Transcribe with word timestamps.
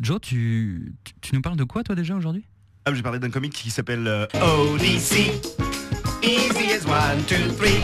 Joe, 0.00 0.20
tu, 0.20 0.94
tu, 1.04 1.14
tu 1.20 1.34
nous 1.34 1.40
parles 1.42 1.56
de 1.56 1.64
quoi 1.64 1.82
toi 1.84 1.94
déjà 1.94 2.14
aujourd'hui 2.16 2.44
Ah, 2.84 2.92
j'ai 2.94 3.02
parlé 3.02 3.18
d'un 3.18 3.30
comic 3.30 3.52
qui 3.52 3.70
s'appelle 3.70 4.06
euh, 4.06 4.26
Odyssey. 4.34 5.40
Easy 6.22 6.72
as 6.72 6.84
one, 6.86 7.22
two, 7.24 7.52
three. 7.56 7.80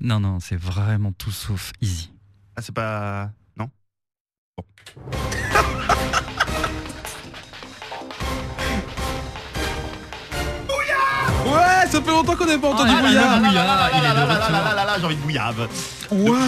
Non, 0.00 0.18
non, 0.20 0.40
c'est 0.40 0.56
vraiment 0.56 1.12
tout 1.12 1.30
sauf 1.30 1.72
easy. 1.80 2.10
Ah, 2.56 2.62
c'est 2.62 2.74
pas. 2.74 3.30
Non 3.56 3.70
Ouais, 11.46 11.86
ça 11.90 12.02
fait 12.02 12.10
longtemps 12.10 12.36
qu'on 12.36 12.46
n'a 12.46 12.58
pas 12.58 12.68
entendu 12.70 12.90
Ah, 12.94 13.00
Bouillard. 13.02 13.40
là, 13.40 13.50
là, 13.52 13.64
là, 13.64 13.90
il 13.92 13.98
est 13.98 14.00
de 14.00 14.04
là, 14.04 14.14
là, 14.14 14.34
retour. 14.34 14.50
là, 14.50 14.62
là, 14.62 14.74
là, 14.74 14.84
là, 14.84 14.96
j'ai 14.98 15.04
envie 15.06 15.16
de 15.16 15.20
bouillave. 15.22 15.68
What? 16.10 16.38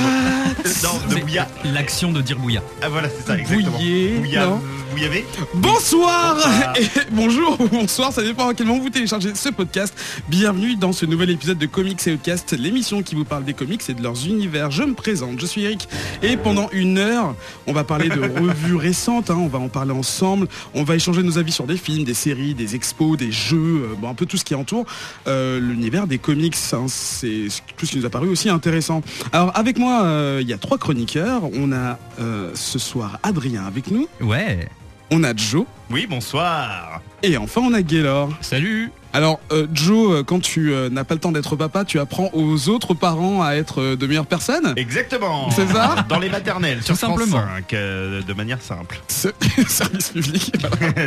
Non, 0.83 0.99
de 1.09 1.15
C'est 1.15 1.21
bouillave. 1.21 1.49
L'action 1.65 2.13
de 2.13 2.23
dire 2.23 2.39
bouilla. 2.39 2.63
Ah, 2.83 2.89
voilà, 2.89 3.09
c'est 3.11 3.27
ça, 3.27 3.39
exactement. 3.39 3.71
Bouillé, 3.77 4.17
Bouillave. 4.19 4.49
non 4.49 4.61
Bouillavé 4.93 5.25
Bonsoir 5.55 6.35
Bonsoir. 6.35 6.73
et 6.77 6.89
bonjour 7.13 7.61
ou 7.61 7.68
bonsoir, 7.68 8.13
ça 8.13 8.23
dépend 8.23 8.49
à 8.49 8.54
quel 8.54 8.67
moment 8.67 8.81
vous 8.82 8.91
téléchargez 8.91 9.35
ce 9.37 9.51
podcast. 9.51 9.95
Bienvenue 10.29 10.75
dans 10.75 10.93
ce 10.93 11.07
nouvel 11.07 11.31
épisode 11.31 11.59
de 11.59 11.67
Comics 11.67 12.04
et 12.09 12.15
Outcast, 12.15 12.57
l'émission 12.59 13.03
qui 13.04 13.15
vous 13.15 13.25
parle 13.25 13.45
des 13.45 13.53
comics 13.54 13.82
et 13.89 13.95
de 13.95 14.03
leurs 14.03 14.27
univers. 14.27 14.73
Je 14.73 14.82
me 14.82 14.95
présente, 14.95 15.39
je 15.39 15.46
suis 15.46 15.63
Eric 15.63 15.89
et 16.25 16.37
pendant 16.37 16.68
une 16.73 16.99
heure, 16.99 17.37
on 17.68 17.73
va 17.73 17.85
parler 17.85 18.09
de 18.09 18.21
revues 18.40 18.75
récentes, 18.75 19.31
hein, 19.31 19.39
on 19.39 19.46
va 19.46 19.61
en 19.61 19.68
parler 19.68 19.93
ensemble, 19.93 20.49
on 20.75 20.82
va 20.82 20.96
échanger 20.96 21.23
nos 21.23 21.39
avis 21.39 21.53
sur 21.53 21.67
des 21.67 21.77
films, 21.77 22.03
des 22.03 22.15
séries, 22.15 22.54
des 22.54 22.75
expos, 22.75 23.17
des 23.17 23.31
jeux, 23.31 23.57
euh, 23.93 23.95
bon, 23.96 24.09
un 24.09 24.15
peu 24.15 24.27
tout 24.27 24.39
ce 24.39 24.45
qui 24.45 24.57
entoure 24.57 24.87
euh, 25.29 25.61
l'univers 25.61 26.09
des 26.09 26.18
comics. 26.18 26.57
hein, 26.73 26.87
c'est 26.89 27.46
tout 27.77 27.87
ce 27.87 27.93
qui 27.93 27.99
nous 27.99 28.07
a 28.07 28.11
paru 28.11 28.29
aussi 28.29 28.49
intéressant. 28.49 29.03
Alors 29.32 29.50
avec 29.54 29.79
moi, 29.79 30.03
euh, 30.04 30.39
il 30.43 30.49
y 30.49 30.53
a 30.53 30.59
trois 30.59 30.79
chroniqueurs. 30.79 31.43
On 31.54 31.72
a 31.72 31.99
euh, 32.20 32.50
ce 32.55 32.78
soir 32.78 33.19
Adrien 33.22 33.64
avec 33.67 33.91
nous, 33.91 34.09
Ouais. 34.20 34.69
on 35.11 35.23
a 35.25 35.34
Joe. 35.36 35.64
Oui, 35.91 36.06
bonsoir. 36.09 37.01
Et 37.23 37.37
enfin, 37.37 37.61
on 37.65 37.73
a 37.75 37.83
Gaylor. 37.83 38.31
Salut 38.41 38.91
Alors, 39.12 39.41
euh, 39.50 39.66
Joe, 39.72 40.12
euh, 40.12 40.22
quand 40.22 40.39
tu 40.41 40.72
euh, 40.72 40.89
n'as 40.89 41.03
pas 41.03 41.14
le 41.14 41.20
temps 41.20 41.33
d'être 41.33 41.56
papa, 41.56 41.84
tu 41.84 41.98
apprends 41.98 42.30
aux 42.33 42.69
autres 42.69 42.94
parents 42.94 43.42
à 43.42 43.55
être 43.55 43.80
euh, 43.80 43.97
de 43.97 44.06
meilleures 44.06 44.27
personnes 44.27 44.72
Exactement. 44.77 45.50
C'est 45.50 45.66
ça 45.66 45.97
Dans 46.08 46.20
les 46.20 46.28
maternelles, 46.28 46.83
sur 46.84 46.97
France 46.97 47.19
simplement. 47.19 47.42
5, 47.56 47.75
euh, 47.75 48.22
de 48.22 48.33
manière 48.34 48.62
simple. 48.62 49.00
Ce- 49.08 49.28
Service 49.69 50.11
public. 50.11 50.53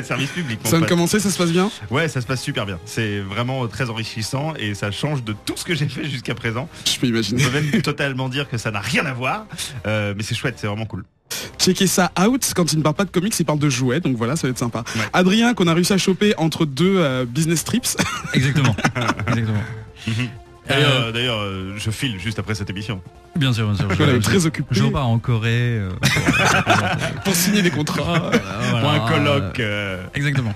Service 0.03 0.29
public. 0.31 0.59
mon 0.63 0.69
Ça 0.69 0.69
vient 0.71 0.79
de 0.79 0.81
pote. 0.81 0.89
commencer, 0.89 1.19
ça 1.21 1.29
se 1.31 1.37
passe 1.37 1.51
bien 1.51 1.71
Ouais, 1.89 2.09
ça 2.09 2.19
se 2.19 2.25
passe 2.27 2.41
super 2.41 2.65
bien. 2.65 2.77
C'est 2.85 3.19
vraiment 3.21 3.65
très 3.67 3.89
enrichissant 3.89 4.53
et 4.59 4.73
ça 4.73 4.91
change 4.91 5.23
de 5.23 5.33
tout 5.45 5.53
ce 5.55 5.63
que 5.63 5.73
j'ai 5.73 5.87
fait 5.87 6.03
jusqu'à 6.09 6.35
présent. 6.35 6.67
Je 6.85 6.99
peux 6.99 7.07
Je 7.07 7.11
imaginer. 7.11 7.43
peux 7.43 7.51
même 7.51 7.81
totalement 7.81 8.27
dire 8.27 8.49
que 8.49 8.57
ça 8.57 8.69
n'a 8.71 8.81
rien 8.81 9.05
à 9.05 9.13
voir, 9.13 9.45
euh, 9.87 10.13
mais 10.17 10.23
c'est 10.23 10.35
chouette, 10.35 10.55
c'est 10.57 10.67
vraiment 10.67 10.85
cool. 10.85 11.05
Checker 11.59 11.87
ça 11.87 12.11
out, 12.25 12.51
quand 12.55 12.71
il 12.73 12.79
ne 12.79 12.83
parle 12.83 12.95
pas 12.95 13.05
de 13.05 13.11
comics, 13.11 13.33
il 13.39 13.45
parle 13.45 13.59
de 13.59 13.69
jouets, 13.69 13.99
donc 13.99 14.15
voilà, 14.17 14.35
ça 14.35 14.47
va 14.47 14.51
être 14.51 14.57
sympa. 14.59 14.83
Ouais. 14.95 15.01
Adrien, 15.13 15.53
qu'on 15.53 15.67
a 15.67 15.73
réussi 15.73 15.93
à 15.93 15.97
choper 15.97 16.33
entre 16.37 16.65
deux 16.65 16.95
euh, 16.97 17.25
business 17.25 17.63
trips. 17.63 17.95
Exactement. 18.33 18.75
Exactement. 19.27 19.63
D'ailleurs, 20.67 20.91
Euh, 20.91 21.07
euh, 21.07 21.11
d'ailleurs, 21.11 21.39
euh, 21.41 21.73
je 21.77 21.91
file 21.91 22.17
juste 22.19 22.39
après 22.39 22.55
cette 22.55 22.69
émission. 22.69 23.01
Bien 23.35 23.51
sûr, 23.51 23.67
bien 23.67 23.75
sûr. 23.75 23.87
voilà, 23.97 24.13
Je, 24.13 24.19
très 24.19 24.45
occupé 24.45 24.67
je 24.71 24.83
repars 24.83 25.07
en 25.09 25.19
Corée. 25.19 25.49
euh, 25.79 25.89
pour 27.25 27.35
signer 27.35 27.61
des 27.61 27.69
contrats. 27.71 28.31
Pour 28.31 28.79
voilà. 28.79 29.03
un 29.03 29.07
colloque. 29.09 29.59
euh, 29.59 30.01
Exactement. 30.13 30.53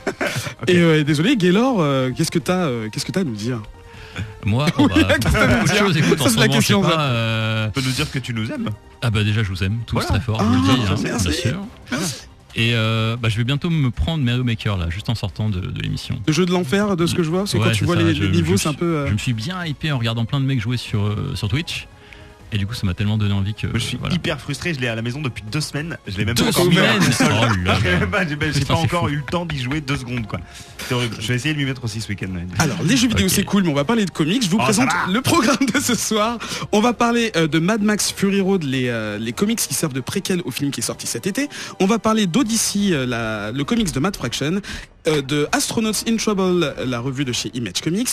Et 0.67 0.77
euh, 0.77 1.03
désolé, 1.03 1.35
Gaylor, 1.35 1.81
euh, 1.81 2.11
qu'est-ce 2.15 2.31
que 2.31 2.39
t'as 2.39 2.67
euh, 2.67 2.87
qu'est-ce 2.89 3.05
que 3.05 3.11
t'as 3.11 3.21
à 3.21 3.23
nous 3.25 3.35
dire? 3.35 3.61
Moi, 4.45 4.65
oh, 4.77 4.87
bah, 4.87 4.95
beaucoup 4.95 5.67
de 5.67 5.73
choses, 5.77 5.97
écoute, 5.97 6.17
Ça, 6.19 6.23
en 6.25 6.27
c'est 6.27 6.33
ce 6.35 6.39
la 6.39 6.47
moment, 6.47 6.59
je 6.59 6.65
sais 6.67 6.73
question, 6.73 6.83
ça. 6.83 6.89
pas, 6.89 7.01
euh, 7.01 7.67
Tu 7.67 7.71
peux 7.81 7.87
nous 7.87 7.93
dire 7.93 8.11
que 8.11 8.19
tu 8.19 8.33
nous 8.33 8.51
aimes 8.51 8.69
Ah 9.01 9.09
bah 9.09 9.23
déjà, 9.23 9.43
je 9.43 9.49
vous 9.49 9.63
aime 9.63 9.79
tous 9.85 9.95
Voilà. 9.95 10.07
très 10.09 10.19
fort, 10.19 10.37
Ah, 10.39 10.43
je 10.43 10.57
vous 10.57 10.67
le 10.67 10.73
dis, 10.75 10.81
hein, 10.81 10.95
merci. 11.03 11.23
bien 11.27 11.33
sûr. 11.33 11.59
Et 12.55 12.71
euh, 12.73 13.15
bah, 13.21 13.29
je 13.29 13.37
vais 13.37 13.43
bientôt 13.43 13.69
me 13.69 13.91
prendre 13.91 14.23
Mario 14.23 14.43
Maker 14.43 14.77
là, 14.77 14.89
juste 14.89 15.09
en 15.09 15.15
sortant 15.15 15.49
de, 15.49 15.59
de 15.59 15.81
l'émission. 15.81 16.19
Le 16.25 16.33
jeu 16.33 16.45
de 16.45 16.51
l'enfer, 16.51 16.95
de 16.97 17.05
ce 17.05 17.13
que 17.13 17.21
je 17.21 17.29
vois, 17.29 17.45
c'est 17.45 17.59
Ouais, 17.59 17.65
quand 17.67 17.71
tu 17.73 17.85
vois 17.85 17.95
ça, 17.97 18.01
les, 18.01 18.15
je- 18.15 18.23
les 18.23 18.29
niveaux, 18.29 18.57
c'est 18.57 18.69
un 18.69 18.73
peu... 18.73 18.85
euh, 18.85 19.07
Je 19.07 19.13
me 19.13 19.17
suis 19.19 19.33
bien 19.33 19.63
hypé 19.65 19.91
en 19.91 19.99
regardant 19.99 20.25
plein 20.25 20.39
de 20.39 20.45
mecs 20.45 20.59
jouer 20.61 20.77
sur, 20.77 21.05
euh, 21.05 21.33
sur 21.35 21.49
Twitch. 21.49 21.87
Et 22.53 22.57
du 22.57 22.65
coup, 22.65 22.73
ça 22.73 22.85
m'a 22.85 22.93
tellement 22.93 23.17
donné 23.17 23.33
envie 23.33 23.53
que. 23.53 23.67
Moi, 23.67 23.77
Je 23.77 23.83
suis 23.83 23.97
voilà. 23.97 24.15
hyper 24.15 24.39
frustré, 24.39 24.73
je 24.73 24.79
l'ai 24.79 24.87
à 24.87 24.95
la 24.95 25.01
maison 25.01 25.21
depuis 25.21 25.43
deux 25.51 25.59
semaines. 25.61 25.97
Je 26.07 26.17
l'ai 26.17 26.23
même 26.25 26.35
Deux 26.35 26.43
pas 26.45 26.49
encore 26.51 26.65
mis. 26.65 26.77
Oh 26.77 26.81
là 26.81 27.49
là. 27.65 27.79
même 27.99 28.09
pas- 28.09 28.23
J'ai 28.25 28.37
j'ai 28.53 28.65
pas 28.65 28.75
encore 28.75 29.07
fou. 29.07 29.09
eu 29.09 29.17
le 29.17 29.23
temps 29.23 29.45
d'y 29.45 29.59
jouer 29.61 29.81
deux 29.81 29.97
secondes 29.97 30.25
quoi. 30.27 30.39
C'est 30.87 30.93
horrible. 30.93 31.17
Je 31.19 31.27
vais 31.27 31.35
essayer 31.35 31.53
de 31.53 31.59
m'y 31.59 31.65
mettre 31.65 31.83
aussi 31.83 31.99
ce 31.99 32.07
week-end. 32.07 32.27
Alors, 32.59 32.77
les 32.83 32.95
jeux 32.95 33.09
vidéo, 33.09 33.27
c'est 33.27 33.43
cool, 33.43 33.63
mais 33.63 33.69
on 33.69 33.73
va 33.73 33.83
parler 33.83 34.05
de 34.05 34.11
comics. 34.11 34.43
Je 34.43 34.49
vous 34.49 34.57
Oh, 34.59 34.63
présente 34.63 34.89
le 35.11 35.21
programme 35.21 35.57
de 35.73 35.79
ce 35.79 35.93
soir. 35.95 36.37
On 36.71 36.79
va 36.79 36.93
parler 36.93 37.31
euh, 37.35 37.47
de 37.47 37.59
Mad 37.59 37.81
Max 37.81 38.11
Fury 38.15 38.39
Road, 38.41 38.63
les, 38.63 38.87
euh, 38.87 39.17
les 39.17 39.33
comics 39.33 39.59
qui 39.59 39.73
servent 39.73 39.93
de 39.93 39.99
préquel 40.01 40.41
au 40.45 40.51
film 40.51 40.71
qui 40.71 40.79
est 40.79 40.83
sorti 40.83 41.05
cet 41.07 41.27
été. 41.27 41.49
On 41.79 41.85
va 41.85 41.99
parler 41.99 42.27
d'Odyssey, 42.27 42.89
euh, 42.93 43.51
le 43.51 43.63
comics 43.65 43.91
de 43.91 43.99
Mad 43.99 44.15
Fraction. 44.15 44.61
Euh, 45.07 45.21
de 45.21 45.47
Astronauts 45.51 45.91
in 46.07 46.17
Trouble, 46.17 46.73
la 46.85 46.99
revue 46.99 47.25
de 47.25 47.31
chez 47.31 47.49
Image 47.53 47.81
Comics. 47.81 48.09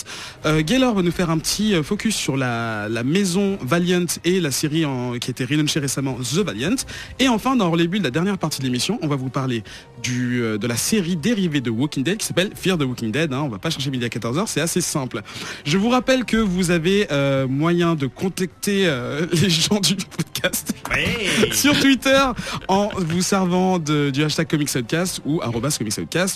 Euh, 0.46 0.62
Gaylor 0.62 0.94
va 0.94 1.02
nous 1.02 1.10
faire 1.12 1.30
un 1.30 1.38
petit 1.38 1.74
euh, 1.74 1.82
focus 1.82 2.14
sur 2.14 2.36
la, 2.36 2.88
la 2.88 3.02
maison 3.04 3.58
Valiant 3.62 4.06
et 4.24 4.40
la 4.40 4.50
série 4.50 4.84
en- 4.84 5.12
qui 5.18 5.30
a 5.30 5.32
été 5.32 5.44
relaunchée 5.44 5.80
récemment, 5.80 6.14
The 6.14 6.38
Valiant. 6.38 6.76
Et 7.18 7.28
enfin, 7.28 7.56
dans 7.56 7.74
les 7.74 7.88
Build, 7.88 8.04
la 8.04 8.10
dernière 8.10 8.38
partie 8.38 8.58
de 8.60 8.64
l'émission, 8.64 8.98
on 9.02 9.08
va 9.08 9.16
vous 9.16 9.28
parler 9.30 9.62
du, 10.02 10.42
euh, 10.42 10.58
de 10.58 10.66
la 10.66 10.76
série 10.76 11.16
dérivée 11.16 11.60
de 11.60 11.70
Walking 11.70 12.04
Dead 12.04 12.18
qui 12.18 12.26
s'appelle 12.26 12.50
Fear 12.54 12.78
the 12.78 12.82
Walking 12.82 13.10
Dead. 13.12 13.32
Hein. 13.32 13.42
On 13.44 13.48
va 13.48 13.58
pas 13.58 13.70
chercher 13.70 13.90
midi 13.90 14.04
à 14.04 14.08
14h, 14.08 14.44
c'est 14.46 14.60
assez 14.60 14.80
simple. 14.80 15.22
Je 15.64 15.78
vous 15.78 15.88
rappelle 15.88 16.24
que 16.24 16.36
vous 16.36 16.70
avez 16.70 17.06
euh, 17.10 17.48
moyen 17.48 17.94
de 17.94 18.06
contacter 18.06 18.86
euh, 18.86 19.26
les 19.32 19.50
gens 19.50 19.80
du 19.80 19.96
podcast 19.96 20.72
sur 21.52 21.78
Twitter 21.80 22.20
en 22.68 22.90
vous 22.96 23.22
servant 23.22 23.78
de- 23.78 24.10
du 24.10 24.22
hashtag 24.22 24.48
Comics 24.48 24.70
Outcast 24.76 25.20
ou 25.24 25.40
arrobas 25.42 25.78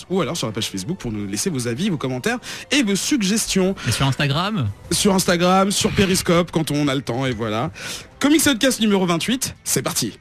ou 0.09 0.21
alors 0.21 0.35
sur 0.39 0.47
la 0.47 0.53
page 0.53 0.69
Facebook 0.69 0.97
pour 0.97 1.11
nous 1.11 1.27
laisser 1.27 1.49
vos 1.49 1.67
avis, 1.67 1.89
vos 1.89 1.97
commentaires 1.97 2.39
et 2.71 2.83
vos 2.83 2.95
suggestions 2.95 3.75
Et 3.87 3.91
sur 3.91 4.07
Instagram 4.07 4.69
sur 4.91 5.13
Instagram, 5.13 5.71
sur 5.71 5.91
Periscope 5.91 6.51
quand 6.51 6.71
on 6.71 6.87
a 6.87 6.95
le 6.95 7.01
temps 7.01 7.25
et 7.25 7.31
voilà. 7.31 7.71
Comics 8.19 8.45
Outcast 8.47 8.79
numéro 8.81 9.05
28, 9.05 9.55
c'est 9.63 9.81
parti. 9.81 10.19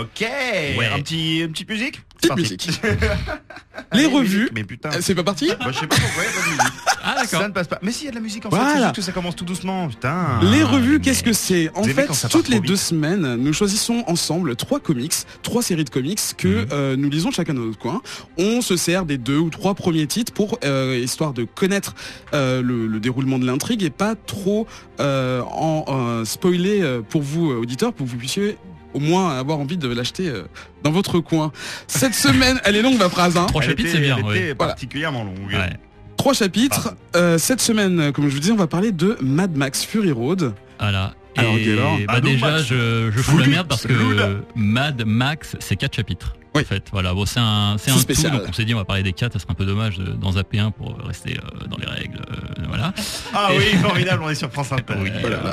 Ok. 0.00 0.22
Un 0.22 1.00
petit, 1.00 1.38
une 1.40 1.52
petite 1.52 1.68
musique. 1.68 2.02
Petite 2.16 2.28
Parti. 2.28 2.42
musique. 2.42 2.80
Allez, 3.90 4.02
Les 4.02 4.06
revues. 4.08 4.48
Mais 4.52 4.64
putain. 4.64 4.90
C'est 5.00 5.14
pas 5.14 5.22
parti 5.22 5.46
je 5.46 5.50
sais 5.78 5.86
pas 5.86 5.96
pourquoi 5.96 6.24
il 6.24 6.28
a 6.28 6.32
pas 6.32 6.40
de 6.40 6.50
musique. 6.50 6.72
Ah 7.04 7.14
d'accord. 7.14 7.40
Ça 7.40 7.48
ne 7.48 7.52
passe 7.52 7.68
pas. 7.68 7.78
Mais 7.80 7.92
si, 7.92 8.02
il 8.02 8.06
y 8.06 8.08
a 8.08 8.10
de 8.10 8.16
la 8.16 8.20
musique 8.22 8.44
en 8.44 8.50
fait. 8.50 8.56
Voilà. 8.56 8.72
C'est 8.72 8.82
juste 8.82 8.96
que 8.96 9.02
ça 9.02 9.12
commence 9.12 9.36
tout 9.36 9.44
doucement. 9.44 9.88
Putain. 9.88 10.40
Les 10.42 10.62
revues, 10.64 10.94
mais- 10.94 11.00
qu'est-ce 11.00 11.22
que 11.22 11.32
c'est 11.32 11.70
En 11.76 11.84
fait, 11.84 12.08
toutes 12.28 12.48
les 12.48 12.58
deux 12.60 12.74
semaines, 12.76 13.36
nous 13.36 13.52
choisissons 13.52 14.02
ensemble 14.08 14.56
trois 14.56 14.80
comics, 14.80 15.14
trois 15.42 15.62
séries 15.62 15.84
de 15.84 15.90
comics 15.90 16.18
que 16.36 16.48
Mhm. 16.48 16.66
euh, 16.72 16.96
nous 16.96 17.08
lisons 17.08 17.30
chacun 17.30 17.54
dans 17.54 17.62
notre 17.62 17.78
coin. 17.78 18.02
On 18.36 18.60
se 18.62 18.76
sert 18.76 19.04
des 19.04 19.16
deux 19.16 19.38
ou 19.38 19.48
trois 19.48 19.74
premiers 19.74 20.06
titres 20.08 20.32
pour 20.32 20.58
euh, 20.64 20.98
histoire 21.00 21.32
de 21.32 21.44
connaître 21.44 21.94
euh, 22.34 22.60
le, 22.62 22.86
le 22.88 22.98
déroulement 23.00 23.38
de 23.38 23.46
l'intrigue 23.46 23.84
et 23.84 23.90
pas 23.90 24.16
trop 24.16 24.66
euh, 25.00 25.40
en 25.42 25.84
euh, 25.88 26.24
spoiler 26.24 27.00
pour 27.08 27.22
vous 27.22 27.50
auditeurs, 27.52 27.92
pour 27.92 28.06
que 28.06 28.10
vous 28.10 28.18
puissiez 28.18 28.58
au 28.94 29.00
moins 29.00 29.38
avoir 29.38 29.58
envie 29.58 29.76
de 29.76 29.88
l'acheter 29.88 30.28
euh, 30.28 30.42
dans 30.82 30.90
votre 30.90 31.20
coin. 31.20 31.52
Cette 31.86 32.14
semaine, 32.26 32.60
elle 32.64 32.76
est 32.76 32.82
longue 32.82 32.98
ma 32.98 33.08
phrase. 33.08 33.36
Hein. 33.36 33.46
Trois 33.48 33.62
Elle 33.62 33.70
chapitres, 33.70 33.90
c'est 33.92 34.00
bien. 34.00 34.16
Elle 34.30 34.36
était 34.36 34.54
particulièrement 34.54 35.24
longue. 35.24 35.50
Ouais. 35.52 35.72
Trois 36.16 36.32
chapitres. 36.34 36.94
Euh, 37.16 37.38
cette 37.38 37.60
semaine, 37.60 38.00
euh, 38.00 38.12
comme 38.12 38.28
je 38.28 38.34
vous 38.34 38.40
disais, 38.40 38.52
on 38.52 38.56
va 38.56 38.66
parler 38.66 38.92
de 38.92 39.16
Mad 39.20 39.56
Max 39.56 39.84
Fury 39.84 40.12
Road. 40.12 40.52
Voilà. 40.80 41.14
Alors, 41.36 41.56
Et 41.56 41.64
Gaylor 41.64 41.98
bah, 42.08 42.20
déjà, 42.20 42.50
Max. 42.50 42.64
je, 42.64 43.10
je 43.14 43.22
fous 43.22 43.38
la 43.38 43.46
merde 43.46 43.68
parce 43.68 43.86
que. 43.86 44.42
Mad 44.56 45.04
Max, 45.06 45.56
c'est 45.60 45.76
quatre 45.76 45.94
chapitres. 45.94 46.34
Oui. 46.54 46.62
En 46.62 46.64
fait, 46.64 46.84
voilà. 46.92 47.14
Bon, 47.14 47.26
c'est 47.26 47.40
un, 47.40 47.76
c'est 47.78 47.90
un 47.90 47.94
tout. 47.94 48.00
spécial. 48.00 48.32
Donc, 48.32 48.42
on 48.48 48.52
s'est 48.52 48.64
dit, 48.64 48.74
on 48.74 48.78
va 48.78 48.84
parler 48.84 49.02
des 49.02 49.12
quatre. 49.12 49.32
Ça 49.34 49.38
serait 49.38 49.52
un 49.52 49.54
peu 49.54 49.66
dommage 49.66 49.98
de- 49.98 50.16
zapper 50.32 50.58
un 50.58 50.70
pour 50.70 50.96
rester 51.04 51.36
euh, 51.38 51.66
dans 51.66 51.76
les 51.78 51.86
règles. 51.86 52.18
euh, 52.30 52.64
voilà. 52.68 52.92
Ah 53.34 53.48
Et- 53.52 53.58
oui, 53.58 53.64
formidable, 53.82 54.22
on 54.24 54.30
est 54.30 54.34
sur 54.34 54.50
France 54.52 54.72
Inter. 54.72 54.94
Oui, 54.98 55.10
voilà. 55.20 55.36
euh, 55.36 55.52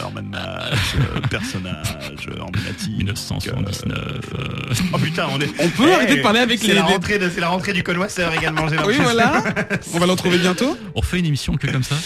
Euh, 0.00 0.04
Orman 0.04 0.26
Max, 0.28 0.94
euh, 0.96 1.20
personnage, 1.28 2.28
euh, 2.28 2.40
emblématique. 2.42 2.96
1979. 2.96 3.98
euh, 4.38 4.74
Oh 4.92 4.98
putain, 4.98 5.26
on 5.30 5.40
est. 5.40 5.48
On 5.58 5.68
peut 5.70 5.86
Eh, 5.88 5.92
arrêter 5.94 6.16
de 6.16 6.22
parler 6.22 6.40
avec 6.40 6.58
c'est 6.60 6.68
les... 6.68 6.74
La 6.74 6.82
les- 6.86 6.92
rentrée 6.94 7.18
de, 7.18 7.28
c'est 7.30 7.40
la 7.40 7.48
rentrée 7.48 7.72
du 7.72 7.82
connoisseur 7.82 8.32
également, 8.34 8.68
j'ai 8.68 8.76
Oui, 8.78 8.96
l'impression. 8.96 9.02
voilà. 9.04 9.42
On 9.94 9.98
va 9.98 10.06
l'en 10.06 10.16
trouver 10.16 10.38
bientôt. 10.38 10.76
on 10.94 11.02
fait 11.02 11.18
une 11.18 11.26
émission 11.26 11.54
que 11.56 11.66
comme 11.66 11.82
ça. 11.82 11.96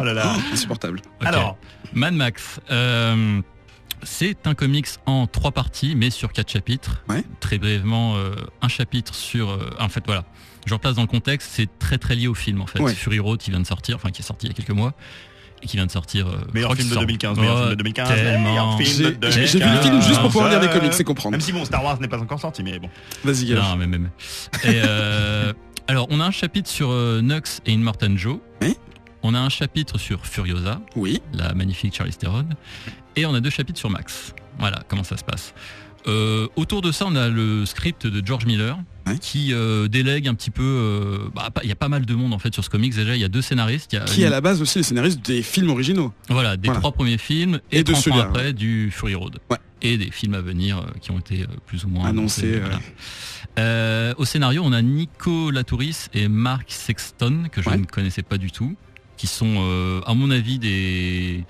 Oh 0.00 0.04
là 0.04 0.12
là. 0.12 0.34
Insupportable. 0.52 1.00
Alors, 1.24 1.56
Mad 1.92 2.14
Max. 2.14 2.60
euh, 2.70 3.40
c'est 4.02 4.46
un 4.46 4.54
comics 4.54 4.86
en 5.06 5.26
trois 5.26 5.52
parties, 5.52 5.94
mais 5.96 6.10
sur 6.10 6.32
quatre 6.32 6.50
chapitres. 6.50 7.02
Ouais. 7.08 7.24
Très 7.40 7.58
brièvement, 7.58 8.16
euh, 8.16 8.34
un 8.62 8.68
chapitre 8.68 9.14
sur. 9.14 9.50
euh, 9.50 9.70
en 9.80 9.88
fait, 9.88 10.02
voilà. 10.06 10.24
Je 10.66 10.74
replace 10.74 10.94
dans 10.96 11.02
le 11.02 11.06
contexte. 11.08 11.50
C'est 11.52 11.68
très 11.78 11.96
très 11.98 12.14
lié 12.16 12.26
au 12.28 12.34
film 12.34 12.60
en 12.60 12.66
fait. 12.66 12.80
Ouais. 12.80 12.94
Fury 12.94 13.18
Road 13.20 13.38
qui 13.38 13.50
vient 13.50 13.60
de 13.60 13.66
sortir, 13.66 13.96
enfin 13.96 14.10
qui 14.10 14.22
est 14.22 14.24
sorti 14.24 14.46
il 14.46 14.50
y 14.50 14.52
a 14.52 14.54
quelques 14.56 14.70
mois 14.76 14.94
et 15.62 15.66
qui 15.66 15.76
vient 15.76 15.86
de 15.86 15.90
sortir. 15.92 16.26
euh, 16.26 16.38
meilleur 16.52 16.74
film 16.74 16.88
de 16.88 16.92
sort- 16.94 17.02
2015, 17.02 17.38
meilleur 17.38 17.54
Oh, 17.54 17.58
film 17.60 17.70
de 17.70 17.74
2015, 17.76 18.08
tellement. 18.08 18.48
meilleur 18.50 18.76
film 18.78 18.88
J'ai 18.96 19.14
de 19.14 19.30
j'ai- 19.30 19.46
j'ai 19.46 19.58
vu 19.58 19.64
le 19.64 19.70
2015. 19.70 19.82
film 19.84 20.02
juste 20.02 20.20
pour 20.20 20.30
pouvoir 20.30 20.50
lire 20.50 20.60
des 20.60 20.68
comics 20.68 20.92
et 20.98 21.04
comprendre. 21.04 21.32
Même 21.32 21.40
si 21.40 21.52
bon, 21.52 21.64
Star 21.64 21.84
Wars 21.84 22.00
n'est 22.00 22.08
pas 22.08 22.18
encore 22.20 22.40
sorti, 22.40 22.62
mais 22.62 22.78
bon. 22.78 22.90
Vas-y. 23.24 23.54
Non, 23.54 23.76
mais 23.76 23.86
même. 23.86 24.10
Et 24.64 24.80
euh, 24.84 25.52
alors, 25.88 26.08
on 26.10 26.18
a 26.20 26.24
un 26.24 26.30
chapitre 26.32 26.68
sur 26.68 26.90
euh, 26.90 27.20
Nux 27.22 27.60
et 27.64 27.72
Immortan 27.72 28.16
Joe. 28.16 28.38
Oui. 28.60 28.76
On 29.28 29.34
a 29.34 29.40
un 29.40 29.48
chapitre 29.48 29.98
sur 29.98 30.24
Furiosa, 30.24 30.80
Oui. 30.94 31.20
la 31.34 31.52
magnifique 31.52 31.94
Charlize 31.96 32.16
Theron, 32.16 32.46
et 33.16 33.26
on 33.26 33.34
a 33.34 33.40
deux 33.40 33.50
chapitres 33.50 33.78
sur 33.80 33.90
Max. 33.90 34.34
Voilà 34.60 34.82
comment 34.86 35.02
ça 35.02 35.16
se 35.16 35.24
passe. 35.24 35.52
Euh, 36.06 36.46
autour 36.54 36.80
de 36.80 36.92
ça, 36.92 37.06
on 37.08 37.16
a 37.16 37.28
le 37.28 37.66
script 37.66 38.06
de 38.06 38.24
George 38.24 38.46
Miller 38.46 38.78
Ouais. 39.08 39.18
qui 39.20 39.52
euh, 39.52 39.88
délègue 39.88 40.28
un 40.28 40.34
petit 40.34 40.50
peu. 40.52 40.62
euh, 40.62 41.28
bah, 41.34 41.50
Il 41.64 41.68
y 41.68 41.72
a 41.72 41.76
pas 41.76 41.88
mal 41.88 42.06
de 42.06 42.14
monde 42.14 42.32
en 42.32 42.38
fait 42.38 42.54
sur 42.54 42.62
ce 42.64 42.70
comics. 42.70 42.94
Déjà, 42.94 43.16
il 43.16 43.20
y 43.20 43.24
a 43.24 43.28
deux 43.28 43.42
scénaristes. 43.42 43.92
Il 43.92 43.96
y 43.96 43.98
a 43.98 44.04
Qui 44.04 44.22
est 44.22 44.26
à 44.26 44.30
la 44.30 44.40
base 44.40 44.62
aussi 44.62 44.78
les 44.78 44.84
scénaristes 44.84 45.24
des 45.26 45.42
films 45.42 45.70
originaux. 45.70 46.12
voilà 46.28 46.56
des 46.56 46.66
Voilà. 46.68 46.78
trois 46.80 46.92
premiers 46.92 47.18
films 47.18 47.58
Et 47.72 47.78
et, 47.80 47.82
de 47.84 47.90
30 47.92 47.96
ans 47.98 48.00
celui-là, 48.02 48.24
après 48.24 48.52
du 48.52 48.90
Fury 48.92 49.14
Road. 49.16 49.38
Ouais. 49.50 49.58
Et 49.82 49.96
des 49.98 50.10
films 50.12 50.34
à 50.34 50.40
venir 50.40 50.86
qui 51.00 51.10
ont 51.10 51.18
été 51.18 51.44
plus 51.66 51.84
ou 51.84 51.88
moins 51.88 52.08
Annoncés, 52.08 52.42
annoncés. 52.54 52.60
ouais. 52.62 52.78
voilà. 53.56 54.14
Au 54.18 54.24
scénario, 54.24 54.62
on 54.64 54.72
a 54.72 54.82
Nico 54.82 55.50
Latouris 55.50 56.06
et 56.14 56.28
Mark 56.28 56.66
Sexton 56.68 57.44
que 57.50 57.62
je 57.62 57.70
ne 57.70 57.84
connaissais 57.84 58.22
pas 58.22 58.38
du 58.38 58.50
tout, 58.52 58.74
qui 59.16 59.26
sont 59.26 59.56
euh, 59.58 60.00
à 60.06 60.14
mon 60.14 60.30
avis 60.30 60.58
des 60.58 61.44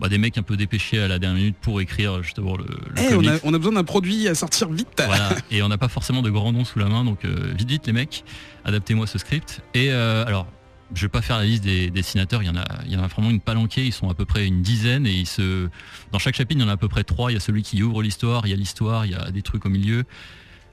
bah, 0.00 0.08
des 0.08 0.16
mecs 0.18 0.38
un 0.38 0.42
peu 0.42 0.56
dépêchés 0.56 0.98
à 1.00 1.08
la 1.08 1.18
dernière 1.18 1.38
minute 1.38 1.56
pour 1.60 1.80
écrire 1.80 2.22
justement 2.22 2.56
le, 2.56 2.64
le 2.64 2.94
Eh, 2.98 3.08
on, 3.12 3.16
comics. 3.16 3.30
a, 3.30 3.38
on 3.44 3.52
a 3.52 3.58
besoin 3.58 3.72
d'un 3.74 3.84
produit 3.84 4.28
à 4.28 4.34
sortir 4.34 4.70
vite. 4.70 4.88
Voilà. 5.04 5.30
Et 5.50 5.62
on 5.62 5.68
n'a 5.68 5.76
pas 5.78 5.88
forcément 5.88 6.22
de 6.22 6.30
grands 6.30 6.52
noms 6.52 6.64
sous 6.64 6.78
la 6.78 6.86
main, 6.86 7.04
donc 7.04 7.24
euh, 7.26 7.52
vite 7.56 7.68
vite 7.68 7.86
les 7.86 7.92
mecs, 7.92 8.24
adaptez-moi 8.64 9.06
ce 9.06 9.18
script. 9.18 9.60
Et 9.74 9.90
euh, 9.92 10.24
alors, 10.24 10.46
je 10.94 11.02
vais 11.02 11.08
pas 11.10 11.20
faire 11.20 11.36
la 11.36 11.44
liste 11.44 11.62
des 11.64 11.90
dessinateurs, 11.90 12.42
il 12.42 12.46
y 12.46 12.50
en 12.50 12.56
a, 12.56 12.64
il 12.86 12.92
y 12.92 12.96
en 12.96 13.02
a 13.02 13.06
vraiment 13.08 13.28
une 13.30 13.40
palanquée, 13.40 13.84
ils 13.84 13.92
sont 13.92 14.08
à 14.08 14.14
peu 14.14 14.24
près 14.24 14.46
une 14.46 14.62
dizaine 14.62 15.06
et 15.06 15.12
ils 15.12 15.26
se, 15.26 15.68
dans 16.12 16.18
chaque 16.18 16.34
chapitre 16.34 16.60
il 16.60 16.64
y 16.64 16.66
en 16.66 16.70
a 16.70 16.72
à 16.72 16.76
peu 16.78 16.88
près 16.88 17.04
trois. 17.04 17.30
Il 17.30 17.34
y 17.34 17.36
a 17.36 17.40
celui 17.40 17.62
qui 17.62 17.82
ouvre 17.82 18.02
l'histoire, 18.02 18.46
il 18.46 18.50
y 18.50 18.54
a 18.54 18.56
l'histoire, 18.56 19.04
il 19.04 19.12
y 19.12 19.14
a 19.14 19.30
des 19.30 19.42
trucs 19.42 19.66
au 19.66 19.68
milieu. 19.68 20.04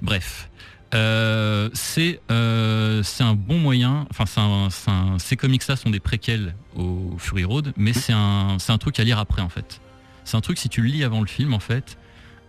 Bref. 0.01 0.49
Euh, 0.93 1.69
c'est 1.73 2.21
euh, 2.31 3.03
un 3.19 3.33
bon 3.33 3.57
moyen. 3.59 4.07
Enfin, 4.17 4.67
ces 5.19 5.35
comics-là 5.35 5.75
sont 5.75 5.89
des 5.89 5.99
préquels 5.99 6.55
au 6.75 7.15
Fury 7.17 7.43
Road, 7.43 7.73
mais 7.77 7.93
c'est 7.93 8.13
un, 8.13 8.57
un 8.67 8.77
truc 8.77 8.99
à 8.99 9.03
lire 9.03 9.19
après 9.19 9.41
en 9.41 9.49
fait. 9.49 9.81
C'est 10.23 10.37
un 10.37 10.41
truc 10.41 10.57
si 10.57 10.69
tu 10.69 10.81
le 10.81 10.87
lis 10.87 11.03
avant 11.03 11.21
le 11.21 11.27
film 11.27 11.53
en 11.53 11.59
fait, 11.59 11.97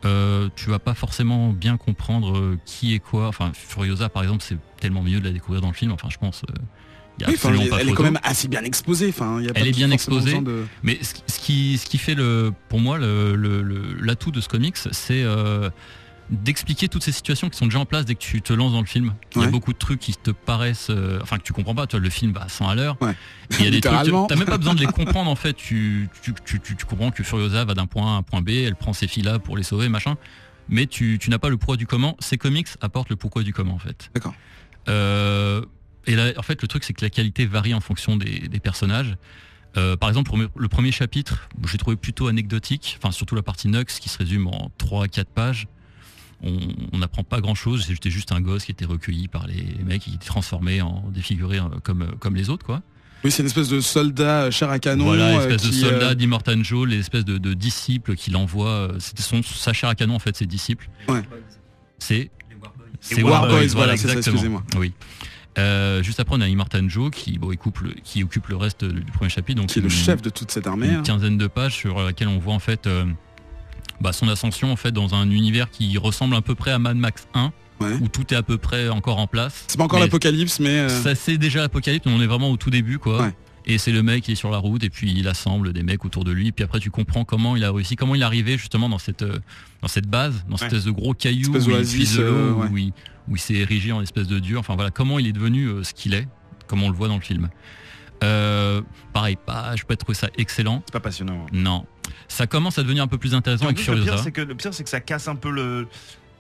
euh, 0.04 0.48
tu 0.56 0.70
vas 0.70 0.78
pas 0.78 0.94
forcément 0.94 1.50
bien 1.52 1.76
comprendre 1.76 2.36
euh, 2.36 2.58
qui 2.64 2.94
est 2.94 2.98
quoi. 3.00 3.26
Enfin, 3.28 3.50
Furiosa 3.54 4.08
par 4.08 4.22
exemple, 4.22 4.44
c'est 4.46 4.58
tellement 4.80 5.02
mieux 5.02 5.18
de 5.20 5.24
la 5.24 5.32
découvrir 5.32 5.60
dans 5.60 5.68
le 5.68 5.74
film. 5.74 5.90
Enfin, 5.92 6.08
je 6.10 6.18
pense. 6.18 6.42
euh, 6.48 6.54
y 7.20 7.24
a 7.24 7.28
Oui, 7.28 7.34
enfin, 7.36 7.52
elle, 7.60 7.68
pas 7.68 7.80
elle 7.80 7.88
est 7.88 7.92
quand 7.94 8.04
même 8.04 8.20
assez 8.22 8.46
bien 8.46 8.62
exposée. 8.62 9.08
Enfin, 9.08 9.40
y 9.42 9.48
a 9.48 9.52
pas 9.52 9.58
Elle 9.60 9.66
est 9.68 9.72
bien 9.72 9.90
exposée. 9.90 10.40
de- 10.40 10.64
Mais 10.84 10.98
ce, 11.02 11.14
ce 11.26 11.40
qui, 11.40 11.76
ce 11.78 11.86
qui 11.86 11.98
fait 11.98 12.14
le, 12.14 12.52
pour 12.68 12.78
moi 12.78 12.98
le- 12.98 13.34
le- 13.34 13.62
le- 13.62 13.94
l'atout 14.00 14.30
de 14.30 14.40
ce 14.40 14.48
comics, 14.48 14.76
c'est 14.76 15.22
euh, 15.24 15.68
d'expliquer 16.30 16.88
toutes 16.88 17.02
ces 17.02 17.12
situations 17.12 17.48
qui 17.48 17.56
sont 17.58 17.64
déjà 17.66 17.78
en 17.78 17.86
place 17.86 18.04
dès 18.04 18.14
que 18.14 18.20
tu 18.20 18.42
te 18.42 18.52
lances 18.52 18.72
dans 18.72 18.80
le 18.80 18.86
film. 18.86 19.14
Il 19.32 19.38
y 19.38 19.40
Ouais. 19.40 19.46
a 19.46 19.50
beaucoup 19.50 19.72
de 19.72 19.78
trucs 19.78 20.00
qui 20.00 20.14
te 20.14 20.30
paraissent, 20.30 20.88
euh, 20.90 21.18
enfin 21.22 21.38
que 21.38 21.42
tu 21.42 21.52
comprends 21.52 21.74
pas. 21.74 21.86
Toi, 21.86 22.00
le 22.00 22.10
film 22.10 22.32
va 22.32 22.42
à 22.42 22.48
100 22.48 22.68
à 22.68 22.74
l'heure. 22.74 22.96
Ouais. 23.00 23.14
Il 23.58 23.64
y 23.64 23.68
a 23.68 23.70
des 23.70 23.80
trucs, 23.80 23.94
t'as 24.28 24.36
même 24.36 24.44
pas 24.46 24.58
besoin 24.58 24.74
de 24.74 24.80
les 24.80 24.86
comprendre 24.86 25.30
en 25.30 25.36
fait. 25.36 25.54
Tu, 25.54 26.08
tu, 26.22 26.34
tu, 26.44 26.60
tu- 26.60 26.76
tu 26.76 26.84
comprends 26.84 27.10
que 27.10 27.22
Furiosa 27.22 27.64
va 27.64 27.74
d'un 27.74 27.86
point 27.86 28.06
A 28.12 28.16
à 28.16 28.18
un 28.18 28.22
point 28.22 28.42
B, 28.42 28.50
elle 28.50 28.74
prend 28.76 28.92
ses 28.92 29.08
filles 29.08 29.22
là 29.22 29.38
pour 29.38 29.56
les 29.56 29.62
sauver, 29.62 29.88
machin. 29.88 30.16
Mais 30.68 30.86
tu, 30.86 31.18
tu 31.18 31.30
n'as 31.30 31.38
pas 31.38 31.48
le 31.48 31.56
pourquoi 31.56 31.76
du 31.78 31.86
comment. 31.86 32.14
Ces 32.20 32.36
comics 32.36 32.68
apportent 32.82 33.08
le 33.08 33.16
pourquoi 33.16 33.42
du 33.42 33.54
comment 33.54 33.74
en 33.74 33.78
fait. 33.78 34.10
D'accord. 34.14 34.34
Euh, 34.88 35.62
et 36.06 36.14
là, 36.14 36.32
en 36.36 36.42
fait, 36.42 36.60
le 36.62 36.68
truc, 36.68 36.84
c'est 36.84 36.92
que 36.92 37.04
la 37.04 37.10
qualité 37.10 37.46
varie 37.46 37.74
en 37.74 37.80
fonction 37.80 38.16
des, 38.16 38.48
des 38.48 38.60
personnages. 38.60 39.16
Euh, 39.76 39.96
par 39.96 40.08
exemple, 40.08 40.30
le 40.56 40.68
premier 40.68 40.92
chapitre, 40.92 41.48
j'ai 41.70 41.76
trouvé 41.78 41.96
plutôt 41.96 42.26
anecdotique, 42.28 42.96
enfin 43.00 43.12
surtout 43.12 43.34
la 43.34 43.42
partie 43.42 43.68
Nux 43.68 43.84
qui 44.00 44.08
se 44.08 44.16
résume 44.18 44.46
en 44.46 44.70
3-4 44.78 45.24
pages. 45.34 45.68
On 46.42 46.98
n'apprend 46.98 47.24
pas 47.24 47.40
grand 47.40 47.56
chose, 47.56 47.84
j'étais 47.88 48.10
juste 48.10 48.30
un 48.30 48.40
gosse 48.40 48.64
qui 48.64 48.70
était 48.70 48.84
recueilli 48.84 49.26
par 49.26 49.46
les 49.48 49.64
mecs 49.84 50.06
et 50.06 50.10
qui 50.10 50.14
était 50.14 50.26
transformé 50.26 50.80
en 50.80 51.02
défiguré 51.12 51.58
euh, 51.58 51.64
comme, 51.82 52.02
euh, 52.02 52.12
comme 52.20 52.36
les 52.36 52.48
autres 52.48 52.64
quoi. 52.64 52.80
Oui, 53.24 53.32
c'est 53.32 53.42
une 53.42 53.46
espèce 53.48 53.68
de 53.68 53.80
soldat 53.80 54.42
euh, 54.44 54.50
chair 54.52 54.70
à 54.70 54.78
canon. 54.78 55.06
voilà, 55.06 55.36
euh, 55.36 55.40
espèce 55.40 55.62
de 55.64 55.68
qui, 55.74 55.80
soldat 55.80 56.10
euh, 56.10 56.14
d'Immortan 56.14 56.62
Joe, 56.62 56.86
les 56.88 56.98
espèces 57.00 57.24
de, 57.24 57.38
de 57.38 57.54
disciples 57.54 58.14
qu'il 58.14 58.36
envoie, 58.36 58.68
euh, 58.68 58.96
c'était 59.00 59.24
son, 59.24 59.42
sa 59.42 59.72
chair 59.72 59.90
à 59.90 59.96
canon 59.96 60.14
en 60.14 60.18
fait, 60.20 60.36
ses 60.36 60.46
disciples. 60.46 60.88
Ouais. 61.08 61.22
C'est 61.98 62.30
c'est 63.00 63.22
War 63.22 63.42
Warboys, 63.42 63.66
Boys, 63.68 63.74
voilà, 63.74 63.92
exactement. 63.94 64.20
excusez-moi. 64.34 64.62
Oui. 64.76 64.92
Euh, 65.58 66.02
juste 66.04 66.20
après, 66.20 66.36
on 66.36 66.40
a 66.40 66.46
Immortan 66.48 66.88
Joe 66.88 67.10
qui, 67.10 67.38
bon, 67.38 67.50
il 67.50 67.58
coupe 67.58 67.80
le- 67.80 67.94
qui 68.04 68.22
occupe 68.22 68.46
le 68.46 68.56
reste 68.56 68.84
du 68.84 69.10
premier 69.10 69.28
chapitre. 69.30 69.60
Donc 69.60 69.70
qui 69.70 69.80
est 69.80 69.82
le 69.82 69.88
une- 69.88 69.94
chef 69.94 70.22
de 70.22 70.30
toute 70.30 70.52
cette 70.52 70.68
armée. 70.68 70.86
une 70.88 70.94
hein. 70.96 71.02
quinzaine 71.04 71.36
de 71.38 71.46
pages 71.48 71.74
sur 71.74 72.00
laquelle 72.00 72.28
on 72.28 72.38
voit 72.38 72.54
en 72.54 72.58
fait 72.60 72.86
euh, 72.86 73.04
bah, 74.00 74.12
son 74.12 74.28
ascension 74.28 74.72
en 74.72 74.76
fait 74.76 74.92
dans 74.92 75.14
un 75.14 75.30
univers 75.30 75.70
qui 75.70 75.96
ressemble 75.98 76.34
à 76.36 76.42
peu 76.42 76.54
près 76.54 76.70
à 76.70 76.78
Mad 76.78 76.96
Max 76.96 77.26
1 77.34 77.52
Ouais. 77.80 77.94
où 78.00 78.08
tout 78.08 78.34
est 78.34 78.36
à 78.36 78.42
peu 78.42 78.58
près 78.58 78.88
encore 78.88 79.18
en 79.18 79.28
place. 79.28 79.64
C'est 79.68 79.78
pas 79.78 79.84
encore 79.84 80.00
l'apocalypse, 80.00 80.58
mais 80.58 80.80
euh, 80.80 80.88
Ça 80.88 81.14
c'est 81.14 81.38
déjà 81.38 81.60
l'apocalypse, 81.60 82.06
mais 82.06 82.12
on 82.12 82.20
est 82.20 82.26
vraiment 82.26 82.50
au 82.50 82.56
tout 82.56 82.70
début 82.70 82.98
quoi. 82.98 83.22
Ouais. 83.22 83.32
Et 83.66 83.78
c'est 83.78 83.92
le 83.92 84.02
mec 84.02 84.24
qui 84.24 84.32
est 84.32 84.34
sur 84.34 84.50
la 84.50 84.58
route 84.58 84.82
et 84.82 84.90
puis 84.90 85.12
il 85.14 85.28
assemble 85.28 85.72
des 85.72 85.84
mecs 85.84 86.04
autour 86.04 86.24
de 86.24 86.32
lui. 86.32 86.50
Puis 86.50 86.64
après 86.64 86.80
tu 86.80 86.90
comprends 86.90 87.24
comment 87.24 87.54
il 87.54 87.62
a 87.62 87.70
réussi, 87.70 87.94
comment 87.94 88.16
il 88.16 88.22
est 88.22 88.24
arrivé 88.24 88.58
justement 88.58 88.88
dans 88.88 88.98
cette 88.98 89.22
euh, 89.22 89.38
dans 89.80 89.86
cette 89.88 90.08
base, 90.08 90.44
dans 90.48 90.56
cette 90.56 90.72
espèce 90.72 90.86
de 90.86 90.90
gros 90.90 91.14
caillou 91.14 91.52
où 91.52 91.56
il 91.56 91.62
de 91.62 92.20
euh, 92.20 92.52
où 92.68 92.76
il, 92.78 92.92
où 93.28 93.36
il 93.36 93.38
s'est 93.38 93.54
érigé 93.54 93.92
en 93.92 94.02
espèce 94.02 94.26
de 94.26 94.40
dieu. 94.40 94.58
Enfin 94.58 94.74
voilà 94.74 94.90
comment 94.90 95.20
il 95.20 95.28
est 95.28 95.32
devenu 95.32 95.66
euh, 95.66 95.84
ce 95.84 95.94
qu'il 95.94 96.14
est, 96.14 96.26
comme 96.66 96.82
on 96.82 96.90
le 96.90 96.96
voit 96.96 97.06
dans 97.06 97.16
le 97.16 97.20
film. 97.22 97.48
Euh, 98.24 98.82
pareil, 99.12 99.36
pas, 99.44 99.76
je 99.76 99.84
peux 99.84 99.96
trouver 99.96 100.14
ça 100.16 100.28
excellent. 100.36 100.82
C'est 100.86 100.92
pas 100.92 101.00
passionnant. 101.00 101.46
Non. 101.52 101.86
Ça 102.28 102.46
commence 102.46 102.78
à 102.78 102.82
devenir 102.82 103.02
un 103.02 103.06
peu 103.06 103.18
plus 103.18 103.34
intéressant 103.34 103.66
avec 103.66 103.86
le 103.86 104.02
pire, 104.02 104.18
c'est 104.18 104.32
que 104.32 104.40
le 104.40 104.54
pire, 104.54 104.74
c'est 104.74 104.84
que 104.84 104.90
ça 104.90 105.00
casse 105.00 105.28
un 105.28 105.36
peu 105.36 105.50
le. 105.50 105.86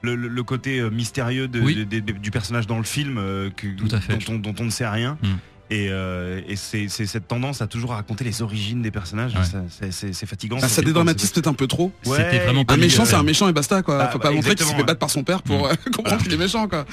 Le, 0.00 0.14
le- 0.14 0.28
le 0.28 0.42
côté 0.44 0.78
euh, 0.78 0.90
mystérieux 0.90 1.48
de- 1.48 1.60
Oui. 1.60 1.74
de- 1.74 1.98
de- 1.98 2.12
du 2.12 2.30
personnage 2.30 2.68
dans 2.68 2.78
le 2.78 2.84
film 2.84 3.18
euh, 3.18 3.50
que- 3.50 3.66
Tout 3.66 3.88
à 3.90 3.98
fait. 4.00 4.16
Dont, 4.16 4.34
on, 4.34 4.38
dont 4.38 4.54
on 4.60 4.64
ne 4.66 4.70
sait 4.70 4.88
rien 4.88 5.18
Mm. 5.20 5.26
et, 5.70 5.88
euh, 5.90 6.40
et 6.46 6.54
c'est 6.54 6.86
cette 6.88 7.26
tendance 7.26 7.62
à 7.62 7.66
toujours 7.66 7.90
raconter 7.90 8.22
les 8.22 8.40
origines 8.40 8.80
des 8.80 8.92
personnages 8.92 9.34
Ouais. 9.34 9.90
c'est- 9.90 10.24
fatigant 10.26 10.58
bah, 10.60 10.68
c'est 10.68 10.76
ça 10.76 10.82
dédramatise 10.82 11.32
peut-être 11.32 11.48
un 11.48 11.52
peu 11.52 11.66
trop. 11.66 11.90
Ouais, 12.06 12.16
C'était 12.16 12.38
vraiment 12.44 12.64
Un 12.68 12.76
méchant, 12.76 13.04
c'est 13.04 13.16
un 13.16 13.24
méchant 13.24 13.48
et 13.48 13.52
basta 13.52 13.82
quoi. 13.82 13.98
Bah, 13.98 14.08
Faut 14.12 14.18
bah, 14.20 14.28
pas 14.28 14.34
montrer 14.36 14.54
qu'il 14.54 14.66
se 14.66 14.72
fait 14.72 14.84
battre 14.84 15.00
par 15.00 15.10
son 15.10 15.24
père 15.24 15.42
pour 15.42 15.66
euh, 15.66 15.72
comprendre 15.92 16.22
qu'il 16.22 16.32
est 16.32 16.36
méchant 16.36 16.68
quoi. 16.68 16.84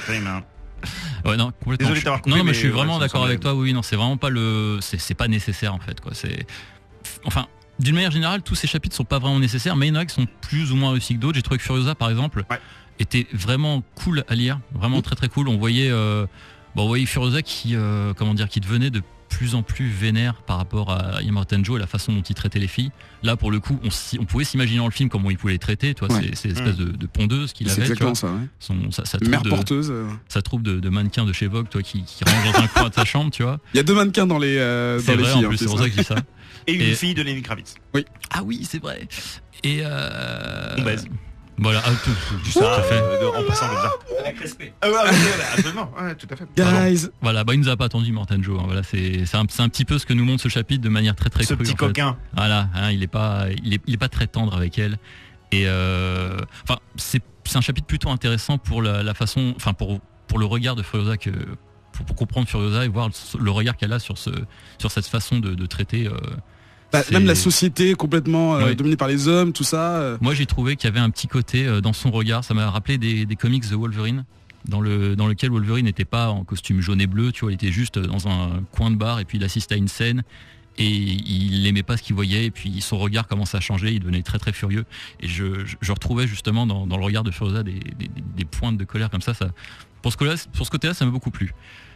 Ouais, 1.26 1.38
non, 1.38 1.52
complètement. 1.52 1.78
Désolé 1.88 2.00
Je- 2.00 2.06
d'avoir 2.06 2.22
coupé, 2.22 2.32
non, 2.32 2.38
non, 2.38 2.44
mais, 2.44 2.50
mais 2.50 2.54
je 2.54 2.60
suis 2.60 2.70
vraiment 2.70 3.00
d'accord 3.00 3.26
avec 3.26 3.40
toi. 3.40 3.54
Oui, 3.54 3.74
non, 3.74 3.82
c'est 3.82 3.96
vraiment 3.96 4.18
pas 4.18 4.30
le, 4.30 4.80
c'est 4.82 5.14
pas 5.16 5.28
nécessaire 5.28 5.74
en 5.74 5.80
fait, 5.80 6.00
quoi. 6.02 6.14
C'est, 6.14 6.46
enfin, 7.26 7.48
d'une 7.80 7.96
manière 7.96 8.12
générale, 8.12 8.42
tous 8.42 8.56
ces 8.56 8.68
chapitres 8.68 8.96
sont 8.96 9.04
pas 9.04 9.20
vraiment 9.20 9.40
nécessaires, 9.40 9.76
mais 9.76 9.88
il 9.88 9.94
y 9.94 9.98
en 9.98 10.00
a 10.00 10.06
qui 10.06 10.16
sont 10.16 10.28
plus 10.42 10.72
ou 10.72 10.76
moins 10.76 10.92
réussis 10.92 11.16
que 11.16 11.20
d'autres. 11.20 11.36
J'ai 11.36 11.42
trouvé 11.42 11.58
que 11.58 11.64
Furiosa, 11.64 11.94
par 11.96 12.10
exemple, 12.10 12.46
Ouais. 12.50 12.60
était 13.00 13.28
vraiment 13.34 13.84
cool 13.96 14.24
à 14.30 14.36
lire, 14.36 14.60
vraiment 14.74 15.02
très 15.02 15.16
très 15.16 15.28
cool. 15.28 15.50
On 15.50 15.58
voyait, 15.58 15.90
euh, 15.92 16.26
bon, 16.76 16.84
on 16.84 16.88
voyait 16.88 17.06
Furiosa 17.06 17.42
qui, 17.42 17.76
euh, 17.76 18.14
comment 18.14 18.34
dire, 18.34 18.48
qui 18.48 18.60
devenait 18.62 18.90
de 18.92 19.02
plus 19.30 19.56
en 19.56 19.64
plus 19.64 19.88
vénère 19.90 20.36
par 20.44 20.58
rapport 20.58 20.92
à 20.92 21.22
Immortan 21.22 21.64
Joe 21.64 21.78
et 21.78 21.80
la 21.80 21.88
façon 21.88 22.14
dont 22.14 22.22
il 22.22 22.36
traitait 22.36 22.60
les 22.60 22.68
filles. 22.68 22.92
Là, 23.24 23.36
pour 23.36 23.52
le 23.52 23.60
coup, 23.60 23.80
on, 24.20 24.26
pouvait 24.26 24.44
s'imaginer 24.46 24.78
dans 24.78 24.86
le 24.86 24.92
film 24.92 25.10
comment 25.10 25.30
il 25.32 25.38
pouvait 25.38 25.54
les 25.54 25.60
traiter. 25.60 25.94
Toi, 25.94 26.10
Ouais. 26.12 26.22
c'est, 26.22 26.36
c'est 26.36 26.50
espèce 26.50 26.76
de, 26.78 26.86
de 26.86 27.08
pondeuse 27.08 27.52
qu'il 27.54 27.68
avait. 27.68 27.76
tu 27.76 27.82
vois. 27.82 28.10
exactement 28.12 28.16
ça. 28.16 28.28
Ouais. 28.28 28.48
Son, 28.60 28.92
sa, 28.92 29.04
sa 29.06 29.18
troupe 29.18 29.30
Mère 29.30 29.42
de- 29.42 29.50
porteuse. 29.50 29.90
euh. 29.92 30.08
de, 30.60 30.80
de 30.80 30.90
mannequin 30.90 31.26
de 31.26 31.34
chez 31.34 31.48
Vogue, 31.48 31.68
toi, 31.70 31.82
qui, 31.82 32.04
qui 32.04 32.24
range 32.24 32.54
dans 32.54 32.60
un 32.60 32.68
coin 32.74 32.84
de 32.90 32.94
ta 32.94 33.06
chambre, 33.06 33.32
tu 33.32 33.44
vois. 33.44 33.60
Il 33.74 33.78
y 33.78 33.80
a 33.80 33.84
deux 33.84 33.96
mannequins 33.96 34.28
dans 34.28 34.38
les 34.40 34.58
euh, 34.58 35.00
C'est 35.00 35.08
dans 35.08 35.18
les 35.18 35.24
vrai, 35.24 35.32
filles. 35.34 35.42
en 35.42 35.46
hein, 35.46 35.50
plus, 35.50 35.58
c'est 35.58 35.64
c'est 35.66 35.70
pour 35.70 35.78
ça. 35.80 35.84
ça 35.84 35.90
que 35.90 35.96
je 35.96 36.00
dis 36.02 36.06
ça. 36.08 36.16
et 36.68 36.74
une 36.74 36.82
Et- 36.82 36.96
fille 36.96 37.14
de 37.14 37.22
Lenny 37.24 37.42
Kravitz 37.42 37.76
Ah 38.32 38.44
oui, 38.44 38.62
c'est 38.64 38.82
vrai. 38.82 39.08
Et 39.64 39.80
euh... 39.84 40.76
On 40.78 40.84
baise. 40.84 41.08
Voilà, 41.58 41.82
ah, 41.86 41.90
tout, 42.04 42.12
tout, 42.54 42.60
à 42.66 42.82
fait. 42.84 42.96
euh, 43.02 43.30
en 43.30 43.44
passant 43.48 43.68
comme 43.70 43.78
ça 43.78 43.92
ah 44.82 44.88
ouais, 44.88 44.94
ouais, 44.94 45.02
ouais, 45.04 45.10
absolument 45.54 45.90
ouais, 46.02 46.16
tout 46.16 46.28
à 46.30 46.36
fait 46.36 46.46
Guys, 46.58 47.08
Voilà, 47.22 47.44
bah, 47.46 47.54
il 47.54 47.60
nous 47.62 47.70
a 47.70 47.78
pas 47.78 47.86
attendu, 47.86 48.12
Morten 48.12 48.44
Joe. 48.44 48.60
hein. 48.60 48.64
Voilà, 48.66 48.84
c'est 48.84 49.26
c'est 49.26 49.38
un, 49.38 49.46
c'est 49.50 49.62
un 49.62 49.70
petit 49.70 49.86
peu 49.86 49.98
ce 49.98 50.06
que 50.06 50.14
nous 50.14 50.26
montre 50.26 50.44
ce 50.44 50.50
chapitre 50.50 50.84
de 50.84 50.90
manière 50.90 51.16
très 51.16 51.30
très 51.30 51.44
ce 51.44 51.54
crue. 51.54 51.64
petit 51.64 51.74
en 51.74 51.78
fait. 51.78 51.86
coquin 51.88 52.18
Voilà, 52.36 52.68
hein, 52.76 52.92
il 52.92 53.02
est 53.04 53.08
pas, 53.08 53.46
il 53.64 53.74
est, 53.74 53.82
il 53.88 53.94
est 53.94 53.98
pas 53.98 54.10
très 54.10 54.28
tendre 54.28 54.56
avec 54.56 54.78
elle. 54.80 54.98
Et 55.52 55.64
euh, 55.68 56.38
enfin, 56.64 56.80
c'est 56.98 57.22
c'est 57.46 57.58
un 57.58 57.62
chapitre 57.62 57.88
plutôt 57.88 58.10
intéressant 58.10 58.58
pour 58.58 58.82
la, 58.82 59.02
la 59.04 59.14
façon, 59.14 59.54
enfin 59.56 59.72
pour 59.74 60.02
pour 60.28 60.40
le 60.40 60.46
regard 60.46 60.76
de 60.76 60.84
Furiosa 60.84 61.16
que 61.18 61.30
pour, 61.94 62.06
pour 62.06 62.16
comprendre 62.18 62.48
Furiosa 62.50 62.84
et 62.84 62.88
voir 62.90 63.08
le, 63.08 63.40
le 63.44 63.52
regard 63.52 63.78
qu'elle 63.78 63.94
a 63.94 64.00
sur 64.00 64.18
ce 64.18 64.32
sur 64.78 64.92
cette 64.92 65.06
façon 65.08 65.40
de, 65.40 65.54
de 65.54 65.66
traiter. 65.68 66.08
euh, 66.08 66.18
bah, 66.92 67.02
même 67.12 67.26
la 67.26 67.36
société 67.36 67.94
complètement 67.96 68.56
euh, 68.56 68.66
Ouais. 68.66 68.76
dominée 68.76 68.96
par 68.98 69.08
les 69.08 69.28
hommes, 69.28 69.52
tout 69.54 69.64
ça. 69.64 69.98
euh, 69.98 70.18
Moi, 70.22 70.34
j'ai 70.34 70.46
trouvé 70.46 70.76
qu'il 70.76 70.88
y 70.90 70.92
avait 70.92 71.00
un 71.00 71.10
petit 71.10 71.28
côté 71.28 71.66
euh, 71.66 71.82
dans 71.82 71.94
son 71.94 72.12
regard. 72.12 72.44
Ça 72.44 72.54
m'a 72.54 72.70
rappelé 72.70 72.98
des, 72.98 73.26
des 73.26 73.36
comics 73.36 73.68
de 73.70 73.76
Wolverine, 73.76 74.26
dans, 74.68 74.82
le, 74.82 75.16
dans 75.16 75.28
lequel 75.28 75.50
Wolverine 75.52 75.86
n'était 75.86 76.06
pas 76.06 76.30
en 76.30 76.44
costume 76.44 76.82
jaune 76.82 77.02
et 77.02 77.08
bleu. 77.08 77.32
Tu 77.32 77.42
vois, 77.42 77.52
il 77.52 77.56
était 77.56 77.72
juste 77.72 78.00
dans 78.00 78.28
un 78.28 78.64
coin 78.72 78.92
de 78.92 78.96
bar 78.96 79.20
et 79.20 79.26
puis 79.26 79.38
il 79.38 79.44
assiste 79.44 79.72
à 79.72 79.76
une 79.76 79.88
scène 79.88 80.24
et 80.78 80.88
il 80.90 81.64
n'aimait 81.64 81.84
pas 81.84 81.98
ce 81.98 82.04
qu'il 82.04 82.16
voyait. 82.16 82.46
Et 82.46 82.52
puis 82.52 82.82
son 82.82 82.98
regard 82.98 83.28
commence 83.28 83.56
à 83.56 83.60
changer. 83.60 83.92
Il 83.94 84.00
devenait 84.00 84.24
très 84.24 84.40
très 84.40 84.54
furieux. 84.54 84.86
Et 85.22 85.28
je, 85.28 85.66
je, 85.66 85.76
je 85.82 85.92
retrouvais 85.92 86.28
justement 86.28 86.66
dans, 86.66 86.86
dans 86.88 86.98
le 86.98 87.04
regard 87.04 87.24
de 87.24 87.32
Furiosa 87.32 87.64
des, 87.64 87.74
des, 87.74 88.10
des 88.36 88.46
pointes 88.46 88.78
de 88.78 88.84
colère 88.86 89.10
comme 89.10 89.22
ça. 89.22 89.34
ça 89.34 89.48
pour 90.02 90.12
ce 90.12 90.18
côté-là, 90.18 90.36
pour 90.54 90.66
ce 90.66 90.72
côté-là, 90.72 90.94
ça 90.94 91.04
m'a 91.06 91.12
beaucoup 91.12 91.32
plu. 91.32 91.52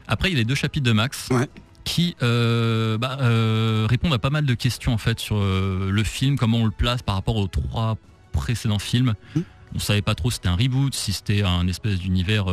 Après, 0.08 0.30
il 0.30 0.34
y 0.34 0.36
a 0.36 0.40
les 0.40 0.46
deux 0.46 0.56
chapitres 0.56 0.86
de 0.86 0.92
Max. 0.92 1.28
Ouais. 1.30 1.48
Qui 1.90 2.16
euh, 2.22 3.00
bah, 3.00 3.18
euh, 3.22 3.88
répondent 3.90 4.14
à 4.14 4.20
pas 4.20 4.30
mal 4.30 4.46
de 4.46 4.54
questions 4.54 4.94
en 4.94 5.00
fait 5.00 5.20
sur 5.20 5.38
euh, 5.38 5.90
le 5.90 6.04
film, 6.04 6.38
comment 6.38 6.60
on 6.60 6.66
le 6.66 6.72
place 6.72 7.02
par 7.02 7.16
rapport 7.16 7.36
aux 7.36 7.48
trois 7.48 7.98
précédents 8.32 8.78
films. 8.78 9.16
Mhm. 9.36 9.44
On 9.76 9.80
savait 9.80 10.04
pas 10.04 10.14
trop 10.14 10.30
si 10.30 10.36
c'était 10.36 10.50
un 10.50 10.56
reboot, 10.56 10.94
si 10.94 11.14
c'était 11.14 11.44
un 11.44 11.68
espèce 11.68 12.00
d'univers 12.00 12.46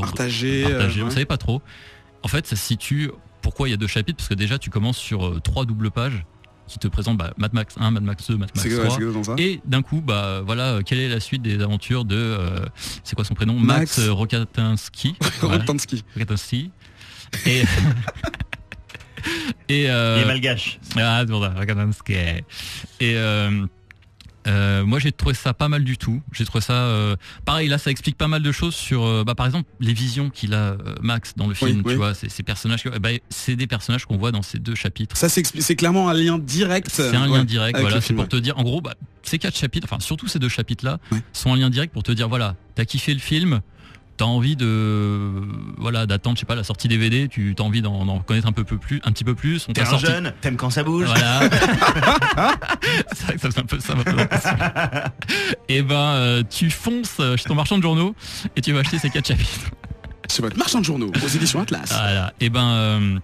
partagé. 0.00 0.62
partagé, 0.62 1.00
euh, 1.00 1.02
on 1.02 1.06
ouais. 1.06 1.10
savait 1.10 1.24
pas 1.24 1.36
trop. 1.36 1.62
En 2.22 2.28
fait, 2.28 2.46
ça 2.46 2.54
se 2.54 2.64
situe 2.64 3.10
pourquoi 3.42 3.68
il 3.68 3.72
y 3.72 3.74
a 3.74 3.76
deux 3.76 3.88
chapitres 3.88 4.18
Parce 4.18 4.28
que 4.28 4.34
déjà, 4.34 4.58
tu 4.58 4.70
commences 4.70 4.98
sur 4.98 5.40
trois 5.42 5.64
doubles 5.64 5.90
pages 5.90 6.24
qui 6.66 6.78
te 6.78 6.88
présentent 6.88 7.18
bah, 7.18 7.34
Mad 7.36 7.52
Max 7.52 7.74
1, 7.78 7.90
Mad 7.90 8.02
Max 8.02 8.26
2, 8.28 8.36
Mad 8.36 8.50
Max 8.54 8.62
C'est 8.62 8.70
3. 8.70 8.84
ouais, 8.84 8.90
c'est 8.90 8.96
exactement 8.96 9.24
ça. 9.24 9.34
Et 9.38 9.60
d'un 9.64 9.82
coup, 9.82 10.00
bah 10.00 10.42
voilà, 10.44 10.80
quelle 10.84 10.98
est 10.98 11.08
la 11.08 11.20
suite 11.20 11.42
des 11.42 11.60
aventures 11.60 12.04
de, 12.04 12.16
euh, 12.16 12.64
c'est 13.02 13.14
quoi 13.14 13.24
son 13.24 13.34
prénom? 13.34 13.54
Max. 13.54 13.98
Max. 13.98 13.98
Voilà, 14.08 14.14
Roktansky. 14.14 16.02
Rokatansky. 16.14 16.70
Et 17.46 17.62
et 19.68 19.90
euh, 19.90 20.16
Il 20.18 20.22
est 20.22 20.26
malgache. 20.26 20.78
ah, 20.96 21.20
c'est 21.24 21.30
pour 21.30 21.42
ça, 21.42 21.50
Rokatansky. 21.56 22.12
Et 22.12 22.42
euh, 23.02 23.66
euh, 24.46 24.84
moi 24.84 24.98
j'ai 24.98 25.10
trouvé 25.10 25.34
ça 25.34 25.54
pas 25.54 25.68
mal 25.68 25.84
du 25.84 25.96
tout. 25.96 26.20
J'ai 26.32 26.44
trouvé 26.44 26.60
ça 26.62 26.74
euh, 26.74 27.16
pareil 27.46 27.66
là 27.68 27.78
ça 27.78 27.90
explique 27.90 28.18
pas 28.18 28.28
mal 28.28 28.42
de 28.42 28.52
choses 28.52 28.74
sur 28.74 29.02
euh, 29.04 29.24
bah, 29.24 29.34
par 29.34 29.46
exemple 29.46 29.70
les 29.80 29.94
visions 29.94 30.28
qu'il 30.28 30.52
a 30.52 30.72
euh, 30.72 30.76
Max 31.00 31.32
dans 31.36 31.46
le 31.46 31.54
film. 31.54 31.78
Oui, 31.78 31.82
tu 31.82 31.88
oui. 31.90 31.94
vois, 31.94 32.12
ces, 32.12 32.28
ces 32.28 32.42
personnages, 32.42 32.84
bah, 33.00 33.08
c'est 33.30 33.56
des 33.56 33.66
personnages 33.66 34.04
qu'on 34.04 34.18
voit 34.18 34.32
dans 34.32 34.42
ces 34.42 34.58
deux 34.58 34.74
chapitres. 34.74 35.16
Ça, 35.16 35.30
c'est 35.30 35.76
clairement 35.76 36.10
un 36.10 36.14
lien 36.14 36.38
direct. 36.38 36.88
C'est 36.92 37.16
un 37.16 37.30
ouais, 37.30 37.38
lien 37.38 37.44
direct, 37.44 37.78
voilà, 37.80 38.02
c'est 38.02 38.12
pour 38.12 38.28
te 38.28 38.36
dire, 38.36 38.58
en 38.58 38.64
gros, 38.64 38.82
bah, 38.82 38.94
ces 39.22 39.38
quatre 39.38 39.56
chapitres, 39.56 39.86
enfin 39.90 40.00
surtout 40.00 40.28
ces 40.28 40.38
deux 40.38 40.50
chapitres-là, 40.50 40.98
Ouais. 41.10 41.18
sont 41.32 41.50
un 41.52 41.56
lien 41.56 41.70
direct 41.70 41.94
pour 41.94 42.02
te 42.02 42.12
dire, 42.12 42.28
voilà, 42.28 42.54
t'as 42.74 42.84
kiffé 42.84 43.14
le 43.14 43.20
film, 43.20 43.60
t'as 44.16 44.24
envie 44.26 44.54
de, 44.56 45.30
voilà, 45.76 46.06
d'attendre, 46.06 46.36
je 46.36 46.40
sais 46.40 46.46
pas, 46.46 46.54
la 46.54 46.62
sortie 46.64 46.86
DVD, 46.88 47.26
tu 47.28 47.54
as 47.58 47.62
envie 47.62 47.82
d'en 47.82 48.04
d'en 48.04 48.18
connaître 48.20 48.46
un 48.46 48.52
peu 48.52 48.64
plus, 48.64 49.00
un 49.04 49.10
petit 49.12 49.24
peu 49.24 49.34
plus. 49.34 49.66
On 49.68 49.72
T'es 49.72 49.82
un 49.82 49.86
sorti- 49.86 50.06
jeune, 50.06 50.32
t'aimes 50.40 50.56
quand 50.56 50.70
ça 50.70 50.82
bouge. 50.84 51.06
Voilà. 51.06 51.40
c'est 53.12 53.24
vrai 53.24 53.34
que 53.34 53.40
ça 53.40 53.50
fait 53.50 53.60
un 53.60 53.64
peu 53.64 53.80
ça. 53.80 53.94
ma 53.94 55.12
Et 55.68 55.82
ben, 55.82 55.96
euh, 55.96 56.42
tu 56.48 56.70
fonces 56.70 57.16
euh, 57.20 57.36
chez 57.36 57.44
ton 57.44 57.54
marchand 57.54 57.76
de 57.78 57.82
journaux 57.82 58.14
et 58.56 58.60
tu 58.60 58.72
vas 58.72 58.80
acheter 58.80 58.98
ces 58.98 59.10
quatre 59.10 59.26
chapitres. 59.28 59.70
C'est 60.28 60.42
votre 60.42 60.56
marchand 60.56 60.80
de 60.80 60.84
journaux 60.84 61.10
aux 61.24 61.28
éditions 61.28 61.60
Atlas. 61.60 61.88
Voilà. 61.90 62.32
Et 62.40 62.50
ben. 62.50 62.64
euh, 62.64 63.18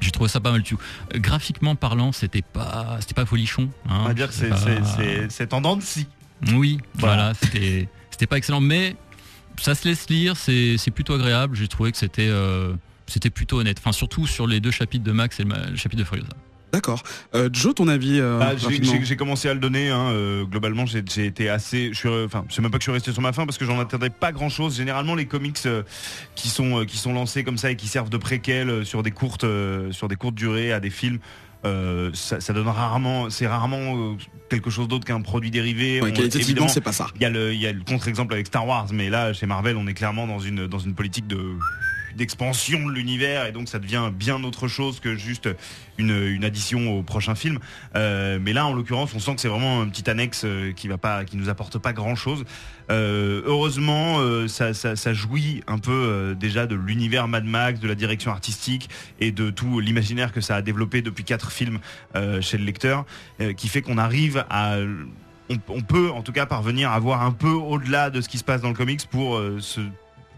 j'ai 0.00 0.10
trouvé 0.10 0.28
ça 0.28 0.40
pas 0.40 0.50
mal 0.50 0.62
du 0.62 0.70
tout. 0.74 0.78
Graphiquement 1.14 1.76
parlant, 1.76 2.10
c'était 2.10 2.42
pas, 2.42 2.96
c'était 2.98 3.14
pas 3.14 3.24
folichon. 3.24 3.70
hein. 3.88 3.98
On 4.00 4.04
va 4.08 4.14
dire 4.14 4.26
que 4.28 4.34
c'est 4.34 4.48
pas- 4.48 4.56
c'est- 4.56 4.82
c'est- 4.96 5.26
c'est 5.30 5.54
en 5.54 5.60
dents 5.60 5.76
de 5.76 5.82
scie. 5.82 6.08
Oui, 6.52 6.80
Voilà. 6.94 7.14
voilà, 7.16 7.34
c'était 7.40 7.88
c'était 8.10 8.26
pas 8.26 8.36
excellent, 8.36 8.60
mais 8.60 8.96
ça 9.60 9.74
se 9.74 9.86
laisse 9.88 10.08
lire, 10.08 10.36
c'est 10.36 10.76
c'est 10.78 10.90
plutôt 10.90 11.14
agréable. 11.14 11.56
J'ai 11.56 11.68
trouvé 11.68 11.92
que 11.92 11.98
c'était 11.98 12.28
euh, 12.28 12.72
c'était 13.06 13.30
plutôt 13.30 13.60
honnête. 13.60 13.78
Enfin, 13.78 13.92
surtout 13.92 14.26
sur 14.26 14.46
les 14.46 14.60
deux 14.60 14.70
chapitres 14.70 15.04
de 15.04 15.12
Max 15.12 15.38
et 15.40 15.44
le, 15.44 15.76
chapitre 15.76 16.02
de 16.02 16.06
Furiosa. 16.06 16.28
D'accord. 16.72 17.02
Euh, 17.34 17.50
Joe, 17.52 17.74
ton 17.74 17.86
avis 17.86 18.18
euh, 18.18 18.38
Bah, 18.38 18.56
j'ai- 18.56 18.64
rapidement 18.64 18.92
j'ai 18.94 19.04
j'ai 19.04 19.16
commencé 19.16 19.46
à 19.46 19.52
le 19.52 19.60
donner. 19.60 19.90
hein, 19.90 20.06
euh, 20.10 20.44
globalement, 20.44 20.86
j'ai 20.86 21.04
j'ai 21.06 21.26
été 21.26 21.50
assez. 21.50 21.90
Je 21.92 21.98
suis, 21.98 22.08
enfin, 22.08 22.46
c'est 22.48 22.62
même 22.62 22.70
pas 22.70 22.78
que 22.78 22.82
je 22.82 22.86
suis 22.86 22.92
resté 22.92 23.12
sur 23.12 23.20
ma 23.20 23.34
fin 23.34 23.44
parce 23.44 23.58
que 23.58 23.66
j'en 23.66 23.78
attendais 23.78 24.08
pas 24.08 24.32
grand 24.32 24.48
chose. 24.48 24.74
Généralement, 24.78 25.14
les 25.14 25.26
comics 25.26 25.58
euh, 25.66 25.82
qui 26.34 26.48
sont 26.48 26.80
euh, 26.80 26.84
qui 26.86 26.96
sont 26.96 27.12
lancés 27.12 27.44
comme 27.44 27.58
ça 27.58 27.70
et 27.70 27.76
qui 27.76 27.88
servent 27.88 28.08
de 28.08 28.16
préquel 28.16 28.70
euh, 28.70 28.84
sur 28.84 29.02
des 29.02 29.10
courtes 29.10 29.44
euh, 29.44 29.92
sur 29.92 30.08
des 30.08 30.16
courtes 30.16 30.34
durées 30.34 30.72
à 30.72 30.80
des 30.80 30.88
films. 30.88 31.18
Euh, 31.64 32.10
ça, 32.14 32.40
ça 32.40 32.52
donne 32.52 32.68
rarement, 32.68 33.30
c'est 33.30 33.46
rarement 33.46 33.96
euh, 33.96 34.14
quelque 34.48 34.70
chose 34.70 34.88
d'autre 34.88 35.04
qu'un 35.06 35.20
produit 35.20 35.50
dérivé. 35.50 36.00
Ouais, 36.02 36.12
On- 36.64 36.68
c'est 36.68 36.80
pas 36.80 36.92
ça. 36.92 37.06
il 37.16 37.22
y 37.22 37.24
a 37.24 37.30
le, 37.30 37.52
le 37.52 37.84
contre-exemple 37.84 38.34
avec 38.34 38.46
Star 38.48 38.66
Wars, 38.66 38.86
mais 38.92 39.10
là, 39.10 39.32
chez 39.32 39.46
Marvel, 39.46 39.76
on 39.76 39.86
est 39.86 39.94
clairement 39.94 40.26
dans 40.26 40.40
une, 40.40 40.66
dans 40.66 40.78
une 40.80 40.94
politique 40.94 41.26
de 41.26 41.38
d'expansion 42.16 42.86
de 42.86 42.92
l'univers 42.92 43.46
et 43.46 43.52
donc 43.52 43.68
ça 43.68 43.78
devient 43.78 44.10
bien 44.12 44.42
autre 44.44 44.68
chose 44.68 45.00
que 45.00 45.16
juste 45.16 45.48
une, 45.98 46.44
addition 46.44 46.98
au 46.98 47.02
prochain 47.02 47.34
film. 47.34 47.58
Euh, 47.94 48.38
mais 48.40 48.52
là, 48.52 48.66
en 48.66 48.72
l'occurrence, 48.72 49.14
on 49.14 49.18
sent 49.18 49.34
que 49.34 49.40
c'est 49.40 49.48
vraiment 49.48 49.80
un 49.80 49.88
petit 49.88 50.08
annexe 50.10 50.42
euh, 50.44 50.72
qui 50.72 50.88
va 50.88 50.98
pas, 50.98 51.24
qui 51.24 51.36
nous 51.36 51.48
apporte 51.48 51.78
pas 51.78 51.92
grand 51.92 52.14
chose. 52.14 52.44
heureusement, 52.90 54.18
euh, 54.18 54.48
ça, 54.48 54.74
ça, 54.74 55.14
jouit 55.14 55.62
un 55.66 55.78
peu 55.78 56.34
déjà 56.38 56.66
de 56.66 56.74
l'univers 56.74 57.28
Mad 57.28 57.44
Max, 57.44 57.80
de 57.80 57.88
la 57.88 57.94
direction 57.94 58.30
artistique 58.30 58.88
et 59.20 59.32
de 59.32 59.50
tout 59.50 59.80
l'imaginaire 59.80 60.32
que 60.32 60.40
ça 60.40 60.56
a 60.56 60.62
développé 60.62 61.02
depuis 61.02 61.24
quatre 61.24 61.52
films 61.52 61.78
chez 62.40 62.58
le 62.58 62.64
lecteur, 62.64 63.04
qui 63.56 63.68
fait 63.68 63.82
qu'on 63.82 63.98
arrive 63.98 64.44
à 64.50 64.76
on, 65.68 65.82
peut 65.82 66.10
en 66.10 66.22
tout 66.22 66.32
cas 66.32 66.46
parvenir 66.46 66.90
à 66.90 66.98
voir 66.98 67.22
un 67.22 67.32
peu 67.32 67.50
au-delà 67.50 68.10
de 68.10 68.20
ce 68.20 68.28
qui 68.28 68.38
se 68.38 68.44
passe 68.44 68.62
dans 68.62 68.68
le 68.68 68.74
comics 68.74 69.06
pour 69.10 69.40
se 69.58 69.80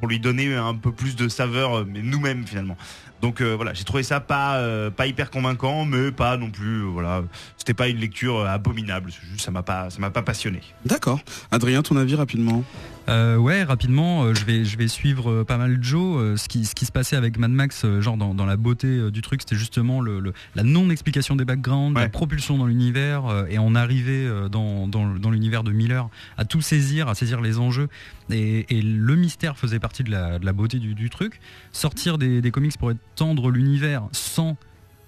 lui 0.06 0.20
donner 0.20 0.54
un 0.54 0.74
peu 0.74 0.92
plus 0.92 1.16
de 1.16 1.28
saveur 1.28 1.78
euh, 1.78 1.86
mais 1.86 2.00
nous-mêmes 2.02 2.46
finalement. 2.46 2.76
Donc 3.22 3.40
euh, 3.40 3.54
voilà, 3.54 3.72
j'ai 3.74 3.84
trouvé 3.84 4.02
ça 4.02 4.20
pas 4.20 4.56
euh, 4.56 4.90
pas 4.90 5.06
hyper 5.06 5.30
convaincant 5.30 5.84
mais 5.84 6.12
pas 6.12 6.36
non 6.36 6.50
plus 6.50 6.82
voilà, 6.82 7.22
c'était 7.56 7.74
pas 7.74 7.88
une 7.88 7.98
lecture 7.98 8.46
abominable, 8.46 9.10
juste 9.10 9.44
ça 9.44 9.62
pas 9.62 9.90
ça 9.90 9.98
m'a 9.98 10.10
pas 10.10 10.22
passionné. 10.22 10.60
D'accord. 10.84 11.20
Adrien, 11.50 11.82
ton 11.82 11.96
avis 11.96 12.14
rapidement? 12.14 12.64
Euh, 13.08 13.36
ouais, 13.36 13.64
rapidement, 13.64 14.22
euh, 14.24 14.34
je 14.34 14.46
vais 14.46 14.64
je 14.64 14.78
vais 14.78 14.88
suivre 14.88 15.30
euh, 15.30 15.44
pas 15.44 15.58
mal 15.58 15.78
Joe. 15.82 16.40
Ce 16.40 16.48
qui 16.48 16.64
ce 16.64 16.74
qui 16.74 16.86
se 16.86 16.92
passait 16.92 17.16
avec 17.16 17.38
Mad 17.38 17.50
Max, 17.50 17.84
genre 18.00 18.16
dans, 18.16 18.32
dans 18.34 18.46
la 18.46 18.56
beauté 18.56 19.10
du 19.10 19.20
truc, 19.20 19.42
c'était 19.42 19.56
justement 19.56 20.00
le, 20.00 20.20
le- 20.20 20.32
la 20.54 20.62
non 20.62 20.88
explication 20.88 21.36
des 21.36 21.44
backgrounds, 21.44 21.94
Ouais. 21.96 22.02
la 22.04 22.08
propulsion 22.08 22.56
dans 22.56 22.66
l'univers, 22.66 23.44
et 23.50 23.58
on 23.58 23.74
arrivait 23.74 24.24
euh, 24.26 24.48
dans 24.48 24.88
dans, 24.88 25.04
le- 25.04 25.18
dans 25.18 25.30
l'univers 25.30 25.64
de 25.64 25.72
Miller 25.72 26.08
à 26.38 26.46
tout 26.46 26.62
saisir, 26.62 27.08
à 27.08 27.14
saisir 27.14 27.42
les 27.42 27.58
enjeux, 27.58 27.88
et, 28.30 28.64
et 28.74 28.80
le 28.80 29.16
mystère 29.16 29.58
faisait 29.58 29.80
partie 29.80 30.02
de 30.02 30.10
la, 30.10 30.38
de 30.38 30.46
la 30.46 30.52
beauté 30.54 30.78
du, 30.78 30.94
du 30.94 31.10
truc. 31.10 31.40
Sortir 31.72 32.16
des, 32.16 32.40
des 32.40 32.50
comics 32.50 32.78
pour 32.78 32.90
étendre 32.90 33.50
l'univers 33.50 34.04
sans 34.12 34.56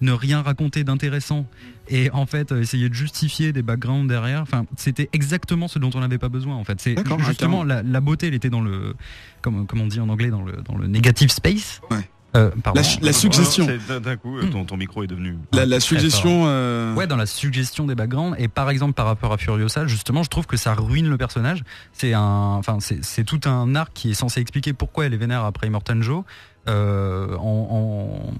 ne 0.01 0.11
rien 0.11 0.41
raconter 0.41 0.83
d'intéressant 0.83 1.45
et 1.89 2.11
en 2.11 2.25
fait 2.25 2.51
euh, 2.51 2.61
essayer 2.61 2.89
de 2.89 2.93
justifier 2.93 3.51
des 3.53 3.61
backgrounds 3.63 4.07
derrière 4.07 4.41
enfin 4.41 4.65
c'était 4.77 5.09
exactement 5.13 5.67
ce 5.67 5.79
dont 5.79 5.89
on 5.95 5.99
n'avait 6.01 6.17
pas 6.19 6.29
besoin 6.29 6.55
en 6.55 6.63
fait 6.63 6.79
c'est 6.81 6.95
justement 7.25 7.63
la, 7.63 7.81
la 7.81 7.99
beauté 8.01 8.27
elle 8.27 8.33
était 8.35 8.49
dans 8.49 8.61
le 8.61 8.93
comme, 9.41 9.65
comme 9.65 9.81
on 9.81 9.87
dit 9.87 9.99
en 9.99 10.09
anglais 10.09 10.29
dans 10.29 10.43
le 10.43 10.53
dans 10.63 10.77
le 10.77 10.87
negative 10.87 11.31
space 11.31 11.81
Ouais. 11.89 12.09
Euh. 12.35 12.51
La 13.01 13.13
suggestion. 13.13 13.65
D'un 14.03 14.17
coup, 14.17 14.37
euh, 14.37 14.45
ton, 14.51 14.65
ton 14.65 14.75
micro 14.75 15.01
est 15.01 15.07
devenu. 15.07 15.37
La, 15.53 15.79
suggestion. 15.79 16.43
euh, 16.45 16.93
Ouais, 16.93 17.07
dans 17.07 17.15
la 17.15 17.25
suggestion 17.25 17.85
des 17.87 17.95
backgrounds 17.95 18.35
et 18.37 18.49
par 18.49 18.69
exemple 18.69 18.93
par 18.93 19.05
rapport 19.05 19.31
à 19.31 19.37
Furiosa, 19.37 19.87
justement, 19.87 20.23
je 20.23 20.29
trouve 20.29 20.45
que 20.45 20.57
ça 20.57 20.73
ruine 20.75 21.09
le 21.09 21.17
personnage. 21.17 21.63
C'est 21.93 22.13
un, 22.13 22.21
enfin, 22.59 22.79
c'est 22.81 23.03
c'est 23.03 23.23
tout 23.23 23.39
un 23.45 23.73
arc 23.75 23.91
qui 23.93 24.11
est 24.11 24.13
censé 24.13 24.41
expliquer 24.41 24.73
pourquoi 24.73 25.05
elle 25.05 25.13
est 25.13 25.17
vénère 25.17 25.45
après 25.45 25.67
Immortan 25.67 26.01
Joe. 26.01 26.25
Euh, 26.67 27.33
en, 27.37 28.27
en- 28.27 28.33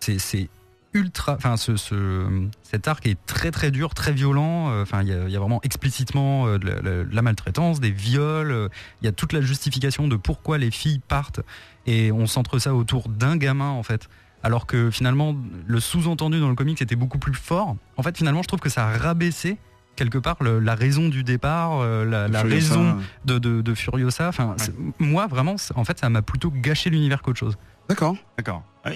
c'est 0.00 0.18
c'est 0.18 0.48
ultra, 0.94 1.34
enfin, 1.34 1.56
ce, 1.56 1.76
ce- 1.76 2.48
cet 2.62 2.86
arc 2.88 3.06
est 3.06 3.16
très 3.26 3.50
très 3.50 3.70
dur, 3.70 3.94
très 3.94 4.12
violent. 4.12 4.70
Euh, 4.70 4.82
Enfin, 4.82 5.02
il 5.02 5.08
y, 5.08 5.12
a- 5.12 5.24
il 5.26 5.30
y 5.30 5.36
a 5.36 5.40
vraiment 5.40 5.60
explicitement 5.62 6.46
euh, 6.46 6.58
de 6.58 6.66
la, 6.66 6.74
la- 6.76 7.04
de 7.04 7.08
la 7.14 7.22
maltraitance, 7.22 7.80
des 7.80 7.90
viols. 7.90 8.50
euh, 8.52 8.68
Il 9.00 9.06
y 9.06 9.08
a 9.08 9.12
toute 9.12 9.32
la 9.32 9.40
justification 9.40 10.08
de 10.08 10.16
pourquoi 10.16 10.58
les 10.58 10.70
filles 10.70 11.00
partent 11.06 11.40
et 11.86 12.12
on 12.12 12.26
centre 12.26 12.58
ça 12.58 12.74
autour 12.74 13.08
d'un 13.08 13.36
gamin 13.36 13.70
en 13.70 13.82
fait. 13.82 14.08
Alors 14.44 14.66
que 14.66 14.90
finalement, 14.90 15.36
le 15.66 15.78
sous-entendu 15.80 16.40
dans 16.40 16.48
le 16.48 16.54
comics 16.56 16.80
était 16.82 16.96
beaucoup 16.96 17.18
plus 17.18 17.34
fort. 17.34 17.76
En 17.96 18.02
fait, 18.02 18.16
finalement, 18.16 18.42
je 18.42 18.48
trouve 18.48 18.60
que 18.60 18.68
ça 18.68 18.88
a 18.88 18.98
rabaissé 18.98 19.56
quelque 19.94 20.18
part 20.18 20.36
le- 20.40 20.58
la 20.58 20.74
raison 20.74 21.08
du 21.08 21.22
départ, 21.22 21.78
euh, 21.80 22.04
la, 22.04 22.26
raison 22.42 22.96
de, 23.24 23.38
de, 23.38 23.60
de 23.62 23.74
Furiosa. 23.74 24.28
Enfin, 24.28 24.56
moi, 24.98 25.26
vraiment, 25.28 25.54
en 25.76 25.84
fait, 25.84 25.98
ça 26.00 26.08
m'a 26.08 26.22
plutôt 26.22 26.50
gâché 26.50 26.90
l'univers 26.90 27.22
qu'autre 27.22 27.38
chose. 27.38 27.56
D'accord. 27.88 28.16
D'accord. 28.36 28.62
Euh, 28.86 28.92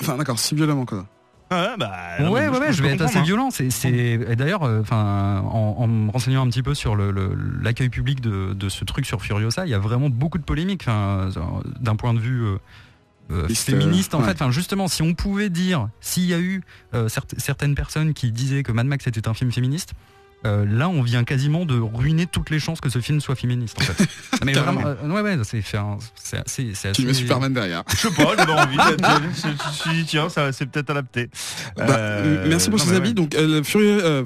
Enfin, 0.00 0.16
d'accord, 0.16 0.38
si 0.38 0.54
violemment 0.54 0.84
quoi. 0.86 1.06
Ah, 1.54 1.76
bah, 1.78 1.92
ouais, 2.30 2.48
ouais, 2.48 2.58
ouais, 2.58 2.72
je 2.72 2.82
vais 2.82 2.90
être 2.90 3.02
assez 3.02 3.18
hein. 3.18 3.22
violent. 3.22 3.50
C'est, 3.50 3.70
c'est... 3.70 3.90
Et 3.90 4.36
d'ailleurs, 4.36 4.62
euh, 4.64 4.82
en, 4.90 5.76
en 5.78 5.86
me 5.86 6.10
renseignant 6.10 6.44
un 6.44 6.48
petit 6.50 6.62
peu 6.62 6.74
sur 6.74 6.96
le, 6.96 7.10
le- 7.10 7.36
l'accueil 7.62 7.88
public 7.88 8.20
de, 8.20 8.52
de 8.52 8.68
ce 8.68 8.84
truc 8.84 9.06
sur 9.06 9.22
Furiosa, 9.22 9.66
il 9.66 9.70
y 9.70 9.74
a 9.74 9.78
vraiment 9.78 10.08
beaucoup 10.10 10.38
de 10.38 10.44
polémiques. 10.44 10.86
Euh, 10.88 11.30
d'un 11.80 11.96
point 11.96 12.14
de 12.14 12.18
vue 12.20 12.42
euh, 12.44 12.56
euh, 13.30 13.48
féministe, 13.48 14.14
en 14.14 14.20
ouais. 14.20 14.26
fait. 14.26 14.32
Enfin, 14.32 14.50
justement, 14.50 14.88
si 14.88 15.02
on 15.02 15.14
pouvait 15.14 15.48
dire, 15.50 15.88
s'il 16.00 16.24
y 16.24 16.34
a 16.34 16.38
eu 16.38 16.62
euh, 16.94 17.08
certes- 17.08 17.34
certaines 17.38 17.74
personnes 17.74 18.12
qui 18.14 18.32
disaient 18.32 18.62
que 18.62 18.72
Mad 18.72 18.86
Max 18.86 19.06
était 19.06 19.28
un 19.28 19.34
film 19.34 19.50
féministe. 19.52 19.94
Euh, 20.46 20.64
là, 20.66 20.88
on 20.88 21.02
vient 21.02 21.24
quasiment 21.24 21.64
de 21.64 21.78
ruiner 21.78 22.26
toutes 22.26 22.50
les 22.50 22.58
chances 22.58 22.80
que 22.80 22.88
ce 22.90 23.00
film 23.00 23.20
soit 23.20 23.34
féministe. 23.34 23.76
En 23.80 23.84
fait. 23.84 24.06
Mais 24.44 24.52
vraiment, 24.52 24.82
euh, 24.86 24.94
ouais, 25.08 25.20
ouais, 25.22 25.38
c'est, 25.44 26.38
assez, 26.38 26.92
Tu 26.92 27.06
mets 27.06 27.14
Superman 27.14 27.52
derrière. 27.52 27.82
Je 27.90 27.96
sais 27.96 28.10
pas, 28.10 28.36
j'avais 28.36 28.52
envie. 28.52 28.76
je- 29.34 29.48
je- 29.48 29.98
je- 29.98 30.04
Tiens, 30.04 30.28
ça 30.28 30.52
c'est 30.52 30.66
peut-être 30.66 30.90
adapté. 30.90 31.30
Bah, 31.76 31.86
Euh, 31.96 32.46
merci 32.48 32.70
pour 32.70 32.78
ces 32.80 32.92
avis. 32.92 33.08
ouais. 33.08 33.14
Donc, 33.14 33.34
euh, 33.34 33.62
Furieux, 33.62 34.04
euh. 34.04 34.24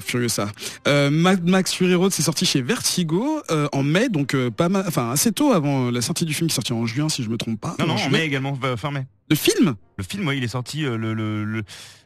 Euh, 0.87 1.09
Mad 1.09 1.47
Max 1.47 1.73
Fury 1.73 1.95
Road, 1.95 2.11
c'est 2.11 2.23
sorti 2.23 2.45
chez 2.45 2.61
Vertigo 2.61 3.41
en 3.71 3.83
mai, 3.83 4.09
donc 4.09 4.35
pas 4.49 4.69
mal, 4.69 4.83
enfin 4.87 5.11
assez 5.11 5.31
tôt 5.31 5.51
avant 5.53 5.89
la 5.91 6.01
sortie 6.01 6.25
du 6.25 6.33
film 6.33 6.47
qui 6.49 6.53
est 6.53 6.55
sorti 6.55 6.73
en 6.73 6.85
juin, 6.85 7.09
si 7.09 7.23
je 7.23 7.29
me 7.29 7.37
trompe 7.37 7.59
pas. 7.59 7.75
Non, 7.79 7.87
non, 7.87 7.95
En 7.95 8.09
met 8.09 8.25
également 8.25 8.57
fin 8.77 8.91
mai. 8.91 9.05
Le 9.29 9.35
film? 9.35 9.75
Le 9.97 10.03
film, 10.03 10.27
ouais, 10.27 10.37
il 10.37 10.43
est 10.43 10.47
sorti 10.49 10.81
le, 10.81 10.97
le, 10.97 11.43
le- 11.45 11.63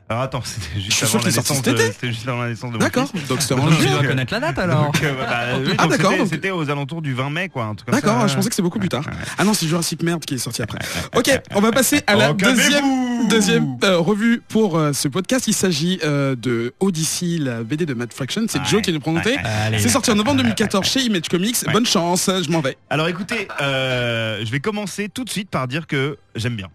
Alors 0.10 0.24
attends, 0.24 0.42
c'était 0.46 0.80
juste 0.82 0.92
suis 0.92 1.04
avant 1.06 1.12
sûr 1.12 1.20
la 1.20 1.26
naissance 1.28 1.58
cet 1.64 1.66
de... 2.04 2.08
juste 2.08 2.28
avant 2.28 2.42
la 2.44 2.50
naissance 2.50 2.72
de 2.74 2.78
D'accord. 2.78 3.10
Donc 3.30 3.42
c'était 3.42 3.54
en 3.54 3.66
Donc, 3.66 3.80
tu 3.80 3.88
dois 3.88 4.04
connaître 4.04 4.34
la 4.34 4.40
date 4.42 4.60
alors. 4.60 4.86
Donc, 4.86 5.02
euh, 5.04 5.14
bah, 5.16 5.58
oui, 5.66 5.74
Ah, 5.78 5.88
d'accord, 5.88 6.14
c'était- 6.30 6.50
donc- 6.50 6.60
aux 6.60 6.70
alentours 6.70 7.02
du 7.02 7.14
20 7.14 7.30
mai, 7.30 7.50
quoi. 7.50 7.66
un 7.66 7.76
truc 7.76 7.90
comme 7.90 8.00
D'accord, 8.00 8.22
ça. 8.22 8.28
je 8.28 8.36
pensais 8.36 8.50
que 8.50 8.56
c'est 8.56 8.62
beaucoup 8.62 8.80
plus 8.80 8.90
tard. 8.90 9.04
Ah 9.38 9.44
non, 9.44 9.54
c'est 9.54 9.66
Jurassic 9.68 10.04
Merde 10.04 10.24
qui 10.26 10.36
est 10.36 10.40
sorti 10.40 10.62
après. 10.62 10.80
Ok, 11.16 11.30
on 11.56 11.62
va 11.62 11.72
passer 11.72 12.02
à 12.08 12.16
la 12.16 12.32
Oh, 12.32 12.34
deuxième, 12.34 13.28
deuxième 13.30 13.78
euh, 13.84 13.98
revue 13.98 14.42
pour 14.50 14.78
euh, 14.78 14.92
ce 14.94 15.08
podcast. 15.08 15.48
Il 15.48 15.54
s'agit 15.54 16.00
euh, 16.04 16.36
de 16.36 16.74
Odyssey, 16.80 17.38
la 17.40 17.64
BD 17.64 17.86
de 17.86 17.94
Matt 17.94 18.14
Fraction. 18.14 18.46
C'est 18.50 18.64
Joe 18.66 18.82
qui 18.82 18.92
nous 18.92 19.00
présentait. 19.00 19.38
C'est 19.78 19.90
sorti 19.90 20.12
en 20.12 20.16
novembre 20.16 20.38
2014 20.38 20.86
chez 20.86 21.00
Image 21.02 21.30
Comics. 21.30 21.56
Bonne 21.72 21.86
chance, 21.86 22.30
je 22.30 22.52
m'en 22.52 22.60
vais. 22.62 22.78
Alors 22.90 23.08
écoutez, 23.08 23.48
euh, 23.62 24.44
je 24.46 24.52
vais 24.52 24.60
commencer 24.60 25.10
tout 25.10 25.24
de 25.24 25.30
suite 25.30 25.50
par 25.50 25.68
dire 25.68 25.88
que 25.88 26.18
j'aime 26.36 26.56
bien. 26.56 26.68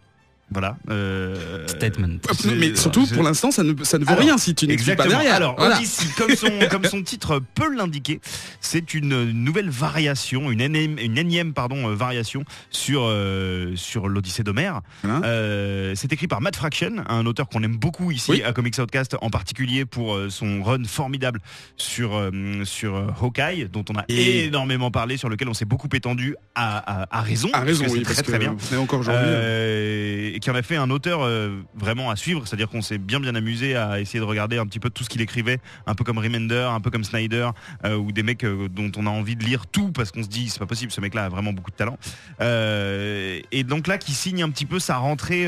Voilà. 0.51 0.77
euh, 0.91 1.67
Statement. 1.69 2.19
Mais 2.57 2.75
surtout, 2.75 3.07
pour 3.07 3.23
l'instant, 3.23 3.51
ça 3.51 3.63
ne, 3.63 3.75
ça 3.85 3.99
ne 3.99 4.05
vaut 4.05 4.15
rien 4.15 4.39
si 4.39 4.55
tu 4.55 4.67
n'expliques 4.67 4.97
pas 4.97 5.07
derrière. 5.07 5.35
Alors, 5.35 5.59
Odyssey, 5.59 6.07
comme 6.17 6.35
son, 6.35 6.51
comme 6.71 6.85
son 6.85 7.03
titre 7.03 7.43
peut 7.55 7.75
l'indiquer, 7.75 8.21
c'est 8.61 8.95
une 8.95 9.31
nouvelle 9.33 9.69
variation, 9.69 10.51
une 10.51 10.61
énième, 10.61 10.99
une 10.99 11.19
énième 11.19 11.53
pardon, 11.53 11.89
euh, 11.91 11.95
variation 11.95 12.45
sur, 12.71 13.03
euh, 13.05 13.75
sur 13.77 14.09
l'Odyssée 14.09 14.43
d'Homère. 14.43 14.81
Euh, 15.05 15.93
c'est 15.95 16.13
écrit 16.13 16.29
par 16.29 16.41
Matt 16.41 16.57
Fraction, 16.57 17.05
un 17.09 17.27
auteur 17.27 17.49
qu'on 17.49 17.63
aime 17.63 17.77
beaucoup 17.77 18.11
ici 18.11 18.43
à 18.43 18.53
Comics 18.53 18.79
Outcast, 18.79 19.17
en 19.21 19.31
particulier 19.31 19.85
pour 19.85 20.19
son 20.31 20.63
run 20.63 20.85
formidable 20.85 21.41
sur, 21.77 22.31
sur 22.65 23.15
Hawkeye, 23.21 23.69
dont 23.71 23.85
on 23.91 23.99
a 23.99 24.05
énormément 24.09 24.91
parlé, 24.91 25.17
sur 25.17 25.29
lequel 25.29 25.49
on 25.49 25.55
s'est 25.55 25.65
beaucoup 25.65 25.89
étendu 25.93 26.37
à, 26.55 27.17
à, 27.17 27.21
raison. 27.21 27.49
À 27.53 27.61
raison, 27.61 27.85
oui, 27.89 28.03
très, 28.03 28.23
très 28.23 28.39
bien. 28.39 28.57
Mais 28.71 28.77
encore 28.79 29.01
aujourd'hui 29.01 30.38
qui 30.41 30.51
en 30.51 30.55
a 30.55 30.63
fait 30.63 30.77
un 30.77 30.91
auteur 30.91 31.23
euh, 31.23 31.61
vraiment 31.75 32.11
à 32.11 32.17
suivre, 32.17 32.47
c'est-à-dire 32.47 32.69
qu'on 32.69 32.83
s'est 32.83 32.99
bien 32.99 33.21
bien 33.21 33.35
amusé 33.35 33.77
à 33.77 34.01
essayer 34.01 34.21
de 34.21 34.25
regarder 34.25 34.59
un 34.59 34.67
petit 34.67 34.81
peu 34.81 34.91
tout 34.91 35.05
ce 35.05 35.09
qu'il 35.09 35.21
écrivait, 35.21 35.59
un 35.87 35.95
peu 35.95 36.05
comme 36.05 36.19
Remender, 36.19 36.69
un 36.71 36.81
peu 36.81 36.91
comme 36.91 37.05
Snyder, 37.05 37.51
euh, 37.85 37.97
ou 37.97 38.13
des 38.13 38.23
mecs 38.23 38.45
euh, 38.45 38.69
dont 38.69 38.91
on 38.97 39.07
a 39.07 39.11
envie 39.11 39.37
de 39.37 39.45
lire 39.45 39.67
tout 39.67 39.93
parce 39.93 40.11
qu'on 40.11 40.23
se 40.23 40.29
dit 40.29 40.49
c'est 40.49 40.59
pas 40.59 40.67
possible, 40.67 40.93
ce 40.93 41.01
mec-là 41.01 41.27
a 41.27 41.29
vraiment 41.29 41.53
beaucoup 41.53 41.71
de 41.71 41.77
talent. 41.77 41.99
et 42.41 43.65
donc 43.65 43.87
là, 43.87 43.99
qui 43.99 44.13
signe 44.13 44.43
un 44.43 44.51
petit 44.51 44.67
peu 44.67 44.79
sa 44.79 44.97
rentrée 44.97 45.47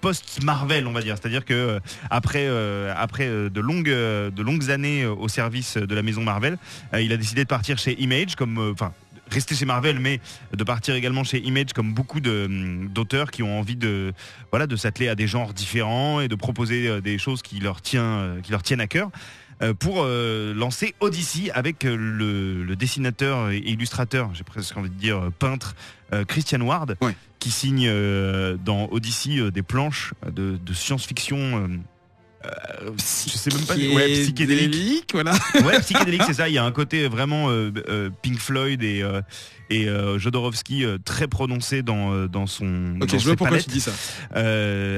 post 0.00 0.44
Marvel 0.44 0.86
on 0.86 0.92
va 0.92 1.02
dire 1.02 1.16
c'est 1.16 1.26
à 1.26 1.28
dire 1.28 1.44
que 1.44 1.80
après 2.08 2.46
après 2.96 3.28
de 3.28 3.60
longues 3.60 4.70
années 4.70 5.06
au 5.06 5.28
service 5.28 5.76
de 5.76 5.94
la 5.94 6.02
maison 6.02 6.22
Marvel 6.22 6.56
il 6.96 7.12
a 7.12 7.16
décidé 7.16 7.42
de 7.42 7.48
partir 7.48 7.78
chez 7.78 8.00
Image 8.00 8.36
comme 8.36 8.74
rester 9.30 9.54
chez 9.54 9.64
Marvel, 9.64 9.98
mais 9.98 10.20
de 10.56 10.64
partir 10.64 10.94
également 10.94 11.24
chez 11.24 11.38
Image, 11.38 11.72
comme 11.74 11.92
beaucoup 11.92 12.20
d'auteurs 12.20 13.30
qui 13.30 13.42
ont 13.42 13.58
envie 13.58 13.76
de, 13.76 14.12
voilà, 14.50 14.66
de 14.66 14.76
s'atteler 14.76 15.08
à 15.08 15.14
des 15.14 15.26
genres 15.26 15.52
différents 15.52 16.20
et 16.20 16.28
de 16.28 16.34
proposer 16.34 16.88
euh, 16.88 17.00
des 17.00 17.18
choses 17.18 17.42
qui 17.42 17.58
leur, 17.60 17.82
tient, 17.82 18.02
euh, 18.02 18.40
qui 18.40 18.52
leur 18.52 18.62
tiennent 18.62 18.80
à 18.80 18.86
cœur 18.86 19.10
euh, 19.60 19.74
pour 19.74 20.04
lancer 20.04 20.94
Odyssey 21.00 21.50
avec 21.50 21.82
le, 21.82 22.76
dessinateur 22.76 23.50
et 23.50 23.58
illustrateur, 23.58 24.30
j'ai 24.32 24.44
presque 24.44 24.76
envie 24.76 24.90
de 24.90 24.94
dire 24.94 25.30
peintre, 25.38 25.74
Christian 26.28 26.60
Ward, 26.60 26.96
qui 27.40 27.50
signe 27.50 27.90
dans 28.64 28.88
Odyssey 28.92 29.50
des 29.50 29.62
planches 29.62 30.14
de, 30.30 30.56
de 30.64 30.72
science-fiction 30.72 31.68
euh, 32.44 32.90
je 32.96 33.02
sais 33.02 33.50
même 33.50 33.66
pas 33.66 33.74
ouais, 33.74 34.12
psychédélique. 34.12 35.10
voilà. 35.12 35.32
Ouais 35.64 35.80
psychédélique 35.80 36.22
c'est 36.26 36.34
ça. 36.34 36.48
Il 36.48 36.54
y 36.54 36.58
a 36.58 36.64
un 36.64 36.70
côté 36.70 37.08
vraiment 37.08 37.50
euh, 37.50 37.72
euh, 37.88 38.10
Pink 38.22 38.38
Floyd 38.38 38.82
et 38.82 39.02
et 39.70 39.86
Jodorowsky 40.16 40.84
très 41.04 41.28
prononcé 41.28 41.82
dans 41.82 42.26
dans 42.26 42.46
son 42.46 42.96
ok 43.02 43.18
je 43.18 43.24
vois 43.24 43.36
pourquoi 43.36 43.58
tu 43.58 43.68
dis 43.68 43.80
ça. 43.80 43.92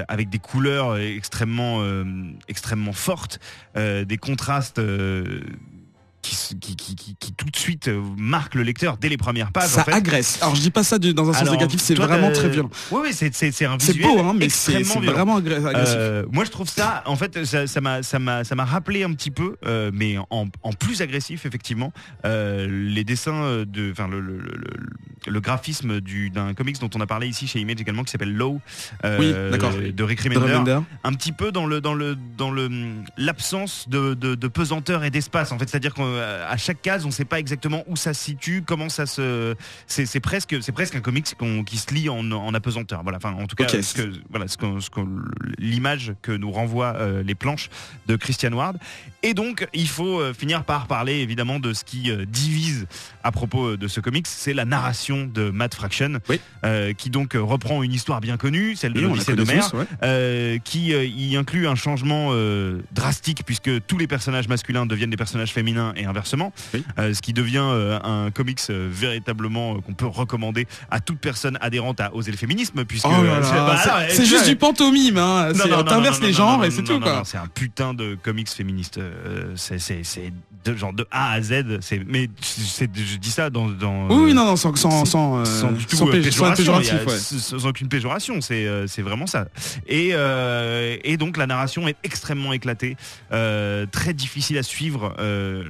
avec 0.08 0.28
des 0.28 0.38
couleurs 0.38 0.98
extrêmement 0.98 1.82
extrêmement 2.48 2.92
fortes 2.92 3.40
des 3.74 4.18
contrastes 4.20 4.80
qui, 6.22 6.58
qui, 6.58 6.76
qui, 6.76 7.16
qui, 7.18 7.32
tout 7.32 7.46
de 7.46 7.56
suite 7.56 7.88
euh, 7.88 8.02
marque 8.16 8.54
le 8.54 8.62
lecteur 8.62 8.96
dès 8.96 9.08
les 9.08 9.16
premières 9.16 9.52
pages. 9.52 9.70
Ça 9.70 9.84
agresse. 9.86 10.38
Alors 10.42 10.54
je 10.54 10.60
dis 10.60 10.70
pas 10.70 10.82
ça 10.82 10.98
dans 10.98 11.28
un 11.30 11.32
sens 11.32 11.50
négatif, 11.50 11.80
c'est 11.80 11.94
vraiment 11.94 12.30
très 12.32 12.48
violent. 12.48 12.70
Oui, 12.90 13.00
oui, 13.04 13.10
c'est 13.12 13.26
un 13.64 13.76
visuel. 13.76 13.96
C'est 13.96 14.02
beau, 14.02 14.18
hein, 14.20 14.34
mais 14.36 14.48
c'est 14.48 14.82
vraiment 14.82 15.36
agressif. 15.36 15.64
Euh, 15.66 16.24
moi, 16.30 16.44
je 16.44 16.50
trouve 16.50 16.68
ça, 16.68 17.02
en 17.06 17.16
fait, 17.16 17.44
ça 17.44 17.80
m'a 17.80 18.02
ça 18.02 18.18
m'a 18.18 18.64
rappelé 18.64 19.02
un 19.02 19.12
petit 19.12 19.30
peu, 19.30 19.56
euh, 19.66 19.90
mais 19.92 20.16
en, 20.30 20.46
en, 20.62 20.72
plus 20.72 21.02
agressif 21.02 21.46
effectivement, 21.46 21.92
les 22.24 23.04
dessins 23.04 23.64
de, 23.66 23.90
enfin 23.90 24.08
le, 24.08 24.20
le, 24.20 24.38
le, 24.38 24.54
le, 24.56 24.86
graphisme 25.28 26.00
du 26.00 26.30
d'un 26.30 26.54
comics 26.54 26.78
dont 26.80 26.90
on 26.94 27.00
a 27.00 27.06
parlé 27.06 27.28
ici 27.28 27.46
chez 27.46 27.60
Image 27.60 27.80
également 27.80 28.04
qui 28.04 28.10
s'appelle 28.10 28.34
Low, 28.34 28.60
euh, 29.04 29.50
oui, 29.52 29.92
de 29.92 30.02
Rick 30.02 30.20
Remender, 30.20 30.80
un 31.04 31.12
petit 31.12 31.32
peu 31.32 31.52
dans 31.52 31.66
le 31.66 31.80
dans 31.80 31.94
le 31.94 32.16
dans 32.36 32.50
le 32.50 32.68
l'absence 33.16 33.88
de, 33.88 34.14
de, 34.14 34.34
de 34.34 34.48
pesanteur 34.48 35.04
et 35.04 35.10
d'espace. 35.10 35.52
En 35.52 35.58
fait, 35.58 35.68
c'est-à-dire 35.68 35.94
qu'on 35.94 36.06
euh, 36.06 36.46
chaque 36.56 36.82
case, 36.82 37.04
on 37.04 37.08
ne 37.08 37.12
sait 37.12 37.24
pas 37.24 37.38
exactement 37.38 37.84
où 37.86 37.96
ça 37.96 38.14
se 38.14 38.22
situe, 38.22 38.62
comment 38.66 38.88
ça 38.88 39.06
se. 39.06 39.54
C'est 39.86 40.20
presque, 40.20 40.56
c'est 40.62 40.72
presque 40.72 40.96
un 40.96 41.00
comics 41.00 41.26
qui 41.66 41.76
se 41.76 41.94
lit 41.94 42.08
en, 42.08 42.54
apesanteur. 42.54 43.02
Voilà. 43.02 43.18
Enfin, 43.18 43.32
en 43.32 43.46
tout 43.46 43.56
cas, 43.56 43.68
ce 43.68 43.94
que, 43.94 44.12
voilà, 44.30 44.48
ce 44.48 44.56
que, 44.56 45.00
l'image 45.58 46.14
que 46.22 46.32
nous 46.32 46.50
renvoient 46.50 46.94
euh, 46.96 47.22
les 47.22 47.34
planches 47.34 47.70
de 48.06 48.16
Christian 48.16 48.52
Ward. 48.52 48.78
Et 49.22 49.34
donc, 49.34 49.68
il 49.74 49.88
faut 49.88 50.32
finir 50.32 50.64
par 50.64 50.86
parler 50.86 51.16
évidemment 51.16 51.60
de 51.60 51.72
ce 51.72 51.84
qui 51.84 52.10
divise 52.26 52.86
à 53.22 53.32
propos 53.32 53.76
de 53.76 53.88
ce 53.88 54.00
comics, 54.00 54.26
c'est 54.26 54.54
la 54.54 54.64
narration 54.64 55.09
de 55.10 55.50
Matt 55.50 55.74
Fraction, 55.74 56.20
qui 56.96 57.10
donc 57.10 57.34
reprend 57.34 57.82
une 57.82 57.92
histoire 57.92 58.20
bien 58.20 58.36
connue, 58.36 58.76
celle 58.76 58.92
de 58.92 59.00
l'Odyssée 59.00 59.34
de 59.34 59.44
mer, 59.44 59.70
qui 60.64 60.88
y 60.90 61.36
inclut 61.36 61.66
un 61.66 61.74
changement 61.74 62.32
drastique 62.92 63.42
puisque 63.44 63.70
tous 63.86 63.98
les 63.98 64.06
personnages 64.06 64.48
masculins 64.48 64.86
deviennent 64.86 65.10
des 65.10 65.16
personnages 65.16 65.52
féminins 65.52 65.92
et 65.96 66.04
inversement, 66.04 66.52
euh, 66.98 67.14
ce 67.14 67.22
qui 67.22 67.32
devient 67.32 67.58
euh, 67.62 67.98
un 68.02 68.30
comics 68.30 68.60
euh, 68.70 68.88
véritablement 68.90 69.80
qu'on 69.80 69.94
peut 69.94 70.06
recommander 70.06 70.66
à 70.90 71.00
toute 71.00 71.18
personne 71.18 71.58
adhérente 71.60 72.00
à 72.00 72.14
oser 72.14 72.30
le 72.30 72.36
féminisme, 72.36 72.84
puisque 72.84 73.06
oh 73.06 73.24
c'est 74.08 74.24
juste 74.24 74.48
du 74.48 74.56
pantomime, 74.56 75.18
hein. 75.18 75.52
t'inverses 75.86 76.20
les 76.20 76.32
genres 76.32 76.64
et 76.64 76.70
c'est 76.70 76.82
tout 76.82 77.00
quoi. 77.00 77.22
C'est 77.24 77.38
un 77.38 77.46
putain 77.46 77.94
de 77.94 78.16
comics 78.22 78.48
féministe, 78.48 79.00
c'est 79.56 80.32
de 80.64 80.76
genre 80.76 80.92
de 80.92 81.06
A 81.10 81.32
à 81.32 81.40
Z. 81.40 81.80
C'est 81.80 82.00
mais 82.06 82.28
je 82.42 83.16
dis 83.16 83.30
ça 83.30 83.50
dans, 83.50 83.68
dans 83.68 84.08
oui, 84.08 84.34
non 84.34 84.44
non 84.44 84.56
sans 84.56 84.74
sans 84.76 84.99
sans, 85.04 85.44
sans, 85.44 85.72
du 85.72 85.86
tout 85.86 85.96
sans, 85.96 86.06
péjoration, 86.06 86.80
sans 87.18 87.66
aucune 87.66 87.88
péjoration. 87.88 88.40
C'est 88.40 88.66
c'est 88.86 89.02
vraiment 89.02 89.26
ça. 89.26 89.48
Et 89.86 90.12
et 91.04 91.16
donc 91.16 91.36
la 91.36 91.46
narration 91.46 91.88
est 91.88 91.96
extrêmement 92.04 92.52
éclatée, 92.52 92.96
très 93.30 94.14
difficile 94.14 94.58
à 94.58 94.62
suivre. 94.62 95.14
Euh, 95.18 95.64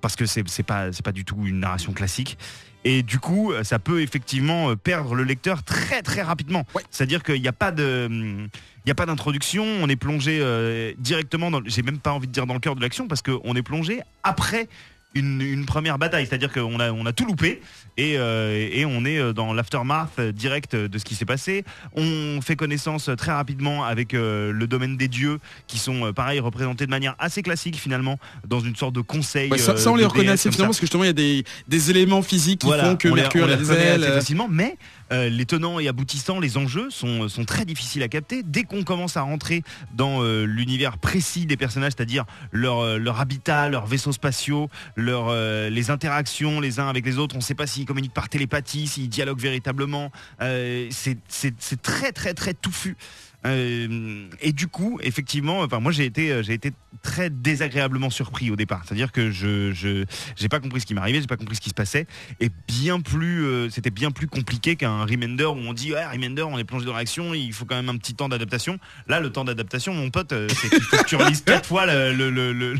parce 0.00 0.16
que 0.16 0.26
c'est 0.26 0.42
pas 0.62 0.92
c'est 0.92 1.04
pas 1.04 1.12
du 1.12 1.24
tout 1.24 1.36
une 1.44 1.60
narration 1.60 1.92
classique. 1.92 2.38
Et 2.84 3.02
du 3.02 3.18
coup, 3.18 3.52
ça 3.64 3.78
peut 3.78 4.02
effectivement 4.02 4.70
euh, 4.70 4.76
perdre 4.76 5.14
le 5.14 5.24
lecteur 5.24 5.62
très 5.62 6.00
très 6.02 6.22
rapidement. 6.22 6.64
C'est-à-dire 6.90 7.22
qu'il 7.22 7.42
n'y 7.42 7.48
a 7.48 7.52
pas 7.52 7.72
de 7.72 8.08
il 8.10 8.88
y 8.88 8.90
a 8.90 8.94
pas 8.94 9.06
d'introduction, 9.06 9.64
on 9.82 9.88
est 9.88 9.96
plongé 9.96 10.38
euh, 10.40 10.92
directement 10.98 11.50
dans 11.50 11.60
j'ai 11.66 11.82
même 11.82 11.98
pas 11.98 12.12
envie 12.12 12.28
de 12.28 12.32
dire 12.32 12.46
dans 12.46 12.54
le 12.54 12.60
cœur 12.60 12.76
de 12.76 12.80
l'action 12.80 13.08
parce 13.08 13.22
qu'on 13.22 13.54
est 13.54 13.62
plongé 13.62 14.00
après 14.22 14.68
une, 15.14 15.64
première 15.66 15.98
bataille, 15.98 16.26
c'est-à-dire 16.26 16.52
qu'on 16.52 16.80
a, 16.80 16.92
on 16.92 17.06
a 17.06 17.12
tout 17.12 17.24
loupé 17.24 17.60
et, 17.96 18.18
euh, 18.18 18.68
et 18.70 18.84
on 18.84 19.04
est 19.04 19.18
euh, 19.18 19.32
dans 19.32 19.52
l'aftermath 19.52 20.20
direct 20.20 20.76
de 20.76 20.98
ce 20.98 21.04
qui 21.04 21.14
s'est 21.14 21.24
passé. 21.24 21.64
On 21.94 22.40
fait 22.42 22.56
connaissance 22.56 23.10
très 23.16 23.32
rapidement 23.32 23.84
avec 23.84 24.14
euh, 24.14 24.52
le 24.52 24.66
domaine 24.66 24.96
des 24.96 25.08
dieux 25.08 25.38
qui 25.66 25.78
sont 25.78 26.12
pareil 26.12 26.40
représentés 26.40 26.86
de 26.86 26.90
manière 26.90 27.14
assez 27.18 27.42
classique 27.42 27.76
finalement 27.76 28.18
dans 28.46 28.60
une 28.60 28.76
sorte 28.76 28.94
de 28.94 29.00
conseil. 29.00 29.50
ça, 29.58 29.74
on 29.90 29.96
les 29.96 30.04
reconnaît 30.04 30.32
assez 30.32 30.50
finalement 30.50 30.70
parce 30.70 30.80
que 30.80 30.86
justement 30.86 31.04
il 31.04 31.08
y 31.08 31.10
a 31.10 31.14
des, 31.14 31.44
des 31.66 31.90
éléments 31.90 32.22
physiques 32.22 32.60
qui 32.60 32.70
font 32.70 32.96
que 32.96 33.08
Mercure 33.08 33.50
a 33.50 33.56
des 33.56 33.72
ailes. 33.72 34.02
facilement, 34.02 34.48
mais 34.50 34.76
euh, 35.12 35.28
les 35.28 35.46
tenants 35.46 35.78
et 35.78 35.88
aboutissants, 35.88 36.40
les 36.40 36.56
enjeux 36.56 36.90
sont, 36.90 37.28
sont 37.28 37.44
très 37.44 37.64
difficiles 37.64 38.02
à 38.02 38.08
capter. 38.08 38.42
Dès 38.42 38.64
qu'on 38.64 38.84
commence 38.84 39.16
à 39.16 39.22
rentrer 39.22 39.62
dans 39.94 40.22
euh, 40.22 40.44
l'univers 40.44 40.98
précis 40.98 41.46
des 41.46 41.56
personnages, 41.56 41.92
c'est-à-dire 41.96 42.24
leur, 42.52 42.80
euh, 42.80 42.98
leur 42.98 43.20
habitat, 43.20 43.68
leurs 43.68 43.86
vaisseaux 43.86 44.12
spatiaux, 44.12 44.68
les 44.96 45.90
interactions 45.90 46.60
les 46.60 46.80
uns 46.80 46.88
avec 46.88 47.04
les 47.06 47.18
autres, 47.18 47.34
on 47.34 47.38
ne 47.38 47.42
sait 47.42 47.54
pas 47.54 47.66
s'ils 47.66 47.84
communiquent 47.84 48.14
par 48.14 48.28
télépathie, 48.28 48.86
s'ils 48.86 49.08
dialoguent 49.08 49.40
véritablement. 49.40 50.10
c'est 50.40 51.82
très 51.82 52.12
très 52.12 52.34
très 52.34 52.54
touffu. 52.54 52.96
Euh, 53.46 54.28
et 54.40 54.52
du 54.52 54.66
coup, 54.66 54.98
effectivement, 55.00 55.60
enfin 55.60 55.78
moi 55.78 55.92
j'ai 55.92 56.04
été 56.04 56.32
euh, 56.32 56.42
j'ai 56.42 56.54
été 56.54 56.72
très 57.02 57.30
désagréablement 57.30 58.10
surpris 58.10 58.50
au 58.50 58.56
départ. 58.56 58.82
C'est-à-dire 58.84 59.12
que 59.12 59.30
je 59.30 59.72
je 59.72 60.04
j'ai 60.36 60.48
pas 60.48 60.58
compris 60.58 60.80
ce 60.80 60.86
qui 60.86 60.94
m'arrivait, 60.94 61.20
j'ai 61.20 61.28
pas 61.28 61.36
compris 61.36 61.54
ce 61.54 61.60
qui 61.60 61.68
se 61.68 61.74
passait. 61.74 62.08
Et 62.40 62.50
bien 62.66 62.98
plus, 63.00 63.44
euh, 63.44 63.70
c'était 63.70 63.90
bien 63.90 64.10
plus 64.10 64.26
compliqué 64.26 64.74
qu'un 64.74 65.04
Remender 65.04 65.44
où 65.44 65.56
on 65.56 65.72
dit 65.72 65.92
ouais 65.92 66.04
Remender, 66.04 66.42
on 66.42 66.58
est 66.58 66.64
plongé 66.64 66.84
dans 66.84 66.94
l'action, 66.94 67.32
il 67.32 67.52
faut 67.52 67.64
quand 67.64 67.76
même 67.76 67.88
un 67.88 67.96
petit 67.96 68.14
temps 68.14 68.28
d'adaptation. 68.28 68.80
Là, 69.06 69.20
le 69.20 69.30
temps 69.30 69.44
d'adaptation, 69.44 69.94
mon 69.94 70.10
pote, 70.10 70.34
c'est 70.48 70.68
qu'il 70.68 70.82
faut 70.82 70.96
que 70.96 71.08
tu 71.08 71.16
relises 71.16 71.42
quatre 71.46 71.66
fois 71.66 71.86
le, 71.86 72.12
le, 72.12 72.30
le, 72.30 72.74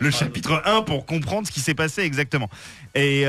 le, 0.00 0.10
chapitre 0.10 0.62
1 0.64 0.82
pour 0.82 1.04
comprendre 1.04 1.46
ce 1.46 1.52
qui 1.52 1.60
s'est 1.60 1.74
passé 1.74 2.00
exactement. 2.02 2.48
Et, 2.94 3.24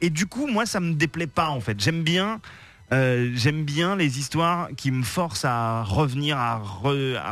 et 0.00 0.10
du 0.10 0.26
coup, 0.26 0.46
moi, 0.46 0.66
ça 0.66 0.78
me 0.78 0.94
déplaît 0.94 1.26
pas 1.26 1.48
en 1.48 1.60
fait. 1.60 1.80
J'aime 1.80 2.02
bien 2.02 2.40
euh, 2.92 3.30
j'aime 3.34 3.64
bien 3.64 3.96
les 3.96 4.18
histoires 4.18 4.68
qui 4.76 4.90
me 4.90 5.02
forcent 5.02 5.46
à 5.46 5.82
revenir, 5.82 6.36
à, 6.36 6.58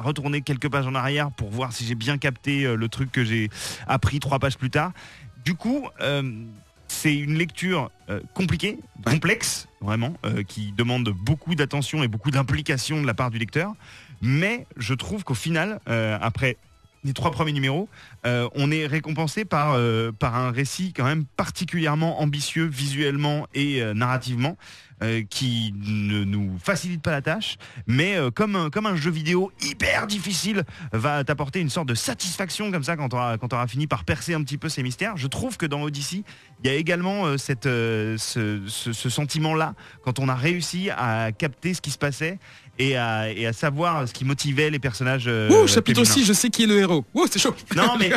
retourner 0.01 0.41
quelques 0.41 0.71
pages 0.71 0.87
en 0.87 0.95
arrière 0.95 1.31
pour 1.31 1.51
voir 1.51 1.73
si 1.73 1.85
j'ai 1.85 1.95
bien 1.95 2.17
capté 2.17 2.65
euh, 2.65 2.77
le 2.77 2.89
truc 2.89 3.13
que 3.13 3.25
j'ai 3.25 3.51
appris 3.87 4.21
trois 4.21 4.39
pages 4.39 4.57
plus 4.57 4.71
tard. 4.71 4.93
Du 5.45 5.55
coup, 5.55 5.87
euh, 6.01 6.23
c'est 6.89 7.15
une 7.15 7.37
lecture 7.37 7.91
compliquée, 8.35 8.81
complexe, 9.05 9.69
vraiment, 9.81 10.15
qui 10.49 10.73
demande 10.73 11.09
beaucoup 11.11 11.55
d'attention 11.55 12.03
et 12.03 12.09
beaucoup 12.09 12.33
d'implication 12.33 13.01
de 13.01 13.07
la 13.07 13.15
part 13.15 13.31
du 13.31 13.39
lecteur. 13.39 13.75
Mais 14.21 14.67
je 14.77 14.93
trouve 14.95 15.23
qu'au 15.23 15.35
final, 15.35 15.79
après 15.87 16.57
les 17.05 17.13
trois 17.13 17.31
premiers 17.31 17.53
numéros, 17.53 17.89
euh, 18.27 18.49
on 18.55 18.71
est 18.71 18.87
récompensé 18.87 19.45
par, 19.45 19.73
euh, 19.75 20.13
par 20.13 20.37
un 20.37 20.51
récit 20.51 20.93
quand 20.93 21.05
même 21.05 21.25
particulièrement 21.25 22.21
ambitieux 22.21 22.67
visuellement 22.67 23.47
et 23.55 23.83
euh, 23.83 23.95
narrativement. 23.95 24.57
qui 25.31 25.73
ne 25.79 26.25
nous 26.25 26.59
facilite 26.63 27.01
pas 27.01 27.11
la 27.11 27.23
tâche, 27.23 27.57
mais 27.87 28.19
comme, 28.35 28.55
un, 28.55 28.97
jeu 28.97 29.11
vidéo 29.11 29.51
hyper 29.63 30.07
difficile 30.07 30.65
va 30.93 31.25
t'apporter 31.25 31.59
une 31.61 31.71
sorte 31.71 31.89
de 31.89 31.95
satisfaction 31.95 32.71
comme 32.71 32.85
ça 32.85 32.99
quand 32.99 33.09
tu 33.09 33.17
auras, 33.17 33.39
quand 33.39 33.51
auras 33.55 33.67
fini 33.67 33.87
par 33.87 34.05
percer 34.05 34.35
un 34.35 34.43
petit 34.43 34.59
peu 34.59 34.69
ces 34.69 34.83
mystères. 34.83 35.17
Je 35.17 35.27
trouve 35.27 35.57
que 35.57 35.65
dans 35.65 35.81
Odyssey, 35.81 36.23
il 36.63 36.71
y 36.71 36.71
a 36.71 36.77
également 36.77 37.39
ce 37.39 38.61
sentiment-là 38.93 39.73
quand 40.05 40.19
on 40.19 40.29
a 40.29 40.35
réussi 40.35 40.91
à 40.91 41.33
capter 41.33 41.73
ce 41.73 41.81
qui 41.81 41.93
se 41.93 41.99
passait 41.99 42.39
et 42.81 42.97
à, 42.97 43.31
et 43.31 43.47
à 43.47 43.53
savoir 43.53 44.09
ce 44.09 44.13
qui 44.15 44.25
motivait 44.25 44.71
les 44.71 44.79
personnages. 44.79 45.25
euh, 45.27 45.49
Ouh, 45.51 45.67
chapitre 45.69 45.99
féminins. 46.01 46.15
aussi, 46.15 46.25
je 46.25 46.33
sais 46.33 46.49
qui 46.51 46.63
est 46.65 46.67
le 46.67 46.79
héros. 46.79 47.05
Ouh, 47.15 47.27
c'est 47.31 47.39
chaud. 47.39 47.55
Non, 47.77 47.97
mais 47.99 48.11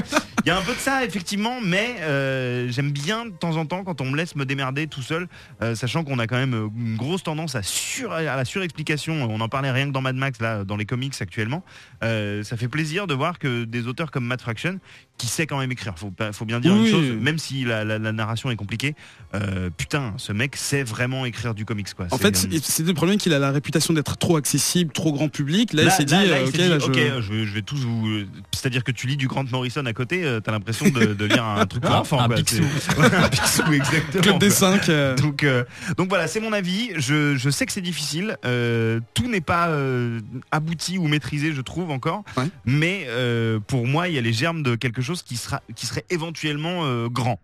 il 0.45 0.47
y 0.47 0.51
a 0.51 0.57
un 0.57 0.61
peu 0.61 0.73
de 0.73 0.79
ça, 0.79 1.03
effectivement, 1.03 1.59
mais 1.61 1.97
euh, 1.99 2.71
j'aime 2.71 2.91
bien 2.91 3.25
de 3.25 3.31
temps 3.31 3.57
en 3.57 3.65
temps 3.65 3.83
quand 3.83 3.99
on 4.01 4.05
me 4.05 4.15
laisse 4.17 4.35
me 4.35 4.45
démerder 4.45 4.87
tout 4.87 5.01
seul, 5.01 5.27
euh, 5.61 5.75
sachant 5.75 6.03
qu'on 6.03 6.17
a 6.19 6.27
quand 6.27 6.37
même 6.37 6.53
une 6.77 6.95
grosse 6.95 7.23
tendance 7.23 7.55
à, 7.55 7.61
sur, 7.63 8.11
à 8.13 8.21
la 8.23 8.45
surexplication. 8.45 9.27
On 9.29 9.41
en 9.41 9.49
parlait 9.49 9.71
rien 9.71 9.87
que 9.87 9.91
dans 9.91 10.01
Mad 10.01 10.15
Max, 10.15 10.39
là, 10.41 10.63
dans 10.63 10.77
les 10.77 10.85
comics 10.85 11.13
actuellement. 11.19 11.63
Euh, 12.03 12.43
ça 12.43 12.55
fait 12.57 12.67
plaisir 12.69 13.05
de 13.07 13.13
voir 13.13 13.39
que 13.39 13.65
des 13.65 13.87
auteurs 13.87 14.11
comme 14.11 14.25
Matt 14.25 14.41
Fraction, 14.41 14.79
qui 15.17 15.27
sait 15.27 15.45
quand 15.47 15.59
même 15.59 15.71
écrire, 15.71 15.93
faut, 15.97 16.09
pas- 16.11 16.33
faut 16.33 16.43
bien 16.45 16.59
dire 16.59 16.73
Oui. 16.73 16.85
une 16.85 16.91
chose, 16.91 17.05
même 17.21 17.37
si 17.37 17.63
la, 17.63 17.83
la- 17.85 17.99
la 17.99 18.11
narration 18.11 18.49
est 18.51 18.55
compliquée, 18.55 18.95
euh, 19.35 19.69
putain, 19.77 20.13
ce 20.17 20.33
mec 20.33 20.55
sait 20.55 20.83
vraiment 20.83 21.25
écrire 21.25 21.53
du 21.53 21.65
comics, 21.65 21.93
quoi. 21.93 22.07
En 22.11 22.17
fait, 22.17 22.35
euh, 22.51 22.57
c'est- 22.61 22.83
le 22.85 22.93
problème 22.93 23.17
qu'il 23.17 23.33
a 23.33 23.39
la 23.39 23.51
réputation 23.51 23.93
d'être 23.93 24.17
trop 24.17 24.37
accessible, 24.37 24.91
trop 24.91 25.13
grand 25.13 25.29
public. 25.29 25.71
Là, 25.73 25.83
il 25.83 25.91
s'est 25.91 26.03
dit, 26.03 26.13
là, 26.13 26.21
euh, 26.21 26.39
il 26.41 26.47
ok, 26.47 26.51
s'est 26.55 26.57
dit, 26.63 26.67
là, 26.69 26.79
je... 26.79 26.85
ok, 26.85 26.93
je... 27.21 27.33
vais, 27.33 27.45
je 27.45 27.53
vais 27.53 27.61
tous 27.61 27.77
vous. 27.77 28.07
euh, 28.07 28.27
C'est-à-dire 28.51 28.83
que 28.83 28.91
tu 28.91 29.07
lis 29.07 29.15
du 29.17 29.27
Grant 29.27 29.45
Morrison 29.51 29.85
à 29.85 29.93
côté, 29.93 30.23
euh, 30.25 30.39
t'as 30.39 30.51
l'impression 30.51 30.89
de, 30.89 31.13
de 31.13 31.25
lire 31.25 31.43
un 31.45 31.65
truc 31.67 31.83
pour 31.83 31.93
Un- 32.21 32.27
quoi. 32.27 32.35
Picsou. 32.35 32.63
Un 32.97 33.29
Picsou, 33.29 33.63
exactement. 33.71 34.23
Club 34.23 34.39
des 34.39 34.47
quoi. 34.47 34.77
5. 34.79 35.15
Donc, 35.21 35.43
euh, 35.43 35.63
donc 35.97 36.09
voilà, 36.09 36.27
c'est 36.27 36.39
mon 36.39 36.53
avis. 36.53 36.89
Je, 36.97 37.35
je 37.37 37.49
sais 37.49 37.65
que 37.65 37.71
c'est 37.71 37.81
difficile. 37.81 38.35
Euh, 38.45 38.99
tout 39.13 39.29
n'est 39.29 39.41
pas 39.41 39.67
euh, 39.69 40.19
abouti 40.51 40.97
ou 40.97 41.07
maîtrisé, 41.07 41.53
je 41.53 41.61
trouve 41.61 41.91
encore. 41.91 42.23
Ouais. 42.35 42.45
Mais 42.65 43.05
euh, 43.07 43.59
pour 43.59 43.85
moi, 43.87 44.07
il 44.09 44.15
y 44.15 44.17
a 44.17 44.21
les 44.21 44.33
germes 44.33 44.63
de 44.63 44.75
quelque 44.75 45.01
chose 45.03 45.21
qui 45.23 45.35
sera, 45.37 45.61
qui 45.75 45.85
serait 45.85 46.05
éventuellement 46.09 46.85
euh, 46.85 47.07
grand. 47.09 47.39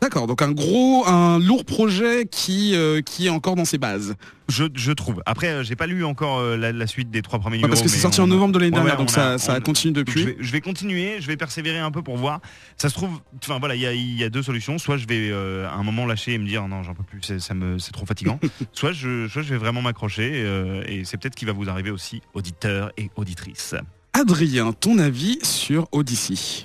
D'accord, 0.00 0.26
donc 0.26 0.42
un 0.42 0.50
gros, 0.50 1.06
un 1.06 1.38
lourd 1.38 1.64
projet 1.64 2.26
qui, 2.28 2.74
euh, 2.74 3.02
qui 3.02 3.26
est 3.26 3.30
encore 3.30 3.54
dans 3.54 3.64
ses 3.64 3.78
bases. 3.78 4.16
Je, 4.48 4.64
je 4.74 4.90
trouve. 4.90 5.22
Après, 5.26 5.46
euh, 5.46 5.62
j'ai 5.62 5.76
pas 5.76 5.86
lu 5.86 6.04
encore 6.04 6.40
euh, 6.40 6.56
la, 6.56 6.72
la 6.72 6.86
suite 6.88 7.08
des 7.12 7.22
trois 7.22 7.38
premiers 7.38 7.58
numéros. 7.58 7.68
parce 7.70 7.82
que 7.82 7.88
c'est 7.88 8.00
sorti 8.00 8.20
en 8.20 8.26
novembre 8.26 8.52
de 8.52 8.58
l'année 8.58 8.72
dernière, 8.72 8.94
ouais, 8.94 8.98
donc 8.98 9.10
on 9.10 9.12
ça, 9.12 9.38
ça 9.38 9.54
on- 9.58 9.60
continue 9.60 9.94
je, 9.94 10.00
depuis. 10.00 10.24
vais, 10.24 10.36
je 10.40 10.50
vais 10.50 10.60
continuer, 10.60 11.20
je 11.20 11.28
vais 11.28 11.36
persévérer 11.36 11.78
un 11.78 11.92
peu 11.92 12.02
pour 12.02 12.16
voir. 12.16 12.40
Ça 12.76 12.88
se 12.88 12.94
trouve, 12.94 13.20
enfin 13.44 13.60
voilà, 13.60 13.76
il 13.76 13.80
y 13.80 13.86
a, 13.86 13.92
il 13.92 14.18
y 14.18 14.24
a 14.24 14.28
deux 14.28 14.42
solutions. 14.42 14.76
Soit 14.78 14.96
je 14.96 15.06
vais 15.06 15.30
euh, 15.30 15.68
à 15.68 15.74
un 15.74 15.84
moment 15.84 16.04
lâcher 16.04 16.32
et 16.32 16.38
me 16.38 16.48
dire 16.48 16.66
non, 16.66 16.82
j'en 16.82 16.94
peux 16.94 17.04
plus, 17.04 17.20
c'est, 17.22 17.38
ça 17.38 17.54
me, 17.54 17.78
c'est 17.78 17.92
trop 17.92 18.04
fatigant. 18.04 18.40
soit, 18.72 18.90
je, 18.90 19.28
soit 19.28 19.42
je 19.42 19.50
vais 19.50 19.58
vraiment 19.58 19.82
m'accrocher 19.82 20.44
et 20.88 21.04
c'est 21.04 21.16
peut-être 21.16 21.36
qui 21.36 21.44
va 21.44 21.52
vous 21.52 21.68
arriver 21.70 21.92
aussi, 21.92 22.22
auditeurs 22.34 22.90
et 22.96 23.08
auditrices. 23.14 23.76
Adrien, 24.12 24.72
ton 24.72 24.98
avis 24.98 25.38
sur 25.42 25.88
Odyssey 25.92 26.62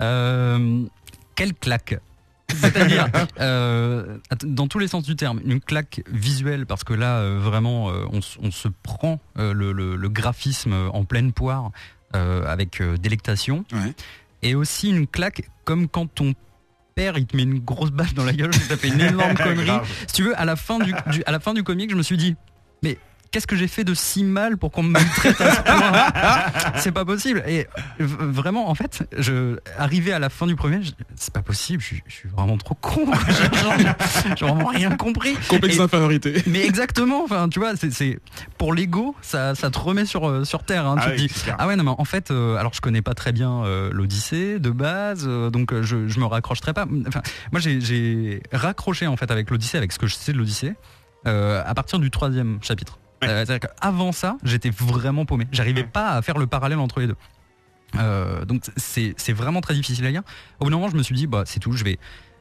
Euh, 0.00 0.84
quelle 1.34 1.54
claque 1.54 1.98
C'est-à-dire, 2.48 3.06
euh, 3.40 4.18
dans 4.42 4.66
tous 4.68 4.78
les 4.78 4.88
sens 4.88 5.04
du 5.04 5.14
terme, 5.16 5.40
une 5.44 5.60
claque 5.60 6.02
visuelle, 6.10 6.64
parce 6.66 6.84
que 6.84 6.94
là, 6.94 7.18
euh, 7.18 7.38
vraiment, 7.40 7.90
euh, 7.90 8.04
on, 8.10 8.50
se 8.50 8.68
prend 8.82 9.20
le, 9.36 9.52
le- 9.72 9.96
le 9.96 10.08
graphisme 10.08 10.72
en 10.92 11.04
pleine 11.04 11.32
poire 11.32 11.70
avec 12.14 12.82
délectation. 13.00 13.64
Ouais. 13.72 13.92
Et 14.42 14.54
aussi 14.54 14.88
une 14.88 15.06
claque, 15.06 15.42
comme 15.64 15.88
quand 15.88 16.06
ton 16.06 16.32
père, 16.94 17.18
il 17.18 17.26
te 17.26 17.36
met 17.36 17.42
une 17.42 17.58
grosse 17.58 17.90
baffe 17.90 18.14
dans 18.14 18.24
la 18.24 18.32
gueule, 18.32 18.54
ça 18.54 18.76
fait 18.76 18.88
une 18.88 19.00
énorme 19.00 19.34
connerie. 19.36 19.70
Si 20.06 20.14
tu 20.14 20.22
veux, 20.24 20.38
à 20.40 20.44
la 20.46 20.56
fin 20.56 20.78
du, 20.78 20.92
du- 21.10 21.22
à 21.26 21.32
la 21.32 21.38
fin 21.40 21.52
du 21.54 21.62
comic, 21.62 21.90
je 21.90 21.96
me 21.96 22.02
suis 22.02 22.16
dit, 22.16 22.34
mais 22.82 22.98
qu'est-ce 23.30 23.46
que 23.46 23.56
j'ai 23.56 23.68
fait 23.68 23.84
de 23.84 23.94
si 23.94 24.24
mal 24.24 24.56
pour 24.56 24.70
qu'on 24.70 24.82
me 24.82 24.90
maltraite 24.90 25.40
à 25.40 25.54
ce 25.54 25.60
point 25.62 26.72
C'est 26.76 26.92
pas 26.92 27.04
possible. 27.04 27.42
Et 27.46 27.66
vraiment, 27.98 28.68
en 28.70 28.74
fait, 28.74 29.06
je 29.16 29.58
arrivé 29.78 30.12
à 30.12 30.18
la 30.18 30.28
fin 30.30 30.46
du 30.46 30.56
premier, 30.56 30.82
je- 30.82 30.92
c'est 31.16 31.32
pas 31.32 31.42
possible. 31.42 31.80
Je, 31.82 31.86
suis- 31.86 32.02
je 32.06 32.14
suis 32.14 32.28
vraiment 32.28 32.56
trop 32.56 32.74
con. 32.74 33.06
J'ai 34.36 34.44
vraiment 34.46 34.66
rien 34.66 34.96
compris. 34.96 35.34
Complexe 35.48 35.76
d'infériorité. 35.78 36.42
Mais 36.46 36.64
exactement. 36.64 37.22
Enfin, 37.24 37.48
tu 37.48 37.58
vois, 37.58 37.72
c'est- 37.76 38.18
pour 38.56 38.72
l'ego, 38.72 39.14
ça, 39.22 39.54
ça 39.54 39.70
te 39.70 39.78
remet 39.78 40.04
sur 40.06 40.28
euh, 40.28 40.44
sur 40.44 40.62
terre. 40.64 40.86
hein. 40.86 40.96
Ah 40.98 41.04
tu 41.06 41.22
oui, 41.22 41.28
te 41.28 41.34
dis, 41.34 41.40
ah 41.58 41.66
ouais, 41.66 41.76
non, 41.76 41.84
mais 41.84 41.94
en 41.96 42.04
fait, 42.04 42.30
euh, 42.30 42.56
alors 42.56 42.72
je 42.74 42.80
connais 42.80 43.02
pas 43.02 43.14
très 43.14 43.32
bien 43.32 43.64
euh, 43.64 43.90
l'Odyssée 43.92 44.58
de 44.58 44.70
base, 44.70 45.24
euh, 45.26 45.50
donc 45.50 45.72
je, 45.82 46.08
je 46.08 46.20
me 46.20 46.24
raccrocherai 46.26 46.72
pas. 46.72 46.86
Enfin, 47.06 47.22
moi, 47.52 47.60
j'ai- 47.60 48.42
raccroché 48.52 49.06
en 49.06 49.16
fait 49.16 49.30
avec 49.30 49.50
l'Odyssée, 49.50 49.76
avec 49.78 49.92
ce 49.92 49.98
que 49.98 50.06
je 50.06 50.14
sais 50.14 50.32
de 50.32 50.38
l'Odyssée, 50.38 50.74
à 51.24 51.74
partir 51.74 51.98
du 51.98 52.10
troisième 52.10 52.58
chapitre. 52.62 52.98
Ouais. 53.22 53.28
Euh, 53.28 53.44
C'est-à-dire 53.44 53.68
qu'avant 53.68 54.12
ça, 54.12 54.36
j'étais 54.44 54.70
vraiment 54.70 55.24
paumé. 55.24 55.46
J'arrivais 55.52 55.84
pas 55.84 56.10
à 56.10 56.22
faire 56.22 56.38
le 56.38 56.46
parallèle 56.46 56.78
entre 56.78 57.00
les 57.00 57.06
deux. 57.08 57.16
Euh, 57.98 58.44
donc 58.44 58.62
c'est 58.76 59.32
vraiment 59.32 59.60
très 59.60 59.74
difficile 59.74 60.04
à 60.06 60.10
lire. 60.10 60.22
Au 60.60 60.64
bout 60.64 60.70
d'un 60.70 60.76
moment, 60.76 60.90
je 60.90 60.96
me 60.96 61.02
suis 61.02 61.14
dit, 61.14 61.26
bah 61.26 61.42
c'est 61.46 61.58
tout, 61.60 61.72
je 61.72 61.84
vais. 61.84 61.98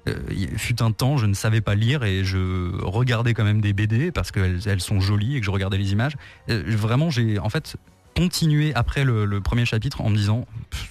euh, 0.08 0.16
il 0.30 0.58
fut 0.58 0.82
un 0.82 0.92
temps, 0.92 1.18
je 1.18 1.26
ne 1.26 1.34
savais 1.34 1.62
pas 1.62 1.74
lire 1.76 2.04
et 2.04 2.24
je 2.24 2.72
regardais 2.84 3.34
quand 3.34 3.44
même 3.46 3.62
des 3.62 3.74
BD 3.74 4.12
parce 4.12 4.32
qu'elles 4.32 4.60
elles 4.68 4.82
sont 4.82 5.00
jolies 5.00 5.38
et 5.38 5.40
que 5.40 5.46
je 5.46 5.52
regardais 5.52 5.78
les 5.78 5.92
images. 5.94 6.16
Euh, 6.50 6.64
vraiment, 6.68 7.10
j'ai 7.10 7.40
en 7.40 7.50
fait 7.50 7.78
continué 8.16 8.74
après 8.74 9.04
le, 9.04 9.26
le 9.26 9.42
premier 9.42 9.66
chapitre 9.66 10.02
en 10.02 10.10
me 10.10 10.16
disant, 10.18 10.46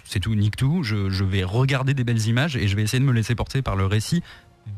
c'est 0.05 0.21
tout, 0.21 0.35
nique 0.35 0.57
tout, 0.57 0.83
je, 0.85 1.11
je 1.11 1.25
vais 1.25 1.43
regarder 1.45 1.93
des 1.93 2.05
belles 2.05 2.25
images 2.27 2.57
et 2.57 2.69
je 2.69 2.77
vais 2.77 2.83
essayer 2.83 3.01
de 3.01 3.05
me 3.05 3.13
laisser 3.13 3.35
porter 3.35 3.63
par 3.63 3.75
le 3.77 3.85
récit 3.85 4.23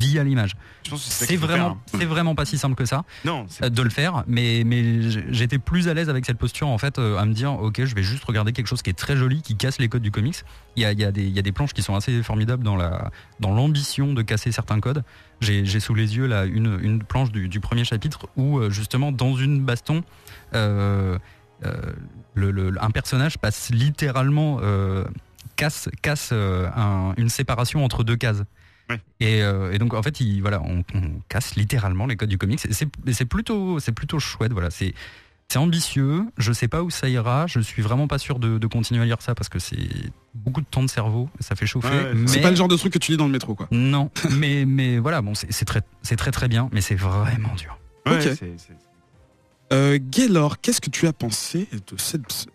l'image. 0.00 0.52
C'est 0.96 1.36
faut 1.36 1.46
vraiment, 1.46 1.64
faire, 1.64 1.72
hein. 1.72 1.78
c'est 1.98 2.04
vraiment 2.06 2.34
pas 2.34 2.44
si 2.44 2.56
simple 2.56 2.74
que 2.74 2.84
ça 2.84 3.04
Non, 3.24 3.46
euh, 3.62 3.68
de 3.68 3.82
le 3.82 3.90
faire, 3.90 4.24
mais, 4.26 4.64
j'étais 5.30 5.58
plus 5.58 5.88
à 5.88 5.94
l'aise 5.94 6.08
avec 6.08 6.24
cette 6.24 6.38
posture 6.38 6.68
en 6.68 6.78
fait, 6.78 6.98
euh, 6.98 7.18
à 7.18 7.24
me 7.24 7.32
dire 7.34 7.52
ok, 7.52 7.84
je 7.84 7.94
vais 7.94 8.02
juste 8.02 8.24
regarder 8.24 8.52
quelque 8.52 8.66
chose 8.68 8.82
qui 8.82 8.90
est 8.90 8.98
très 8.98 9.16
joli, 9.16 9.42
qui 9.42 9.56
casse 9.56 9.78
les 9.78 9.88
codes 9.88 10.02
du 10.02 10.10
comics. 10.10 10.36
Il 10.76 10.82
y 10.82 10.84
a, 10.86 10.92
il 10.92 11.00
y 11.00 11.04
a 11.04 11.12
des, 11.12 11.24
il 11.24 11.32
y 11.32 11.38
a 11.38 11.42
des 11.42 11.52
planches 11.52 11.72
qui 11.74 11.82
sont 11.82 11.94
assez 11.94 12.22
formidables 12.22 12.62
dans 12.64 12.76
la 12.76 13.10
dans 13.40 13.52
l'ambition 13.52 14.12
de 14.14 14.22
casser 14.22 14.52
certains 14.52 14.80
codes. 14.80 15.02
J'ai 15.40 15.80
sous 15.80 15.94
les 15.94 16.16
yeux 16.16 16.26
là 16.26 16.44
une, 16.44 16.78
une 16.82 17.02
planche 17.02 17.30
du, 17.30 17.48
du 17.48 17.60
premier 17.60 17.84
chapitre 17.84 18.28
où 18.36 18.58
euh, 18.58 18.70
justement 18.70 19.12
dans 19.12 19.36
une 19.36 19.62
baston, 19.64 20.02
euh, 20.54 21.18
euh, 21.64 21.74
le, 22.34 22.50
le- 22.50 22.74
un 22.82 22.90
personnage 22.90 23.38
passe 23.38 23.70
littéralement 23.70 24.58
euh, 24.62 25.04
casse 25.56 25.88
casse 26.02 26.30
euh, 26.32 26.68
un- 26.76 27.14
une 27.16 27.28
séparation 27.28 27.84
entre 27.84 28.04
deux 28.04 28.16
cases. 28.16 28.42
Ouais. 28.90 29.00
Et, 29.20 29.42
euh, 29.42 29.72
et 29.72 29.78
donc 29.78 29.92
en 29.94 30.02
fait, 30.02 30.20
il, 30.20 30.40
voilà, 30.40 30.62
on, 30.62 30.82
on 30.94 31.20
casse 31.28 31.56
littéralement 31.56 32.06
les 32.06 32.16
codes 32.16 32.28
du 32.28 32.38
comics. 32.38 32.60
C'est- 32.70 33.24
plutôt, 33.26 33.78
c'est 33.80 33.92
plutôt 33.92 34.18
chouette. 34.18 34.52
Voilà, 34.52 34.70
c'est 34.70 34.94
c'est 35.50 35.58
ambitieux. 35.58 36.24
Je 36.36 36.52
sais 36.52 36.68
pas 36.68 36.82
où 36.82 36.90
ça 36.90 37.08
ira. 37.08 37.46
Je 37.46 37.60
suis 37.60 37.80
vraiment 37.82 38.06
pas 38.06 38.18
sûr 38.18 38.38
de, 38.38 38.58
de 38.58 38.66
continuer 38.66 39.00
à 39.00 39.04
lire 39.06 39.20
ça 39.22 39.34
parce 39.34 39.48
que 39.48 39.58
c'est 39.58 39.78
beaucoup 40.34 40.60
de 40.60 40.66
temps 40.66 40.82
de 40.82 40.90
cerveau. 40.90 41.28
Ça 41.40 41.54
fait 41.56 41.66
chauffer. 41.66 41.88
Ouais, 41.88 42.12
mais 42.14 42.26
C'est 42.28 42.40
pas 42.40 42.50
le 42.50 42.56
genre 42.56 42.68
de 42.68 42.76
truc 42.76 42.92
que 42.92 42.98
tu 42.98 43.12
lis 43.12 43.16
dans 43.16 43.26
le 43.26 43.32
métro, 43.32 43.54
quoi. 43.54 43.66
non, 43.70 44.10
mais 44.30 44.64
mais 44.66 44.98
voilà, 44.98 45.22
bon, 45.22 45.32
c'est 45.34 45.64
très 45.64 45.80
c'est 46.02 46.16
très 46.16 46.30
très 46.32 46.48
bien, 46.48 46.68
mais 46.72 46.80
c'est 46.82 46.94
vraiment 46.96 47.54
dur. 47.56 47.78
ouais, 48.06 48.18
Euh, 49.72 49.98
Gaylor, 50.00 50.60
qu'est-ce 50.60 50.80
que 50.80 50.90
tu 50.90 51.06
as 51.06 51.12
pensé 51.12 51.68
de 51.72 51.98
cette... 51.98 52.46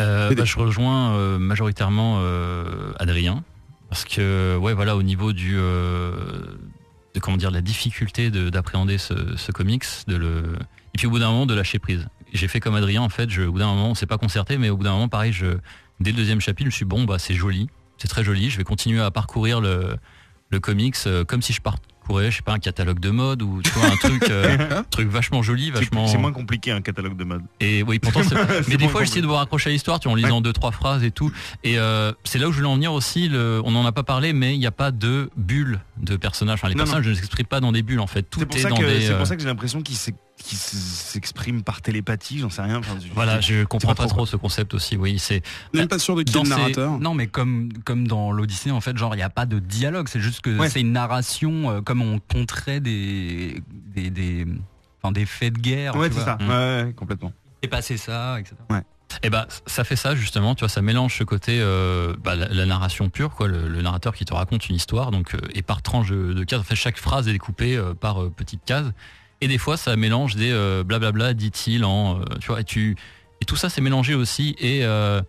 Euh, 0.00 0.32
bah, 0.34 0.44
je 0.44 0.56
rejoins 0.58 1.14
euh, 1.14 1.38
majoritairement 1.38 2.18
euh, 2.20 2.92
Adrien 2.98 3.42
parce 3.88 4.04
que 4.04 4.56
ouais 4.56 4.74
voilà 4.74 4.96
au 4.96 5.02
niveau 5.02 5.32
du 5.32 5.56
euh, 5.58 6.12
de 7.14 7.20
comment 7.20 7.36
dire 7.36 7.50
la 7.50 7.60
difficulté 7.60 8.30
de- 8.30 8.50
d'appréhender 8.50 8.98
ce, 8.98 9.36
ce 9.36 9.52
comics 9.52 9.84
de 10.06 10.16
le 10.16 10.42
et 10.94 10.98
puis 10.98 11.06
au 11.06 11.10
bout 11.10 11.18
d'un 11.18 11.30
moment 11.30 11.46
de 11.46 11.54
lâcher 11.54 11.78
prise. 11.78 12.06
J'ai 12.32 12.48
fait 12.48 12.60
comme 12.60 12.74
Adrien 12.74 13.00
en 13.02 13.08
fait 13.08 13.28
au 13.38 13.52
bout 13.52 13.58
d'un 13.58 13.66
moment 13.68 13.90
on 13.90 13.94
s'est 13.94 14.06
pas 14.06 14.18
concerté 14.18 14.58
mais 14.58 14.68
au 14.70 14.76
bout 14.76 14.84
d'un 14.84 14.92
moment 14.92 15.08
pareil 15.08 15.32
je 15.32 15.58
dès 16.00 16.10
le 16.10 16.16
deuxième 16.16 16.40
chapitre 16.40 16.70
je 16.70 16.76
suis 16.76 16.84
bon 16.84 17.04
bah 17.04 17.18
c'est 17.18 17.34
joli 17.34 17.68
c'est 17.96 18.08
très 18.08 18.22
joli 18.24 18.50
je 18.50 18.58
vais 18.58 18.64
continuer 18.64 19.00
à 19.00 19.10
parcourir 19.10 19.60
le 19.60 19.96
le 20.50 20.60
comics 20.60 20.96
euh, 21.06 21.24
comme 21.24 21.42
si 21.42 21.52
je 21.52 21.60
parcourais 22.08 22.30
je 22.30 22.36
sais 22.36 22.42
pas 22.42 22.52
un 22.54 22.58
catalogue 22.58 23.00
de 23.00 23.10
mode 23.10 23.42
ou 23.42 23.60
tu 23.62 23.70
vois 23.70 23.86
un 23.86 23.96
truc 23.96 24.30
euh, 24.30 24.82
truc 24.90 25.08
vachement 25.08 25.42
joli 25.42 25.70
vachement 25.70 26.06
C'est 26.08 26.18
moins 26.18 26.32
compliqué 26.32 26.70
un 26.70 26.80
catalogue 26.80 27.16
de 27.16 27.24
mode. 27.24 27.42
et 27.60 27.82
oui 27.82 27.98
pourtant 27.98 28.22
c'est 28.22 28.34
mais 28.68 28.76
des 28.76 28.88
fois, 28.88 29.04
j'essaie 29.04 29.20
de 29.20 29.26
vous 29.26 29.34
raccrocher 29.34 29.70
à 29.70 29.72
l'histoire, 29.72 30.00
tu 30.00 30.08
vois, 30.08 30.12
en 30.12 30.16
lisant 30.16 30.40
deux, 30.40 30.52
trois 30.52 30.72
phrases 30.72 31.04
et 31.04 31.10
tout. 31.10 31.32
Et 31.64 31.78
euh, 31.78 32.12
c'est 32.24 32.38
là 32.38 32.48
où 32.48 32.52
je 32.52 32.56
voulais 32.58 32.68
en 32.68 32.74
venir 32.74 32.92
aussi. 32.92 33.28
Le, 33.28 33.60
on 33.64 33.70
n'en 33.70 33.84
a 33.86 33.92
pas 33.92 34.02
parlé, 34.02 34.32
mais 34.32 34.54
il 34.54 34.58
n'y 34.58 34.66
a 34.66 34.70
pas 34.72 34.90
de 34.90 35.30
bulles 35.36 35.80
de 35.98 36.16
personnages. 36.16 36.58
Enfin, 36.58 36.68
les 36.68 36.74
Non, 36.74 36.84
personnages 36.84 37.08
ne 37.08 37.14
s'expriment 37.14 37.46
pas 37.46 37.60
dans 37.60 37.72
des 37.72 37.82
bulles, 37.82 38.00
en 38.00 38.06
fait. 38.06 38.22
Tout 38.22 38.40
pour, 38.46 38.56
est 38.56 38.60
ça 38.60 38.68
dans 38.70 38.76
que, 38.76 38.84
des. 38.84 39.00
c'est 39.02 39.12
euh, 39.12 39.18
pour 39.18 39.26
ça 39.26 39.36
que 39.36 39.42
j'ai 39.42 39.48
l'impression 39.48 39.82
qu'il 39.82 39.96
qu'il 40.38 40.56
s'exprime 40.58 41.62
par 41.62 41.82
télépathie, 41.82 42.38
j'en 42.38 42.50
sais 42.50 42.62
rien. 42.62 42.78
Enfin, 42.78 42.96
Voilà, 43.14 43.40
je 43.40 43.64
comprends 43.64 43.94
pas 43.94 44.02
pas, 44.02 44.08
trop, 44.08 44.16
trop 44.18 44.26
ce 44.26 44.36
concept 44.36 44.74
aussi. 44.74 44.96
Oui, 44.96 45.18
c'est 45.18 45.42
Même 45.74 45.88
pas 45.88 45.98
sûr 45.98 46.16
de 46.16 46.22
qui 46.22 46.36
est 46.36 46.40
le 46.40 46.44
ces- 46.44 46.50
narrateur? 46.50 46.98
Non, 46.98 47.14
mais 47.14 47.26
comme 47.26 47.70
comme 47.84 48.06
dans 48.08 48.32
l'Odyssée, 48.32 48.70
en 48.70 48.80
fait, 48.80 48.96
genre 48.96 49.14
il 49.14 49.18
y 49.18 49.22
a 49.22 49.30
pas 49.30 49.46
de 49.46 49.58
dialogue. 49.58 50.08
C'est 50.08 50.20
juste 50.20 50.40
que 50.40 50.56
Ouais. 50.56 50.68
c'est 50.68 50.80
une 50.80 50.92
narration 50.92 51.70
euh, 51.70 51.80
comme 51.80 52.02
on 52.02 52.18
compterait 52.20 52.80
des 52.80 53.62
des 53.94 54.10
des 54.10 54.46
enfin 55.02 55.12
des 55.12 55.26
faits 55.26 55.54
de 55.54 55.58
guerre. 55.60 55.96
Ouais, 55.96 56.10
c'est 56.12 56.20
ça. 56.20 56.38
Mm. 56.40 56.48
Ouais, 56.48 56.54
ouais, 56.84 56.92
complètement. 56.96 57.32
Et 57.62 57.68
passer 57.68 57.96
ça, 57.96 58.38
etc. 58.40 58.54
Et 59.22 59.30
bah 59.30 59.48
ça 59.66 59.84
fait 59.84 59.96
ça 59.96 60.14
justement, 60.14 60.54
tu 60.54 60.60
vois, 60.60 60.68
ça 60.68 60.82
mélange 60.82 61.16
ce 61.16 61.24
côté 61.24 61.58
euh, 61.60 62.14
bah, 62.22 62.36
la, 62.36 62.48
la 62.48 62.66
narration 62.66 63.08
pure, 63.08 63.30
quoi, 63.34 63.48
le, 63.48 63.66
le 63.66 63.80
narrateur 63.82 64.14
qui 64.14 64.26
te 64.26 64.34
raconte 64.34 64.68
une 64.68 64.76
histoire, 64.76 65.10
donc 65.10 65.34
euh, 65.34 65.38
et 65.54 65.62
par 65.62 65.80
tranche 65.80 66.10
de, 66.10 66.34
de 66.34 66.44
cases. 66.44 66.60
En 66.60 66.64
fait, 66.64 66.76
chaque 66.76 66.98
phrase 66.98 67.26
est 67.26 67.32
découpée 67.32 67.74
euh, 67.76 67.94
par 67.94 68.22
euh, 68.22 68.30
petites 68.30 68.64
cases. 68.66 68.84
Et 69.40 69.48
des 69.48 69.58
fois, 69.58 69.76
ça 69.76 69.94
mélange 69.96 70.34
des 70.36 70.50
euh, 70.50 70.82
blablabla, 70.84 71.34
dit-il, 71.34 71.84
en, 71.84 72.20
euh, 72.20 72.24
tu 72.40 72.48
vois, 72.48 72.60
et 72.60 72.64
tu 72.64 72.96
et 73.40 73.44
tout 73.44 73.54
ça 73.56 73.68
c'est 73.70 73.80
mélangé 73.80 74.14
aussi 74.16 74.56
et 74.58 74.84
euh, 74.84 75.20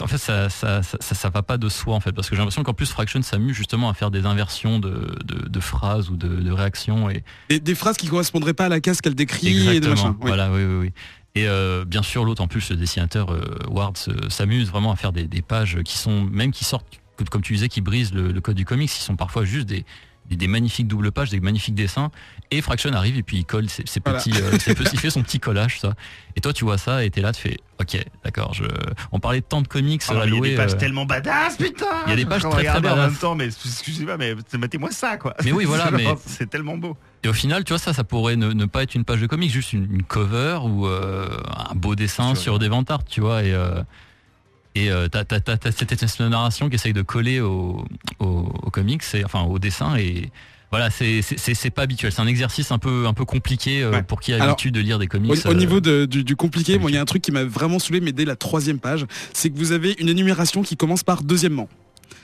en 0.00 0.06
fait 0.06 0.16
ça 0.16 0.48
ça, 0.48 0.82
ça 0.82 0.96
ça 0.98 1.14
ça 1.14 1.28
va 1.28 1.42
pas 1.42 1.58
de 1.58 1.68
soi 1.68 1.94
en 1.94 2.00
fait 2.00 2.12
parce 2.12 2.30
que 2.30 2.34
j'ai 2.34 2.38
l'impression 2.40 2.62
qu'en 2.62 2.72
plus 2.72 2.90
Fraction 2.90 3.20
s'amuse 3.20 3.54
justement 3.54 3.90
à 3.90 3.94
faire 3.94 4.10
des 4.10 4.24
inversions 4.24 4.78
de, 4.78 5.14
de, 5.26 5.46
de 5.46 5.60
phrases 5.60 6.08
ou 6.08 6.16
de, 6.16 6.26
de 6.26 6.50
réactions 6.50 7.10
et 7.10 7.22
Des, 7.50 7.60
des 7.60 7.74
phrases 7.74 7.98
qui 7.98 8.06
correspondraient 8.08 8.54
pas 8.54 8.64
à 8.64 8.68
la 8.70 8.80
case 8.80 9.02
qu'elle 9.02 9.14
décrit 9.14 9.76
et 9.76 9.80
de 9.80 9.88
machin. 9.88 10.16
Voilà, 10.20 10.50
oui, 10.50 10.64
oui, 10.64 10.74
oui. 10.86 10.92
Et 11.34 11.46
euh, 11.46 11.84
bien 11.84 12.02
sûr, 12.02 12.24
l'autre, 12.24 12.42
en 12.42 12.48
plus, 12.48 12.70
le 12.70 12.76
dessinateur 12.76 13.30
euh, 13.30 13.58
Ward 13.68 13.96
se- 13.98 14.10
s'amuse 14.30 14.70
vraiment 14.70 14.90
à 14.90 14.96
faire 14.96 15.12
des, 15.12 15.24
des 15.28 15.42
pages 15.42 15.78
qui 15.84 15.96
sont, 15.98 16.22
même 16.24 16.50
qui 16.50 16.64
sortent, 16.64 16.86
comme 17.30 17.42
tu 17.42 17.52
disais, 17.52 17.68
qui 17.68 17.82
brisent 17.82 18.14
le, 18.14 18.32
le 18.32 18.40
code 18.40 18.56
du 18.56 18.64
comics, 18.64 18.90
qui 18.90 19.02
sont 19.02 19.14
parfois 19.16 19.44
juste 19.44 19.66
des, 19.66 19.84
des, 20.28 20.36
des 20.36 20.48
magnifiques 20.48 20.86
doubles 20.88 21.12
pages, 21.12 21.30
des 21.30 21.40
magnifiques 21.40 21.74
dessins. 21.74 22.10
Et 22.50 22.60
Fraction 22.62 22.92
arrive 22.92 23.16
et 23.18 23.22
puis 23.22 23.38
il 23.38 23.44
colle 23.44 23.68
ses, 23.68 23.84
ses 23.86 24.00
Voilà. 24.04 24.18
petits, 24.20 24.32
euh, 24.40 24.58
ses 24.58 24.74
petits- 24.76 24.90
il 24.94 24.98
fait 25.00 25.10
son 25.10 25.22
petit 25.22 25.38
collage, 25.40 25.80
ça. 25.80 25.94
Et 26.36 26.40
toi, 26.40 26.52
tu 26.52 26.64
vois 26.64 26.78
ça 26.78 27.04
et 27.04 27.10
t'es 27.10 27.20
là, 27.20 27.32
tu 27.32 27.42
fais, 27.42 27.56
ok, 27.80 28.02
d'accord. 28.24 28.54
Je... 28.54 28.64
On 29.12 29.20
parlait 29.20 29.40
de 29.40 29.44
tant 29.46 29.60
de 29.62 29.68
comics 29.68 30.02
Ah 30.08 30.12
il 30.26 30.34
y 30.34 30.38
a 30.38 30.40
des 30.40 30.56
pages 30.56 30.72
euh, 30.74 30.76
tellement 30.78 31.04
badass, 31.06 31.56
putain 31.56 31.86
Il 32.06 32.10
y 32.10 32.12
a 32.12 32.16
des 32.16 32.24
pages 32.26 32.42
très, 32.42 32.50
très 32.50 32.58
regardais 32.60 32.88
en 32.88 32.96
badass. 32.96 33.10
même 33.10 33.18
temps, 33.18 33.34
mais 33.34 33.46
excusez-moi, 33.46 34.16
mais 34.16 34.34
mettez-moi 34.58 34.90
ça, 34.90 35.16
quoi. 35.16 35.34
Mais 35.44 35.52
oui, 35.52 35.64
voilà, 35.64 35.90
mais- 35.92 36.06
C'est 36.26 36.48
tellement 36.48 36.76
beau. 36.78 36.96
Et 37.24 37.28
au 37.28 37.32
final, 37.32 37.64
tu 37.64 37.72
vois, 37.72 37.78
ça, 37.80 37.92
ça 37.92 38.04
pourrait 38.04 38.36
ne, 38.36 38.52
ne 38.52 38.64
pas 38.66 38.84
être 38.84 38.94
une 38.94 39.04
page 39.04 39.20
de 39.20 39.26
comics, 39.26 39.50
juste 39.50 39.72
une, 39.72 39.84
une 39.92 40.02
cover 40.04 40.60
ou 40.64 40.86
euh, 40.86 41.28
un 41.70 41.74
beau 41.74 41.94
dessin 41.96 42.34
Sur- 42.36 42.58
des 42.60 42.68
vantards, 42.68 43.04
tu 43.04 43.20
vois. 43.20 43.42
Et 43.42 43.52
euh, 43.52 43.82
et 44.84 44.90
euh, 44.90 45.08
t'as, 45.08 45.24
t'as, 45.24 45.40
t'as, 45.40 45.56
t'as 45.56 45.70
cette 45.72 46.20
narration 46.20 46.68
qui 46.68 46.74
essaye 46.76 46.92
de 46.92 47.02
coller 47.02 47.40
au, 47.40 47.84
au, 48.20 48.26
au 48.26 48.70
comics, 48.70 49.02
et, 49.14 49.24
enfin 49.24 49.42
au 49.42 49.58
dessin. 49.58 49.96
Et 49.96 50.30
voilà, 50.70 50.90
c'est, 50.90 51.22
c'est, 51.22 51.38
c'est, 51.38 51.54
c'est 51.54 51.70
pas 51.70 51.82
habituel. 51.82 52.12
C'est 52.12 52.20
un 52.20 52.26
exercice 52.26 52.70
un 52.72 52.78
peu, 52.78 53.06
un 53.06 53.14
peu 53.14 53.24
compliqué 53.24 53.82
euh, 53.82 53.90
Ouais. 53.90 54.02
pour 54.02 54.20
qui 54.20 54.32
a 54.32 54.38
l'habitude 54.38 54.74
de 54.74 54.80
lire 54.80 54.98
des 54.98 55.06
comics. 55.06 55.30
Au, 55.30 55.48
au 55.48 55.52
euh, 55.52 55.54
niveau 55.54 55.80
de- 55.80 56.04
du, 56.04 56.24
du 56.24 56.36
compliqué, 56.36 56.78
il 56.82 56.94
y 56.94 56.96
a 56.98 57.00
un 57.00 57.04
truc 57.06 57.22
qui 57.22 57.32
m'a 57.32 57.44
vraiment 57.44 57.78
saoulé, 57.78 58.00
mais 58.00 58.12
dès 58.12 58.24
la 58.24 58.36
troisième 58.36 58.78
page, 58.78 59.06
c'est 59.32 59.50
que 59.50 59.56
vous 59.56 59.72
avez 59.72 59.96
une 59.98 60.08
énumération 60.08 60.62
qui 60.62 60.76
commence 60.76 61.02
par 61.04 61.22
deuxièmement. 61.22 61.68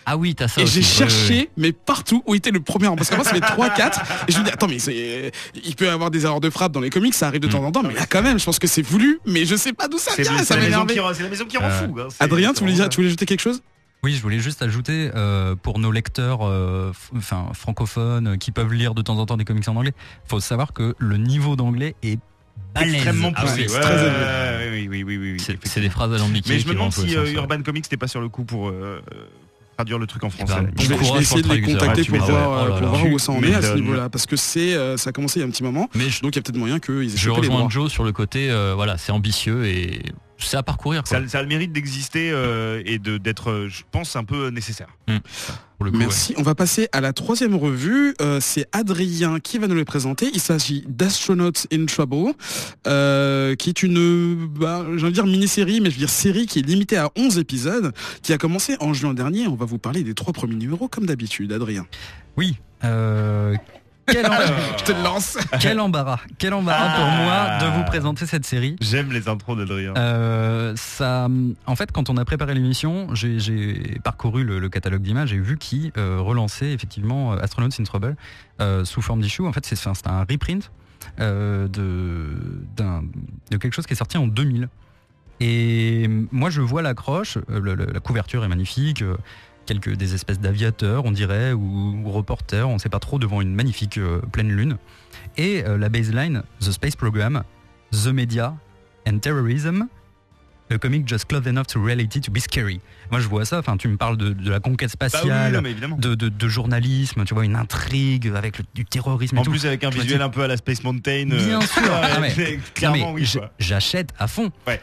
Ah 0.07 0.17
oui, 0.17 0.35
t'as 0.35 0.49
ça 0.49 0.61
et 0.61 0.67
j'ai 0.67 0.83
cherché, 0.83 1.51
mais 1.57 1.73
partout 1.73 2.23
où 2.27 2.35
était 2.35 2.51
le 2.51 2.61
premier 2.61 2.87
rang. 2.89 2.97
Parce 2.97 3.09
qu'avant, 3.11 3.25
ça 3.25 3.31
fait 3.33 3.41
3, 3.41 3.71
4. 3.71 4.01
Et 4.29 4.33
je 4.33 4.39
me 4.39 4.45
dis, 4.45 4.51
attends, 4.51 4.69
mais 4.69 4.79
c'est, 4.79 5.33
il 5.65 5.75
peut 5.77 5.87
y 5.87 5.89
avoir 5.89 6.11
des 6.11 6.25
erreurs 6.25 6.41
de 6.41 6.51
frappe 6.51 6.73
dans 6.73 6.81
les 6.81 6.91
comics, 6.91 7.15
ça 7.15 7.27
arrive 7.29 7.41
de 7.41 7.47
Mm. 7.47 7.51
temps 7.51 7.65
en 7.65 7.73
temps, 7.73 7.83
mais 7.83 7.95
là, 7.95 8.05
quand 8.09 8.23
même, 8.23 8.39
je 8.39 8.45
pense 8.45 8.59
que 8.59 8.67
c'est 8.67 8.83
voulu, 8.83 9.19
mais 9.27 9.45
je 9.47 9.57
sais 9.57 9.73
pas 9.73 9.89
d'où 9.89 9.99
ça 9.99 10.13
C'est 10.15 10.23
vient, 10.23 10.37
c'est 10.39 10.45
ça 10.45 10.57
la, 10.57 10.63
maison 10.69 10.85
qui, 10.87 11.01
c'est 11.15 11.23
la 11.23 11.29
maison 11.31 11.45
qui 11.47 11.57
rend 11.59 11.65
Euh, 11.67 11.87
fou. 11.87 11.97
hein. 12.01 12.09
Adrien, 12.21 12.53
tu 12.53 12.61
voulais, 12.61 12.73
dire- 12.75 12.89
tu 12.89 12.97
voulais 12.97 13.09
ajouter 13.09 13.27
quelque 13.27 13.41
chose? 13.41 13.63
Oui, 14.03 14.13
je 14.15 14.21
voulais 14.21 14.39
juste 14.41 14.61
ajouter 14.61 15.11
euh, 15.15 15.55
pour 15.57 15.79
nos 15.79 15.91
lecteurs 15.91 16.41
euh, 16.43 16.93
enfin, 17.17 17.47
francophones 17.55 18.27
euh, 18.35 18.37
qui 18.37 18.51
peuvent 18.53 18.75
lire 18.75 18.95
de 18.95 19.01
temps 19.01 19.17
en 19.17 19.25
temps 19.25 19.39
des 19.39 19.47
comics 19.47 19.67
en 19.69 19.77
anglais, 19.77 19.95
faut 20.29 20.41
savoir 20.41 20.75
que 20.75 20.95
le 20.99 21.17
niveau 21.17 21.57
d'anglais 21.57 21.95
est 22.03 22.19
balèze. 22.75 22.93
extrêmement 22.97 23.33
Ah 23.35 23.41
poussé. 23.43 23.67
oui, 23.67 24.89
oui, 24.89 24.89
oui, 24.91 25.03
oui, 25.05 25.17
oui, 25.17 25.33
oui, 25.49 25.57
C'est, 25.65 25.81
des 25.81 25.89
phrases 25.89 26.13
alambiquées. 26.13 26.53
Mais 26.53 26.59
je 26.59 26.69
me 26.69 26.75
demande 26.75 26.93
si 26.93 27.17
euh. 27.17 27.33
Urban 27.33 27.63
Comics 27.63 27.85
n'était 27.87 27.97
pas 27.97 28.09
sur 28.09 28.21
le 28.21 28.29
coup 28.29 28.45
pour 28.45 28.69
euh, 28.69 29.01
traduire 29.77 29.99
le 29.99 30.07
truc 30.07 30.25
en 30.25 30.31
français. 30.31 30.55
ben, 30.55 30.71
Je 30.79 30.83
vais, 30.89 30.95
je 30.95 31.01
vais 31.01 31.07
courage 31.07 31.23
essayer 31.23 31.43
de 31.43 31.53
les 31.53 31.63
contacter 31.63 32.05
pour 32.05 32.19
voir, 32.19 32.67
Oh 32.71 32.79
pour 32.79 32.89
voir 32.89 33.07
où 33.07 33.19
ça 33.19 33.33
en 33.33 33.43
est 33.43 33.55
à 33.55 33.61
ce 33.63 33.67
m'étonnes. 33.69 33.81
niveau-là. 33.83 34.09
Parce 34.09 34.27
que 34.27 34.37
c'est, 34.37 34.75
euh, 34.75 34.97
ça 34.97 35.11
a 35.11 35.13
commencé 35.13 35.39
il 35.39 35.43
y 35.43 35.45
a 35.45 35.49
un 35.49 35.51
petit 35.51 35.63
moment. 35.63 35.89
Mais 35.95 36.09
je, 36.11 36.23
Donc 36.23 36.35
il 36.35 36.37
y 36.37 36.39
a 36.39 36.43
peut-être 36.43 36.57
moyen 36.57 36.79
qu'ils 36.79 37.05
aient 37.05 37.09
je 37.09 37.17
chopé 37.17 37.41
les 37.43 37.49
rejoins 37.49 37.69
Joe 37.69 37.91
sur 37.91 38.05
le 38.05 38.13
côté, 38.13 38.51
euh, 38.51 38.73
voilà, 38.75 38.97
c'est 38.99 39.13
ambitieux 39.13 39.67
et 39.67 40.01
c'est 40.39 40.57
à 40.57 40.63
parcourir. 40.63 41.03
Quoi. 41.03 41.21
Ça, 41.21 41.29
ça 41.29 41.39
a 41.39 41.43
le 41.43 41.49
mérite 41.49 41.73
d'exister 41.73 42.31
euh, 42.33 42.83
et 42.85 42.99
de 42.99 43.19
d'être, 43.19 43.51
euh, 43.51 43.69
je 43.69 43.83
pense, 43.91 44.17
un 44.17 44.25
peu 44.25 44.49
nécessaire. 44.49 44.89
pour 45.07 45.85
le 45.85 45.91
coup, 45.91 45.99
ouais. 45.99 46.05
Merci. 46.05 46.35
On 46.37 46.43
va 46.43 46.55
passer 46.55 46.89
à 46.93 47.01
la 47.01 47.13
troisième 47.13 47.55
revue. 47.55 48.15
Euh, 48.21 48.39
c'est 48.41 48.67
Adrien 48.73 49.41
qui 49.41 49.59
va 49.59 49.67
nous 49.67 49.75
le 49.75 49.85
présenter. 49.85 50.31
Il 50.35 50.41
s'agit 50.41 50.85
d'Astronauts 50.89 51.67
in 51.73 51.87
Trouble, 51.87 52.33
euh, 52.87 53.55
qui 53.55 53.71
est 53.71 53.83
une, 53.83 54.47
bah, 54.47 54.85
j'ai 54.97 55.03
envie 55.03 55.11
de 55.11 55.11
dire 55.11 55.27
mini-série, 55.27 55.81
mais 55.81 55.91
je 55.91 55.95
veux 55.95 56.01
dire 56.01 56.11
série 56.11 56.47
qui 56.47 56.61
est 56.61 56.63
limitée 56.63 56.97
à 56.97 57.11
11 57.17 57.39
épisodes, 57.39 57.93
qui 58.23 58.33
a 58.33 58.39
commencé 58.39 58.77
en 58.81 58.93
juin 58.93 59.15
dernier. 59.15 59.47
On 59.47 59.57
va 59.57 59.67
vous 59.67 59.79
parler 59.79 60.03
des 60.03 60.15
trois 60.15 60.33
premiers 60.33 60.57
numéros 60.57 60.89
comme 60.89 61.07
d'habitude. 61.07 61.53
Adrien. 61.53 61.87
Oui. 62.37 62.57
Quel, 64.07 64.27
em- 64.27 64.33
Je 64.79 64.85
te 64.85 64.93
le 64.93 65.03
lance. 65.03 65.39
quel 65.61 65.81
embarras, 65.81 66.21
quel 66.39 66.53
embarras 66.55 66.95
pour 66.97 67.07
moi 67.07 67.59
de 67.61 67.77
vous 67.79 67.85
présenter 67.85 68.27
cette 68.27 68.45
série. 68.45 68.77
J'aime 68.81 69.13
les 69.13 69.29
intros 69.29 69.57
d'Adrien. 69.57 69.95
Euh, 69.97 70.73
ça, 70.77 71.29
en 71.67 71.77
fait, 71.77 71.91
quand 71.93 72.11
on 72.11 72.17
a 72.17 72.25
préparé 72.25 72.55
l'émission, 72.55 73.09
j'ai- 73.15 73.39
parcouru 74.03 74.45
le, 74.45 74.59
le 74.59 74.69
catalogue 74.69 75.03
d'images 75.03 75.33
et 75.33 75.39
vu 75.39 75.57
qui 75.59 75.93
euh, 75.97 76.19
relançait 76.21 76.73
effectivement 76.73 77.33
euh, 77.33 77.39
Astronauts 77.39 77.71
in 77.79 77.85
Trouble 77.85 78.17
euh, 78.61 78.85
sous 78.85 79.01
forme 79.03 79.21
d'issue. 79.21 79.43
En 79.43 79.53
fait, 79.53 79.65
c'est 79.65 80.07
un 80.09 80.21
reprint 80.29 80.71
euh, 81.21 81.69
de, 81.69 82.33
de 83.51 83.57
quelque 83.57 83.73
chose 83.75 83.87
qui 83.87 83.93
est 83.93 83.97
sorti 83.97 84.17
en 84.19 84.27
2000. 84.27 84.69
Et 85.41 86.09
moi, 86.31 86.49
je 86.51 86.61
vois 86.61 86.81
l'accroche, 86.83 87.39
la 87.49 88.01
couverture 88.01 88.45
est 88.45 88.49
magnifique. 88.49 89.03
Euh, 89.65 89.75
quelques 89.81 89.97
des 89.97 90.15
espèces 90.15 90.41
d'aviateurs, 90.41 91.05
on 91.05 91.11
dirait, 91.13 91.53
ou, 91.53 92.01
ou 92.05 92.11
reporters, 92.11 92.69
on 92.69 92.75
ne 92.75 92.79
sait 92.79 92.89
pas 92.89 92.99
trop, 93.01 93.19
devant 93.19 93.41
une 93.41 93.55
magnifique 93.55 93.99
euh, 93.99 94.21
pleine 94.33 94.51
lune. 94.51 94.77
Et 95.37 95.65
euh, 95.67 95.77
la 95.79 95.89
baseline, 95.89 96.43
The 96.61 96.71
Space 96.73 96.97
Program, 96.97 97.43
The 97.93 98.07
Media 98.09 98.55
and 99.07 99.19
Terrorism, 99.19 99.87
a 100.71 100.79
comic 100.79 101.07
just 101.07 101.27
close 101.27 101.47
enough 101.47 101.67
to 101.67 101.81
reality 101.83 102.21
to 102.21 102.33
be 102.33 102.39
scary. 102.39 102.81
Moi, 103.11 103.21
je 103.21 103.29
vois 103.29 103.45
ça, 103.45 103.59
enfin, 103.59 103.77
tu 103.77 103.87
me 103.87 103.97
parles 103.99 104.17
de, 104.17 104.31
de 104.33 104.51
la 104.51 104.61
conquête 104.61 104.91
Bah 104.99 105.07
oui, 105.13 105.19
spatiale, 105.19 105.53
non, 105.89 105.97
de, 105.99 106.15
de- 106.15 106.31
de 106.31 106.49
journalisme, 106.49 107.25
tu 107.27 107.35
vois, 107.35 107.45
une 107.45 107.55
intrigue 107.57 108.33
avec 108.35 108.59
le- 108.59 108.65
du 108.75 108.85
terrorisme 108.87 109.37
et 109.37 109.41
En 109.41 109.43
tout. 109.45 109.51
plus 109.51 109.67
avec 109.67 109.85
un 109.85 109.91
visuel 109.91 110.23
un 110.23 110.31
peu 110.31 110.43
à 110.43 110.49
la 110.49 110.57
Space 110.57 110.83
Mountain. 110.83 111.31
euh, 111.33 111.47
Bien 111.47 111.61
sûr, 111.61 111.83
ouais, 111.83 111.89
ah, 112.17 112.19
mais- 112.21 112.59
clairement 112.75 113.13
mais 113.13 113.21
oui. 113.23 113.33
J'achète 113.59 114.11
à 114.19 114.27
fond. 114.27 114.51
Ouais. 114.67 114.81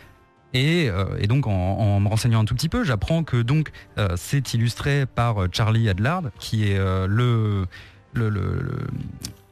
Et, 0.53 0.89
euh, 0.89 1.05
et 1.19 1.27
donc 1.27 1.47
en, 1.47 1.51
en 1.51 1.99
me 1.99 2.07
renseignant 2.09 2.41
un 2.41 2.45
tout 2.45 2.55
petit 2.55 2.69
peu, 2.69 2.83
j'apprends 2.83 3.23
que 3.23 3.41
donc 3.41 3.71
euh, 3.97 4.09
c'est 4.17 4.53
illustré 4.53 5.05
par 5.05 5.43
euh, 5.43 5.47
Charlie 5.51 5.87
Adlard, 5.89 6.23
qui 6.39 6.69
est 6.69 6.77
le 6.77 7.67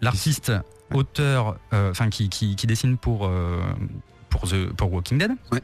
l'artiste 0.01 0.51
auteur, 0.93 1.57
enfin 1.71 2.09
qui, 2.09 2.27
qui, 2.29 2.55
qui 2.55 2.67
dessine 2.67 2.97
pour 2.97 3.31
pour 4.29 4.41
The 4.43 4.73
pour 4.73 4.91
Walking 4.91 5.17
Dead, 5.17 5.31
Ouais. 5.51 5.61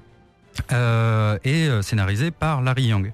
Et 1.44 1.68
scénarisé 1.82 2.32
par 2.32 2.62
Larry 2.62 2.84
Young. 2.86 3.12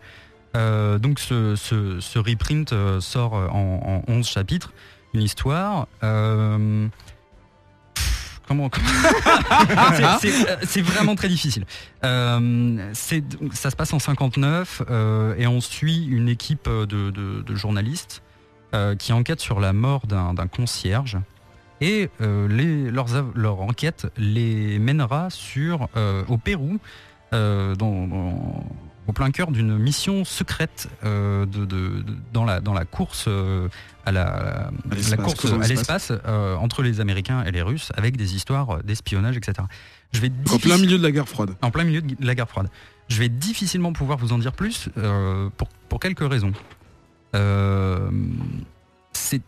Donc 0.53 1.19
ce, 1.19 1.55
ce, 1.55 1.99
ce 1.99 2.19
reprint 2.19 2.71
sort 2.99 3.34
en, 3.34 4.03
en 4.07 4.13
11 4.13 4.27
chapitres, 4.27 4.73
une 5.15 5.23
histoire. 5.23 5.88
Pff, 8.55 8.69
Comment, 8.69 8.69
comment- 8.69 10.17
C'est- 10.21 10.29
c'est 10.31 10.49
euh, 10.49 10.55
c'est 10.63 10.81
vraiment 10.81 11.15
très 11.15 11.27
difficile. 11.29 11.65
Euh, 12.03 12.91
ça 12.93 13.69
se 13.71 13.75
passe 13.75 13.93
en 13.93 13.99
59 13.99 14.81
euh, 14.89 15.35
et 15.37 15.47
on 15.47 15.61
suit 15.61 16.05
une 16.05 16.27
équipe 16.29 16.67
de, 16.69 16.85
de- 16.85 17.41
de 17.41 17.55
journalistes 17.55 18.21
euh, 18.73 18.95
qui 18.95 19.13
enquête 19.13 19.39
sur 19.39 19.59
la 19.59 19.73
mort 19.73 20.07
d'un 20.07 20.47
concierge. 20.47 21.17
Et 21.81 22.09
les, 22.19 22.91
leurs, 22.91 23.07
leur 23.33 23.61
enquête 23.61 24.05
les 24.17 24.77
mènera 24.77 25.29
sur, 25.31 25.89
au 26.27 26.37
Pérou, 26.37 26.77
dans, 27.31 27.75
dans- 27.77 28.63
au 29.07 29.13
plein 29.13 29.31
cœur 29.31 29.51
d'une 29.51 29.77
mission 29.77 30.23
secrète 30.25 30.87
euh, 31.03 31.45
de, 31.45 31.65
de- 31.65 32.01
de- 32.01 32.15
dans, 32.33 32.45
la, 32.45 32.59
dans 32.61 32.73
la 32.73 32.85
course 32.85 33.25
euh, 33.27 33.67
à 34.05 34.11
la, 34.11 34.23
À 34.27 34.71
la 34.89 34.95
l'espace, 34.95 35.25
course 35.25 35.45
à 35.51 35.67
l'espace. 35.67 36.11
euh, 36.25 36.55
entre 36.55 36.81
les 36.83 36.99
Américains 37.01 37.43
et 37.43 37.51
les 37.51 37.61
Russes 37.61 37.91
avec 37.95 38.15
des 38.17 38.35
histoires 38.35 38.83
d'espionnage, 38.83 39.37
etc. 39.37 39.67
Je 40.13 40.21
vais 40.21 40.31
En 40.51 40.59
plein 40.59 40.77
milieu 40.77 40.97
de 40.97 41.03
la 41.03 41.11
guerre 41.11 41.27
froide. 41.29 41.51
en 41.61 41.71
plein 41.71 41.83
milieu 41.83 42.01
de 42.01 42.15
la 42.25 42.35
guerre 42.35 42.49
froide. 42.49 42.69
Je 43.09 43.17
vais 43.19 43.29
difficilement 43.29 43.91
pouvoir 43.93 44.17
vous 44.17 44.33
en 44.33 44.37
dire 44.37 44.53
plus 44.53 44.89
euh, 44.97 45.49
pour, 45.57 45.67
pour 45.89 45.99
quelques 45.99 46.27
raisons. 46.29 46.53
Euh, 47.35 48.09
c'est 49.13 49.41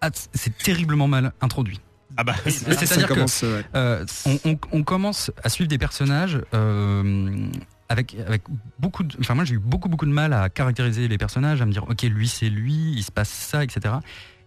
ah, 0.00 0.10
c'est 0.32 0.56
terriblement 0.58 1.08
mal 1.08 1.32
introduit. 1.40 1.80
Ah 2.16 2.24
bah 2.24 2.34
oui, 2.46 2.52
C'est- 2.52 2.72
Ça 2.72 2.86
C'est-à-dire 2.86 3.08
que 3.08 3.14
commence, 3.14 3.42
ouais. 3.42 3.64
euh, 3.74 4.04
on, 4.26 4.38
on- 4.44 4.58
on 4.72 4.82
commence 4.82 5.30
à 5.42 5.48
suivre 5.48 5.68
des 5.68 5.78
personnages 5.78 6.40
euh, 6.54 7.46
avec, 7.88 8.16
avec 8.26 8.42
beaucoup 8.78 9.02
de... 9.02 9.16
Enfin 9.20 9.34
moi 9.34 9.44
j'ai 9.44 9.54
eu 9.54 9.58
beaucoup 9.58 9.88
beaucoup 9.88 10.06
de 10.06 10.12
mal 10.12 10.32
à 10.32 10.48
caractériser 10.48 11.08
les 11.08 11.18
personnages, 11.18 11.62
à 11.62 11.66
me 11.66 11.72
dire 11.72 11.84
ok 11.88 12.02
lui 12.02 12.28
c'est 12.28 12.50
lui, 12.50 12.92
il 12.96 13.02
se 13.02 13.12
passe 13.12 13.30
ça, 13.30 13.64
etc. 13.64 13.96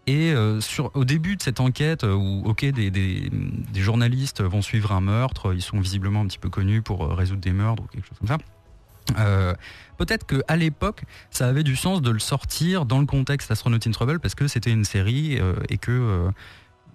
Et 0.07 0.31
euh, 0.31 0.59
sur, 0.61 0.91
au 0.95 1.05
début 1.05 1.35
de 1.35 1.41
cette 1.41 1.59
enquête 1.59 2.03
euh, 2.03 2.13
où 2.13 2.43
ok 2.45 2.65
des, 2.65 2.89
des, 2.89 3.29
des 3.31 3.81
journalistes 3.81 4.41
vont 4.41 4.61
suivre 4.61 4.91
un 4.91 5.01
meurtre, 5.01 5.53
ils 5.53 5.61
sont 5.61 5.79
visiblement 5.79 6.21
un 6.21 6.27
petit 6.27 6.39
peu 6.39 6.49
connus 6.49 6.81
pour 6.81 7.03
euh, 7.03 7.13
résoudre 7.13 7.41
des 7.41 7.51
meurtres 7.53 7.83
ou 7.83 7.87
quelque 7.87 8.07
chose 8.07 8.17
comme 8.17 8.27
ça. 8.27 8.37
Euh, 9.17 9.53
Peut-être 10.01 10.25
qu'à 10.25 10.55
l'époque, 10.55 11.03
ça 11.29 11.47
avait 11.47 11.61
du 11.61 11.75
sens 11.75 12.01
de 12.01 12.09
le 12.09 12.17
sortir 12.17 12.87
dans 12.87 12.99
le 12.99 13.05
contexte 13.05 13.51
Astronaut 13.51 13.77
in 13.85 13.91
Trouble 13.91 14.19
parce 14.19 14.33
que 14.33 14.47
c'était 14.47 14.71
une 14.71 14.83
série 14.83 15.37
euh, 15.39 15.53
et 15.69 15.77
que 15.77 15.91
euh, 15.91 16.31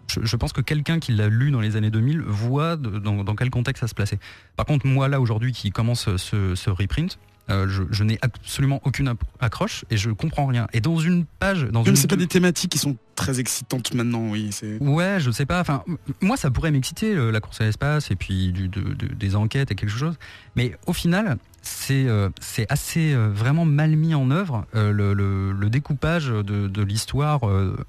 je, 0.08 0.20
je 0.22 0.36
pense 0.36 0.52
que 0.52 0.60
quelqu'un 0.60 0.98
qui 0.98 1.12
l'a 1.12 1.28
lu 1.28 1.50
dans 1.50 1.60
les 1.60 1.76
années 1.76 1.90
2000 1.90 2.20
voit 2.20 2.76
de- 2.76 2.98
dans, 2.98 3.24
dans 3.24 3.34
quel 3.34 3.50
contexte 3.50 3.80
ça 3.80 3.88
se 3.88 3.94
plaçait. 3.94 4.18
Par 4.56 4.66
contre, 4.66 4.86
moi 4.86 5.08
là 5.08 5.20
aujourd'hui 5.20 5.52
qui 5.52 5.70
commence 5.70 6.14
ce, 6.16 6.54
ce 6.54 6.70
reprint, 6.70 7.18
euh, 7.48 7.68
je, 7.68 7.84
je 7.90 8.02
n'ai 8.02 8.18
absolument 8.22 8.80
aucune 8.84 9.14
accroche 9.38 9.84
et 9.90 9.96
je 9.96 10.10
comprends 10.10 10.46
rien. 10.46 10.66
Et 10.72 10.80
dans 10.80 10.98
une 10.98 11.24
page, 11.26 11.62
dans 11.70 11.82
Même 11.82 11.90
une 11.90 11.96
c'est 11.96 12.08
pas 12.10 12.16
des 12.16 12.26
thématiques 12.26 12.72
qui 12.72 12.78
sont 12.78 12.96
très 13.14 13.38
excitantes 13.38 13.94
maintenant, 13.94 14.30
oui. 14.30 14.48
C'est 14.50 14.78
Ouais, 14.82 15.18
je 15.20 15.30
sais 15.30 15.46
pas. 15.46 15.60
Enfin, 15.60 15.84
moi, 16.20 16.36
ça 16.36 16.50
pourrait 16.50 16.72
m'exciter 16.72 17.14
euh, 17.14 17.30
la 17.30 17.38
course 17.40 17.60
à 17.60 17.64
l'espace 17.64 18.10
et 18.10 18.16
puis 18.16 18.50
du, 18.50 18.68
de- 18.68 18.94
de- 18.94 19.14
des 19.14 19.36
enquêtes 19.36 19.70
et 19.70 19.76
quelque 19.76 19.96
chose. 19.96 20.16
Mais 20.56 20.76
au 20.88 20.92
final, 20.92 21.36
c'est 21.62 22.06
euh, 22.08 22.30
c'est 22.40 22.66
assez 22.70 23.14
vraiment 23.14 23.64
mal 23.64 23.94
mis 23.94 24.14
en 24.16 24.30
œuvre 24.32 24.66
le, 24.74 25.14
le- 25.14 25.52
le 25.52 25.70
découpage 25.70 26.26
de, 26.26 26.66
de 26.66 26.82
l'histoire 26.82 27.40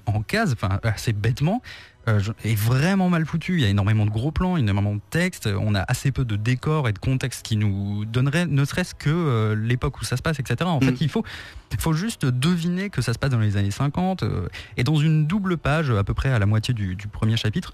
en 0.06 0.22
cases. 0.22 0.52
Enfin, 0.52 0.78
assez 0.84 1.12
bêtement. 1.12 1.62
Euh, 2.08 2.20
est 2.44 2.54
vraiment 2.54 3.08
mal 3.08 3.24
foutu. 3.26 3.54
Il 3.54 3.60
y 3.60 3.64
a 3.64 3.68
énormément 3.68 4.04
de 4.06 4.10
gros 4.10 4.32
plans, 4.32 4.56
énormément 4.56 4.94
de 4.94 5.00
textes. 5.10 5.48
On 5.60 5.74
a 5.74 5.80
assez 5.82 6.10
peu 6.12 6.24
de 6.24 6.36
décors 6.36 6.88
et 6.88 6.92
de 6.92 6.98
contexte 6.98 7.44
qui 7.44 7.56
nous 7.56 8.04
donneraient 8.04 8.46
ne 8.46 8.64
serait-ce 8.64 8.94
que 8.94 9.10
euh, 9.10 9.54
l'époque 9.54 10.00
où 10.00 10.04
ça 10.04 10.16
se 10.16 10.22
passe, 10.22 10.40
etc. 10.40 10.56
En 10.64 10.78
Mm. 10.78 10.82
fait, 10.82 11.00
il 11.00 11.08
faut, 11.08 11.24
juste 11.92 12.24
deviner 12.26 12.90
que 12.90 13.02
ça 13.02 13.12
se 13.12 13.18
passe 13.18 13.30
dans 13.30 13.38
les 13.38 13.56
années 13.56 13.70
50. 13.70 14.22
euh, 14.22 14.48
et 14.76 14.84
dans 14.84 14.96
une 14.96 15.26
double 15.26 15.56
page, 15.58 15.90
à 15.90 16.04
peu 16.04 16.14
près 16.14 16.30
à 16.30 16.38
la 16.38 16.46
moitié 16.46 16.74
du, 16.74 16.96
du 16.96 17.08
premier 17.08 17.36
chapitre, 17.36 17.72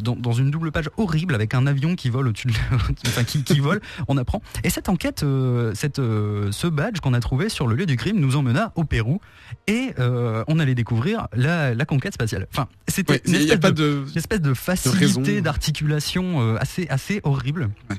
dans, 0.00 0.16
dans 0.16 0.32
une 0.32 0.50
double 0.50 0.72
page 0.72 0.90
horrible 0.96 1.34
avec 1.34 1.54
un 1.54 1.66
avion 1.66 1.94
qui 1.96 2.10
vole 2.10 2.28
au-dessus 2.28 2.48
de 2.48 2.52
enfin, 3.06 3.24
qui, 3.24 3.42
qui 3.44 3.60
vole, 3.60 3.80
on 4.08 4.16
apprend. 4.16 4.42
Et 4.62 4.70
cette 4.70 4.88
enquête, 4.88 5.22
euh, 5.22 5.72
cette, 5.74 5.98
euh, 5.98 6.50
ce 6.52 6.66
badge 6.66 7.00
qu'on 7.00 7.14
a 7.14 7.20
trouvé 7.20 7.48
sur 7.48 7.66
le 7.66 7.76
lieu 7.76 7.86
du 7.86 7.96
crime 7.96 8.18
nous 8.18 8.36
emmena 8.36 8.72
au 8.76 8.84
Pérou 8.84 9.20
et 9.66 9.92
euh, 9.98 10.44
on 10.48 10.58
allait 10.58 10.74
découvrir 10.74 11.28
la, 11.34 11.74
la 11.74 11.84
conquête 11.84 12.14
spatiale. 12.14 12.46
Enfin, 12.52 12.68
c'était 12.88 13.14
Ouais, 13.14 13.22
une 13.26 13.34
une 13.34 14.16
espèce 14.16 14.40
de 14.40 14.54
facilité 14.54 15.40
d'articulation 15.40 16.40
euh, 16.40 16.56
assez 16.60 16.86
assez 16.88 17.20
horrible. 17.24 17.70
Ouais. 17.90 17.96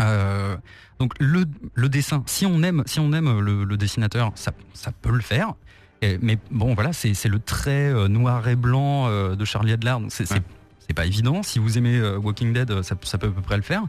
Euh, 0.00 0.56
donc 1.00 1.12
le, 1.18 1.44
le 1.74 1.88
dessin, 1.88 2.22
si 2.26 2.46
on 2.46 2.62
aime 2.62 2.82
si 2.86 3.00
on 3.00 3.12
aime 3.12 3.40
le, 3.40 3.64
le 3.64 3.76
dessinateur, 3.76 4.30
ça, 4.36 4.52
ça 4.74 4.92
peut 4.92 5.10
le 5.12 5.20
faire. 5.20 5.54
Et- 6.02 6.18
mais 6.22 6.38
bon 6.52 6.74
voilà, 6.74 6.92
c'est 6.92 7.12
le 7.28 7.38
trait 7.40 7.88
euh, 7.92 8.06
noir 8.06 8.46
et 8.48 8.54
blanc 8.56 9.06
euh, 9.08 9.34
de 9.34 9.44
Charlie 9.44 9.72
Adler. 9.72 9.96
C'est- 10.08 10.30
Ouais. 10.32 10.40
C'est 10.88 10.94
pas 10.94 11.04
évident. 11.06 11.42
Si 11.42 11.58
vous 11.58 11.76
aimez 11.78 11.96
euh, 11.98 12.16
Walking 12.18 12.52
Dead, 12.54 12.70
euh, 12.70 12.82
ça, 12.82 12.96
ça 13.02 13.18
peut 13.18 13.26
à 13.26 13.30
peu 13.30 13.42
près 13.42 13.56
le 13.56 13.62
faire. 13.62 13.82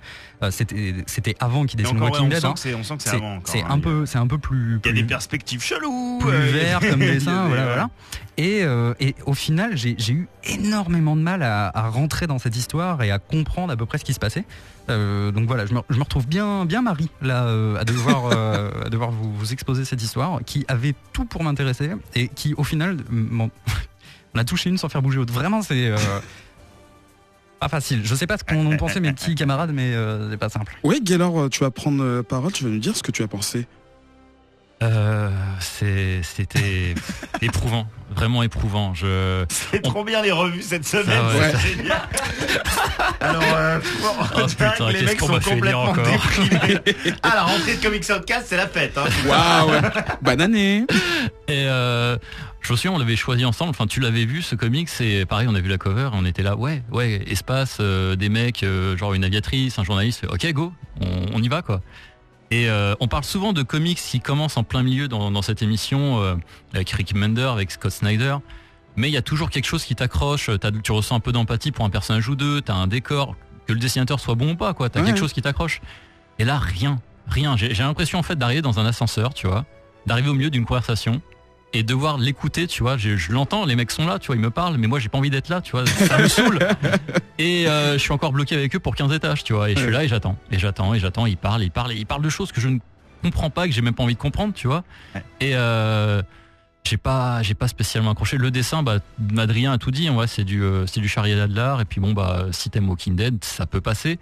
Euh, 0.44 0.52
C'était 0.52 1.36
avant 1.40 1.66
qu'il 1.66 1.80
Et 1.80 1.84
dessine 1.84 1.96
encore, 1.98 2.10
ouais, 2.12 2.20
Walking 2.20 2.28
on 2.28 2.30
Dead. 2.30 2.42
sent 2.42 2.48
hein. 2.48 2.54
c'est 2.58 2.74
on 2.76 2.84
sent 2.84 2.98
que 2.98 3.04
c'est 3.04 3.10
C'est 3.12 3.16
avant. 3.16 3.36
encore, 3.38 3.48
c'est 3.54 3.62
hein. 3.62 3.68
un 3.70 3.80
peu 3.80 4.06
c'est 4.06 4.18
un 4.18 4.28
peu 4.28 4.38
plus 4.38 4.80
Il 4.84 4.88
y 4.88 4.90
a 4.90 4.94
des 4.94 5.04
perspectives 5.08 5.64
cheloues. 5.64 6.20
plus 6.20 6.32
vert 6.32 6.80
comme 6.82 7.00
dessin, 7.00 7.44
des- 7.44 7.48
voilà, 7.48 7.62
ouais. 7.64 7.68
voilà. 7.68 7.90
Et, 8.38 8.64
euh, 8.64 8.94
et 9.00 9.16
au 9.26 9.34
final, 9.34 9.76
j'ai 9.76 9.96
eu 10.14 10.28
énormément 10.44 11.16
de 11.16 11.22
mal 11.22 11.42
à, 11.44 11.68
à 11.74 11.90
rentrer 11.90 12.26
dans 12.28 12.40
cette 12.40 12.56
histoire 12.56 13.02
et 13.04 13.12
à 13.12 13.20
comprendre 13.20 13.72
à 13.74 13.78
peu 13.78 13.86
près 13.86 13.98
ce 13.98 14.06
qui 14.06 14.14
se 14.14 14.20
passait. 14.20 14.46
Euh, 14.90 15.32
donc 15.32 15.46
voilà, 15.48 15.66
je 15.66 15.74
me, 15.74 15.82
je 15.90 15.98
me 15.98 16.04
retrouve 16.04 16.26
bien, 16.28 16.66
bien 16.66 16.82
Marie 16.82 17.10
là, 17.22 17.46
euh, 17.46 17.78
à 17.80 17.84
devoir, 17.86 18.32
à 18.86 18.90
devoir 18.90 19.12
vous, 19.12 19.34
vous 19.34 19.54
exposer 19.54 19.84
cette 19.86 20.02
histoire 20.02 20.40
qui 20.46 20.66
avait 20.68 20.96
tout 21.14 21.26
pour 21.26 21.44
m'intéresser 21.44 21.92
et 22.16 22.28
qui 22.30 22.54
au 22.56 22.64
final, 22.64 22.98
on 23.12 23.50
a 24.38 24.44
touché 24.46 24.70
une 24.70 24.78
sans 24.78 24.90
faire 24.90 25.02
bouger 25.02 25.18
l'autre. 25.18 25.34
Vraiment, 25.34 25.62
c'est 25.62 25.94
pas 27.60 27.70
facile. 27.70 28.02
Je 28.06 28.16
sais 28.16 28.28
pas 28.28 28.38
ce 28.38 28.44
qu'en 28.44 28.58
ont 28.66 28.78
pensé 28.78 29.00
mes 29.00 29.12
petits 29.14 29.36
camarades, 29.36 29.72
mais 29.74 29.94
euh, 29.94 30.30
c'est 30.32 30.38
pas 30.38 30.50
simple. 30.50 30.76
Oui, 30.84 31.02
Gaylor, 31.04 31.40
euh, 31.42 31.50
tu 31.50 31.60
vas 31.62 31.72
prendre 31.72 32.04
euh, 32.04 32.24
parole, 32.24 32.52
tu 32.52 32.64
vas 32.64 32.70
nous 32.70 32.80
dire 32.80 32.96
ce 32.96 33.04
que 33.04 33.12
tu 33.12 33.22
as 33.24 33.28
pensé. 33.28 33.68
Euh, 34.82 35.30
c'est- 35.60 36.22
C'était 36.24 36.96
éprouvant, 37.42 37.86
vraiment 38.16 38.44
éprouvant. 38.44 38.94
Je... 38.94 39.44
C'est 39.50 39.82
trop 39.82 40.06
bien 40.06 40.22
les 40.22 40.32
revues 40.32 40.62
cette 40.62 40.86
semaine. 40.88 41.20
Ah 41.22 41.38
ouais. 41.38 41.52
c'est 41.52 41.68
génial. 41.78 42.00
Alors, 43.20 43.44
euh, 43.44 43.80
Oh, 44.04 44.26
c'est 44.48 44.58
vrai 44.58 44.72
putain, 44.72 44.88
que 44.88 44.94
les 44.94 45.02
mecs 45.02 45.20
sont 45.20 45.28
complètement 45.40 45.94
déprimés. 45.94 46.80
Ah, 47.24 47.32
la 47.36 47.44
rentrée 47.44 47.76
de 47.76 47.82
Comics 47.84 48.06
Outcast, 48.10 48.46
c'est 48.48 48.56
la 48.58 48.68
fête. 48.68 48.98
Hein. 48.98 49.04
Waouh 49.28 49.82
Bonne 50.22 50.40
année 50.42 50.86
Et 51.50 51.66
euh, 51.68 52.18
je 52.62 52.72
me 52.74 52.78
souviens, 52.78 52.92
on 52.92 52.98
l'avait 53.00 53.16
choisi 53.16 53.46
ensemble. 53.46 53.70
Enfin, 53.72 53.88
tu 53.88 54.00
l'avais 54.00 54.26
vu 54.26 54.42
ce 54.42 54.54
comics 54.56 54.90
et 55.00 55.26
pareil, 55.26 55.48
on 55.50 55.56
a 55.56 55.62
vu 55.62 55.70
la 55.70 55.78
cover. 55.78 56.10
On 56.14 56.26
était 56.26 56.44
là, 56.44 56.56
ouais, 56.56 56.84
ouais, 56.92 57.24
espace, 57.28 57.78
euh, 57.80 58.16
des 58.16 58.30
mecs, 58.30 58.64
euh, 58.64 58.98
genre 58.98 59.14
une 59.14 59.24
aviatrice, 59.24 59.80
un 59.80 59.84
journaliste. 59.84 60.26
Ok, 60.30 60.46
go, 60.54 60.74
on, 61.02 61.26
on 61.36 61.42
y 61.42 61.48
va 61.48 61.62
quoi. 61.62 61.82
Et 62.52 62.68
euh, 62.70 62.96
on 63.00 63.08
parle 63.08 63.24
souvent 63.24 63.54
de 63.54 63.62
comics 63.64 63.98
qui 64.00 64.20
commencent 64.20 64.58
en 64.58 64.64
plein 64.64 64.82
milieu 64.84 65.08
dans, 65.08 65.30
dans 65.32 65.42
cette 65.44 65.62
émission 65.62 66.22
euh, 66.22 66.36
avec 66.74 66.90
Rick 66.90 67.14
Mender, 67.16 67.44
avec 67.54 67.72
Scott 67.72 67.92
Snyder. 67.92 68.38
Mais 68.96 69.08
il 69.08 69.14
y 69.14 69.18
a 69.18 69.22
toujours 69.22 69.50
quelque 69.52 69.66
chose 69.68 69.84
qui 69.86 69.96
t'accroche. 69.96 70.50
T'as- 70.60 70.72
Tu 70.72 70.92
ressens 70.92 71.16
un 71.16 71.20
peu 71.20 71.32
d'empathie 71.32 71.72
pour 71.72 71.86
un 71.86 71.90
personnage 71.90 72.28
ou 72.28 72.36
deux. 72.36 72.60
T'as 72.62 72.74
un 72.74 72.88
décor, 72.88 73.36
que 73.68 73.74
le 73.74 73.80
dessinateur 73.80 74.20
soit 74.20 74.36
bon 74.36 74.54
ou 74.54 74.56
pas, 74.56 74.74
quoi. 74.74 74.90
T'as 74.90 75.00
Ouais. 75.02 75.06
quelque 75.06 75.20
chose 75.20 75.32
qui 75.32 75.42
t'accroche. 75.44 75.80
Et 76.40 76.44
là, 76.44 76.58
rien, 76.58 77.00
rien. 77.28 77.56
J'ai 77.56 77.74
j'ai 77.74 77.84
l'impression 77.84 78.18
en 78.20 78.24
fait 78.24 78.36
d'arriver 78.36 78.62
dans 78.64 78.80
un 78.80 78.86
ascenseur, 78.86 79.34
tu 79.34 79.46
vois, 79.48 79.66
d'arriver 80.08 80.30
au 80.30 80.34
milieu 80.34 80.50
d'une 80.50 80.66
conversation 80.66 81.22
et 81.74 81.84
devoir 81.84 82.18
l'écouter, 82.18 82.68
tu 82.68 82.84
vois. 82.84 82.98
Je, 82.98 83.16
je 83.16 83.32
l'entends, 83.32 83.66
les 83.66 83.76
mecs 83.76 83.92
sont 83.92 84.06
là, 84.06 84.20
tu 84.20 84.28
vois, 84.28 84.36
ils 84.36 84.42
me 84.42 84.50
parlent, 84.50 84.78
mais 84.78 84.88
moi 84.88 85.00
j'ai 85.00 85.10
pas 85.10 85.18
envie 85.18 85.30
d'être 85.30 85.50
là, 85.50 85.62
tu 85.62 85.72
vois. 85.72 85.86
Ça 85.86 86.18
me 86.18 86.28
saoule. 86.28 86.60
Et 87.38 87.68
euh, 87.68 87.94
je 87.94 87.98
suis 88.00 88.12
encore 88.12 88.32
bloqué 88.32 88.56
avec 88.56 88.76
eux 88.76 88.80
pour 88.80 88.96
15 88.96 89.14
étages, 89.14 89.44
tu 89.44 89.54
vois. 89.54 89.70
Et 89.70 89.76
je 89.76 89.82
suis 89.82 89.92
là 89.92 90.04
et 90.04 90.08
j'attends, 90.08 90.38
et 90.52 90.60
j'attends, 90.60 90.94
et 90.94 91.00
j'attends. 91.00 91.26
Ils 91.26 91.38
parlent, 91.38 91.64
ils 91.64 91.72
parlent, 91.72 91.92
et 91.92 91.96
ils 91.96 92.06
parlent 92.06 92.24
de 92.24 92.30
choses 92.30 92.52
que 92.52 92.60
je 92.60 92.68
ne 92.68 92.80
comprends 93.24 93.50
pas, 93.50 93.68
que 93.68 93.74
j'ai 93.74 93.82
même 93.82 93.94
pas 93.94 94.04
envie 94.04 94.16
de 94.16 94.20
comprendre, 94.20 94.54
tu 94.54 94.68
vois. 94.68 94.84
Et 95.40 95.56
euh, 95.56 96.22
j'ai 96.84 96.98
pas, 96.98 97.42
j'ai 97.44 97.54
pas 97.54 97.68
spécialement 97.68 98.12
accroché. 98.12 98.38
Le 98.38 98.52
dessin, 98.52 98.84
bah, 98.84 99.00
Adrien 99.38 99.72
a 99.72 99.78
tout 99.78 99.92
dit. 99.92 100.10
Ouais, 100.10 100.28
c'est 100.28 100.44
du, 100.44 100.64
euh, 100.64 100.86
c'est 100.86 101.00
du 101.00 101.08
Charlie 101.08 101.34
Adler. 101.34 101.76
Et 101.82 101.86
puis 101.86 102.02
bon, 102.02 102.14
bah, 102.14 102.48
si 102.52 102.70
t'aimes 102.70 102.90
Walking 102.90 103.16
Dead, 103.16 103.44
ça 103.44 103.66
peut 103.66 103.82
passer. 103.82 104.20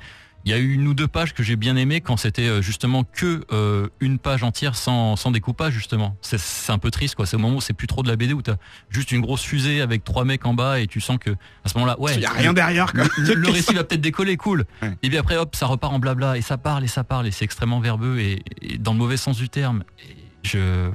Il 0.47 0.51
y 0.51 0.53
a 0.53 0.59
eu 0.59 0.71
une 0.71 0.87
ou 0.87 0.93
deux 0.93 1.09
pages 1.09 1.33
que 1.33 1.43
j'ai 1.43 1.57
bien 1.57 1.75
aimé 1.75 1.99
quand 1.99 2.15
c'était 2.15 2.47
euh, 2.47 2.61
justement 2.61 3.03
que 3.03 3.41
euh, 3.51 3.89
une 3.99 4.17
page 4.17 4.43
entière 4.43 4.77
sans, 4.77 5.17
sans 5.17 5.29
découpage 5.29 5.73
justement. 5.73 6.15
C'est, 6.21 6.71
un 6.71 6.77
peu 6.77 6.89
triste 6.89 7.15
quoi. 7.15 7.25
C'est 7.25 7.35
au 7.35 7.39
moment 7.39 7.57
où 7.57 7.59
c'est 7.59 7.73
plus 7.73 7.87
trop 7.87 8.01
de 8.01 8.07
la 8.07 8.15
BD 8.15 8.31
où 8.31 8.41
t'as 8.41 8.55
juste 8.89 9.11
une 9.11 9.19
grosse 9.19 9.41
fusée 9.41 9.81
avec 9.81 10.05
trois 10.05 10.23
mecs 10.23 10.45
en 10.45 10.53
bas 10.53 10.79
et 10.79 10.87
tu 10.87 11.01
sens 11.01 11.17
que 11.17 11.31
à 11.31 11.67
ce 11.67 11.73
moment-là, 11.73 11.99
ouais, 11.99 12.13
Il 12.13 12.19
n'y 12.19 12.25
a 12.25 12.31
rien 12.31 12.53
derrière, 12.53 12.93
quoi. 12.93 13.03
le, 13.17 13.33
le 13.33 13.49
récit 13.51 13.73
va 13.73 13.83
peut-être 13.83 13.99
décoller, 13.99 14.37
cool. 14.37 14.63
Ouais. 14.81 14.97
Et 15.03 15.09
puis 15.09 15.17
après, 15.17 15.35
hop, 15.35 15.53
ça 15.53 15.65
repart 15.65 15.91
en 15.91 15.99
blabla 15.99 16.37
et 16.37 16.41
ça 16.41 16.57
parle 16.57 16.85
et 16.85 16.87
ça 16.87 17.03
parle 17.03 17.27
et 17.27 17.31
c'est 17.31 17.43
extrêmement 17.43 17.81
verbeux 17.81 18.19
et, 18.19 18.41
et 18.61 18.77
dans 18.77 18.93
le 18.93 18.99
mauvais 18.99 19.17
sens 19.17 19.35
du 19.35 19.49
terme. 19.49 19.83
Et 19.99 20.15
je, 20.43 20.89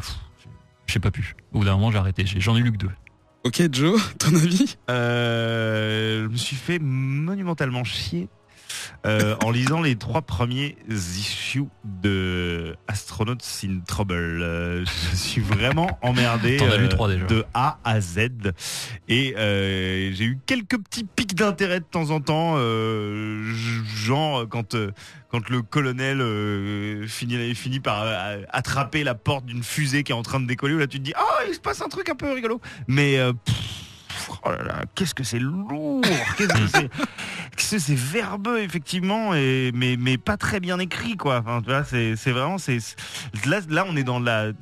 j'ai 0.86 0.98
pas 0.98 1.10
pu. 1.10 1.36
Au 1.52 1.58
bout 1.58 1.66
d'un 1.66 1.72
moment, 1.72 1.90
j'ai 1.90 1.98
arrêté. 1.98 2.24
J'en 2.24 2.56
ai 2.56 2.60
lu 2.60 2.72
que 2.72 2.78
deux. 2.78 2.90
Ok, 3.44 3.60
Joe, 3.70 4.00
ton 4.18 4.34
avis? 4.34 4.78
Euh, 4.88 6.22
je 6.22 6.28
me 6.28 6.36
suis 6.36 6.56
fait 6.56 6.78
monumentalement 6.78 7.84
chier 7.84 8.30
euh, 9.06 9.36
en 9.44 9.50
lisant 9.50 9.80
les 9.80 9.96
trois 9.96 10.22
premiers 10.22 10.76
issues 10.88 11.64
de 11.84 12.76
Astronauts 12.88 13.36
in 13.64 13.80
Trouble. 13.86 14.14
Euh, 14.14 14.84
je 14.84 15.16
suis 15.16 15.40
vraiment 15.40 15.98
emmerdé 16.02 16.58
euh, 16.60 16.88
de 17.26 17.44
A 17.54 17.78
à 17.84 18.00
Z 18.00 18.28
et 19.08 19.34
j'ai 19.36 20.24
eu 20.24 20.38
quelques 20.46 20.78
petits 20.78 21.04
pics 21.04 21.34
d'intérêt 21.34 21.80
de 21.80 21.84
temps 21.84 22.10
en 22.10 22.20
temps, 22.20 22.56
genre 23.96 24.48
quand 24.48 24.76
quand 25.32 25.48
le 25.48 25.62
colonel 25.62 26.20
euh, 26.20 27.06
finit, 27.08 27.54
finit 27.54 27.80
par 27.80 28.02
euh, 28.02 28.42
attraper 28.50 29.02
la 29.02 29.14
porte 29.14 29.46
d'une 29.46 29.62
fusée 29.62 30.02
qui 30.02 30.12
est 30.12 30.14
en 30.14 30.22
train 30.22 30.40
de 30.40 30.46
décoller, 30.46 30.74
où 30.74 30.78
là 30.78 30.86
tu 30.86 30.98
te 30.98 31.04
dis 31.04 31.14
ah 31.16 31.44
il 31.48 31.54
se 31.54 31.60
passe 31.60 31.80
un 31.80 31.88
truc 31.88 32.10
un 32.10 32.14
peu 32.14 32.30
rigolo, 32.32 32.60
mais 32.86 33.18
euh, 33.18 33.32
pff, 33.32 33.56
oh 34.44 34.50
là 34.50 34.62
là, 34.62 34.82
qu'est-ce 34.94 35.14
que 35.14 35.24
c'est 35.24 35.38
lourd, 35.38 36.00
qu'est-ce 36.36 36.48
que 36.52 36.66
c'est, 36.66 36.88
qu'est-ce 37.56 37.70
que 37.76 37.78
c'est 37.78 37.94
verbeux 37.94 38.60
effectivement, 38.60 39.34
et 39.34 39.70
mais 39.74 39.96
mais 39.98 40.18
pas 40.18 40.36
très 40.36 40.60
bien 40.60 40.78
écrit 40.78 41.16
quoi. 41.16 41.42
Enfin 41.46 41.62
c'est 41.84 42.30
vraiment 42.32 42.58
c'est 42.58 42.78
là 43.46 43.60
là 43.68 43.84
on 43.88 43.96
est 43.96 44.04
dans 44.04 44.20
la 44.20 44.52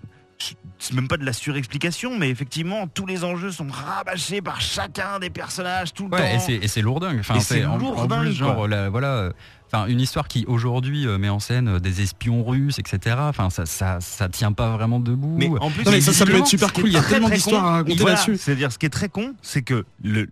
c'est 0.78 0.94
même 0.94 1.08
pas 1.08 1.18
de 1.18 1.24
la 1.26 1.34
surexplication, 1.34 2.16
mais 2.16 2.30
effectivement, 2.30 2.86
tous 2.86 3.04
les 3.04 3.24
enjeux 3.24 3.50
sont 3.52 3.66
rabâchés 3.70 4.40
par 4.40 4.62
chacun 4.62 5.18
des 5.18 5.28
personnages 5.28 5.92
tout 5.92 6.08
le 6.08 6.14
Ouais, 6.16 6.32
temps. 6.32 6.40
c'est- 6.40 6.54
et 6.54 6.66
c'est 6.68 6.80
lourdingue. 6.80 7.18
Enfin, 7.20 7.38
c'est 7.40 7.62
en- 7.66 7.74
en 7.74 7.76
lourdingue, 7.76 8.22
plus, 8.28 8.32
genre, 8.32 8.66
la- 8.66 8.88
voilà. 8.88 9.32
Enfin, 9.72 9.86
une 9.86 10.00
histoire 10.00 10.26
qui 10.26 10.44
aujourd'hui 10.48 11.06
euh, 11.06 11.16
met 11.16 11.28
en 11.28 11.38
scène 11.38 11.68
euh, 11.68 11.78
des 11.78 12.00
espions 12.02 12.42
russes, 12.44 12.78
etc. 12.80 13.16
Enfin, 13.20 13.50
ça, 13.50 13.66
ça, 13.66 13.98
ça 14.00 14.28
tient 14.28 14.52
pas 14.52 14.70
vraiment 14.76 14.98
debout. 14.98 15.36
Mais 15.38 15.48
en 15.60 15.70
plus, 15.70 15.84
Non, 15.84 15.92
mais 15.92 16.00
ça, 16.00 16.12
ça 16.12 16.26
peut 16.26 16.36
être 16.36 16.46
super 16.48 16.72
cool. 16.72 16.88
Il 16.88 16.92
y 16.92 16.96
a 16.96 17.00
très, 17.00 17.12
tellement 17.14 17.28
d'histoires 17.28 17.64
à 17.64 17.70
raconter 17.74 17.94
voilà, 18.00 18.16
là-dessus. 18.16 18.36
C'est-à-dire, 18.36 18.72
ce 18.72 18.78
qui 18.78 18.86
est 18.86 18.90
très 18.90 19.08
con, 19.08 19.34
c'est 19.42 19.62
que 19.62 19.84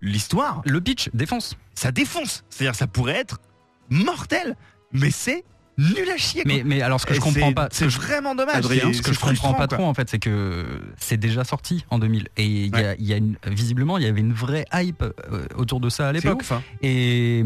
l'histoire, 0.02 0.62
Le 0.64 0.80
pitch 0.80 1.08
défonce. 1.14 1.56
ça 1.74 1.92
défonce. 1.92 2.44
C'est-à-dire, 2.50 2.74
ça 2.74 2.86
pourrait 2.88 3.14
être 3.16 3.38
mortel, 3.90 4.56
mais 4.92 5.10
c'est 5.10 5.44
nul 5.78 6.10
à 6.12 6.16
chier. 6.16 6.42
quoi. 6.42 6.52
Mais, 6.52 6.62
mais 6.64 6.82
alors, 6.82 7.00
ce 7.00 7.06
que 7.06 7.12
Et 7.12 7.16
je 7.16 7.20
comprends 7.20 7.48
c'est- 7.48 7.54
pas, 7.54 7.68
ce 7.70 7.88
c'est 7.88 7.96
vraiment 8.00 8.34
dommage. 8.34 8.56
Adrien, 8.56 8.92
ce 8.92 9.02
que 9.02 9.12
je 9.12 9.20
comprends 9.20 9.54
pas 9.54 9.68
quoi. 9.68 9.78
trop 9.78 9.86
en 9.86 9.94
fait, 9.94 10.10
c'est 10.10 10.18
que 10.18 10.66
c'est 10.98 11.16
déjà 11.16 11.44
sorti 11.44 11.84
en 11.90 12.00
2000 12.00 12.26
et 12.36 12.44
il 12.44 12.76
y 12.76 12.82
a, 12.84 12.96
y 12.98 13.12
a 13.12 13.16
une, 13.16 13.36
visiblement 13.46 13.96
il 13.98 14.02
y 14.04 14.08
avait 14.08 14.20
une 14.20 14.32
vraie 14.32 14.64
hype 14.74 15.02
euh, 15.02 15.46
autour 15.54 15.78
de 15.78 15.88
ça 15.88 16.08
à 16.08 16.12
l'époque. 16.12 16.42
hein. 16.50 16.60
Et, 16.82 17.44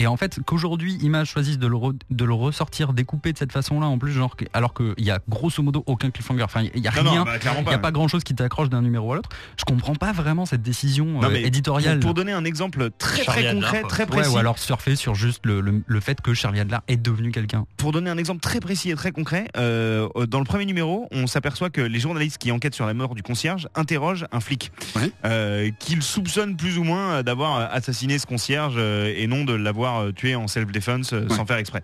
Et 0.00 0.06
en 0.06 0.16
fait, 0.16 0.40
qu'aujourd'hui, 0.46 0.94
Image 1.02 1.28
choisisse 1.28 1.58
de 1.58 1.66
le, 1.66 1.76
re- 1.76 1.94
de 2.10 2.24
le 2.24 2.32
ressortir 2.34 2.92
découpé 2.94 3.32
de 3.32 3.38
cette 3.38 3.52
façon-là, 3.52 3.86
en 3.86 3.98
plus, 3.98 4.12
genre, 4.12 4.34
alors 4.54 4.72
qu'il 4.74 4.94
y 4.98 5.10
a 5.10 5.20
grosso 5.28 5.62
modo 5.62 5.84
aucun 5.86 6.10
cliffhanger. 6.10 6.42
Enfin, 6.42 6.62
il 6.74 6.82
y 6.82 6.88
a 6.88 6.90
rien. 6.90 7.24
bah, 7.24 7.32
Il 7.60 7.68
n'y 7.68 7.74
a 7.74 7.78
pas 7.78 7.92
grand 7.92 8.08
chose 8.08 8.24
qui 8.24 8.34
t'accroche 8.34 8.70
d'un 8.70 8.80
numéro 8.82 9.12
à 9.12 9.16
l'autre. 9.16 9.28
Je 9.58 9.64
comprends 9.64 9.94
pas 9.94 10.12
vraiment 10.12 10.46
cette 10.46 10.62
décision 10.62 11.04
Non, 11.04 11.24
euh, 11.28 11.34
éditoriale. 11.34 12.00
Pour, 12.00 12.08
pour 12.08 12.14
donner 12.14 12.32
un 12.32 12.44
exemple 12.46 12.88
très 12.98 13.22
très 13.24 13.46
Adler, 13.46 13.60
concret, 13.60 13.82
très 13.82 14.02
Ouais, 14.04 14.08
précis, 14.08 14.34
ou 14.34 14.38
alors 14.38 14.58
surfer 14.58 14.96
sur 14.96 15.14
juste 15.14 15.44
le, 15.44 15.60
le- 15.60 15.82
le 15.86 16.00
fait 16.00 16.20
que 16.22 16.32
Charlie 16.32 16.60
Adler 16.60 16.78
est 16.88 16.96
devenu 16.96 17.30
quelqu'un. 17.30 17.66
pour 17.76 17.92
donner 17.92 18.08
un 18.10 18.16
exemple 18.18 18.40
très 18.40 18.60
précis 18.60 18.90
et 18.90 18.94
très 18.94 19.12
concret, 19.12 19.48
euh, 19.58 20.08
dans 20.28 20.38
le 20.38 20.44
premier 20.46 20.64
numéro, 20.64 21.08
on 21.12 21.26
s'aperçoit 21.26 21.68
que 21.68 21.82
les 21.82 22.00
journalistes 22.00 22.38
qui 22.38 22.50
enquêtent 22.52 22.74
sur 22.74 22.86
la 22.86 22.94
mort 22.94 23.14
du 23.14 23.22
concierge 23.22 23.68
interrogent 23.74 24.26
un 24.32 24.40
flic 24.40 24.72
Ouais. 24.96 25.12
euh, 25.26 25.70
qu'ils 25.78 26.02
soupçonnent 26.02 26.56
plus 26.56 26.78
ou 26.78 26.84
moins 26.84 27.22
d'avoir 27.22 27.70
assassiné 27.72 28.18
ce 28.18 28.26
concierge 28.26 28.74
euh, 28.78 29.12
et 29.14 29.26
non 29.26 29.44
de 29.44 29.52
l'avoir 29.52 29.89
euh, 29.98 30.12
tué 30.12 30.34
en 30.36 30.46
self-defense 30.48 31.12
euh, 31.12 31.26
Ouais. 31.28 31.36
sans 31.36 31.44
faire 31.46 31.56
exprès. 31.58 31.82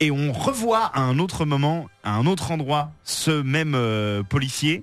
Et 0.00 0.10
on 0.10 0.32
revoit 0.32 0.86
à 0.94 1.00
un 1.00 1.18
autre 1.18 1.44
moment, 1.44 1.88
à 2.04 2.14
un 2.14 2.26
autre 2.26 2.50
endroit, 2.50 2.90
ce 3.04 3.30
même 3.42 3.74
euh, 3.74 4.22
policier 4.22 4.82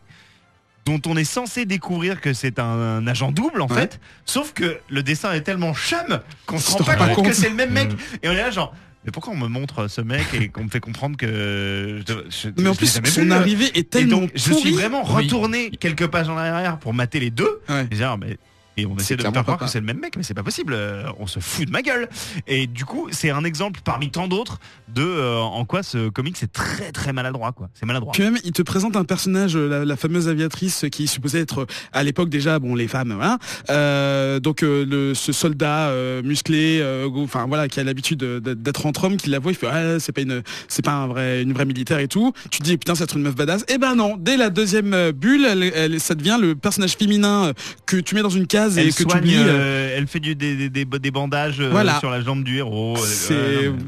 dont 0.85 1.01
on 1.05 1.17
est 1.17 1.25
censé 1.25 1.65
découvrir 1.65 2.21
que 2.21 2.31
c'est 2.33 2.59
un, 2.59 2.63
un 2.63 3.07
agent 3.07 3.31
double 3.31 3.61
en 3.61 3.67
Ouais. 3.67 3.75
fait, 3.81 3.99
sauf 4.25 4.53
que 4.53 4.77
le 4.89 5.03
dessin 5.03 5.33
est 5.33 5.41
tellement 5.41 5.73
chum 5.73 6.21
qu'on 6.45 6.59
se 6.59 6.71
rend 6.71 6.83
pas 6.85 6.95
compte 7.13 7.25
que 7.25 7.33
c'est 7.33 7.49
le 7.49 7.55
même 7.55 7.71
mec. 7.71 7.91
Mm. 7.91 7.97
Et 8.23 8.29
on 8.29 8.31
est 8.31 8.37
là 8.37 8.51
genre, 8.51 8.73
mais 9.03 9.11
pourquoi 9.11 9.33
on 9.33 9.37
me 9.37 9.47
montre 9.49 9.87
ce 9.89 9.99
mec 10.01 10.25
et 10.33 10.47
qu'on 10.49 10.63
me 10.65 10.69
fait 10.69 10.79
comprendre 10.79 11.17
que 11.17 12.01
je, 12.07 12.13
je- 12.29 12.49
Mais 12.61 12.69
en 12.69 12.73
je 12.73 12.77
plus, 12.77 13.01
son 13.11 13.31
arrivée 13.31 13.65
est 13.73 13.77
Et 13.79 13.83
tellement 13.83 14.17
donc, 14.21 14.31
je 14.35 14.53
suis 14.53 14.71
vraiment 14.71 15.01
Oui. 15.03 15.23
retourné 15.23 15.71
quelques 15.71 16.07
pages 16.07 16.29
en 16.29 16.37
arrière 16.37 16.77
pour 16.77 16.93
mater 16.93 17.19
les 17.19 17.31
deux. 17.31 17.59
Ouais. 17.69 17.83
Et, 17.91 17.95
dire, 17.95 18.17
mais- 18.17 18.37
et 18.77 18.85
on 18.85 18.95
essaie 18.97 19.15
de 19.15 19.27
me 19.27 19.31
faire 19.31 19.43
croire 19.43 19.57
que 19.57 19.67
c'est 19.67 19.79
le 19.79 19.85
même 19.85 19.99
mec, 19.99 20.15
mais 20.17 20.23
c'est 20.23 20.33
pas 20.33 20.43
possible. 20.43 20.73
euh, 20.73 21.03
On 21.19 21.27
se 21.27 21.39
fout 21.39 21.65
de 21.65 21.71
ma 21.71 21.81
gueule. 21.81 22.07
Et 22.47 22.67
du 22.67 22.85
coup, 22.85 23.07
c'est 23.11 23.29
un 23.31 23.43
exemple 23.43 23.79
parmi 23.83 24.09
tant 24.11 24.27
d'autres 24.27 24.59
de 24.93 25.01
euh, 25.03 25.39
en 25.39 25.65
quoi 25.65 25.83
ce 25.83 26.09
comic 26.09 26.37
c'est 26.37 26.51
très 26.51 26.91
très 26.91 27.11
maladroit 27.13 27.51
quoi. 27.51 27.69
C'est 27.73 27.85
maladroit. 27.85 28.13
Puis 28.13 28.23
même, 28.23 28.37
il 28.43 28.51
te 28.51 28.61
présente 28.61 28.95
un 28.95 29.03
personnage, 29.03 29.55
euh, 29.55 29.67
la, 29.67 29.85
la 29.85 29.95
fameuse 29.97 30.27
aviatrice 30.29 30.85
qui 30.91 31.07
supposait 31.07 31.39
être 31.41 31.61
euh, 31.61 31.65
à 31.91 32.03
l'époque 32.03 32.29
déjà, 32.29 32.59
bon, 32.59 32.75
les 32.75 32.87
femmes, 32.87 33.13
voilà. 33.13 33.37
Euh, 33.69 34.39
donc 34.39 34.63
euh, 34.63 34.85
le, 34.85 35.13
ce 35.13 35.31
soldat 35.31 35.91
musclé, 36.23 36.83
enfin 37.15 37.45
voilà, 37.47 37.67
qui 37.67 37.79
a 37.79 37.83
l'habitude 37.83 38.19
de- 38.19 38.39
de- 38.39 38.53
d'être 38.53 38.85
entre 38.85 39.05
hommes, 39.05 39.17
qui 39.17 39.29
la 39.29 39.39
voit, 39.39 39.51
il 39.51 39.55
fait, 39.55 39.67
ah, 39.67 39.99
c'est 39.99 40.11
pas 40.11 40.21
une, 40.21 40.43
c'est 40.67 40.83
pas 40.83 40.93
un 40.93 41.07
vrai, 41.07 41.41
une 41.41 41.53
vraie 41.53 41.65
militaire 41.65 41.99
et 41.99 42.07
tout. 42.07 42.33
Tu 42.51 42.59
te 42.59 42.63
dis, 42.63 42.77
putain, 42.77 42.95
c'est 42.95 43.03
être 43.03 43.15
une 43.17 43.23
meuf 43.23 43.35
badass. 43.35 43.65
Eh 43.69 43.77
ben 43.77 43.95
non, 43.95 44.15
dès 44.17 44.37
la 44.37 44.49
deuxième 44.49 45.11
bulle, 45.11 45.45
elle, 45.45 45.63
elle- 45.75 45.99
ça 45.99 46.15
devient 46.15 46.37
le 46.39 46.55
personnage 46.55 46.95
féminin 46.97 47.53
que 47.85 47.97
tu 47.97 48.15
mets 48.15 48.21
dans 48.21 48.29
une 48.29 48.47
case 48.47 48.66
et 48.77 48.81
Elle 48.81 48.93
que 48.93 49.03
tu 49.03 49.17
oublies. 49.17 49.35
euh, 49.37 49.47
euh, 49.47 49.95
elle 49.97 50.07
fait 50.07 50.19
du, 50.19 50.35
des, 50.35 50.55
des, 50.55 50.69
des, 50.69 50.85
des 50.85 51.11
bandages 51.11 51.59
euh, 51.59 51.69
Voilà. 51.71 51.99
sur 51.99 52.09
la 52.09 52.21
jambe 52.21 52.43
du 52.43 52.57
héros. 52.57 52.95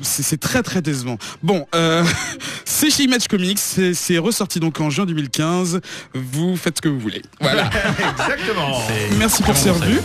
C'est 0.02 0.40
très 0.40 0.64
très 0.64 0.82
décevant. 0.82 1.18
Bon, 1.44 1.66
euh, 1.76 2.04
c'est 2.66 2.90
chez 2.90 3.04
Image 3.04 3.28
Comics, 3.28 3.60
c'est 3.60 4.18
ressorti 4.18 4.60
donc 4.60 4.80
en 4.80 4.90
juin 4.90 5.06
2015. 5.06 5.82
Vous 6.14 6.56
faites 6.56 6.78
ce 6.78 6.82
que 6.82 6.90
vous 6.90 7.00
voulez. 7.00 7.22
Voilà. 7.42 7.70
Exactement. 8.20 8.80
Merci 9.18 9.44
pour 9.44 9.56
ces 9.58 9.70
revues. 9.72 10.00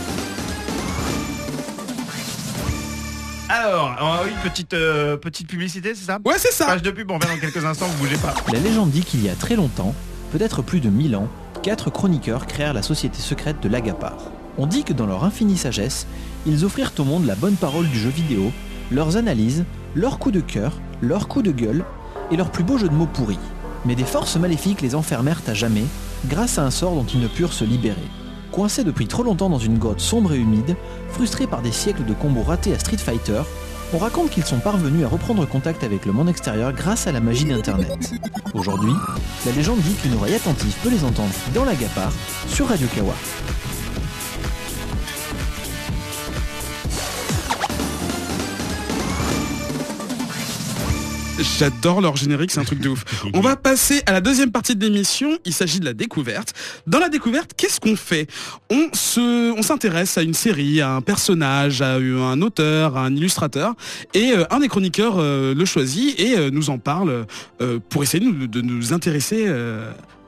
Alors, 3.47 3.95
une 4.27 4.49
petite 4.49 4.73
euh, 4.73 5.17
petite 5.17 5.47
publicité, 5.47 5.93
c'est 5.93 6.05
ça? 6.05 6.17
Ouais, 6.25 6.33
c'est 6.37 6.51
ça. 6.51 6.65
Page 6.65 6.81
de 6.81 6.89
pub, 6.91 7.11
on 7.11 7.19
revient 7.19 7.27
dans 7.35 7.39
quelques 7.39 7.63
instants, 7.63 7.85
vous 7.85 8.03
bougez 8.03 8.17
pas. 8.17 8.33
La 8.51 8.59
légende 8.59 8.89
dit 8.89 9.01
qu'il 9.03 9.23
y 9.23 9.29
a 9.29 9.35
très 9.35 9.55
longtemps, 9.55 9.93
peut-être 10.31 10.63
plus 10.63 10.79
de 10.79 10.89
1000 10.89 11.15
ans, 11.15 11.27
quatre 11.61 11.91
chroniqueurs 11.91 12.47
créèrent 12.47 12.73
la 12.73 12.81
société 12.81 13.19
secrète 13.19 13.61
de 13.61 13.69
l'Agapar. 13.69 14.17
On 14.57 14.67
dit 14.67 14.83
que 14.83 14.93
dans 14.93 15.05
leur 15.05 15.23
infinie 15.23 15.57
sagesse, 15.57 16.07
ils 16.45 16.63
offrirent 16.63 16.93
au 16.97 17.03
monde 17.03 17.25
la 17.25 17.35
bonne 17.35 17.55
parole 17.55 17.87
du 17.87 17.99
jeu 17.99 18.09
vidéo, 18.09 18.51
leurs 18.89 19.17
analyses, 19.17 19.65
leurs 19.95 20.17
coups 20.17 20.35
de 20.35 20.41
cœur, 20.41 20.73
leurs 21.01 21.27
coups 21.27 21.45
de 21.45 21.51
gueule 21.51 21.83
et 22.31 22.37
leurs 22.37 22.51
plus 22.51 22.63
beaux 22.63 22.77
jeux 22.77 22.87
de 22.87 22.93
mots 22.93 23.07
pourris. 23.11 23.39
Mais 23.85 23.95
des 23.95 24.03
forces 24.03 24.37
maléfiques 24.37 24.81
les 24.81 24.95
enfermèrent 24.95 25.41
à 25.47 25.53
jamais 25.53 25.85
grâce 26.27 26.57
à 26.57 26.63
un 26.63 26.71
sort 26.71 26.95
dont 26.95 27.05
ils 27.05 27.19
ne 27.19 27.27
purent 27.27 27.53
se 27.53 27.65
libérer. 27.65 28.07
Coincés 28.51 28.85
depuis 28.85 29.07
trop 29.07 29.23
longtemps 29.23 29.49
dans 29.49 29.59
une 29.59 29.77
grotte 29.77 29.99
sombre 29.99 30.33
et 30.33 30.39
humide, 30.39 30.77
frustrés 31.09 31.47
par 31.47 31.61
des 31.61 31.73
siècles 31.73 32.05
de 32.05 32.13
combos 32.13 32.43
ratés 32.43 32.73
à 32.73 32.79
Street 32.79 32.97
Fighter, 32.97 33.41
on 33.93 33.97
raconte 33.97 34.29
qu'ils 34.29 34.45
sont 34.45 34.59
parvenus 34.59 35.05
à 35.05 35.09
reprendre 35.09 35.45
contact 35.45 35.83
avec 35.83 36.05
le 36.05 36.13
monde 36.13 36.29
extérieur 36.29 36.71
grâce 36.73 37.05
à 37.07 37.11
la 37.11 37.19
magie 37.19 37.45
d'Internet. 37.45 38.13
Aujourd'hui, 38.53 38.93
la 39.45 39.51
légende 39.51 39.79
dit 39.79 39.93
qu'une 39.95 40.15
oreille 40.15 40.35
attentive 40.35 40.75
peut 40.81 40.89
les 40.89 41.03
entendre 41.03 41.33
dans 41.53 41.65
la 41.65 41.75
Gapar 41.75 42.11
sur 42.47 42.67
Radio 42.67 42.87
Kawa. 42.95 43.13
J'adore 51.39 51.99
leur 51.99 52.15
générique, 52.15 52.51
c'est 52.51 52.59
un 52.59 52.65
truc 52.65 52.79
de 52.79 52.89
ouf. 52.89 53.03
On 53.33 53.41
va 53.41 53.55
passer 53.55 54.01
à 54.05 54.13
la 54.13 54.21
deuxième 54.21 54.51
partie 54.51 54.75
de 54.75 54.85
l'émission. 54.85 55.37
Il 55.45 55.53
s'agit 55.53 55.79
de 55.79 55.85
la 55.85 55.93
découverte. 55.93 56.53
Dans 56.87 56.99
la 56.99 57.09
découverte, 57.09 57.51
qu'est-ce 57.57 57.79
qu'on 57.79 57.95
fait? 57.95 58.27
On 58.69 58.89
se, 58.93 59.51
on 59.51 59.61
s'intéresse 59.61 60.17
à 60.17 60.21
une 60.21 60.33
série, 60.33 60.81
à 60.81 60.91
un 60.91 61.01
personnage, 61.01 61.81
à 61.81 61.95
un 61.95 62.41
auteur, 62.41 62.95
à 62.95 63.05
un 63.05 63.15
illustrateur, 63.15 63.73
et 64.13 64.31
euh, 64.31 64.45
un 64.49 64.59
des 64.59 64.69
chroniqueurs 64.69 65.15
euh, 65.17 65.53
le 65.53 65.65
choisit 65.65 66.17
et 66.19 66.37
euh, 66.37 66.49
nous 66.51 66.69
en 66.69 66.77
parle 66.77 67.25
pour 67.89 68.03
essayer 68.03 68.25
de 68.25 68.61
nous 68.61 68.93
intéresser. 68.93 69.47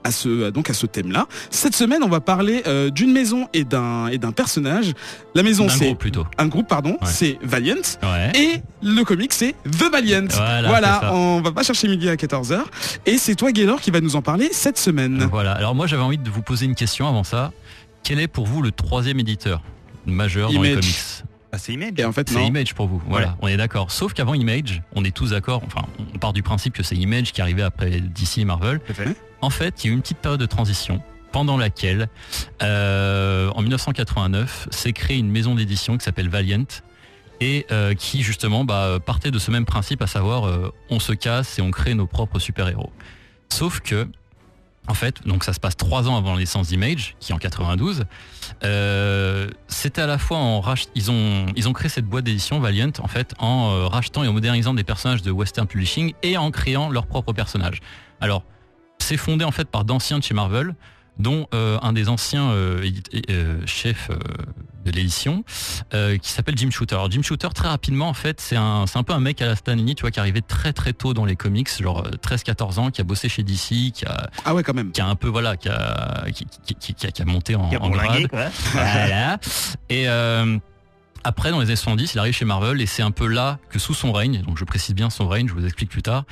Euh, 0.08 0.10
à 0.10 0.12
ce, 0.12 0.50
donc 0.52 0.70
à 0.70 0.74
ce 0.74 0.86
thème-là. 0.86 1.28
Cette 1.50 1.76
semaine, 1.76 2.04
on 2.04 2.08
va 2.10 2.20
parler 2.20 2.64
euh, 2.68 2.90
d'une 2.90 3.12
maison 3.12 3.48
et 3.54 3.64
d'un 3.64 4.08
et 4.08 4.18
d'un 4.18 4.32
personnage. 4.32 4.94
La 5.36 5.44
maison, 5.44 5.70
c'est 5.70 5.86
groupe, 5.86 6.00
plutôt. 6.00 6.26
un 6.38 6.48
groupe, 6.48 6.68
pardon, 6.68 6.98
Ouais. 7.02 7.08
c'est 7.08 7.38
Valiant. 7.42 7.76
Ouais. 8.04 8.32
Et 8.36 8.62
le 8.82 9.04
comic, 9.04 9.34
c'est 9.34 9.56
The 9.66 9.92
Valiant. 9.92 10.28
Voilà, 10.66 11.14
on 11.14 11.42
va 11.42 11.52
pas 11.52 11.64
chercher 11.64 11.88
midi 11.88 12.10
à 12.10 12.16
14h. 12.16 12.60
Et 13.06 13.18
c'est 13.18 13.36
toi, 13.36 13.52
Gaylor, 13.52 13.80
qui 13.82 13.92
va 13.92 14.02
nous 14.02 14.16
en 14.16 14.22
parler 14.22 14.50
cette 14.52 14.78
semaine. 14.78 15.28
Voilà. 15.32 15.52
Alors 15.54 15.76
moi 15.76 15.88
j'avais 15.88 16.04
envie 16.04 16.18
de 16.18 16.30
vous 16.30 16.42
poser 16.42 16.66
une 16.66 16.76
question 16.76 17.08
avant 17.08 17.24
ça. 17.24 17.52
Quel 18.04 18.20
est 18.20 18.28
pour 18.28 18.46
vous 18.46 18.62
le 18.62 18.72
troisième 18.72 19.20
éditeur 19.20 19.62
majeur 20.06 20.52
dans 20.52 20.62
les 20.62 20.76
comics? 20.76 20.96
Ah, 21.52 21.58
c'est 21.58 21.74
Image. 21.74 21.94
Et 21.98 22.04
en 22.06 22.12
fait, 22.12 22.30
C'est. 22.30 22.46
Image 22.46 22.74
pour 22.74 22.88
vous. 22.88 23.02
Voilà, 23.08 23.38
on 23.42 23.48
est 23.48 23.56
d'accord. 23.58 23.90
Sauf 23.92 24.14
qu'avant 24.14 24.34
Image, 24.34 24.82
on 24.96 25.04
est 25.06 25.16
tous 25.16 25.30
d'accord. 25.32 25.62
Enfin, 25.66 25.88
on 26.14 26.18
part 26.18 26.34
du 26.34 26.44
principe 26.44 26.74
que 26.74 26.84
c'est 26.84 26.96
Image 26.96 27.32
qui 27.32 27.42
arrivait 27.42 27.62
après 27.64 28.02
DC 28.02 28.40
et 28.40 28.46
Marvel. 28.46 28.80
En 29.42 29.50
fait, 29.50 29.84
il 29.84 29.88
y 29.88 29.90
a 29.90 29.92
eu 29.92 29.96
une 29.96 30.02
petite 30.02 30.18
période 30.18 30.40
de 30.40 30.46
transition 30.46 31.02
pendant 31.32 31.58
laquelle, 31.58 32.08
euh, 32.64 33.50
en 33.52 33.62
1989, 33.62 34.68
s'est 34.72 34.94
créée 34.94 35.18
une 35.18 35.30
maison 35.30 35.56
d'édition 35.56 35.98
qui 35.98 36.04
s'appelle 36.06 36.30
Valiant 36.30 36.66
et 37.40 37.68
euh, 37.72 37.94
qui 37.94 38.24
justement 38.24 38.64
bah, 38.64 38.98
partait 39.06 39.30
de 39.30 39.38
ce 39.38 39.52
même 39.52 39.66
principe, 39.66 40.02
à 40.02 40.08
savoir 40.08 40.48
euh, 40.48 40.74
on 40.90 41.00
se 41.00 41.14
casse 41.14 41.60
et 41.60 41.62
on 41.62 41.70
crée 41.70 41.94
nos 41.94 42.08
propres 42.08 42.40
super-héros. 42.40 42.92
Sauf 43.50 43.82
que, 43.82 44.08
en 44.88 44.94
fait, 44.96 45.28
donc 45.28 45.44
ça 45.44 45.54
se 45.54 45.60
passe 45.60 45.76
trois 45.78 46.08
ans 46.10 46.18
avant 46.18 46.34
la 46.34 46.40
naissance 46.40 46.70
d'Image, 46.70 47.16
qui 47.20 47.32
est 47.32 47.36
en 47.36 47.38
92. 47.38 48.06
Euh, 48.64 49.48
C'était 49.68 50.02
à 50.02 50.08
la 50.08 50.18
fois 50.18 50.38
en 50.38 50.62
rach- 50.62 50.88
ils 50.96 51.12
ont 51.12 51.46
ils 51.56 51.68
ont 51.70 51.74
créé 51.74 51.90
cette 51.90 52.06
boîte 52.06 52.24
d'édition 52.24 52.60
Valiant 52.60 52.92
en 53.04 53.08
fait 53.08 53.34
en 53.38 53.88
rachetant 53.90 54.24
et 54.24 54.28
en 54.28 54.34
modernisant 54.34 54.74
des 54.74 54.84
personnages 54.86 55.22
de 55.22 55.30
Western 55.30 55.68
Publishing 55.68 56.14
et 56.24 56.38
en 56.38 56.50
créant 56.52 56.90
leurs 56.90 57.06
propres 57.06 57.34
personnages. 57.34 57.82
Alors 58.22 58.44
c'est 59.08 59.18
fondé 59.18 59.46
en 59.46 59.52
fait 59.52 59.68
par 59.70 59.86
d'anciens 59.86 60.20
de 60.20 60.24
chez 60.24 60.34
Marvel, 60.34 60.76
dont 61.20 61.48
euh, 61.54 61.80
un 61.82 61.94
des 61.94 62.10
anciens 62.10 62.50
euh, 62.52 62.88
euh, 63.30 63.60
chefs 63.66 64.10
euh, 64.12 64.18
de 64.86 64.92
l'édition, 64.92 65.44
euh, 65.94 66.18
qui 66.18 66.30
s'appelle 66.30 66.56
Jim 66.58 66.70
Shooter. 66.70 66.96
Alors, 66.96 67.10
Jim 67.12 67.22
Shooter, 67.24 67.50
très 67.56 67.68
rapidement, 67.68 68.08
en 68.08 68.14
fait, 68.14 68.40
c'est 68.40 68.56
un, 68.56 68.86
c'est 68.88 68.98
un 68.98 69.04
peu 69.04 69.14
un 69.14 69.20
mec 69.20 69.42
à 69.42 69.48
la 69.48 69.56
Stan 69.56 69.74
Lee, 69.76 69.96
tu 69.96 70.02
vois, 70.02 70.12
qui 70.12 70.20
arrivait 70.20 70.42
très 70.42 70.74
très 70.74 70.94
tôt 70.94 71.14
dans 71.14 71.26
les 71.26 71.36
comics, 71.36 71.70
genre 71.82 72.06
euh, 72.06 72.12
13-14 72.24 72.80
ans, 72.80 72.92
qui 72.92 73.02
a 73.02 73.04
bossé 73.04 73.28
chez 73.30 73.42
DC, 73.44 73.92
qui 73.94 74.06
a, 74.06 74.30
Ah 74.46 74.54
ouais, 74.54 74.64
quand 74.64 74.74
même. 74.76 74.92
qui 74.92 75.02
a 75.02 75.08
un 75.08 75.16
peu, 75.16 75.28
voilà, 75.28 75.58
qui 75.58 75.68
a, 75.70 76.26
qui, 76.34 76.46
qui, 76.46 76.94
qui- 76.94 77.12
qui 77.12 77.22
a, 77.22 77.26
monté 77.26 77.56
en, 77.56 77.68
Qui 77.70 77.76
a 77.78 77.82
en 77.82 77.90
grade. 77.90 78.28
quoi. 78.30 78.46
Voilà. 78.74 79.40
Et 79.90 80.08
euh, 80.08 80.58
après, 81.24 81.50
dans 81.52 81.60
les 81.60 81.66
années 81.66 81.76
70, 81.76 82.14
il 82.14 82.20
arrive 82.20 82.34
chez 82.34 82.46
Marvel 82.46 82.80
et 82.80 82.86
c'est 82.86 83.02
un 83.04 83.12
peu 83.12 83.28
là 83.28 83.58
que 83.70 83.80
sous 83.80 83.94
son 83.96 84.12
règne, 84.14 84.42
donc 84.44 84.58
je 84.58 84.64
précise 84.66 84.94
bien 84.96 85.10
son 85.10 85.28
règne, 85.28 85.48
je 85.50 85.54
vous 85.54 85.66
explique 85.66 85.90
plus 85.90 86.04
tard, 86.04 86.24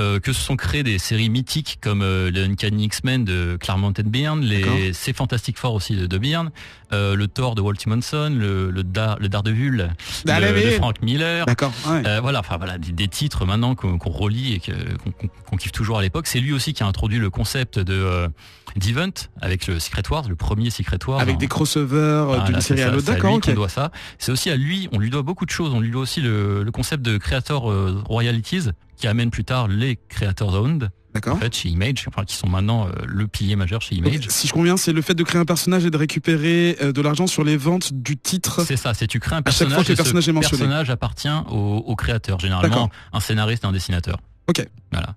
euh, 0.00 0.18
que 0.20 0.32
se 0.32 0.40
sont 0.40 0.56
créées 0.56 0.82
des 0.82 0.98
séries 0.98 1.30
mythiques 1.30 1.78
comme 1.80 2.02
euh, 2.02 2.30
le 2.30 2.44
Uncanny 2.44 2.84
X-Men 2.86 3.24
de 3.24 3.56
Claremont 3.60 3.88
and 3.98 4.06
Byrne, 4.06 4.40
les 4.40 4.92
C'est 4.92 5.16
Fantastic 5.16 5.58
Four 5.58 5.74
aussi 5.74 5.94
de, 5.96 6.06
de 6.06 6.18
Byrne, 6.18 6.50
euh, 6.92 7.14
le 7.14 7.28
Thor 7.28 7.54
de 7.54 7.60
Walt 7.60 7.76
Simonson, 7.78 8.34
le, 8.36 8.70
le, 8.70 8.82
Dar, 8.82 9.18
le 9.20 9.28
Daredevil 9.28 9.76
de, 9.76 9.88
Daredevil. 10.26 10.64
de 10.66 10.70
Frank 10.72 11.02
Miller. 11.02 11.46
D'accord. 11.46 11.72
ouais. 11.88 12.02
Euh, 12.06 12.20
voilà, 12.20 12.40
enfin 12.40 12.56
voilà, 12.56 12.78
des, 12.78 12.92
des 12.92 13.08
titres 13.08 13.46
maintenant 13.46 13.74
qu'on 13.74 13.98
relit 14.10 14.54
et 14.54 14.60
qu'on 15.48 15.56
kiffe 15.56 15.72
toujours 15.72 15.98
à 15.98 16.02
l'époque. 16.02 16.26
C'est 16.26 16.40
lui 16.40 16.52
aussi 16.52 16.72
qui 16.74 16.82
a 16.82 16.86
introduit 16.86 17.18
le 17.18 17.30
concept 17.30 17.78
de, 17.78 17.94
euh, 17.94 18.28
d'Event 18.76 19.10
avec 19.40 19.66
le 19.66 19.78
Secret 19.78 20.02
Wars, 20.10 20.28
le 20.28 20.36
premier 20.36 20.70
Secret 20.70 20.98
Wars. 21.06 21.20
Avec 21.20 21.38
des 21.38 21.48
crossovers 21.48 22.24
Voilà, 22.26 22.44
d'une 22.44 22.60
série 22.60 22.82
à 22.82 22.90
l'autre. 22.90 23.06
D'accord, 23.06 23.30
lui 23.30 23.36
ok. 23.38 23.44
qu'on 23.46 23.52
doit 23.54 23.68
ça. 23.68 23.90
C'est 24.18 24.32
aussi 24.32 24.50
à 24.50 24.56
lui, 24.56 24.88
on 24.92 24.98
lui 24.98 25.10
doit 25.10 25.22
beaucoup 25.22 25.46
de 25.46 25.50
choses. 25.50 25.72
On 25.74 25.80
lui 25.80 25.90
doit 25.90 26.02
aussi 26.02 26.20
le, 26.20 26.62
le 26.62 26.70
concept 26.72 27.02
de 27.02 27.16
Creator 27.18 27.70
euh, 27.70 28.02
Royalties 28.06 28.70
qui 28.96 29.06
amène 29.06 29.30
plus 29.30 29.44
tard 29.44 29.68
les 29.68 29.98
Creators 30.08 30.54
Owned, 30.54 30.90
en 31.26 31.36
fait, 31.36 31.54
chez 31.54 31.68
Image, 31.68 32.06
enfin, 32.08 32.24
qui 32.24 32.34
sont 32.36 32.48
maintenant 32.48 32.86
euh, 32.88 32.90
le 33.06 33.26
pilier 33.28 33.54
majeur 33.56 33.80
chez 33.82 33.96
Donc, 33.96 34.12
Image. 34.12 34.28
si 34.28 34.48
je 34.48 34.52
conviens, 34.52 34.76
c'est 34.76 34.92
le 34.92 35.00
fait 35.02 35.14
de 35.14 35.22
créer 35.22 35.40
un 35.40 35.44
personnage 35.44 35.84
et 35.84 35.90
de 35.90 35.96
récupérer 35.96 36.76
euh, 36.82 36.92
de 36.92 37.00
l'argent 37.00 37.26
sur 37.28 37.44
les 37.44 37.56
ventes 37.56 37.92
du 37.92 38.16
titre. 38.16 38.62
C'est 38.64 38.76
ça, 38.76 38.94
c'est 38.94 39.06
tu 39.06 39.20
crées 39.20 39.36
un 39.36 39.42
À 39.44 39.50
chaque 39.50 39.68
fois 39.68 39.82
personnage 39.82 39.84
que 39.84 39.88
le 39.88 39.94
et 39.94 39.96
personnage 39.96 40.28
est 40.28 40.32
mentionné. 40.32 40.58
personnage 40.62 40.90
appartient 40.90 41.28
au, 41.50 41.82
au 41.86 41.96
créateur, 41.96 42.40
généralement 42.40 42.90
un 43.12 43.20
scénariste 43.20 43.62
et 43.64 43.66
un 43.66 43.72
dessinateur. 43.72 44.18
Ok. 44.48 44.66
Voilà. 44.92 45.14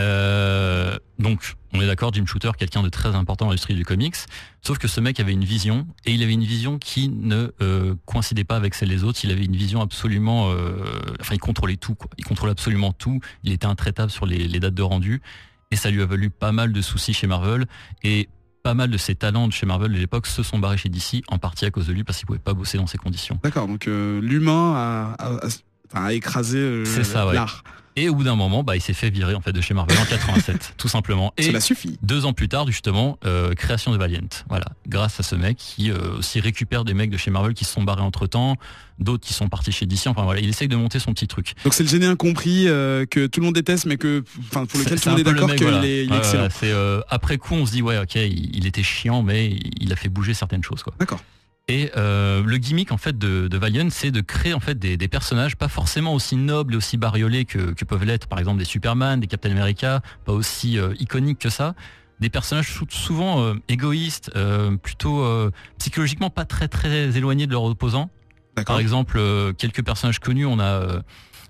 Euh, 0.00 0.96
donc, 1.18 1.54
on 1.72 1.80
est 1.80 1.86
d'accord, 1.86 2.12
Jim 2.12 2.26
Shooter, 2.26 2.50
quelqu'un 2.58 2.82
de 2.82 2.88
très 2.88 3.14
important 3.14 3.46
dans 3.46 3.50
l'industrie 3.50 3.74
du 3.74 3.84
comics. 3.84 4.16
Sauf 4.62 4.78
que 4.78 4.88
ce 4.88 5.00
mec 5.00 5.20
avait 5.20 5.32
une 5.32 5.44
vision, 5.44 5.86
et 6.04 6.12
il 6.12 6.22
avait 6.22 6.32
une 6.32 6.44
vision 6.44 6.78
qui 6.78 7.08
ne 7.08 7.50
euh, 7.62 7.94
coïncidait 8.06 8.44
pas 8.44 8.56
avec 8.56 8.74
celle 8.74 8.88
des 8.88 9.04
autres. 9.04 9.20
Il 9.24 9.30
avait 9.30 9.44
une 9.44 9.56
vision 9.56 9.80
absolument, 9.80 10.50
euh, 10.50 10.84
enfin, 11.20 11.34
il 11.34 11.40
contrôlait 11.40 11.76
tout. 11.76 11.94
Quoi. 11.94 12.08
Il 12.18 12.24
contrôlait 12.24 12.52
absolument 12.52 12.92
tout. 12.92 13.20
Il 13.44 13.52
était 13.52 13.66
intraitable 13.66 14.10
sur 14.10 14.26
les, 14.26 14.48
les 14.48 14.60
dates 14.60 14.74
de 14.74 14.82
rendu, 14.82 15.22
et 15.70 15.76
ça 15.76 15.90
lui 15.90 16.02
a 16.02 16.06
valu 16.06 16.30
pas 16.30 16.52
mal 16.52 16.72
de 16.72 16.80
soucis 16.82 17.14
chez 17.14 17.26
Marvel. 17.26 17.66
Et 18.02 18.28
pas 18.62 18.74
mal 18.74 18.90
de 18.90 18.96
ses 18.96 19.14
talents 19.14 19.46
de 19.46 19.52
chez 19.52 19.66
Marvel 19.66 19.92
de 19.92 19.98
l'époque 19.98 20.26
se 20.26 20.42
sont 20.42 20.58
barrés 20.58 20.78
chez 20.78 20.88
DC, 20.88 21.22
en 21.28 21.38
partie 21.38 21.66
à 21.66 21.70
cause 21.70 21.86
de 21.86 21.92
lui, 21.92 22.02
parce 22.02 22.18
qu'il 22.18 22.26
pouvait 22.26 22.38
pas 22.38 22.54
bosser 22.54 22.78
dans 22.78 22.86
ces 22.86 22.96
conditions. 22.98 23.38
D'accord, 23.44 23.68
donc 23.68 23.86
euh, 23.88 24.20
l'humain 24.22 24.72
a, 24.74 25.16
a- 25.92 26.06
a- 26.06 26.12
écrasé 26.14 26.58
ouais. 27.28 27.34
Et 27.96 28.08
au 28.08 28.14
bout 28.14 28.24
d'un 28.24 28.34
moment, 28.34 28.64
bah, 28.64 28.74
il 28.76 28.80
s'est 28.80 28.92
fait 28.92 29.10
virer 29.10 29.34
en 29.34 29.40
fait 29.40 29.52
de 29.52 29.60
chez 29.60 29.72
Marvel 29.72 29.96
en 29.98 30.04
87, 30.04 30.74
tout 30.78 30.88
simplement. 30.88 31.32
Et 31.36 31.44
Cela 31.44 31.60
suffit. 31.60 31.98
deux 32.02 32.24
ans 32.24 32.32
plus 32.32 32.48
tard, 32.48 32.66
justement, 32.66 33.18
euh, 33.24 33.54
création 33.54 33.92
de 33.92 33.96
Valiant. 33.96 34.20
Voilà, 34.48 34.66
grâce 34.88 35.20
à 35.20 35.22
ce 35.22 35.36
mec 35.36 35.56
qui 35.58 35.90
euh, 35.90 36.18
aussi 36.18 36.40
récupère 36.40 36.84
des 36.84 36.94
mecs 36.94 37.10
de 37.10 37.16
chez 37.16 37.30
Marvel 37.30 37.54
qui 37.54 37.64
se 37.64 37.72
sont 37.72 37.82
barrés 37.84 38.02
entre 38.02 38.26
temps, 38.26 38.56
d'autres 38.98 39.24
qui 39.24 39.32
sont 39.32 39.48
partis 39.48 39.70
chez 39.70 39.86
DC. 39.86 40.06
Enfin 40.06 40.24
voilà, 40.24 40.40
il 40.40 40.48
essaye 40.48 40.68
de 40.68 40.76
monter 40.76 40.98
son 40.98 41.12
petit 41.12 41.28
truc. 41.28 41.54
Donc 41.62 41.72
c'est 41.72 41.84
le 41.84 41.88
génie 41.88 42.06
incompris 42.06 42.66
euh, 42.66 43.06
que 43.06 43.26
tout 43.26 43.40
le 43.40 43.46
monde 43.46 43.54
déteste, 43.54 43.86
mais 43.86 43.96
que, 43.96 44.24
enfin, 44.40 44.66
pour 44.66 44.80
lequel 44.80 45.00
tout 45.00 45.08
le 45.08 45.14
monde 45.16 45.20
est 45.20 45.24
d'accord 45.24 45.54
qu'il 45.54 45.62
voilà. 45.62 45.86
est, 45.86 46.04
il 46.04 46.12
est 46.12 46.16
excellent. 46.16 46.48
c'est 46.50 46.72
euh, 46.72 47.00
après 47.08 47.38
coup, 47.38 47.54
on 47.54 47.64
se 47.64 47.72
dit 47.72 47.82
ouais, 47.82 47.98
ok, 47.98 48.16
il, 48.16 48.56
il 48.56 48.66
était 48.66 48.82
chiant, 48.82 49.22
mais 49.22 49.56
il 49.80 49.92
a 49.92 49.96
fait 49.96 50.08
bouger 50.08 50.34
certaines 50.34 50.64
choses, 50.64 50.82
quoi. 50.82 50.94
D'accord. 50.98 51.20
Et 51.68 51.90
euh, 51.96 52.42
le 52.44 52.56
gimmick 52.58 52.92
en 52.92 52.98
fait 52.98 53.16
de, 53.16 53.48
de 53.48 53.56
Valiant, 53.56 53.88
c'est 53.90 54.10
de 54.10 54.20
créer 54.20 54.52
en 54.52 54.60
fait 54.60 54.78
des, 54.78 54.98
des 54.98 55.08
personnages 55.08 55.56
pas 55.56 55.68
forcément 55.68 56.12
aussi 56.14 56.36
nobles 56.36 56.74
et 56.74 56.76
aussi 56.76 56.98
bariolés 56.98 57.46
que, 57.46 57.72
que 57.72 57.84
peuvent 57.86 58.04
l'être, 58.04 58.26
par 58.26 58.38
exemple 58.38 58.58
des 58.58 58.66
Superman, 58.66 59.18
des 59.18 59.26
Captain 59.26 59.50
America, 59.50 60.02
pas 60.26 60.32
aussi 60.32 60.78
euh, 60.78 60.92
iconiques 60.98 61.38
que 61.38 61.48
ça. 61.48 61.74
Des 62.20 62.28
personnages 62.28 62.70
sou- 62.70 62.86
souvent 62.90 63.42
euh, 63.42 63.54
égoïstes, 63.68 64.30
euh, 64.36 64.76
plutôt 64.76 65.22
euh, 65.24 65.50
psychologiquement 65.78 66.28
pas 66.28 66.44
très 66.44 66.68
très 66.68 67.16
éloignés 67.16 67.46
de 67.46 67.52
leurs 67.52 67.64
opposants. 67.64 68.10
Par 68.66 68.78
exemple, 68.78 69.16
euh, 69.18 69.52
quelques 69.54 69.82
personnages 69.82 70.20
connus, 70.20 70.44
on 70.46 70.58
a 70.58 70.64
euh, 70.64 71.00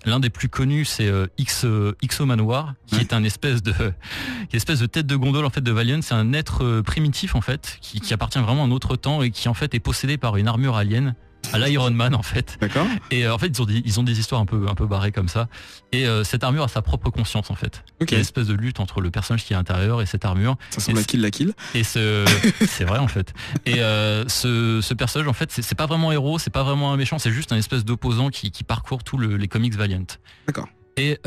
l'un 0.04 0.20
des 0.20 0.30
plus 0.30 0.48
connus, 0.48 0.84
c'est 0.84 1.06
euh, 1.06 1.26
X 1.38 1.64
euh, 1.64 1.96
Xo 2.04 2.26
Manoir, 2.26 2.74
qui 2.86 2.96
est 2.96 3.12
un 3.12 3.24
espèce 3.24 3.62
de 3.62 3.72
qui 3.72 3.78
est 3.82 4.52
une 4.52 4.56
espèce 4.56 4.80
de 4.80 4.86
tête 4.86 5.06
de 5.06 5.16
gondole 5.16 5.44
en 5.44 5.50
fait 5.50 5.60
de 5.60 5.72
Valiant. 5.72 6.00
C'est 6.02 6.14
un 6.14 6.32
être 6.32 6.64
euh, 6.64 6.82
primitif 6.82 7.34
en 7.34 7.40
fait, 7.40 7.78
qui, 7.80 8.00
qui 8.00 8.14
appartient 8.14 8.38
vraiment 8.38 8.62
à 8.62 8.66
un 8.66 8.70
autre 8.70 8.96
temps 8.96 9.22
et 9.22 9.30
qui 9.30 9.48
en 9.48 9.54
fait 9.54 9.74
est 9.74 9.80
possédé 9.80 10.16
par 10.16 10.36
une 10.36 10.48
armure 10.48 10.76
alien 10.76 11.14
à 11.52 11.58
l'Iron 11.58 11.90
Man 11.90 12.14
en 12.14 12.22
fait. 12.22 12.56
D'accord. 12.60 12.86
Et 13.10 13.26
euh, 13.26 13.34
en 13.34 13.38
fait, 13.38 13.46
ils 13.48 13.60
ont 13.62 13.64
des, 13.64 13.82
ils 13.84 14.00
ont 14.00 14.02
des 14.02 14.18
histoires 14.18 14.40
un 14.40 14.46
peu 14.46 14.66
un 14.68 14.74
peu 14.74 14.86
barrées 14.86 15.12
comme 15.12 15.28
ça. 15.28 15.48
Et 15.92 16.06
euh, 16.06 16.24
cette 16.24 16.42
armure 16.44 16.64
a 16.64 16.68
sa 16.68 16.82
propre 16.82 17.10
conscience 17.10 17.50
en 17.50 17.54
fait. 17.54 17.84
Ok. 18.00 18.10
Il 18.10 18.12
y 18.12 18.14
a 18.14 18.18
une 18.18 18.22
espèce 18.22 18.46
de 18.46 18.54
lutte 18.54 18.80
entre 18.80 19.00
le 19.00 19.10
personnage 19.10 19.44
qui 19.44 19.52
est 19.52 19.56
à 19.56 19.58
l'intérieur 19.60 20.02
et 20.02 20.06
cette 20.06 20.24
armure. 20.24 20.56
Ça 20.70 20.80
semble 20.80 20.98
Et 20.98 21.02
à 21.02 21.04
kill 21.04 21.20
la 21.20 21.30
kill. 21.30 21.52
Et 21.74 21.84
ce, 21.84 22.24
c'est 22.66 22.84
vrai 22.84 22.98
en 22.98 23.08
fait. 23.08 23.32
Et 23.66 23.80
euh, 23.80 24.24
ce, 24.28 24.80
ce 24.82 24.94
personnage 24.94 25.28
en 25.28 25.32
fait, 25.32 25.50
c'est 25.52 25.62
c'est 25.62 25.74
pas 25.74 25.86
vraiment 25.86 26.10
un 26.10 26.12
héros, 26.14 26.38
c'est 26.38 26.50
pas 26.50 26.62
vraiment 26.62 26.92
un 26.92 26.96
méchant, 26.96 27.18
c'est 27.18 27.32
juste 27.32 27.52
un 27.52 27.56
espèce 27.56 27.84
d'opposant 27.84 28.28
qui, 28.30 28.50
qui 28.50 28.64
parcourt 28.64 29.04
tous 29.04 29.18
le- 29.18 29.36
les 29.36 29.48
comics 29.48 29.74
Valiant. 29.74 30.06
D'accord. 30.46 30.68
Et 30.96 31.18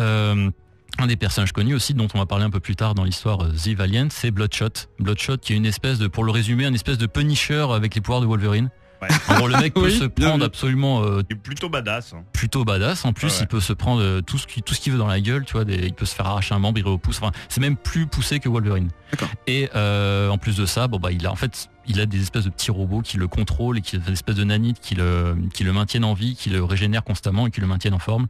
un 1.00 1.06
des 1.06 1.16
personnages 1.16 1.52
connus 1.52 1.76
aussi, 1.76 1.94
dont 1.94 2.08
on 2.14 2.18
va 2.18 2.26
parler 2.26 2.46
un 2.46 2.50
peu 2.50 2.60
plus 2.60 2.76
tard 2.76 2.96
dans 2.96 3.04
l'histoire 3.04 3.38
The 3.50 3.70
Valiant, 3.76 4.08
c'est 4.10 4.32
Bloodshot. 4.32 4.70
Bloodshot 5.00 5.38
qui 5.38 5.54
est 5.54 5.56
une 5.56 5.66
espèce 5.66 6.00
de, 6.00 6.08
pour 6.08 6.24
le 6.24 6.32
résumer, 6.32 6.66
une 6.66 6.74
espèce 6.74 6.98
de 6.98 7.06
Punisher 7.06 7.68
avec 7.72 7.94
les 7.94 8.02
pouvoirs 8.02 8.22
de 8.22 8.26
Wolverine. 8.26 8.70
Ouais. 9.02 9.08
Gros, 9.36 9.48
le 9.48 9.58
mec 9.58 9.74
peut 9.74 9.86
Oui, 9.86 9.98
se 9.98 10.06
prendre 10.06 10.44
absolument 10.44 11.04
euh, 11.04 11.22
Il 11.30 11.36
est 11.36 11.40
plutôt 11.40 11.70
badass. 11.70 12.14
hein. 12.14 12.24
plutôt 12.34 12.66
badass. 12.66 13.06
En 13.06 13.14
plus, 13.14 13.28
ouais. 13.28 13.38
il 13.42 13.48
peut 13.48 13.60
se 13.60 13.74
prendre 13.74 14.02
euh, 14.02 14.22
tout 14.22 14.38
ce 14.38 14.48
qui 14.48 14.64
tout 14.64 14.74
ce 14.74 14.80
qu'il 14.82 14.92
veut 14.94 14.98
dans 14.98 15.08
la 15.08 15.20
gueule, 15.22 15.46
tu 15.46 15.54
vois. 15.54 15.66
Des, 15.66 15.76
il 15.86 15.94
peut 15.94 16.06
se 16.06 16.16
faire 16.16 16.26
arracher 16.26 16.56
un 16.56 16.60
membre, 16.60 16.80
il 16.80 16.88
au 16.88 16.98
pouce. 16.98 17.18
Enfin, 17.22 17.32
c'est 17.50 17.62
même 17.62 17.76
plus 17.78 18.08
poussé 18.08 18.40
que 18.40 18.50
Wolverine. 18.50 18.90
D'accord. 19.12 19.30
Et 19.46 19.70
euh, 19.76 20.30
en 20.30 20.38
plus 20.38 20.56
de 20.58 20.66
ça, 20.66 20.88
bon 20.88 21.00
bah, 21.00 21.12
il 21.12 21.26
a 21.28 21.32
en 21.32 21.36
fait, 21.36 21.70
il 21.88 22.00
a 22.02 22.06
des 22.06 22.22
espèces 22.22 22.46
de 22.46 22.50
petits 22.50 22.72
robots 22.72 23.02
qui 23.02 23.18
le 23.18 23.28
contrôlent 23.28 23.78
et 23.78 23.82
qui 23.82 23.98
des 23.98 24.12
espèces 24.12 24.36
de 24.36 24.44
nanites 24.44 24.80
qui 24.80 24.96
le 24.96 25.36
qui 25.54 25.64
le 25.64 25.74
maintiennent 25.74 26.06
en 26.06 26.14
vie, 26.14 26.36
qui 26.36 26.50
le 26.50 26.64
régénèrent 26.64 27.04
constamment 27.04 27.48
et 27.48 27.52
qui 27.52 27.62
le 27.62 27.68
maintiennent 27.68 27.94
en 27.94 28.00
forme. 28.00 28.28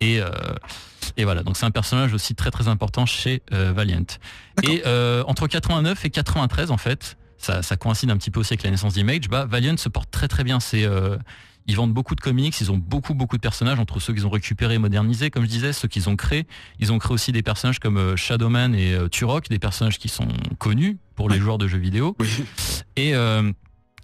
Et 0.00 0.20
euh, 0.20 0.28
et 1.16 1.24
voilà. 1.24 1.42
Donc 1.42 1.56
c'est 1.56 1.64
un 1.66 1.70
personnage 1.70 2.12
aussi 2.12 2.34
très 2.34 2.50
très 2.50 2.68
important 2.68 3.06
chez 3.06 3.42
euh, 3.52 3.72
Valiant. 3.72 4.04
Et 4.62 4.82
euh, 4.84 5.22
entre 5.26 5.46
89 5.46 6.04
et 6.04 6.10
93 6.10 6.70
en 6.70 6.76
fait. 6.76 7.16
Ça, 7.42 7.60
ça 7.60 7.76
coïncide 7.76 8.10
un 8.10 8.16
petit 8.16 8.30
peu 8.30 8.40
aussi 8.40 8.52
avec 8.52 8.62
la 8.62 8.70
naissance 8.70 8.94
d'Image. 8.94 9.28
Bah, 9.28 9.44
Valiant 9.44 9.76
se 9.76 9.88
porte 9.88 10.10
très 10.10 10.28
très 10.28 10.44
bien. 10.44 10.60
C'est 10.60 10.84
euh, 10.84 11.16
ils 11.66 11.76
vendent 11.76 11.92
beaucoup 11.92 12.14
de 12.14 12.20
comics, 12.20 12.60
ils 12.60 12.70
ont 12.72 12.78
beaucoup 12.78 13.14
beaucoup 13.14 13.36
de 13.36 13.40
personnages 13.42 13.78
entre 13.78 14.00
ceux 14.00 14.12
qu'ils 14.12 14.26
ont 14.26 14.30
récupérés 14.30 14.74
et 14.74 14.78
modernisés, 14.78 15.30
comme 15.30 15.44
je 15.44 15.48
disais, 15.48 15.72
ceux 15.72 15.88
qu'ils 15.88 16.08
ont 16.08 16.16
créés. 16.16 16.46
Ils 16.78 16.92
ont 16.92 16.98
créé 16.98 17.12
aussi 17.12 17.32
des 17.32 17.42
personnages 17.42 17.78
comme 17.80 17.96
euh, 17.98 18.16
Shadowman 18.16 18.74
et 18.74 18.94
euh, 18.94 19.08
Turok, 19.08 19.48
des 19.48 19.58
personnages 19.58 19.98
qui 19.98 20.08
sont 20.08 20.28
connus 20.58 20.98
pour 21.16 21.28
les 21.28 21.38
joueurs 21.38 21.58
de 21.58 21.66
jeux 21.68 21.78
vidéo. 21.78 22.16
Oui. 22.20 22.28
Et 22.96 23.14
euh, 23.14 23.52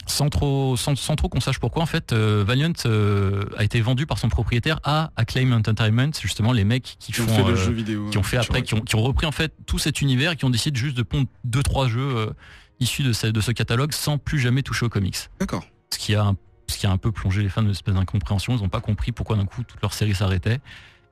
sans 0.06 0.30
trop, 0.30 0.76
sans, 0.76 0.96
sans 0.96 1.16
trop 1.16 1.28
qu'on 1.28 1.40
sache 1.40 1.58
pourquoi, 1.58 1.82
en 1.82 1.86
fait, 1.86 2.12
euh, 2.12 2.42
Valiant 2.46 2.72
euh, 2.86 3.44
a 3.56 3.64
été 3.64 3.80
vendu 3.80 4.06
par 4.06 4.18
son 4.18 4.28
propriétaire 4.28 4.80
à 4.82 5.10
Acclaim 5.16 5.52
Entertainment, 5.52 6.10
justement 6.20 6.52
les 6.52 6.64
mecs 6.64 6.96
qui, 6.98 7.12
Qui 7.12 7.20
ont 7.20 7.26
font, 7.26 7.44
fait 7.44 7.50
le 7.50 7.56
jeu 7.56 7.72
vidéo. 7.72 8.08
qui 8.10 8.18
ont 8.18 8.22
fait 8.22 8.36
après, 8.38 8.62
qui 8.62 8.74
ont, 8.74 8.80
qui 8.80 8.96
ont 8.96 9.02
repris 9.02 9.26
en 9.26 9.32
fait 9.32 9.52
tout 9.66 9.78
cet 9.78 10.00
univers 10.00 10.32
et 10.32 10.36
qui 10.36 10.44
ont 10.44 10.50
décidé 10.50 10.78
juste 10.78 10.96
de 10.96 11.02
pondre 11.02 11.28
deux 11.44 11.62
trois 11.62 11.88
jeux 11.88 12.30
issus 12.80 13.02
de 13.02 13.12
ce, 13.12 13.26
de 13.26 13.40
ce 13.40 13.52
catalogue 13.52 13.92
sans 13.92 14.18
plus 14.18 14.38
jamais 14.38 14.62
toucher 14.62 14.86
aux 14.86 14.88
comics 14.88 15.16
D'accord. 15.40 15.64
ce 15.92 15.98
qui 15.98 16.14
a 16.14 16.24
un, 16.24 16.36
ce 16.68 16.78
qui 16.78 16.86
a 16.86 16.90
un 16.90 16.98
peu 16.98 17.12
plongé 17.12 17.42
les 17.42 17.48
fans 17.48 17.62
de 17.62 17.70
espèce 17.70 17.94
d'incompréhension. 17.94 18.56
Ils 18.56 18.62
n'ont 18.62 18.68
pas 18.68 18.80
compris 18.80 19.12
pourquoi 19.12 19.36
d'un 19.36 19.46
coup 19.46 19.62
toute 19.64 19.80
leur 19.82 19.92
série 19.92 20.14
s'arrêtait. 20.14 20.60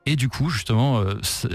Et 0.08 0.14
du 0.14 0.28
coup, 0.28 0.50
justement, 0.50 1.00
euh, 1.00 1.14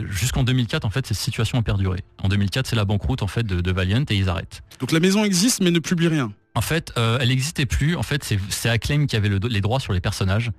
jusqu'en 0.09 0.43
2004, 0.43 0.83
en 0.83 0.89
fait, 0.89 1.07
cette 1.07 1.15
situation 1.15 1.57
a 1.57 1.61
perduré. 1.61 2.03
En 2.21 2.27
2004, 2.27 2.67
c'est 2.67 2.75
la 2.75 2.83
banqueroute 2.83 3.23
en 3.23 3.27
fait 3.27 3.43
de, 3.43 3.61
de 3.61 3.71
Valiant 3.71 4.03
et 4.09 4.15
ils 4.15 4.27
arrêtent. 4.27 4.61
Donc 4.81 4.91
la 4.91 4.99
maison 4.99 5.23
existe 5.23 5.61
mais 5.61 5.71
ne 5.71 5.79
publie 5.79 6.09
rien. 6.09 6.33
En 6.53 6.61
fait, 6.61 6.91
euh, 6.97 7.17
elle 7.21 7.29
n'existait 7.29 7.65
plus. 7.65 7.95
En 7.95 8.03
fait, 8.03 8.29
c'est 8.49 8.69
Acclaim 8.69 9.05
qui 9.05 9.15
avait 9.15 9.29
le 9.29 9.39
les 9.41 9.61
droits 9.61 9.79
sur 9.79 9.93
les 9.93 10.01
personnages. 10.01 10.51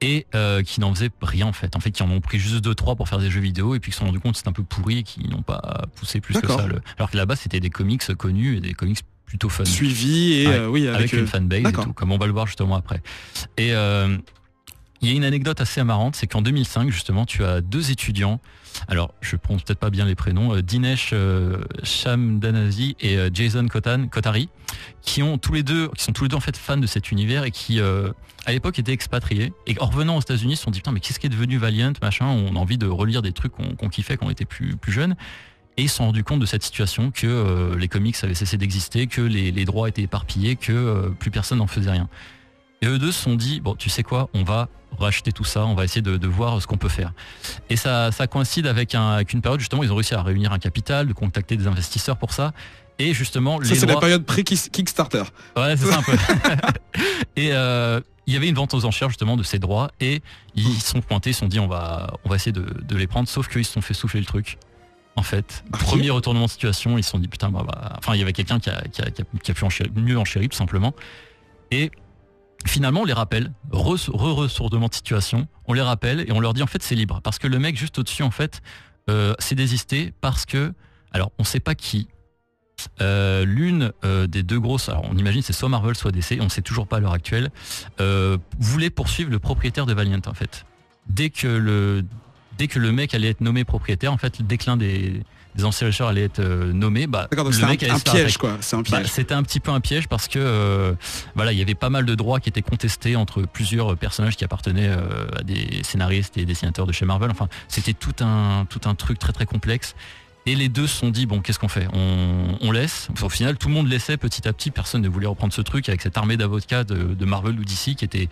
Et 0.00 0.26
euh, 0.34 0.62
qui 0.62 0.80
n'en 0.80 0.94
faisait 0.94 1.10
rien 1.22 1.46
en 1.46 1.52
fait. 1.52 1.74
En 1.76 1.80
fait, 1.80 1.90
qui 1.90 2.02
en 2.02 2.10
ont 2.10 2.20
pris 2.20 2.38
juste 2.38 2.56
deux 2.56 2.74
trois 2.74 2.94
pour 2.96 3.08
faire 3.08 3.18
des 3.18 3.30
jeux 3.30 3.40
vidéo 3.40 3.74
et 3.74 3.80
puis 3.80 3.90
qui 3.90 3.94
se 3.94 4.00
sont 4.00 4.06
rendus 4.06 4.20
compte 4.20 4.32
que 4.32 4.38
c'était 4.38 4.48
un 4.48 4.52
peu 4.52 4.62
pourri 4.62 4.98
et 4.98 5.02
qui 5.02 5.28
n'ont 5.28 5.42
pas 5.42 5.86
poussé 5.96 6.20
plus 6.20 6.40
que 6.40 6.46
ça. 6.46 6.66
le- 6.66 6.80
Alors 6.98 7.10
que 7.10 7.16
là-bas, 7.16 7.36
c'était 7.36 7.60
des 7.60 7.70
comics 7.70 8.14
connus 8.16 8.56
et 8.56 8.60
des 8.60 8.74
comics 8.74 9.00
plutôt 9.26 9.48
fun 9.48 9.64
Suivi 9.64 10.34
et 10.34 10.46
Ouais. 10.48 10.54
euh, 10.54 10.68
oui 10.68 10.86
avec, 10.88 11.00
avec, 11.00 11.12
une 11.12 11.18
euh, 11.20 11.26
fanbase 11.26 11.66
et 11.68 11.72
tout, 11.72 11.92
comme 11.92 12.12
on 12.12 12.18
va 12.18 12.26
le 12.26 12.32
voir 12.32 12.46
justement 12.46 12.76
après. 12.76 13.02
Et 13.58 13.72
euh, 13.74 14.16
il 15.00 15.08
y 15.08 15.12
a 15.12 15.14
une 15.16 15.24
anecdote 15.24 15.60
assez 15.60 15.82
marrante, 15.84 16.16
c'est 16.16 16.26
qu'en 16.26 16.42
2005 16.42 16.90
justement, 16.90 17.26
tu 17.26 17.44
as 17.44 17.60
deux 17.60 17.90
étudiants. 17.90 18.40
Alors, 18.88 19.14
je 19.20 19.36
prononce 19.36 19.62
peut-être 19.62 19.78
pas 19.78 19.90
bien 19.90 20.06
les 20.06 20.14
prénoms, 20.14 20.54
euh, 20.54 20.62
Dinesh 20.62 21.10
euh, 21.12 21.62
Shamdanazi 21.82 22.96
et 23.00 23.16
euh, 23.16 23.30
Jason 23.32 23.66
Kotari, 23.66 24.48
qui 25.02 25.22
ont 25.22 25.38
tous 25.38 25.52
les 25.52 25.62
deux, 25.62 25.88
qui 25.96 26.04
sont 26.04 26.12
tous 26.12 26.24
les 26.24 26.28
deux 26.28 26.36
en 26.36 26.40
fait 26.40 26.56
fans 26.56 26.76
de 26.76 26.86
cet 26.86 27.10
univers 27.10 27.44
et 27.44 27.50
qui 27.50 27.80
à 27.80 28.52
l'époque 28.52 28.78
étaient 28.78 28.92
expatriés 28.92 29.52
et 29.66 29.78
en 29.80 29.86
revenant 29.86 30.16
aux 30.16 30.20
États-Unis 30.20 30.56
se 30.56 30.64
sont 30.64 30.70
dit 30.70 30.80
putain 30.80 30.92
mais 30.92 31.00
qu'est-ce 31.00 31.18
qui 31.18 31.26
est 31.26 31.30
devenu 31.30 31.58
Valiant 31.58 31.92
machin, 32.02 32.26
on 32.26 32.54
a 32.54 32.58
envie 32.58 32.78
de 32.78 32.86
relire 32.86 33.22
des 33.22 33.32
trucs 33.32 33.52
qu'on 33.52 33.88
kiffait 33.88 34.16
quand 34.16 34.26
on 34.26 34.30
était 34.30 34.44
plus 34.44 34.76
plus 34.76 34.92
jeunes. 34.92 35.16
Et 35.76 35.82
ils 35.82 35.88
se 35.88 35.96
sont 35.96 36.06
rendus 36.06 36.24
compte 36.24 36.40
de 36.40 36.46
cette 36.46 36.62
situation 36.62 37.10
que 37.10 37.74
les 37.78 37.88
comics 37.88 38.16
avaient 38.22 38.34
cessé 38.34 38.56
d'exister, 38.56 39.06
que 39.06 39.20
les, 39.20 39.64
droits 39.64 39.88
étaient 39.88 40.02
éparpillés, 40.02 40.56
que 40.56 41.08
plus 41.18 41.30
personne 41.30 41.58
n'en 41.58 41.66
faisait 41.66 41.90
rien. 41.90 42.08
Et 42.82 42.86
eux 42.86 42.98
deux 42.98 43.12
se 43.12 43.22
sont 43.22 43.34
dit, 43.34 43.60
bon, 43.60 43.74
tu 43.74 43.90
sais 43.90 44.02
quoi, 44.02 44.28
on 44.34 44.44
va 44.44 44.68
racheter 44.98 45.32
tout 45.32 45.44
ça, 45.44 45.64
on 45.66 45.74
va 45.74 45.84
essayer 45.84 46.02
de, 46.02 46.16
de 46.16 46.26
voir 46.28 46.60
ce 46.62 46.66
qu'on 46.66 46.76
peut 46.76 46.88
faire. 46.88 47.12
Et 47.70 47.76
ça, 47.76 48.10
ça 48.12 48.26
coïncide 48.26 48.66
avec, 48.66 48.94
un, 48.94 49.10
avec 49.10 49.32
une 49.32 49.42
période, 49.42 49.60
justement, 49.60 49.82
ils 49.82 49.92
ont 49.92 49.96
réussi 49.96 50.14
à 50.14 50.22
réunir 50.22 50.52
un 50.52 50.58
capital, 50.58 51.06
de 51.06 51.12
contacter 51.12 51.56
des 51.56 51.66
investisseurs 51.66 52.16
pour 52.16 52.32
ça. 52.32 52.52
Et 52.98 53.14
justement, 53.14 53.62
Ça 53.62 53.74
les 53.74 53.78
c'est 53.80 53.86
la 53.86 53.96
période 53.96 54.24
pré-Kickstarter. 54.24 55.22
Ouais, 55.56 55.76
c'est 55.76 55.86
ça 55.86 55.98
un 55.98 56.02
peu. 56.02 56.16
et 57.36 57.50
euh, 57.52 58.00
il 58.26 58.34
y 58.34 58.36
avait 58.36 58.48
une 58.48 58.56
vente 58.56 58.74
aux 58.74 58.84
enchères 58.84 59.08
justement 59.08 59.36
de 59.36 59.42
ces 59.42 59.58
droits 59.58 59.90
et 60.00 60.20
ils 60.56 60.80
se 60.80 60.90
sont 60.90 61.00
pointés, 61.00 61.30
ils 61.30 61.34
se 61.34 61.40
sont 61.40 61.46
dit 61.46 61.60
on 61.60 61.68
va, 61.68 62.14
on 62.24 62.28
va 62.28 62.36
essayer 62.36 62.52
de, 62.52 62.62
de 62.62 62.96
les 62.96 63.06
prendre, 63.06 63.28
sauf 63.28 63.48
qu'ils 63.48 63.64
se 63.64 63.72
sont 63.72 63.80
fait 63.80 63.94
souffler 63.94 64.20
le 64.20 64.26
truc. 64.26 64.58
En 65.14 65.22
fait, 65.22 65.64
Ah, 65.72 65.78
premier 65.78 66.10
retournement 66.10 66.46
de 66.46 66.50
situation, 66.50 66.98
ils 66.98 67.02
se 67.02 67.10
sont 67.10 67.18
dit 67.18 67.28
putain, 67.28 67.50
bah, 67.50 67.64
bah, 67.66 67.94
enfin 67.98 68.14
il 68.14 68.18
y 68.18 68.22
avait 68.22 68.32
quelqu'un 68.32 68.60
qui 68.60 68.70
a, 68.70 68.82
qui 68.82 69.02
a, 69.02 69.10
qui 69.10 69.22
a, 69.22 69.24
qui 69.42 69.50
a 69.50 69.54
pu 69.54 69.64
mieux 69.96 70.18
enchérir 70.18 70.48
tout 70.48 70.56
simplement. 70.56 70.92
Et 71.70 71.90
finalement 72.66 73.02
on 73.02 73.04
les 73.04 73.12
rappelle, 73.12 73.52
re- 73.70 74.10
re-retournement 74.10 74.88
de 74.88 74.94
situation, 74.94 75.46
on 75.66 75.72
les 75.72 75.82
rappelle 75.82 76.20
et 76.20 76.32
on 76.32 76.40
leur 76.40 76.54
dit 76.54 76.62
en 76.62 76.66
fait 76.66 76.82
c'est 76.82 76.94
libre. 76.94 77.20
Parce 77.22 77.38
que 77.38 77.46
le 77.46 77.58
mec 77.58 77.76
juste 77.76 77.98
au-dessus 77.98 78.22
en 78.22 78.30
fait 78.30 78.60
euh, 79.08 79.34
s'est 79.38 79.54
désisté 79.54 80.12
parce 80.20 80.44
que 80.44 80.72
alors 81.12 81.30
on 81.38 81.44
sait 81.44 81.60
pas 81.60 81.74
qui. 81.74 82.08
Euh, 83.00 83.44
l'une 83.44 83.92
euh, 84.04 84.28
des 84.28 84.44
deux 84.44 84.60
grosses, 84.60 84.88
alors 84.88 85.04
on 85.10 85.16
imagine 85.16 85.42
c'est 85.42 85.52
soit 85.52 85.68
Marvel 85.68 85.96
soit 85.96 86.12
DC, 86.12 86.38
on 86.40 86.44
ne 86.44 86.48
sait 86.48 86.62
toujours 86.62 86.86
pas 86.86 86.98
à 86.98 87.00
l'heure 87.00 87.12
actuelle, 87.12 87.50
voulait 88.58 88.90
poursuivre 88.90 89.30
le 89.30 89.38
propriétaire 89.38 89.86
de 89.86 89.94
Valiant 89.94 90.20
en 90.26 90.34
fait. 90.34 90.64
Dès 91.08 91.30
que 91.30 91.48
le 91.48 92.04
dès 92.56 92.68
que 92.68 92.78
le 92.78 92.92
mec 92.92 93.14
allait 93.14 93.30
être 93.30 93.40
nommé 93.40 93.64
propriétaire, 93.64 94.12
en 94.12 94.18
fait 94.18 94.38
le 94.38 94.44
déclin 94.44 94.76
des, 94.76 95.22
des 95.58 95.64
enchérisseurs 95.64 96.08
allait 96.08 96.22
être 96.22 96.38
euh, 96.38 96.72
nommé, 96.72 97.06
bah 97.06 97.26
D'accord, 97.30 97.44
donc 97.44 97.54
le 97.60 97.66
mec 97.66 97.82
un, 97.82 97.86
allait 97.86 97.94
un 97.94 97.98
se 97.98 98.04
faire 98.04 98.12
piège 98.14 98.22
attaquer. 98.36 98.38
quoi. 98.38 98.56
C'est 98.60 98.76
un 98.76 98.80
Bah, 98.80 98.98
piège. 99.00 99.06
C'était 99.08 99.34
un 99.34 99.42
petit 99.42 99.60
peu 99.60 99.70
un 99.70 99.80
piège 99.80 100.08
parce 100.08 100.26
que 100.28 100.38
euh, 100.38 100.94
voilà, 101.34 101.52
il 101.52 101.58
y 101.58 101.62
avait 101.62 101.74
pas 101.74 101.90
mal 101.90 102.06
de 102.06 102.14
droits 102.14 102.40
qui 102.40 102.48
étaient 102.48 102.62
contestés 102.62 103.16
entre 103.16 103.42
plusieurs 103.42 103.96
personnages 103.98 104.36
qui 104.36 104.44
appartenaient 104.44 104.88
euh, 104.88 105.26
à 105.36 105.42
des 105.42 105.82
scénaristes 105.82 106.38
et 106.38 106.44
dessinateurs 106.46 106.86
de 106.86 106.92
chez 106.92 107.04
Marvel. 107.04 107.30
Enfin, 107.30 107.48
c'était 107.68 107.92
tout 107.92 108.14
un 108.24 108.66
tout 108.70 108.80
un 108.86 108.94
truc 108.94 109.18
très 109.18 109.32
très 109.32 109.44
complexe. 109.46 109.94
Et 110.46 110.54
les 110.54 110.68
deux 110.70 110.86
se 110.86 110.96
sont 110.96 111.10
dit 111.10 111.26
bon, 111.26 111.40
qu'est-ce 111.40 111.58
qu'on 111.58 111.68
fait? 111.68 111.88
On, 111.92 112.56
on 112.62 112.70
laisse. 112.72 113.08
Au 113.20 113.28
final, 113.28 113.58
tout 113.58 113.68
le 113.68 113.74
monde 113.74 113.88
laissait 113.88 114.16
petit 114.16 114.48
à 114.48 114.52
petit. 114.54 114.70
Personne 114.70 115.02
ne 115.02 115.08
voulait 115.08 115.26
reprendre 115.26 115.52
ce 115.52 115.60
truc 115.60 115.88
avec 115.90 116.00
cette 116.00 116.16
armée 116.16 116.38
d'avocats 116.38 116.84
de, 116.84 117.14
de 117.14 117.24
Marvel 117.26 117.58
ou 117.58 117.64
DC 117.64 117.96
qui 117.96 118.04
était 118.04 118.28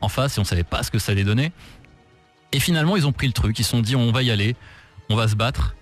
en 0.00 0.08
face 0.08 0.36
et 0.38 0.40
on 0.40 0.44
savait 0.44 0.64
pas 0.64 0.82
ce 0.82 0.90
que 0.90 0.98
ça 0.98 1.12
allait 1.12 1.24
donner. 1.24 1.52
Et 2.52 2.58
finalement, 2.58 2.96
ils 2.96 3.06
ont 3.06 3.12
pris 3.12 3.26
le 3.28 3.32
truc. 3.32 3.56
Ils 3.58 3.64
se 3.64 3.70
sont 3.70 3.80
dit 3.82 3.94
on 3.94 4.10
va 4.10 4.22
y 4.24 4.30
aller, 4.32 4.56
on 5.10 5.14
va 5.16 5.28
se 5.28 5.36
battre. 5.36 5.76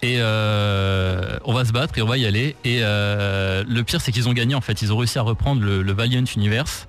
Et 0.00 0.16
euh, 0.18 1.38
on 1.44 1.52
va 1.52 1.64
se 1.64 1.72
battre 1.72 1.98
et 1.98 2.02
on 2.02 2.06
va 2.06 2.18
y 2.18 2.26
aller. 2.26 2.54
Et 2.64 2.80
euh, 2.82 3.64
le 3.68 3.82
pire, 3.82 4.00
c'est 4.00 4.12
qu'ils 4.12 4.28
ont 4.28 4.32
gagné 4.32 4.54
en 4.54 4.60
fait. 4.60 4.80
Ils 4.82 4.92
ont 4.92 4.96
réussi 4.96 5.18
à 5.18 5.22
reprendre 5.22 5.60
le, 5.62 5.82
le 5.82 5.92
Valiant 5.92 6.24
Universe. 6.36 6.86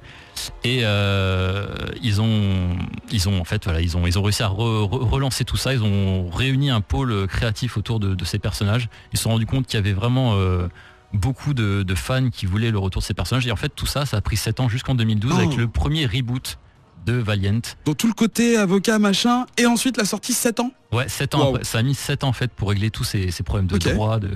Et 0.64 0.82
euh, 0.84 1.68
ils 2.02 2.22
ont, 2.22 2.78
ils 3.12 3.28
ont 3.28 3.42
en 3.42 3.44
fait, 3.44 3.64
voilà, 3.66 3.82
ils 3.82 3.98
ont, 3.98 4.06
ils 4.08 4.18
ont 4.18 4.22
réussi 4.24 4.44
à 4.44 4.48
re- 4.48 4.88
re- 4.88 5.10
relancer 5.10 5.44
tout 5.44 5.58
ça. 5.58 5.74
Ils 5.74 5.84
ont 5.84 6.30
réuni 6.30 6.70
un 6.70 6.82
pôle 6.82 7.28
créatif 7.28 7.78
autour 7.78 8.00
de, 8.00 8.14
de 8.16 8.26
ces 8.26 8.40
personnages. 8.40 8.90
Ils 9.12 9.18
se 9.18 9.24
sont 9.24 9.32
rendus 9.32 9.48
compte 9.48 9.66
qu'il 9.66 9.78
y 9.78 9.82
avait 9.82 9.92
vraiment 9.94 10.36
euh, 10.36 10.68
beaucoup 11.12 11.54
de, 11.54 11.84
de 11.84 11.96
fans 11.96 12.30
qui 12.30 12.46
voulaient 12.46 12.72
le 12.72 12.78
retour 12.80 13.02
de 13.02 13.06
ces 13.06 13.14
personnages. 13.16 13.48
Et 13.48 13.52
en 13.52 13.56
fait, 13.58 13.70
tout 13.76 13.88
ça, 13.88 14.06
ça 14.06 14.18
a 14.18 14.22
pris 14.22 14.38
7 14.38 14.60
ans 14.60 14.70
jusqu'en 14.70 14.96
2012 14.96 15.34
Oh. 15.34 15.38
avec 15.40 15.58
le 15.58 15.68
premier 15.68 16.06
reboot 16.06 16.58
de 17.06 17.14
Valiant. 17.14 17.62
Donc 17.86 17.98
tout 17.98 18.08
le 18.08 18.14
côté 18.14 18.58
avocat 18.58 19.00
machin 19.00 19.46
et 19.58 19.66
ensuite 19.66 19.98
la 19.98 20.06
sortie 20.06 20.34
7 20.34 20.60
ans. 20.60 20.72
Ouais, 20.92 21.08
7 21.08 21.36
ans. 21.36 21.40
Wow. 21.40 21.50
après. 21.56 21.64
Ça 21.64 21.80
a 21.80 21.84
mis 21.84 21.96
7 21.96 22.24
ans 22.24 22.30
en 22.30 22.34
fait 22.34 22.52
pour 22.52 22.70
régler 22.70 22.90
tous 22.92 23.04
ces, 23.04 23.32
ces 23.32 23.44
problèmes 23.44 23.68
de 23.68 23.78
droit, 23.78 24.20
de 24.20 24.30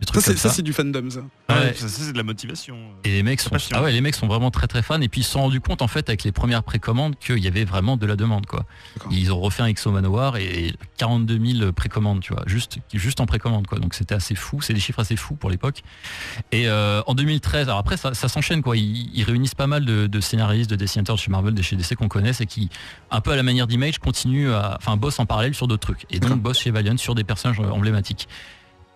Ça 0.00 0.20
c'est 0.20 0.26
comme 0.30 0.36
ça 0.36 0.48
ça. 0.48 0.54
c'est 0.54 0.62
du 0.62 0.72
fandom 0.72 1.10
ça. 1.10 1.20
Ouais, 1.20 1.56
Ouais. 1.58 1.74
ça, 1.74 1.88
ça, 1.88 2.02
c'est 2.02 2.12
de 2.12 2.16
la 2.16 2.22
motivation. 2.22 2.76
Et 3.04 3.10
les 3.10 3.22
mecs 3.22 3.40
sont, 3.40 3.50
ah 3.72 3.82
ouais, 3.82 3.90
les 3.92 4.00
mecs 4.00 4.14
sont 4.14 4.26
vraiment 4.28 4.50
très 4.50 4.66
très 4.68 4.82
fans. 4.82 5.00
Et 5.00 5.08
puis 5.08 5.22
ils 5.22 5.24
se 5.24 5.32
sont 5.32 5.40
rendus 5.40 5.60
compte 5.60 5.82
en 5.82 5.88
fait 5.88 6.08
avec 6.08 6.24
les 6.24 6.30
premières 6.32 6.62
précommandes 6.62 7.16
qu'il 7.18 7.38
y 7.38 7.48
avait 7.48 7.64
vraiment 7.64 7.96
de 7.96 8.06
la 8.06 8.14
demande 8.16 8.46
quoi. 8.46 8.64
D'accord. 8.96 9.12
Ils 9.12 9.32
ont 9.32 9.40
refait 9.40 9.62
un 9.62 9.72
XO 9.72 9.90
Manoir 9.90 10.36
et 10.36 10.74
42 10.98 11.38
000 11.60 11.72
précommandes, 11.72 12.20
tu 12.20 12.32
vois, 12.32 12.44
juste 12.46 12.78
juste 12.94 13.20
en 13.20 13.26
précommande 13.26 13.66
quoi. 13.66 13.78
Donc 13.80 13.94
c'était 13.94 14.14
assez 14.14 14.34
fou, 14.34 14.60
c'est 14.60 14.72
des 14.74 14.80
chiffres 14.80 15.00
assez 15.00 15.16
fous 15.16 15.34
pour 15.34 15.50
l'époque. 15.50 15.82
Et 16.52 16.68
euh, 16.68 17.02
en 17.06 17.14
2013, 17.14 17.68
alors 17.68 17.78
après 17.78 17.96
ça, 17.96 18.14
ça 18.14 18.28
s'enchaîne 18.28 18.62
quoi. 18.62 18.76
Ils, 18.76 19.10
ils 19.14 19.24
réunissent 19.24 19.54
pas 19.56 19.66
mal 19.66 19.84
de, 19.84 20.06
de 20.06 20.20
scénaristes, 20.20 20.70
de 20.70 20.76
dessinateurs 20.76 21.16
de 21.16 21.20
chez 21.20 21.30
Marvel, 21.30 21.54
de 21.54 21.62
chez 21.62 21.76
DC 21.76 21.94
qu'on 21.96 22.08
connaisse 22.08 22.40
et 22.40 22.46
qui, 22.46 22.68
un 23.10 23.20
peu 23.20 23.32
à 23.32 23.36
la 23.36 23.42
manière 23.42 23.66
d'Image, 23.66 23.98
continuent 23.98 24.50
à, 24.52 24.76
enfin 24.80 24.96
bossent 24.96 25.18
en 25.18 25.26
parallèle 25.26 25.54
sur 25.54 25.66
d'autres 25.66 25.80
trucs. 25.92 26.06
Et 26.10 26.20
donc 26.20 26.40
bossent 26.40 26.60
chez 26.60 26.70
Valiant 26.70 26.96
sur 26.98 27.14
des 27.14 27.24
personnages 27.24 27.58
emblématiques. 27.60 28.28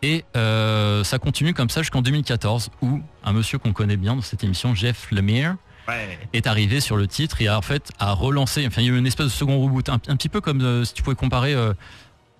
Et 0.03 0.25
euh, 0.37 1.05
ça 1.05 1.19
continue 1.19 1.55
comme 1.55 1.71
ça 1.71 1.83
jusqu'en 1.83 2.03
2014 2.03 2.71
où 2.83 3.01
un 3.25 3.33
monsieur 3.33 3.59
qu'on 3.59 3.73
connaît 3.73 3.97
bien 3.97 4.17
dans 4.17 4.23
cette 4.23 4.43
émission, 4.45 4.75
Jeff 4.75 5.11
Lemire, 5.11 5.57
Ouais. 5.89 6.17
est 6.33 6.47
arrivé 6.47 6.79
sur 6.81 6.97
le 6.97 7.09
titre 7.09 7.43
et 7.43 7.49
a 7.49 7.59
en 7.59 7.63
fait 7.63 7.91
a 7.99 8.13
relancé, 8.13 8.65
enfin 8.69 8.83
il 8.83 8.87
y 8.87 8.91
a 8.91 8.93
eu 8.93 8.99
une 8.99 9.07
espèce 9.07 9.27
de 9.27 9.31
second 9.33 9.61
reboot, 9.61 9.89
un, 9.89 9.95
un 9.95 10.17
petit 10.17 10.29
peu 10.29 10.41
comme 10.41 10.61
euh, 10.61 10.85
si 10.85 10.95
tu 10.95 11.03
pouvais 11.03 11.17
comparer 11.17 11.55
euh, 11.55 11.73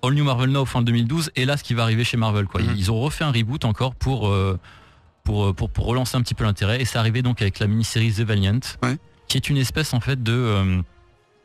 All 0.01 0.13
New 0.13 0.23
Marvel 0.23 0.49
Now 0.49 0.63
fin 0.63 0.81
2012 0.81 1.31
et 1.35 1.43
là 1.43 1.57
ce 1.57 1.63
qui 1.63 1.73
va 1.73 1.83
arriver 1.83 2.05
chez 2.05 2.15
Marvel 2.15 2.45
quoi. 2.45 2.61
Mhm. 2.61 2.73
Ils 2.77 2.89
ont 2.89 3.01
refait 3.01 3.25
un 3.25 3.31
reboot 3.33 3.65
encore 3.65 3.95
pour, 3.95 4.33
pour, 5.25 5.53
pour, 5.55 5.69
pour 5.69 5.85
relancer 5.85 6.15
un 6.15 6.21
petit 6.21 6.35
peu 6.35 6.45
l'intérêt 6.45 6.81
et 6.81 6.85
c'est 6.85 6.97
arrivé 6.97 7.21
donc 7.21 7.41
avec 7.41 7.59
la 7.59 7.67
mini-série 7.67 8.13
The 8.13 8.21
Valiant 8.21 8.59
Ouais. 8.81 8.97
qui 9.27 9.35
est 9.37 9.49
une 9.49 9.57
espèce 9.57 9.93
en 9.93 9.99
fait 9.99 10.23
de... 10.23 10.81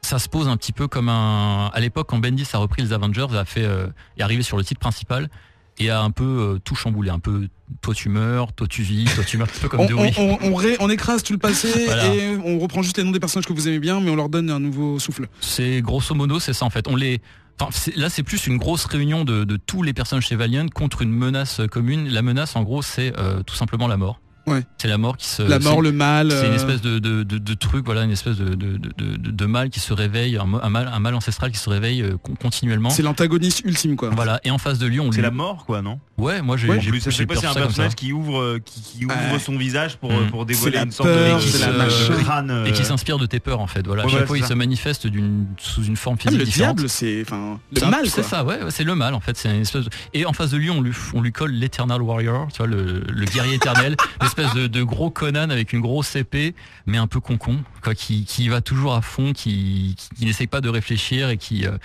ça 0.02 0.20
se 0.20 0.28
pose 0.28 0.46
un 0.46 0.56
petit 0.56 0.72
peu 0.72 0.86
comme 0.86 1.08
un... 1.08 1.66
À 1.74 1.80
l'époque 1.80 2.08
quand 2.10 2.18
Bendis 2.18 2.46
a 2.52 2.58
repris 2.58 2.82
les 2.82 2.92
Avengers, 2.92 3.26
a 3.36 3.44
fait, 3.44 3.64
euh, 3.64 3.88
est 4.16 4.22
arrivé 4.22 4.44
sur 4.44 4.56
le 4.56 4.62
titre 4.62 4.78
principal 4.80 5.28
et 5.80 5.90
a 5.90 6.00
un 6.00 6.10
peu 6.10 6.24
euh, 6.24 6.58
tout 6.64 6.74
chamboulé, 6.74 7.10
un 7.10 7.18
peu 7.18 7.48
toi 7.82 7.94
tu 7.94 8.08
meurs, 8.08 8.52
toi 8.52 8.66
tu 8.66 8.82
vis, 8.82 9.04
toi 9.14 9.24
tu 9.24 9.36
meurs, 9.38 9.46
un 9.46 9.50
petit 9.50 9.60
peu 9.60 9.68
comme 9.68 9.80
On, 9.80 9.84
on, 9.92 10.02
Wii. 10.02 10.12
on- 10.18 10.38
on 10.42 10.54
ré- 10.54 10.76
on 10.80 10.88
écrase 10.90 11.22
tout 11.22 11.32
le 11.32 11.38
passé 11.38 11.68
Voilà. 11.86 12.14
et 12.14 12.36
on 12.44 12.58
reprend 12.58 12.82
juste 12.82 12.96
les 12.98 13.04
noms 13.04 13.10
des 13.12 13.20
personnages 13.20 13.46
que 13.46 13.52
vous 13.52 13.68
aimez 13.68 13.78
bien 13.78 14.00
mais 14.00 14.10
on 14.10 14.16
leur 14.16 14.28
donne 14.28 14.50
un 14.50 14.60
nouveau 14.60 14.98
souffle. 14.98 15.28
C'est 15.40 15.80
grosso 15.82 16.14
modo, 16.14 16.40
c'est 16.40 16.52
ça 16.52 16.64
en 16.64 16.70
fait. 16.70 16.88
On 16.88 16.96
les, 16.96 17.20
enfin, 17.60 17.70
là 17.96 18.08
c'est 18.10 18.22
plus 18.22 18.46
une 18.46 18.56
grosse 18.56 18.84
réunion 18.86 19.24
de, 19.24 19.44
de 19.44 19.56
tous 19.56 19.82
les 19.82 19.92
personnages 19.92 20.26
chez 20.26 20.36
Valiant 20.36 20.66
contre 20.68 21.02
une 21.02 21.12
menace 21.12 21.60
commune. 21.70 22.08
La 22.08 22.22
menace 22.22 22.56
en 22.56 22.62
gros 22.62 22.82
c'est 22.82 23.12
euh, 23.18 23.42
tout 23.42 23.54
simplement 23.54 23.86
la 23.86 23.96
mort. 23.96 24.20
Ouais. 24.52 24.64
C'est 24.78 24.88
la 24.88 24.98
mort 24.98 25.16
qui 25.16 25.26
se. 25.26 25.42
la 25.42 25.58
mort, 25.58 25.82
le 25.82 25.92
mal. 25.92 26.30
C'est 26.30 26.46
une 26.46 26.52
euh, 26.52 26.56
espèce 26.56 26.80
de, 26.80 26.98
de, 26.98 27.22
de, 27.22 27.38
de 27.38 27.54
truc, 27.54 27.84
voilà, 27.84 28.02
une 28.04 28.10
espèce 28.10 28.36
de, 28.36 28.54
de, 28.54 28.76
de, 28.76 28.90
de, 29.16 29.30
de 29.30 29.46
mal 29.46 29.70
qui 29.70 29.80
se 29.80 29.92
réveille, 29.92 30.36
un, 30.38 30.44
mal, 30.68 30.90
un 30.92 30.98
mal 31.00 31.14
ancestral 31.14 31.50
qui 31.52 31.58
se 31.58 31.68
réveille 31.70 32.02
euh, 32.02 32.16
con- 32.22 32.34
continuellement. 32.34 32.90
C'est 32.90 33.02
l'antagoniste 33.02 33.62
ultime 33.64 33.96
quoi. 33.96 34.10
Voilà. 34.10 34.40
Et 34.44 34.50
en 34.50 34.58
face 34.58 34.78
de 34.78 34.86
lui, 34.86 35.00
on 35.00 35.10
C'est 35.12 35.18
lui. 35.18 35.22
la 35.22 35.30
mort, 35.30 35.64
quoi, 35.66 35.82
non? 35.82 35.98
Ouais, 36.18 36.42
moi 36.42 36.56
j'ai. 36.56 36.68
Ouais. 36.68 36.78
Plus, 36.78 37.00
j'ai 37.02 37.10
chaque 37.12 37.32
fois, 37.32 37.40
c'est 37.40 37.46
un 37.46 37.54
personnage 37.54 37.94
qui 37.94 38.12
ouvre, 38.12 38.40
euh, 38.40 38.58
qui, 38.64 38.80
qui 38.82 39.04
ouvre 39.04 39.38
son 39.38 39.56
visage 39.56 39.96
pour, 39.98 40.10
Mm. 40.12 40.16
euh, 40.16 40.26
pour 40.30 40.44
dévoiler 40.46 40.78
une 40.78 40.90
sorte 40.90 41.08
peur, 41.08 41.36
de, 41.38 41.42
c'est 41.42 41.58
la 41.60 41.72
de 41.72 41.78
machin. 41.78 42.14
crâne. 42.24 42.64
Et 42.66 42.72
qui 42.72 42.82
euh, 42.82 42.84
s'inspire 42.84 43.18
de 43.18 43.26
tes 43.26 43.38
peurs 43.40 43.60
en 43.60 43.66
fait. 43.68 43.86
Voilà. 43.86 44.02
Ouais, 44.04 44.08
à 44.08 44.12
chaque 44.12 44.20
ouais, 44.22 44.26
fois, 44.26 44.38
il 44.38 44.42
ça. 44.42 44.48
se 44.48 44.54
manifeste 44.54 45.06
d'une 45.06 45.46
sous 45.58 45.84
une 45.84 45.96
forme 45.96 46.16
Ah, 46.18 46.22
physique 46.22 46.38
mais 46.38 46.44
le 46.44 46.50
différente. 46.50 46.76
diable 46.76 46.88
c'est 46.88 47.22
enfin 47.22 47.60
le 47.72 47.86
mal 47.90 48.06
C'est 48.08 48.22
ça, 48.24 48.44
ouais, 48.44 48.62
ouais, 48.64 48.70
c'est 48.70 48.84
le 48.84 48.94
mal 48.96 49.14
en 49.14 49.20
fait. 49.20 49.36
C'est 49.36 49.48
une 49.54 49.60
espèce 49.62 49.84
de- 49.84 49.90
Et 50.12 50.26
en 50.26 50.32
face 50.32 50.50
de 50.50 50.56
lui, 50.56 50.70
on 50.70 50.80
lui, 50.82 50.92
on 51.14 51.20
lui 51.22 51.30
colle 51.30 51.52
l'Eternal 51.52 52.02
Warrior, 52.02 52.48
tu 52.52 52.58
vois, 52.58 52.66
le, 52.66 53.04
le 53.08 53.24
guerrier 53.26 53.54
éternel, 53.54 53.96
l'espèce 54.20 54.52
de, 54.54 54.66
de 54.66 54.82
gros 54.82 55.10
Conan 55.10 55.50
avec 55.50 55.72
une 55.72 55.80
grosse 55.80 56.16
épée, 56.16 56.54
mais 56.86 56.98
un 56.98 57.06
peu 57.06 57.20
concon, 57.20 57.58
quoi, 57.82 57.94
qui, 57.94 58.24
qui 58.24 58.48
va 58.48 58.60
toujours 58.60 58.94
à 58.94 59.02
fond, 59.02 59.32
qui, 59.32 59.94
qui, 59.96 60.08
qui 60.16 60.24
n'essaye 60.26 60.48
pas 60.48 60.60
de 60.60 60.68
réfléchir 60.68 61.28
et 61.30 61.36
qui, 61.36 61.64
euh, 61.66 61.78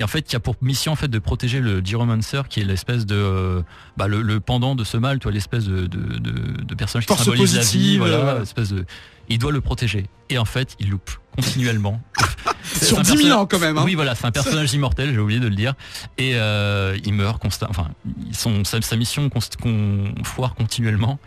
et 0.00 0.02
en 0.02 0.06
fait, 0.08 0.22
qui 0.22 0.34
a 0.34 0.40
pour 0.40 0.56
mission 0.62 0.90
en 0.92 0.96
fait 0.96 1.08
de 1.08 1.18
protéger 1.18 1.60
le 1.60 1.80
Gyromancer, 1.80 2.42
qui 2.48 2.60
est 2.60 2.64
l'espèce 2.64 3.04
de, 3.06 3.14
euh, 3.14 3.62
bah, 3.96 4.08
le, 4.08 4.22
le 4.22 4.40
pendant 4.40 4.74
de 4.74 4.82
ce 4.82 4.96
mal, 4.96 5.18
tu 5.18 5.24
vois, 5.24 5.32
l'espèce 5.32 5.66
de, 5.66 5.86
de, 5.86 6.18
de, 6.18 6.62
de 6.64 6.74
personnage 6.74 7.06
qui 7.06 7.14
symbolise 7.16 7.54
la 7.56 7.62
vie, 7.62 7.98
voilà, 7.98 8.14
euh. 8.16 8.42
espèce 8.42 8.70
de, 8.70 8.84
il 9.28 9.38
doit 9.38 9.52
le 9.52 9.60
protéger. 9.60 10.06
Et 10.30 10.38
en 10.38 10.44
fait, 10.44 10.74
il 10.80 10.90
loupe 10.90 11.10
continuellement. 11.36 12.00
Sur 12.62 12.98
un 12.98 13.02
10 13.02 13.08
000 13.08 13.18
personnage- 13.18 13.32
ans 13.32 13.46
quand 13.46 13.58
même. 13.58 13.78
hein. 13.78 13.82
oui, 13.84 13.94
voilà, 13.94 14.14
c'est 14.14 14.24
un 14.26 14.30
personnage 14.30 14.72
immortel, 14.72 15.12
j'ai 15.12 15.18
oublié 15.18 15.38
de 15.40 15.48
le 15.48 15.54
dire. 15.54 15.74
Et 16.18 16.32
euh, 16.34 16.96
il 17.04 17.12
meurt 17.14 17.40
constamment. 17.40 17.70
Enfin, 17.70 17.88
sont- 18.32 18.64
sa, 18.64 18.80
sa 18.80 18.96
mission 18.96 19.28
qu'on 19.28 20.14
foire 20.24 20.54
continuellement. 20.54 21.18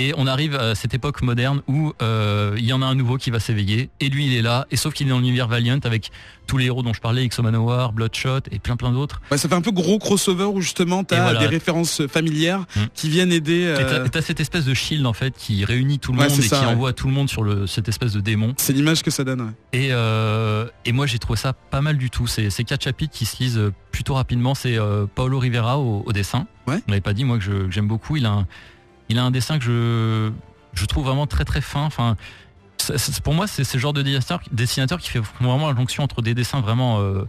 Et 0.00 0.14
on 0.16 0.26
arrive 0.26 0.54
à 0.54 0.74
cette 0.74 0.94
époque 0.94 1.20
moderne 1.20 1.60
où 1.68 1.92
euh, 2.00 2.54
il 2.56 2.64
y 2.64 2.72
en 2.72 2.80
a 2.80 2.86
un 2.86 2.94
nouveau 2.94 3.18
qui 3.18 3.30
va 3.30 3.38
s'éveiller. 3.38 3.90
Et 4.00 4.08
lui, 4.08 4.24
il 4.26 4.34
est 4.34 4.40
là. 4.40 4.66
Et 4.70 4.76
sauf 4.76 4.94
qu'il 4.94 5.06
est 5.06 5.10
dans 5.10 5.18
l'univers 5.18 5.46
Valiant 5.46 5.78
avec 5.84 6.10
tous 6.46 6.56
les 6.56 6.64
héros 6.66 6.82
dont 6.82 6.94
je 6.94 7.00
parlais, 7.02 7.22
Exo 7.22 7.42
Manowar, 7.42 7.92
Bloodshot 7.92 8.40
et 8.50 8.58
plein 8.58 8.76
plein 8.76 8.92
d'autres. 8.92 9.20
Ouais, 9.30 9.36
ça 9.36 9.46
fait 9.48 9.54
un 9.54 9.60
peu 9.60 9.72
gros 9.72 9.98
crossover 9.98 10.44
où 10.46 10.62
justement 10.62 11.04
t'as 11.04 11.18
Et 11.18 11.20
voilà. 11.20 11.40
des 11.40 11.46
références 11.46 12.06
familières 12.06 12.60
Mm. 12.74 12.80
qui 12.94 13.10
viennent 13.10 13.30
aider. 13.32 13.62
Et 13.64 13.74
t'as- 13.84 13.92
euh, 13.94 14.08
t'as 14.10 14.22
cette 14.22 14.40
espèce 14.40 14.64
de 14.64 14.72
shield 14.74 15.04
en 15.06 15.12
fait 15.12 15.34
qui 15.36 15.64
réunit 15.66 15.98
tout 15.98 16.12
le 16.12 16.18
Ouais, 16.18 16.28
monde 16.28 16.38
et 16.38 16.42
ça, 16.42 16.58
qui 16.60 16.64
ouais. 16.64 16.70
envoie 16.72 16.92
tout 16.94 17.06
le 17.06 17.12
monde 17.12 17.28
sur 17.28 17.42
le, 17.42 17.66
cette 17.66 17.88
espèce 17.88 18.12
de 18.14 18.20
démon. 18.20 18.54
C'est 18.56 18.72
l'image 18.72 19.02
que 19.02 19.10
ça 19.10 19.22
donne. 19.22 19.42
ouais. 19.42 19.52
Et, 19.74 19.88
euh, 19.92 20.66
et 20.86 20.92
moi 20.92 21.04
j'ai 21.06 21.18
trouvé 21.18 21.38
ça 21.38 21.52
pas 21.52 21.82
mal 21.82 21.98
du 21.98 22.08
tout. 22.10 22.26
C'est 22.26 22.48
c'est 22.50 22.64
quatre 22.64 22.82
chapitres 22.84 23.12
qui 23.14 23.26
se 23.26 23.36
lisent 23.42 23.60
plutôt 23.92 24.14
rapidement. 24.14 24.54
C'est 24.54 24.78
euh, 24.78 25.04
Paolo 25.14 25.38
Rivera 25.38 25.78
au, 25.78 26.02
au 26.06 26.12
dessin. 26.12 26.46
On 26.66 26.72
l'avait 26.88 27.00
pas 27.00 27.12
dit 27.12 27.24
moi 27.24 27.38
que 27.38 27.68
j'aime 27.70 27.86
beaucoup. 27.88 28.16
Il 28.16 28.24
a 28.26 28.30
un, 28.30 28.46
il 29.10 29.18
a 29.18 29.24
un 29.24 29.30
dessin 29.30 29.58
que 29.58 29.64
je, 29.64 30.30
je 30.72 30.86
trouve 30.86 31.04
vraiment 31.04 31.26
très 31.26 31.44
très 31.44 31.60
fin. 31.60 31.82
Enfin, 31.84 32.16
pour 33.22 33.34
moi 33.34 33.46
c'est 33.46 33.74
le 33.74 33.80
genre 33.80 33.92
de 33.92 34.02
dessinateur, 34.02 34.40
dessinateur 34.52 34.98
qui 34.98 35.10
fait 35.10 35.20
vraiment 35.40 35.68
la 35.68 35.76
jonction 35.76 36.02
entre 36.02 36.22
des 36.22 36.34
dessins 36.34 36.60
vraiment 36.60 37.00
euh, 37.00 37.24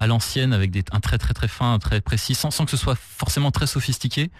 à 0.00 0.06
l'ancienne 0.06 0.52
avec 0.52 0.70
des, 0.70 0.84
un 0.92 1.00
trait 1.00 1.18
très 1.18 1.34
très 1.34 1.48
fin, 1.48 1.74
un 1.74 1.78
trait 1.78 2.00
précis, 2.00 2.34
sans, 2.34 2.50
sans 2.50 2.64
que 2.64 2.70
ce 2.70 2.76
soit 2.76 2.96
forcément 2.96 3.50
très 3.50 3.66
sophistiqué. 3.66 4.30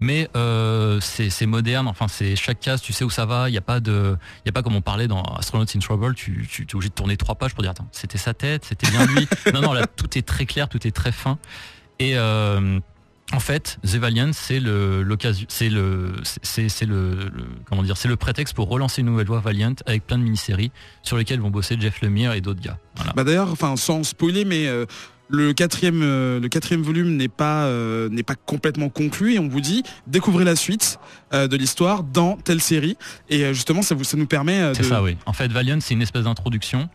Mais 0.00 0.30
euh, 0.36 1.00
c'est 1.00 1.46
moderne, 1.46 1.88
enfin 1.88 2.06
c'est 2.06 2.36
chaque 2.36 2.60
case, 2.60 2.80
tu 2.80 2.92
sais 2.92 3.02
où 3.02 3.10
ça 3.10 3.26
va, 3.26 3.48
il 3.48 3.52
n'y 3.52 3.58
a 3.58 3.62
pas 3.62 3.80
de, 3.80 4.16
y 4.46 4.48
a 4.48 4.52
pas 4.52 4.62
comme 4.62 4.76
on 4.76 4.80
parlait 4.80 5.08
dans 5.08 5.22
Astronauts 5.22 5.66
in 5.74 5.80
Trouble, 5.80 6.14
tu, 6.14 6.46
tu 6.48 6.62
es 6.62 6.74
obligé 6.76 6.88
de 6.88 6.94
tourner 6.94 7.16
trois 7.16 7.34
pages 7.34 7.52
pour 7.52 7.62
dire 7.62 7.72
attends, 7.72 7.88
c'était 7.90 8.16
sa 8.16 8.32
tête, 8.32 8.64
c'était 8.64 8.88
bien 8.92 9.04
lui. 9.06 9.26
non 9.52 9.60
non 9.60 9.72
là 9.72 9.88
tout 9.88 10.16
est 10.16 10.22
très 10.22 10.46
clair, 10.46 10.68
tout 10.68 10.86
est 10.86 10.92
très 10.92 11.10
fin. 11.10 11.36
Et 11.98 12.16
euh, 12.16 12.78
en 13.32 13.40
fait, 13.40 13.78
The 13.84 13.96
Valiant, 13.96 14.30
c'est 14.32 14.58
le 14.58 15.02
l'occasion, 15.02 15.46
c'est 15.50 15.68
le, 15.68 16.12
c'est 16.42 16.70
c'est 16.70 16.86
le, 16.86 17.14
le- 17.14 17.44
comment 17.66 17.82
dire, 17.82 17.96
c'est 17.98 18.08
le 18.08 18.16
prétexte 18.16 18.54
pour 18.54 18.68
relancer 18.68 19.02
une 19.02 19.06
nouvelle 19.08 19.26
voie 19.26 19.40
Valiant 19.40 19.74
avec 19.84 20.06
plein 20.06 20.16
de 20.16 20.22
mini-séries 20.22 20.72
sur 21.02 21.18
lesquelles 21.18 21.40
vont 21.40 21.50
bosser 21.50 21.76
Jeff 21.78 22.00
Lemire 22.00 22.32
et 22.32 22.40
d'autres 22.40 22.62
gars. 22.62 22.78
Voilà. 22.96 23.12
Bah 23.14 23.24
d'ailleurs, 23.24 23.52
enfin 23.52 23.76
sans 23.76 24.02
spoiler, 24.02 24.46
mais 24.46 24.66
euh, 24.66 24.86
le 25.28 25.52
quatrième, 25.52 26.00
euh, 26.02 26.40
le 26.40 26.48
quatrième 26.48 26.80
volume 26.80 27.16
n'est 27.16 27.28
pas 27.28 27.64
euh, 27.64 28.08
n'est 28.08 28.22
pas 28.22 28.34
complètement 28.34 28.88
conclu 28.88 29.34
et 29.34 29.38
on 29.38 29.48
vous 29.48 29.60
dit 29.60 29.82
découvrez 30.06 30.44
la 30.44 30.56
suite 30.56 30.98
de 31.32 31.54
l'histoire 31.56 32.04
dans 32.04 32.36
telle 32.38 32.62
série 32.62 32.96
et 33.28 33.52
justement 33.52 33.82
ça 33.82 33.94
vous 33.94 34.04
ça 34.04 34.16
nous 34.16 34.26
permet 34.26 34.70
de 34.70 34.74
C'est 34.74 34.84
ça, 34.84 35.02
oui. 35.02 35.18
En 35.26 35.34
fait, 35.34 35.52
Valiant, 35.52 35.78
c'est 35.82 35.92
une 35.92 36.02
espèce 36.02 36.24
d'introduction. 36.24 36.88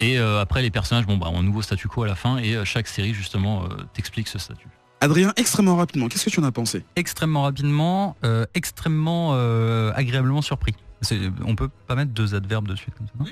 Et 0.00 0.18
après, 0.18 0.60
les 0.62 0.70
personnages, 0.70 1.06
bon, 1.06 1.16
bah, 1.16 1.28
ont 1.32 1.40
un 1.40 1.42
nouveau 1.42 1.62
statu 1.62 1.88
quo 1.88 2.02
à 2.02 2.06
la 2.06 2.14
fin. 2.14 2.36
Et 2.36 2.56
chaque 2.64 2.86
série, 2.86 3.14
justement, 3.14 3.64
t'explique 3.94 4.28
ce 4.28 4.38
statut. 4.38 4.68
Adrien, 5.00 5.32
extrêmement 5.36 5.76
rapidement, 5.76 6.08
qu'est-ce 6.08 6.24
que 6.24 6.30
tu 6.30 6.40
en 6.40 6.44
as 6.44 6.50
pensé? 6.50 6.84
Extrêmement 6.96 7.42
rapidement, 7.42 8.16
euh, 8.24 8.46
extrêmement 8.54 9.30
euh, 9.34 9.92
agréablement 9.94 10.42
surpris. 10.42 10.74
On 11.46 11.54
peut 11.54 11.70
pas 11.86 11.94
mettre 11.94 12.12
deux 12.12 12.34
adverbes 12.34 12.66
de 12.66 12.74
suite 12.74 12.94
comme 12.96 13.06
ça. 13.06 13.12
Non, 13.18 13.26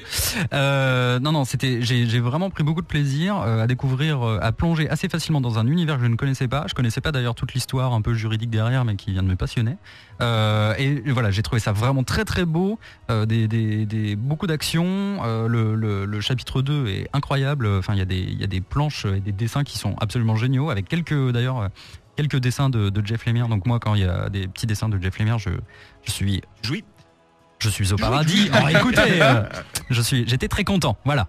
Euh, 0.52 1.18
non, 1.18 1.32
non, 1.32 1.44
c'était. 1.44 1.82
J'ai 1.82 2.20
vraiment 2.20 2.50
pris 2.50 2.62
beaucoup 2.62 2.82
de 2.82 2.86
plaisir 2.86 3.40
euh, 3.40 3.62
à 3.62 3.66
découvrir, 3.66 4.22
euh, 4.22 4.38
à 4.40 4.52
plonger 4.52 4.88
assez 4.88 5.08
facilement 5.08 5.40
dans 5.40 5.58
un 5.58 5.66
univers 5.66 5.96
que 5.96 6.02
je 6.02 6.08
ne 6.08 6.16
connaissais 6.16 6.48
pas. 6.48 6.64
Je 6.68 6.74
connaissais 6.74 7.00
pas 7.00 7.12
d'ailleurs 7.12 7.34
toute 7.34 7.54
l'histoire 7.54 7.92
un 7.92 8.02
peu 8.02 8.14
juridique 8.14 8.50
derrière, 8.50 8.84
mais 8.84 8.96
qui 8.96 9.12
vient 9.12 9.22
de 9.22 9.28
me 9.28 9.36
passionner. 9.36 9.76
Et 10.20 11.10
voilà, 11.10 11.30
j'ai 11.30 11.42
trouvé 11.42 11.60
ça 11.60 11.72
vraiment 11.72 12.04
très 12.04 12.24
très 12.24 12.44
beau. 12.44 12.78
Des, 13.08 13.48
des, 13.48 14.16
beaucoup 14.16 14.46
d'action. 14.46 15.20
Euh, 15.24 15.48
le, 15.48 16.20
chapitre 16.20 16.62
2 16.62 16.86
est 16.88 17.08
incroyable. 17.12 17.66
Enfin, 17.66 17.94
il 17.94 17.98
y 17.98 18.44
a 18.44 18.46
des 18.46 18.60
planches 18.60 19.04
et 19.06 19.20
des 19.20 19.32
dessins 19.32 19.64
qui 19.64 19.78
sont 19.78 19.96
absolument 20.00 20.36
géniaux, 20.36 20.70
avec 20.70 20.88
quelques 20.88 21.30
d'ailleurs. 21.32 21.68
Quelques 22.16 22.38
dessins 22.38 22.70
de, 22.70 22.90
Jeff 23.04 23.26
Lemire. 23.26 23.46
Donc 23.48 23.66
moi, 23.66 23.78
quand 23.78 23.94
il 23.94 24.00
y 24.00 24.04
a 24.06 24.30
des 24.30 24.48
petits 24.48 24.66
dessins 24.66 24.88
de 24.88 24.98
Jeff 24.98 25.18
Lemire, 25.18 25.38
je, 25.38 25.50
je 26.04 26.10
suis 26.10 26.40
Jouis. 26.62 26.82
Je 27.58 27.68
suis 27.68 27.92
au 27.92 27.96
paradis. 27.96 28.50
Oh, 28.52 28.68
écoutez, 28.68 29.00
euh, 29.22 29.42
je 29.90 30.02
suis, 30.02 30.28
j'étais 30.28 30.48
très 30.48 30.64
content. 30.64 30.96
Voilà. 31.04 31.28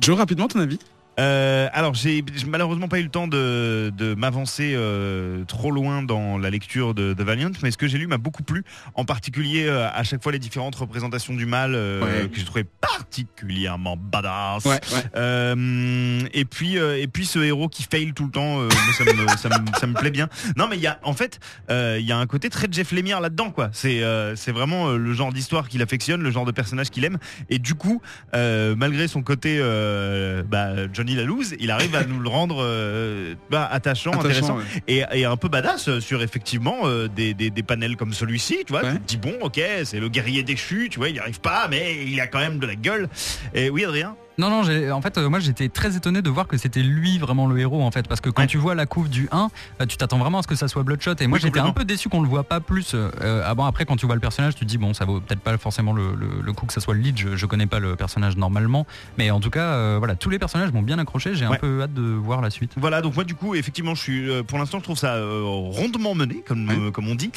Joe, 0.00 0.16
rapidement, 0.16 0.48
ton 0.48 0.60
avis? 0.60 0.78
Euh, 1.20 1.68
alors 1.74 1.92
j'ai 1.94 2.24
malheureusement 2.46 2.88
pas 2.88 2.98
eu 2.98 3.02
le 3.02 3.10
temps 3.10 3.28
de, 3.28 3.92
de 3.96 4.14
m'avancer 4.14 4.72
euh, 4.74 5.44
trop 5.44 5.70
loin 5.70 6.02
dans 6.02 6.38
la 6.38 6.48
lecture 6.48 6.94
de, 6.94 7.12
de 7.12 7.22
Valiant, 7.22 7.50
mais 7.62 7.70
ce 7.70 7.76
que 7.76 7.86
j'ai 7.86 7.98
lu 7.98 8.06
m'a 8.06 8.16
beaucoup 8.16 8.42
plu, 8.42 8.64
en 8.94 9.04
particulier 9.04 9.66
euh, 9.66 9.88
à 9.92 10.04
chaque 10.04 10.22
fois 10.22 10.32
les 10.32 10.38
différentes 10.38 10.74
représentations 10.74 11.34
du 11.34 11.44
mal 11.44 11.74
euh, 11.74 12.00
Ouais. 12.02 12.28
que 12.30 12.38
j'ai 12.38 12.44
trouvé 12.44 12.64
particulièrement 12.80 13.96
badass. 13.98 14.64
Ouais, 14.64 14.80
ouais. 14.92 15.02
Euh, 15.16 16.20
et 16.32 16.44
puis 16.44 16.78
euh, 16.78 16.98
et 16.98 17.06
puis 17.06 17.26
ce 17.26 17.38
héros 17.40 17.68
qui 17.68 17.82
fail 17.82 18.12
tout 18.14 18.24
le 18.24 18.30
temps, 18.30 18.60
euh, 18.60 18.68
moi, 18.68 18.92
ça, 18.96 19.04
me, 19.04 19.36
ça, 19.36 19.48
me, 19.60 19.78
ça 19.78 19.86
me 19.86 19.94
plaît 19.94 20.10
bien. 20.10 20.28
Non 20.56 20.66
mais 20.68 20.76
il 20.76 20.82
y 20.82 20.86
a 20.86 20.98
en 21.02 21.12
fait 21.12 21.40
euh, 21.70 21.98
il 22.00 22.06
y 22.06 22.12
a 22.12 22.16
un 22.18 22.26
côté 22.26 22.48
très 22.48 22.68
Jeff 22.70 22.90
Lemire 22.92 23.20
là-dedans 23.20 23.50
quoi. 23.50 23.68
C'est 23.72 24.02
euh, 24.02 24.34
c'est 24.36 24.52
vraiment 24.52 24.88
le 24.92 25.12
genre 25.12 25.32
d'histoire 25.32 25.68
qu'il 25.68 25.82
affectionne, 25.82 26.22
le 26.22 26.30
genre 26.30 26.46
de 26.46 26.52
personnage 26.52 26.90
qu'il 26.90 27.04
aime. 27.04 27.18
Et 27.50 27.58
du 27.58 27.74
coup 27.74 28.00
euh, 28.34 28.74
malgré 28.76 29.08
son 29.08 29.22
côté 29.22 29.58
euh, 29.60 30.42
bah, 30.42 30.90
Johnny 31.02 31.16
Lalouse, 31.16 31.56
il 31.58 31.72
arrive 31.72 31.96
à 31.96 32.04
nous 32.04 32.20
le 32.20 32.28
rendre 32.28 32.62
euh, 32.62 33.34
bah, 33.50 33.68
attachant, 33.68 34.12
Attachant, 34.12 34.20
intéressant 34.20 34.56
ouais. 34.58 34.64
et, 34.86 35.02
et 35.20 35.24
un 35.24 35.36
peu 35.36 35.48
badass 35.48 35.98
sur 35.98 36.22
effectivement 36.22 36.82
euh, 36.84 37.08
des, 37.08 37.34
des, 37.34 37.50
des 37.50 37.62
panels 37.64 37.96
comme 37.96 38.12
celui-ci. 38.12 38.58
Tu 38.64 38.72
vois, 38.72 38.82
Ouais. 38.84 38.92
tu 38.92 38.98
te 39.00 39.06
dis 39.08 39.16
bon 39.16 39.34
ok 39.40 39.60
c'est 39.84 39.98
le 39.98 40.08
guerrier 40.08 40.44
déchu, 40.44 40.88
tu 40.90 40.98
vois 41.00 41.08
il 41.08 41.14
n'y 41.14 41.18
arrive 41.18 41.40
pas 41.40 41.66
mais 41.68 42.04
il 42.06 42.20
a 42.20 42.28
quand 42.28 42.38
même 42.38 42.60
de 42.60 42.66
la 42.68 42.76
gueule. 42.76 43.08
Et 43.52 43.68
oui 43.68 43.84
Adrien? 43.84 44.14
Non, 44.42 44.50
non, 44.50 44.62
j'ai- 44.64 44.90
en 44.90 45.00
fait, 45.00 45.18
euh, 45.18 45.28
moi 45.28 45.38
j'étais 45.38 45.68
très 45.68 45.96
étonné 45.96 46.20
de 46.20 46.28
voir 46.28 46.48
que 46.48 46.56
c'était 46.56 46.82
lui 46.82 47.18
vraiment 47.18 47.46
le 47.46 47.60
héros 47.60 47.80
en 47.82 47.92
fait, 47.92 48.08
parce 48.08 48.20
que 48.20 48.28
quand 48.28 48.42
Ouais. 48.42 48.48
tu 48.48 48.58
vois 48.58 48.74
la 48.74 48.86
couve 48.86 49.08
du 49.08 49.28
1, 49.30 49.50
euh, 49.80 49.86
tu 49.86 49.96
t'attends 49.96 50.18
vraiment 50.18 50.38
à 50.40 50.42
ce 50.42 50.48
que 50.48 50.56
ça 50.56 50.66
soit 50.66 50.82
Bloodshot. 50.82 51.14
Et 51.20 51.28
moi 51.28 51.36
Oui, 51.36 51.42
j'étais 51.44 51.60
un 51.60 51.70
peu 51.70 51.84
déçu 51.84 52.08
qu'on 52.08 52.20
le 52.22 52.28
voit 52.28 52.42
pas 52.42 52.58
plus. 52.58 52.90
Euh, 52.94 53.48
avant, 53.48 53.66
après, 53.66 53.84
quand 53.84 53.94
tu 53.96 54.04
vois 54.06 54.16
le 54.16 54.20
personnage, 54.20 54.54
tu 54.56 54.60
te 54.64 54.68
dis 54.68 54.78
bon, 54.78 54.94
ça 54.94 55.04
vaut 55.04 55.20
peut-être 55.20 55.40
pas 55.42 55.56
forcément 55.58 55.92
le, 55.92 56.14
le- 56.16 56.40
le 56.42 56.52
coup 56.52 56.66
que 56.66 56.72
ça 56.72 56.80
soit 56.80 56.94
le 56.94 57.00
lead. 57.00 57.16
Je, 57.16 57.36
je 57.36 57.46
connais 57.46 57.66
pas 57.66 57.78
le 57.78 57.94
personnage 57.94 58.36
normalement, 58.36 58.84
mais 59.16 59.30
en 59.30 59.38
tout 59.38 59.50
cas, 59.50 59.98
voilà, 59.98 60.16
tous 60.16 60.28
les 60.28 60.40
personnages 60.40 60.72
m'ont 60.72 60.82
bien 60.82 60.98
accroché. 60.98 61.36
J'ai 61.36 61.44
un 61.44 61.54
peu 61.54 61.82
hâte 61.82 61.94
de 61.94 62.02
voir 62.02 62.40
la 62.40 62.50
suite. 62.50 62.72
Voilà, 62.76 63.00
donc 63.00 63.14
moi 63.14 63.22
du 63.22 63.36
coup, 63.36 63.54
effectivement, 63.54 63.94
je 63.94 64.00
suis, 64.02 64.42
pour 64.48 64.58
l'instant, 64.58 64.78
je 64.78 64.82
trouve 64.84 64.98
ça 64.98 65.18
rondement 65.22 66.16
mené, 66.16 66.42
comme 66.46 66.90
comme 66.90 67.06
on 67.08 67.14
dit. 67.14 67.30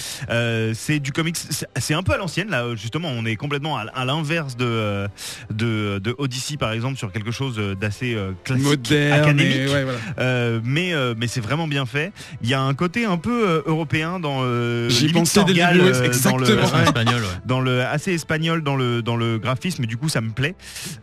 C'est 0.73 0.97
du 0.99 1.11
comics, 1.11 1.37
c'est 1.37 1.93
un 1.93 2.01
peu 2.03 2.13
à 2.13 2.17
l'ancienne 2.17 2.49
là. 2.49 2.75
Justement, 2.75 3.09
on 3.09 3.25
est 3.25 3.35
complètement 3.35 3.77
à, 3.77 3.81
à 3.93 4.05
l'inverse 4.05 4.57
de, 4.57 5.07
de 5.51 5.99
de 5.99 6.15
Odyssey 6.17 6.57
par 6.57 6.71
exemple 6.71 6.94
sur 6.95 7.11
quelque 7.11 7.31
chose 7.31 7.59
d'assez 7.79 8.15
euh, 8.15 8.31
classique, 8.43 8.65
Moderne, 8.65 9.13
académique. 9.21 9.69
ouais, 9.71 9.83
voilà. 9.83 9.99
Euh, 10.19 10.59
mais 10.63 10.93
euh, 10.93 11.13
mais 11.17 11.27
c'est 11.27 11.41
vraiment 11.41 11.67
bien 11.67 11.85
fait. 11.85 12.11
Il 12.41 12.49
y 12.49 12.53
a 12.53 12.61
un 12.61 12.73
côté 12.73 13.05
un 13.05 13.17
peu 13.17 13.47
euh, 13.49 13.61
européen 13.65 14.19
dans. 14.19 14.39
Euh, 14.43 14.89
J'y 14.89 15.01
limite 15.07 15.15
pensais 15.15 15.43
dès 15.45 15.53
le 15.53 15.61
euh, 15.61 16.01
ouais, 16.01 16.09
dans 16.23 16.37
le- 16.37 16.45
exactement. 16.45 17.11
Ouais. 17.11 17.15
dans 17.45 17.61
le 17.61 17.81
assez 17.81 18.13
espagnol 18.13 18.63
dans 18.63 18.75
le 18.75 19.01
dans 19.01 19.15
le 19.15 19.37
graphisme 19.37 19.83
et 19.83 19.87
du 19.87 19.97
coup 19.97 20.09
ça 20.09 20.21
me 20.21 20.31
plaît 20.31 20.55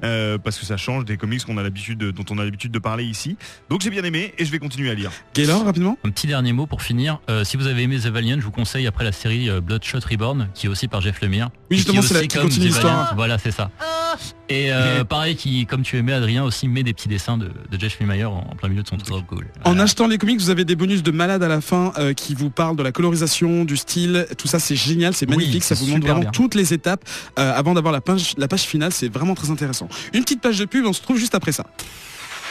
euh, 0.05 0.39
parce 0.39 0.59
que 0.59 0.65
ça 0.67 0.77
change 0.77 1.05
des 1.05 1.17
comics 1.17 1.45
qu'on 1.45 1.59
a 1.59 1.63
l'habitude 1.63 1.99
de- 1.99 2.11
dont 2.11 2.25
on 2.31 2.39
a 2.39 2.45
l'habitude 2.45 2.73
de 2.73 2.79
parler 2.79 3.05
ici 3.05 3.37
donc 3.71 3.81
j'ai 3.83 3.91
bien 3.91 4.03
aimé 4.05 4.33
et 4.39 4.45
je 4.45 4.51
vais 4.51 4.59
continuer 4.59 4.91
à 4.91 4.95
lire 4.95 5.11
Gaylor, 5.35 5.65
rapidement? 5.65 5.99
Un 6.05 6.11
petit 6.11 6.27
dernier 6.27 6.53
mot 6.53 6.67
pour 6.67 6.83
finir. 6.83 7.21
Euh, 7.31 7.45
si 7.45 7.57
vous 7.57 7.67
avez 7.67 7.83
aimé 7.83 7.99
The 7.99 8.07
Valiant, 8.09 8.37
je 8.39 8.45
vous 8.45 8.51
conseille 8.51 8.87
après 8.87 9.05
la 9.05 9.13
série 9.13 9.49
euh, 9.49 9.61
Bloodshot 9.61 9.99
Reborn, 10.09 10.49
qui 10.55 10.67
est 10.67 10.69
aussi 10.69 10.89
par 10.89 11.01
Jeff 11.01 11.21
Lemire. 11.21 11.51
Oui, 11.71 11.77
justement, 11.79 12.03
c'est 12.03 12.15
la- 12.15 12.27
qui 12.27 12.39
continue 12.39 12.67
l'histoire. 12.67 13.15
Voilà, 13.17 13.39
c'est 13.39 13.51
ça. 13.51 13.71
Et 14.53 14.71
euh, 14.71 15.03
pareil, 15.05 15.35
qui, 15.35 15.65
comme 15.65 15.81
tu 15.83 15.97
aimais 15.97 16.13
Adrien, 16.13 16.45
aussi 16.45 16.69
met 16.69 16.83
des 16.83 16.93
petits 16.93 17.09
dessins 17.09 17.39
de, 17.39 17.47
de 17.71 17.81
Jeff 17.81 17.99
Lemire 18.01 18.31
en, 18.31 18.49
en 18.53 18.55
plein 18.55 18.69
milieu 18.69 18.83
de 18.83 18.89
son 18.89 18.99
truc. 18.99 19.27
cool. 19.27 19.47
En 19.65 19.79
achetant 19.79 20.07
les 20.07 20.19
comics, 20.19 20.39
vous 20.39 20.51
avez 20.51 20.67
des 20.67 20.77
bonus 20.77 21.03
de 21.03 21.11
malade 21.11 21.43
à 21.43 21.49
la 21.49 21.63
fin 21.63 21.93
euh, 21.99 22.13
qui 22.13 22.35
vous 22.35 22.51
parlent 22.51 22.77
de 22.77 22.83
la 22.83 22.93
colorisation, 22.93 23.65
du 23.65 23.79
style, 23.79 24.27
tout 24.37 24.49
ça 24.49 24.59
c'est 24.59 24.77
génial, 24.77 25.15
c'est 25.15 25.27
Oui, 25.31 25.37
magnifique, 25.37 25.65
ça 25.65 25.75
vous 25.75 25.87
montre 25.87 26.03
vraiment 26.07 26.21
bien. 26.21 26.31
toutes 26.33 26.55
les 26.55 26.75
étapes 26.75 27.03
euh, 27.39 27.53
avant 27.55 27.73
d'avoir 27.73 27.93
la 27.93 28.03
page, 28.03 28.35
la 28.37 28.47
page 28.49 28.63
finale, 28.65 28.93
c'est 28.93 29.09
vraiment 29.11 29.35
très 29.35 29.51
intéressant. 29.51 29.89
Une 30.13 30.23
petite 30.23 30.43
page 30.43 30.59
de 30.59 30.67
pub, 30.67 30.85
on 30.85 30.93
se 30.93 31.01
trouve 31.01 31.17
juste 31.17 31.35
après 31.35 31.53
ça. 31.53 31.65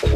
Je 0.04 0.10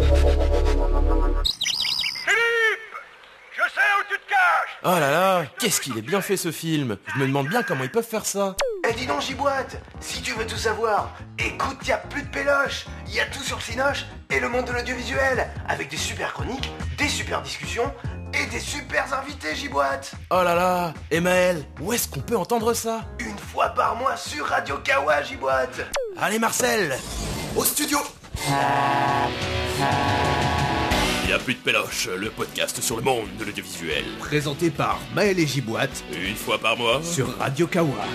sais 3.61 3.88
où 3.99 4.03
tu 4.09 4.15
te 4.17 4.29
caches 4.29 4.74
Oh 4.88 4.99
là 4.99 5.09
là, 5.09 5.45
qu'est-ce 5.57 5.81
qu'il 5.81 5.97
est 5.97 6.03
bien 6.03 6.21
fait 6.21 6.38
ce 6.38 6.51
film 6.51 6.97
Je 7.15 7.19
me 7.19 7.25
demande 7.25 7.47
bien 7.47 7.63
comment 7.63 7.83
ils 7.83 7.89
peuvent 7.89 8.05
faire 8.07 8.23
ça. 8.23 8.55
Eh 8.88 8.93
dis 8.93 9.07
donc 9.07 9.19
Giboite, 9.21 9.81
si 9.99 10.21
tu 10.21 10.31
veux 10.33 10.45
tout 10.45 10.57
savoir, 10.57 11.15
écoute, 11.39 11.77
y 11.88 11.91
a 11.91 11.97
plus 11.97 12.21
de 12.21 12.27
péloche, 12.27 12.86
y 13.07 13.19
a 13.19 13.25
tout 13.25 13.41
sur 13.41 13.59
Cinoche 13.63 14.05
et 14.29 14.39
le 14.39 14.47
monde 14.47 14.65
de 14.65 14.73
l'audiovisuel, 14.73 15.49
avec 15.67 15.89
des 15.89 15.97
super 15.97 16.33
chroniques, 16.33 16.71
des 16.99 17.07
super 17.07 17.41
discussions 17.41 17.91
et 18.36 18.45
des 18.51 18.59
super 18.59 19.11
invités 19.11 19.55
Giboite. 19.55 20.11
Oh 20.29 20.43
là 20.43 20.53
là, 20.53 20.93
et 21.09 21.19
Maël, 21.19 21.65
où 21.81 21.91
est-ce 21.91 22.07
qu'on 22.07 22.19
peut 22.19 22.38
entendre 22.38 22.75
ça? 22.75 23.05
Une 23.17 23.39
fois 23.39 23.69
par 23.69 23.95
mois 23.95 24.17
sur 24.17 24.45
Radio 24.45 24.77
Kawa 24.83 25.23
Giboite. 25.23 25.81
Allez 26.15 26.38
Marcel, 26.38 26.95
au 27.55 27.65
studio 27.65 27.97
Il 31.26 31.30
n'y 31.30 31.34
a 31.34 31.39
plus 31.39 31.55
de 31.55 31.59
péloche, 31.59 32.07
le 32.15 32.30
podcast 32.30 32.80
sur 32.82 32.97
le 32.97 33.01
monde 33.01 33.26
de 33.39 33.45
l'audiovisuel. 33.45 34.03
Présenté 34.19 34.69
par 34.69 34.99
Maël 35.15 35.39
et 35.39 35.47
Giboite 35.47 36.03
Une 36.13 36.36
fois 36.36 36.59
par 36.59 36.78
mois. 36.78 37.01
sur 37.01 37.36
Radio 37.39 37.65
Kawa. 37.65 38.05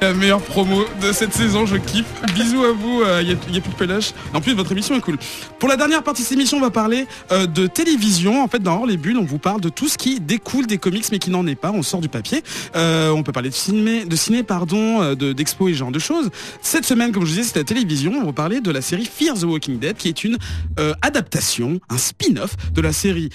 La 0.00 0.14
meilleure 0.14 0.40
promo 0.40 0.84
de 1.02 1.12
cette 1.12 1.34
saison, 1.34 1.66
je 1.66 1.76
kiffe. 1.76 2.06
Bisous 2.34 2.64
à 2.64 2.72
vous, 2.72 3.02
il 3.20 3.28
y, 3.28 3.32
a, 3.32 3.36
plus 3.36 3.52
de 3.52 3.76
peluche. 3.76 4.12
En 4.32 4.40
plus, 4.40 4.54
votre 4.54 4.72
émission 4.72 4.94
est 4.96 5.00
cool. 5.00 5.18
Pour 5.58 5.68
la 5.68 5.76
dernière 5.76 6.02
partie 6.02 6.22
de 6.22 6.26
cette 6.26 6.38
émission, 6.38 6.56
on 6.56 6.62
va 6.62 6.70
parler 6.70 7.06
euh, 7.32 7.46
de 7.46 7.66
télévision. 7.66 8.42
En 8.42 8.48
fait, 8.48 8.60
dans 8.62 8.76
Hors 8.78 8.86
les 8.86 8.96
Bulles, 8.96 9.18
on 9.18 9.24
vous 9.24 9.38
parle 9.38 9.60
de 9.60 9.68
tout 9.68 9.88
ce 9.88 9.98
qui 9.98 10.18
découle 10.18 10.66
des 10.66 10.78
comics, 10.78 11.04
mais 11.12 11.18
qui 11.18 11.28
n'en 11.30 11.46
est 11.46 11.54
pas. 11.54 11.70
On 11.70 11.82
sort 11.82 12.00
du 12.00 12.08
papier. 12.08 12.42
Euh, 12.76 13.10
on 13.10 13.22
peut 13.22 13.32
parler 13.32 13.50
de 13.50 13.54
ciné, 13.54 14.06
de 14.06 14.16
ciné 14.16 14.42
pardon, 14.42 15.02
euh, 15.02 15.14
de- 15.14 15.34
d'expo 15.34 15.68
et 15.68 15.72
ce 15.74 15.78
genre 15.78 15.92
de 15.92 15.98
choses. 15.98 16.30
Cette 16.62 16.86
semaine, 16.86 17.12
comme 17.12 17.26
je 17.26 17.30
disais, 17.32 17.42
c'était 17.42 17.60
la 17.60 17.64
télévision. 17.64 18.12
On 18.22 18.24
va 18.24 18.32
parler 18.32 18.62
de 18.62 18.70
la 18.70 18.80
série 18.80 19.04
Fear 19.04 19.36
the 19.36 19.42
Walking 19.44 19.78
Dead, 19.78 19.96
qui 19.98 20.08
est 20.08 20.24
une 20.24 20.38
adaptation, 21.02 21.78
un 21.90 21.98
spin-off 21.98 22.56
de 22.72 22.80
la 22.80 22.94
série 22.94 23.28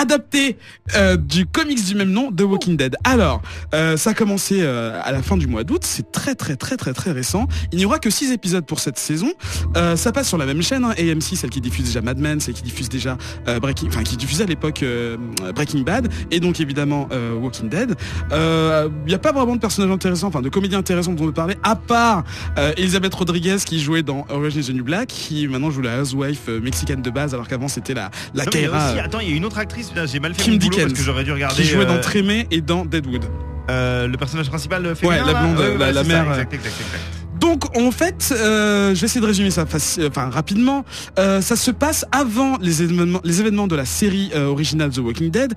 adapté 0.00 0.56
euh, 0.96 1.16
du 1.16 1.46
comics 1.46 1.84
du 1.84 1.94
même 1.94 2.10
nom, 2.10 2.32
The 2.32 2.42
Walking 2.42 2.76
Dead. 2.76 2.96
Alors, 3.04 3.42
euh, 3.74 3.96
ça 3.96 4.10
a 4.10 4.14
commencé 4.14 4.58
euh, 4.60 4.98
à 5.04 5.12
la 5.12 5.22
fin 5.22 5.36
du 5.36 5.46
mois 5.46 5.62
d'août, 5.64 5.82
c'est 5.84 6.10
très 6.10 6.34
très 6.34 6.56
très 6.56 6.76
très 6.76 6.92
très 6.94 7.12
récent. 7.12 7.46
Il 7.72 7.78
n'y 7.78 7.84
aura 7.84 7.98
que 7.98 8.08
6 8.10 8.32
épisodes 8.32 8.64
pour 8.64 8.80
cette 8.80 8.98
saison. 8.98 9.32
Euh, 9.76 9.96
ça 9.96 10.12
passe 10.12 10.28
sur 10.28 10.38
la 10.38 10.46
même 10.46 10.62
chaîne, 10.62 10.84
hein, 10.84 10.94
AMC, 10.98 11.36
celle 11.36 11.50
qui 11.50 11.60
diffuse 11.60 11.84
déjà 11.86 12.00
Mad 12.00 12.18
Men, 12.18 12.40
celle 12.40 12.54
qui 12.54 12.62
diffuse 12.62 12.88
déjà 12.88 13.18
euh, 13.48 13.60
Breaking, 13.60 13.88
enfin 13.88 14.02
qui 14.02 14.16
diffusait 14.16 14.44
à 14.44 14.46
l'époque 14.46 14.82
euh, 14.82 15.16
Breaking 15.54 15.82
Bad, 15.82 16.08
et 16.30 16.40
donc 16.40 16.60
évidemment 16.60 17.08
euh, 17.12 17.34
Walking 17.34 17.68
Dead. 17.68 17.94
Euh, 18.32 18.88
Il 19.04 19.08
n'y 19.08 19.14
a 19.14 19.18
pas 19.18 19.32
vraiment 19.32 19.54
de 19.54 19.60
personnages 19.60 19.90
intéressants, 19.92 20.28
enfin 20.28 20.40
de 20.42 20.48
comédiens 20.48 20.78
intéressants 20.78 21.12
dont 21.12 21.24
on 21.24 21.26
peut 21.26 21.32
parler, 21.32 21.56
à 21.62 21.76
part 21.76 22.24
euh, 22.58 22.72
Elisabeth 22.76 23.14
Rodriguez 23.14 23.56
qui 23.64 23.80
jouait 23.80 24.02
dans 24.02 24.24
Orange 24.30 24.56
is 24.56 24.64
the 24.66 24.70
New 24.74 24.84
Black, 24.84 25.08
qui 25.08 25.46
maintenant 25.48 25.70
joue 25.70 25.82
la 25.82 26.00
housewife 26.00 26.48
mexicaine 26.48 27.02
de 27.02 27.10
base, 27.10 27.34
alors 27.34 27.48
qu'avant 27.48 27.68
c'était 27.68 27.94
la 27.94 28.10
la 28.34 28.44
Non, 28.44 28.50
aussi- 28.50 28.98
attends 29.00 29.20
il 29.20 29.30
y 29.30 29.32
a 29.32 29.36
une 29.36 29.44
autre 29.44 29.58
actrice 29.58 29.89
j'ai 30.06 30.20
mal 30.20 30.34
fait 30.34 30.42
Kim 30.42 30.52
mon 30.54 30.58
boulot 30.58 30.70
Dickens, 30.70 30.86
parce 30.88 30.98
que 30.98 31.04
j'aurais 31.04 31.24
dû 31.24 31.32
regarder 31.32 31.62
qui 31.62 31.68
jouait 31.68 31.86
dans 31.86 31.94
euh, 31.94 32.00
Trémé 32.00 32.46
et 32.50 32.60
dans 32.60 32.84
Deadwood. 32.84 33.24
euh, 33.70 34.06
le 34.06 34.16
personnage 34.16 34.48
principal 34.48 34.84
euh, 34.86 34.94
féminin 34.94 35.20
Ouais, 35.20 35.26
la 35.26 35.32
là 35.32 35.42
blonde, 35.42 35.58
la- 35.78 35.86
ouais, 35.86 35.92
la 35.92 36.04
mère, 36.04 36.24
ça, 36.26 36.30
exact, 36.32 36.54
exact, 36.54 36.74
exact. 36.80 37.02
Donc 37.40 37.74
en 37.74 37.90
fait, 37.90 38.34
euh, 38.36 38.94
je 38.94 39.00
vais 39.00 39.06
essayer 39.06 39.20
de 39.22 39.26
résumer 39.26 39.50
ça 39.50 39.64
enfin 40.06 40.28
rapidement. 40.28 40.84
Ça 41.16 41.40
se 41.56 41.70
passe 41.70 42.04
avant 42.12 42.58
les 42.60 42.82
événements, 42.82 43.20
les 43.24 43.40
événements 43.40 43.66
de 43.66 43.76
la 43.76 43.86
série 43.86 44.30
originale 44.34 44.90
The 44.90 44.98
Walking 44.98 45.30
Dead, 45.30 45.54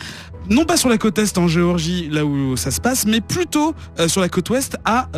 non 0.49 0.63
pas 0.63 0.77
sur 0.77 0.87
la 0.87 0.97
côte 0.97 1.17
est 1.19 1.37
en 1.37 1.49
Géorgie, 1.49 2.07
là 2.09 2.23
où 2.25 2.55
ça 2.55 2.71
se 2.71 2.79
passe, 2.79 3.05
mais 3.05 3.19
plutôt 3.19 3.75
sur 4.07 4.21
la 4.21 4.29
côte 4.29 4.49
ouest 4.49 4.77
à 4.85 5.09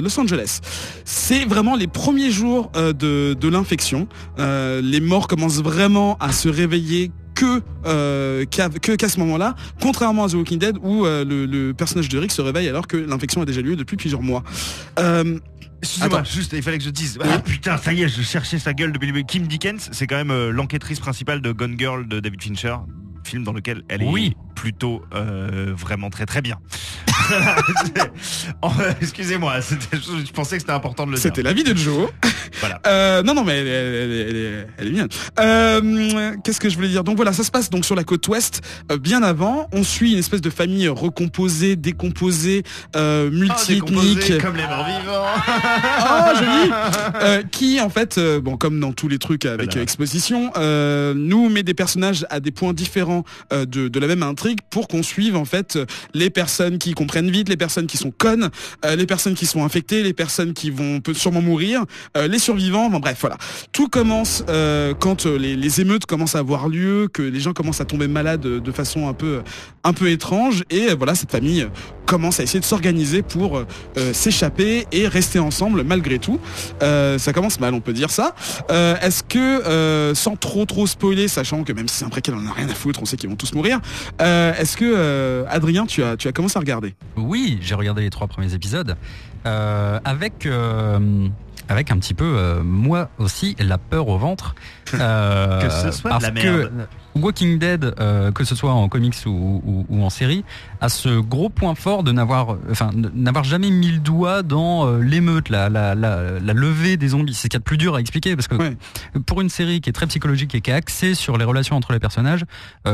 Los 0.00 0.16
Angeles. 0.20 0.60
C'est 1.04 1.44
vraiment 1.44 1.74
les 1.74 1.88
premiers 1.88 2.30
jours 2.30 2.70
de, 2.76 3.34
de 3.34 3.48
l'infection. 3.48 4.06
Les 4.38 5.00
morts 5.00 5.26
commencent 5.26 5.60
vraiment 5.62 6.16
à 6.20 6.30
se 6.30 6.48
réveiller 6.48 7.10
que 7.42 7.60
euh, 7.86 8.44
qu'à 8.44 8.68
que- 8.68 8.94
qu'à 8.96 9.08
ce 9.08 9.18
moment-là, 9.20 9.54
contrairement 9.80 10.24
à 10.24 10.28
The 10.28 10.34
Walking 10.34 10.58
Dead 10.58 10.76
où 10.82 11.04
euh, 11.06 11.24
le, 11.24 11.46
le 11.46 11.74
personnage 11.74 12.08
de 12.08 12.18
Rick 12.18 12.30
se 12.30 12.40
réveille 12.42 12.68
alors 12.68 12.86
que 12.86 12.96
l'infection 12.96 13.42
a 13.42 13.44
déjà 13.44 13.60
lieu 13.60 13.74
depuis 13.74 13.96
plusieurs 13.96 14.22
mois. 14.22 14.44
Euh, 15.00 15.38
Excusez-moi, 15.82 16.22
juste, 16.22 16.52
il 16.52 16.62
fallait 16.62 16.78
que 16.78 16.84
je 16.84 16.90
dise. 16.90 17.18
Ah 17.20 17.40
putain, 17.40 17.76
ça 17.76 17.92
y 17.92 18.02
est, 18.02 18.08
je 18.08 18.22
cherchais 18.22 18.60
sa 18.60 18.72
gueule 18.72 18.92
depuis. 18.92 19.24
Kim 19.24 19.48
Dickens, 19.48 19.88
c'est 19.90 20.06
quand 20.06 20.22
même 20.24 20.50
l'enquêtrice 20.50 21.00
principale 21.00 21.40
de 21.40 21.50
Gone 21.50 21.74
Girl 21.76 22.06
de 22.06 22.20
David 22.20 22.40
Fincher, 22.40 22.76
film 23.24 23.42
dans 23.42 23.52
lequel 23.52 23.82
elle 23.88 24.02
est 24.02 24.08
Oui. 24.08 24.36
plutôt 24.54 25.02
vraiment 25.76 26.08
très 26.10 26.24
très 26.26 26.40
bien. 26.42 26.58
Oh, 28.62 28.68
Excusez-moi, 29.00 29.54
je, 29.60 30.32
pensais 30.32 30.56
que 30.56 30.60
c'était 30.62 30.72
important 30.72 31.04
de 31.06 31.10
le 31.12 31.16
dire. 31.16 31.22
C'était 31.22 31.42
la 31.42 31.52
vie 31.52 31.64
de 31.64 31.76
Joe. 31.76 32.10
Voilà. 32.60 32.80
Euh, 32.92 33.22
non, 33.22 33.34
non, 33.34 33.44
mais 33.44 33.58
elle, 33.58 33.66
est- 33.66 33.70
elle, 33.70 34.10
est- 34.12 34.28
elle 34.30 34.36
est- 34.36 34.66
elle 34.78 34.86
est 34.86 34.90
mignonne. 34.90 35.08
Euh, 35.40 36.32
Qu'est-ce 36.44 36.60
que 36.60 36.68
je 36.68 36.74
voulais 36.76 36.88
dire? 36.88 37.04
Donc 37.04 37.16
voilà, 37.16 37.32
ça 37.32 37.42
se 37.44 37.50
passe 37.50 37.70
donc 37.70 37.84
sur 37.84 37.94
la 37.94 38.04
côte 38.04 38.26
ouest, 38.28 38.60
euh, 38.90 38.98
bien 38.98 39.22
avant. 39.22 39.68
On 39.72 39.82
suit 39.84 40.12
une 40.12 40.18
espèce 40.18 40.40
de 40.40 40.50
famille 40.50 40.88
recomposée, 40.88 41.76
décomposée, 41.76 42.62
décomposé 42.94 43.30
multiethnique. 43.30 44.40
comme 44.42 44.56
les 44.56 44.66
morts 44.66 44.84
vivants. 44.86 45.24
Ah, 45.98 46.32
joli 47.32 47.44
Qui, 47.50 47.80
en 47.80 47.88
fait, 47.88 48.18
bon, 48.42 48.56
comme 48.56 48.78
dans 48.80 48.92
tous 48.92 49.08
les 49.08 49.18
trucs 49.18 49.44
avec 49.46 49.70
Voilà. 49.70 49.82
exposition, 49.82 50.52
nous 51.14 51.48
met 51.48 51.62
des 51.62 51.74
personnages 51.74 52.26
à 52.30 52.40
des 52.40 52.50
points 52.50 52.72
différents 52.74 53.24
de, 53.50 53.88
de 53.88 54.00
la 54.00 54.06
même 54.06 54.22
intrigue 54.22 54.58
pour 54.70 54.88
qu'on 54.88 55.02
suive, 55.02 55.36
en 55.36 55.44
fait, 55.44 55.78
les 56.14 56.30
personnes 56.30 56.78
qui 56.78 56.92
comprennent 56.94 57.21
vite, 57.30 57.48
les 57.48 57.56
personnes 57.56 57.86
qui 57.86 57.96
sont 57.96 58.10
connes, 58.10 58.50
euh, 58.84 58.96
les 58.96 59.06
personnes 59.06 59.34
qui 59.34 59.46
sont 59.46 59.64
infectées, 59.64 60.02
les 60.02 60.12
personnes 60.12 60.52
qui 60.52 60.70
vont 60.70 61.00
peut 61.00 61.14
sûrement 61.14 61.42
mourir, 61.42 61.84
euh, 62.16 62.26
les 62.26 62.38
survivants, 62.38 62.86
enfin, 62.86 63.00
bref, 63.00 63.18
voilà. 63.20 63.36
Tout 63.72 63.88
commence 63.88 64.44
euh, 64.48 64.94
quand 64.94 65.26
les, 65.26 65.80
émeutes 65.80 66.06
commencent 66.06 66.34
à 66.34 66.40
avoir 66.40 66.68
lieu, 66.68 67.08
que 67.12 67.22
les 67.22 67.40
gens 67.40 67.52
commencent 67.52 67.80
à 67.80 67.84
tomber 67.84 68.08
malades 68.08 68.40
de 68.40 68.72
façon 68.72 69.08
un 69.08 69.14
peu, 69.14 69.42
un 69.84 69.92
peu 69.92 70.10
étrange, 70.10 70.64
et 70.70 70.94
voilà, 70.94 71.14
cette 71.14 71.30
famille 71.30 71.66
commence 72.04 72.40
à 72.40 72.42
essayer 72.42 72.60
de 72.60 72.64
s'organiser 72.64 73.22
pour 73.22 73.62
s'échapper 74.12 74.86
et 74.92 75.08
rester 75.08 75.38
ensemble 75.38 75.82
malgré 75.82 76.18
tout. 76.18 76.38
Ça 76.80 77.32
commence 77.32 77.58
mal, 77.58 77.72
on 77.72 77.80
peut 77.80 77.94
dire 77.94 78.10
ça. 78.10 78.34
Est-ce 78.68 79.22
que, 79.22 80.12
sans 80.14 80.36
trop 80.36 80.66
trop 80.66 80.86
spoiler, 80.86 81.28
sachant 81.28 81.64
que 81.64 81.72
même 81.72 81.88
si 81.88 81.96
c'est 81.96 82.04
un 82.04 82.10
préquel, 82.10 82.34
on 82.34 82.46
en 82.46 82.50
a 82.50 82.52
rien 82.52 82.68
à 82.68 82.74
foutre, 82.74 83.00
on 83.00 83.06
sait 83.06 83.16
qu'ils 83.16 83.30
vont 83.30 83.36
tous 83.36 83.54
mourir. 83.54 83.80
Est-ce 84.18 84.76
que, 84.76 85.46
Adrien, 85.48 85.86
tu 85.86 86.02
as, 86.02 86.18
tu 86.18 86.28
as 86.28 86.32
commencé 86.32 86.58
à 86.58 86.60
regarder? 86.60 86.94
Oui, 87.16 87.58
j'ai 87.60 87.74
regardé 87.74 88.02
les 88.02 88.10
trois 88.10 88.26
premiers 88.26 88.54
épisodes 88.54 88.96
euh, 89.46 89.98
avec 90.04 90.46
euh, 90.46 91.28
avec 91.68 91.90
un 91.90 91.98
petit 91.98 92.14
peu 92.14 92.24
euh, 92.36 92.62
moi 92.62 93.08
aussi 93.18 93.56
la 93.58 93.78
peur 93.78 94.08
au 94.08 94.18
ventre 94.18 94.54
Que 94.92 95.68
ce 95.70 95.90
soit 95.90 96.10
de 96.10 96.14
parce 96.14 96.22
la 96.24 96.30
que 96.30 96.48
merde. 96.48 96.88
Walking 97.14 97.58
Dead, 97.58 97.94
que 98.34 98.42
ce 98.44 98.54
soit 98.54 98.72
en 98.72 98.88
comics 98.88 99.14
ou, 99.26 99.62
ou- 99.64 99.86
ou 99.90 100.02
en 100.02 100.08
série, 100.08 100.44
a 100.80 100.88
ce 100.88 101.18
gros 101.20 101.50
point 101.50 101.74
fort 101.74 102.02
de 102.02 102.10
n'avoir, 102.12 102.56
enfin, 102.70 102.90
n'avoir 102.94 103.44
jamais 103.44 103.70
mis 103.70 103.90
le 103.92 103.98
doigt 103.98 104.42
dans 104.42 104.90
l'émeute, 104.96 105.50
la, 105.50 105.68
la, 105.68 105.94
la, 105.94 106.40
la 106.40 106.52
levée 106.54 106.96
des 106.96 107.08
zombies. 107.08 107.34
C'est 107.34 107.42
ce 107.44 107.48
qu'il 107.48 107.54
y 107.54 107.56
a 107.56 107.58
de 107.60 107.64
plus 107.64 107.76
dur 107.76 107.96
à 107.96 108.00
expliquer 108.00 108.34
parce 108.34 108.48
que 108.48 108.54
Ouais. 108.54 108.76
pour 109.26 109.42
une 109.42 109.50
série 109.50 109.80
qui 109.82 109.90
est 109.90 109.92
très 109.92 110.06
psychologique 110.06 110.54
et 110.54 110.62
qui 110.62 110.70
est 110.70 110.74
axée 110.74 111.14
sur 111.14 111.36
les 111.36 111.44
relations 111.44 111.76
entre 111.76 111.92
les 111.92 111.98
personnages, 112.00 112.44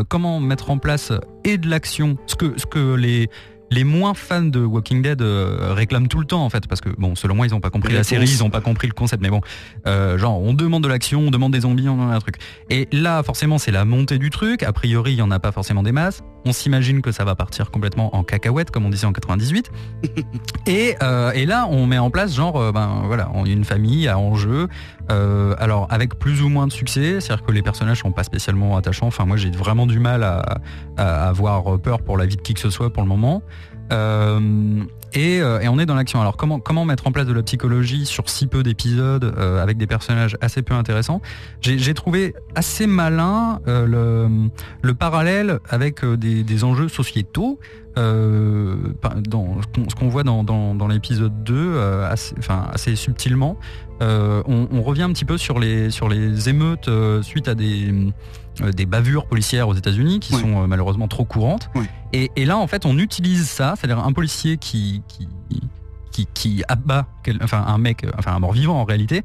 comment 0.09 0.41
mettre 0.41 0.71
en 0.71 0.79
place 0.79 1.13
et 1.45 1.57
de 1.59 1.69
l'action, 1.69 2.17
ce 2.27 2.35
que, 2.35 2.55
ce 2.57 2.67
que 2.67 2.95
les 2.95 3.31
les 3.71 3.85
moins 3.85 4.15
fans 4.15 4.43
de 4.43 4.61
Walking 4.61 5.03
Dead 5.03 5.21
euh, 5.21 5.73
réclament 5.75 6.09
tout 6.09 6.21
le 6.21 6.25
temps 6.25 6.45
en 6.45 6.51
fait 6.51 6.67
parce 6.67 6.81
que 6.81 6.89
bon 6.99 7.15
selon 7.15 7.35
moi 7.35 7.47
ils 7.47 7.55
ont 7.55 7.61
pas 7.61 7.71
compris 7.71 7.93
la 7.93 8.05
série 8.05 8.27
ils 8.27 8.43
ont 8.43 8.51
pas 8.51 8.61
compris 8.61 8.87
le 8.87 8.93
concept 8.93 9.23
mais 9.23 9.31
bon 9.31 9.41
euh, 9.87 10.19
genre 10.19 10.41
on 10.41 10.55
demande 10.55 10.83
de 10.83 10.89
l'action 10.89 11.21
on 11.21 11.31
demande 11.31 11.53
des 11.53 11.61
zombies 11.61 11.89
on 11.89 12.01
a 12.01 12.15
un 12.15 12.21
truc. 12.21 12.37
Et 12.71 12.89
là 12.93 13.23
forcément 13.23 13.59
c'est 13.59 13.71
la 13.71 13.85
montée 13.85 14.19
du 14.19 14.31
truc. 14.31 14.63
A 14.63 14.73
priori 14.73 15.13
il 15.13 15.19
y 15.19 15.23
en 15.23 15.31
a 15.31 15.39
pas 15.39 15.53
forcément 15.53 15.83
des 15.83 15.93
masses 15.93 16.23
on 16.45 16.53
s'imagine 16.53 17.03
que 17.03 17.13
ça 17.13 17.25
va 17.25 17.35
partir 17.35 17.71
complètement 17.71 18.15
en 18.17 18.25
cacahuète 18.25 18.71
comme 18.71 18.87
on 18.87 18.91
disait 18.91 19.07
en 19.07 19.13
98 19.13 19.71
et, 20.67 20.97
euh, 21.03 21.33
et 21.33 21.47
là 21.47 21.67
on 21.69 21.87
met 21.87 21.99
en 21.99 22.11
place 22.11 22.35
genre 22.35 22.57
euh, 22.57 22.73
ben 22.73 23.03
voilà 23.05 23.31
une 23.47 23.65
famille 23.65 24.09
à 24.09 24.19
enjeu 24.19 24.69
euh, 25.11 25.55
alors 25.59 25.87
avec 25.91 26.19
plus 26.19 26.43
ou 26.43 26.49
moins 26.49 26.67
de 26.67 26.73
succès 26.73 27.21
c'est 27.21 27.33
à 27.33 27.37
dire 27.37 27.45
que 27.45 27.53
les 27.53 27.63
personnages 27.63 28.01
sont 28.01 28.13
pas 28.13 28.25
spécialement 28.25 28.77
attachants. 28.77 29.07
Enfin 29.07 29.25
moi 29.25 29.37
j'ai 29.37 29.51
vraiment 29.51 29.87
du 29.87 29.99
mal 29.99 30.23
à, 30.23 30.59
à 30.97 31.29
avoir 31.29 31.79
peur 31.81 32.03
pour 32.03 32.17
la 32.17 32.27
vie 32.27 32.37
de 32.37 32.43
qui 32.43 32.55
que 32.55 32.61
ce 32.61 32.71
soit 32.71 32.93
pour 32.93 33.03
le 33.03 33.09
moment 33.09 33.43
euh, 33.93 34.83
et, 35.15 35.41
euh, 35.41 35.61
et 35.61 35.69
on 35.69 35.79
est 35.79 35.87
dans 35.87 35.95
l'action. 35.95 36.21
Alors 36.21 36.37
comment 36.37 36.85
mettre 36.85 37.07
en 37.07 37.13
place 37.13 37.27
de 37.27 37.33
la 37.33 37.43
psychologie 37.43 38.05
sur 38.07 38.29
si 38.29 38.47
peu 38.47 38.63
d'épisodes 38.63 39.25
euh, 39.25 39.63
avec 39.63 39.79
des 39.79 39.87
personnages 39.87 40.37
assez 40.41 40.63
peu 40.63 40.75
intéressants? 40.75 41.21
J'ai 41.61 41.95
trouvé 41.95 42.35
assez 42.55 42.87
malin 42.87 43.61
le, 43.67 44.29
le 44.83 44.95
parallèle 44.95 45.61
avec 45.69 46.05
des, 46.05 46.65
enjeux 46.65 46.89
sociétaux. 46.89 47.59
Dans 47.97 49.61
ce 49.89 49.95
qu'on- 49.97 50.09
voit 50.09 50.23
dans, 50.23 50.89
l'épisode 50.89 51.43
2 51.43 51.55
euh, 51.57 52.09
assez, 52.09 52.33
enfin, 52.39 52.69
assez 52.73 52.95
subtilement 52.95 53.59
on, 54.01 54.83
revient 54.83 55.03
un 55.03 55.13
petit 55.13 55.25
peu 55.25 55.37
sur 55.37 55.59
les 55.59 56.49
émeutes 56.49 56.89
suite 57.23 57.49
à 57.49 57.57
des 57.57 57.93
des 58.61 58.87
bavures 58.87 59.27
policières 59.27 59.69
aux 59.69 59.75
États-Unis 59.75 60.21
qui 60.21 60.33
sont 60.35 60.63
euh, 60.63 60.67
malheureusement 60.67 61.09
trop 61.09 61.25
courantes 61.25 61.71
Ouais. 61.75 61.89
et, 62.13 62.31
et 62.37 62.45
là, 62.45 62.57
en 62.59 62.67
fait, 62.67 62.87
on 62.87 62.99
utilise 62.99 63.49
ça, 63.49 63.75
c'est-à-dire 63.77 63.99
un 64.05 64.13
policier 64.13 64.57
qui, 64.57 65.03
qui, 65.09 65.29
qui, 66.13 66.27
qui 66.35 66.63
abat 66.69 67.07
quel- 67.23 67.39
enfin, 67.43 67.65
un 67.67 67.79
mec, 67.79 68.05
euh, 68.05 68.11
enfin 68.19 68.33
un 68.35 68.39
mort-vivant 68.41 68.81
en 68.81 68.85
réalité, 68.85 69.23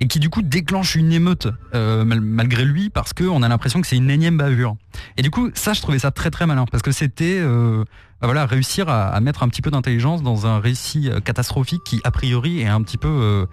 et 0.00 0.08
qui 0.08 0.18
du 0.18 0.30
coup 0.30 0.42
déclenche 0.42 0.96
une 0.96 1.12
émeute 1.12 1.46
euh, 1.74 2.04
mal- 2.04 2.20
malgré 2.20 2.64
lui 2.64 2.90
parce 2.90 3.12
qu'on 3.12 3.42
a 3.42 3.48
l'impression 3.48 3.80
que 3.80 3.86
c'est 3.86 3.96
une 3.96 4.10
énième 4.10 4.36
bavure. 4.36 4.74
Et 5.16 5.22
du 5.22 5.30
coup, 5.30 5.50
ça, 5.54 5.74
je 5.74 5.80
trouvais 5.80 6.00
ça 6.00 6.10
très 6.10 6.30
très 6.30 6.44
malin 6.46 6.64
parce 6.70 6.82
que 6.82 6.90
c'était 6.90 7.38
euh, 7.38 7.84
bah 8.20 8.26
voilà 8.26 8.44
réussir 8.46 8.88
à, 8.88 9.08
à 9.08 9.20
mettre 9.20 9.44
un 9.44 9.48
petit 9.48 9.62
peu 9.62 9.70
d'intelligence 9.70 10.22
dans 10.24 10.46
un 10.46 10.58
récit 10.58 11.08
euh, 11.08 11.20
catastrophique 11.20 11.82
qui 11.84 12.00
a 12.02 12.10
priori 12.10 12.60
est 12.62 12.66
un 12.66 12.82
petit 12.82 12.98
peu 12.98 13.06
euh, 13.08 13.46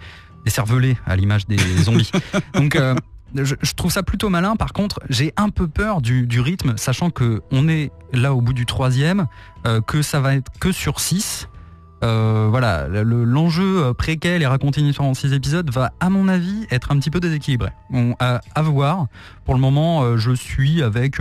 décervelé 0.44 0.98
à 1.06 1.16
l'image 1.16 1.46
des 1.46 1.58
zombies. 1.58 2.10
Donc 2.56 2.76
euh, 2.76 2.96
je, 3.36 3.74
trouve 3.76 3.92
ça 3.92 4.04
plutôt 4.04 4.30
malin. 4.30 4.56
Par 4.56 4.74
contre, 4.74 5.00
j'ai 5.10 5.34
un 5.38 5.50
peu 5.50 5.68
peur 5.68 6.02
du, 6.02 6.40
rythme, 6.40 6.74
sachant 6.78 7.10
que 7.10 7.42
on 7.52 7.68
est 7.68 7.92
là 8.14 8.34
au 8.34 8.42
bout 8.42 8.54
du 8.54 8.66
troisième, 8.66 9.28
euh, 9.66 9.82
que 9.82 10.02
ça 10.02 10.20
va 10.20 10.36
être 10.36 10.52
que 10.60 10.72
sur 10.72 11.00
six. 11.00 11.48
Euh, 12.02 12.48
voilà, 12.50 12.88
le- 12.88 13.26
l'enjeu 13.26 13.84
euh, 13.84 13.94
préquel 13.94 14.42
et 14.42 14.48
raconter 14.48 14.80
une 14.80 14.88
histoire 14.88 15.08
en 15.08 15.14
six 15.14 15.34
épisodes 15.34 15.70
va, 15.70 15.92
à 16.00 16.10
mon 16.10 16.30
avis, 16.30 16.66
être 16.72 16.92
un 16.92 17.00
petit 17.00 17.10
peu 17.10 17.20
déséquilibré. 17.20 17.72
On, 17.92 18.16
à, 18.20 18.40
voir. 18.62 19.08
Pour 19.46 19.54
le 19.54 19.60
moment, 19.60 20.18
je 20.18 20.32
suis 20.32 20.82
avec 20.82 21.18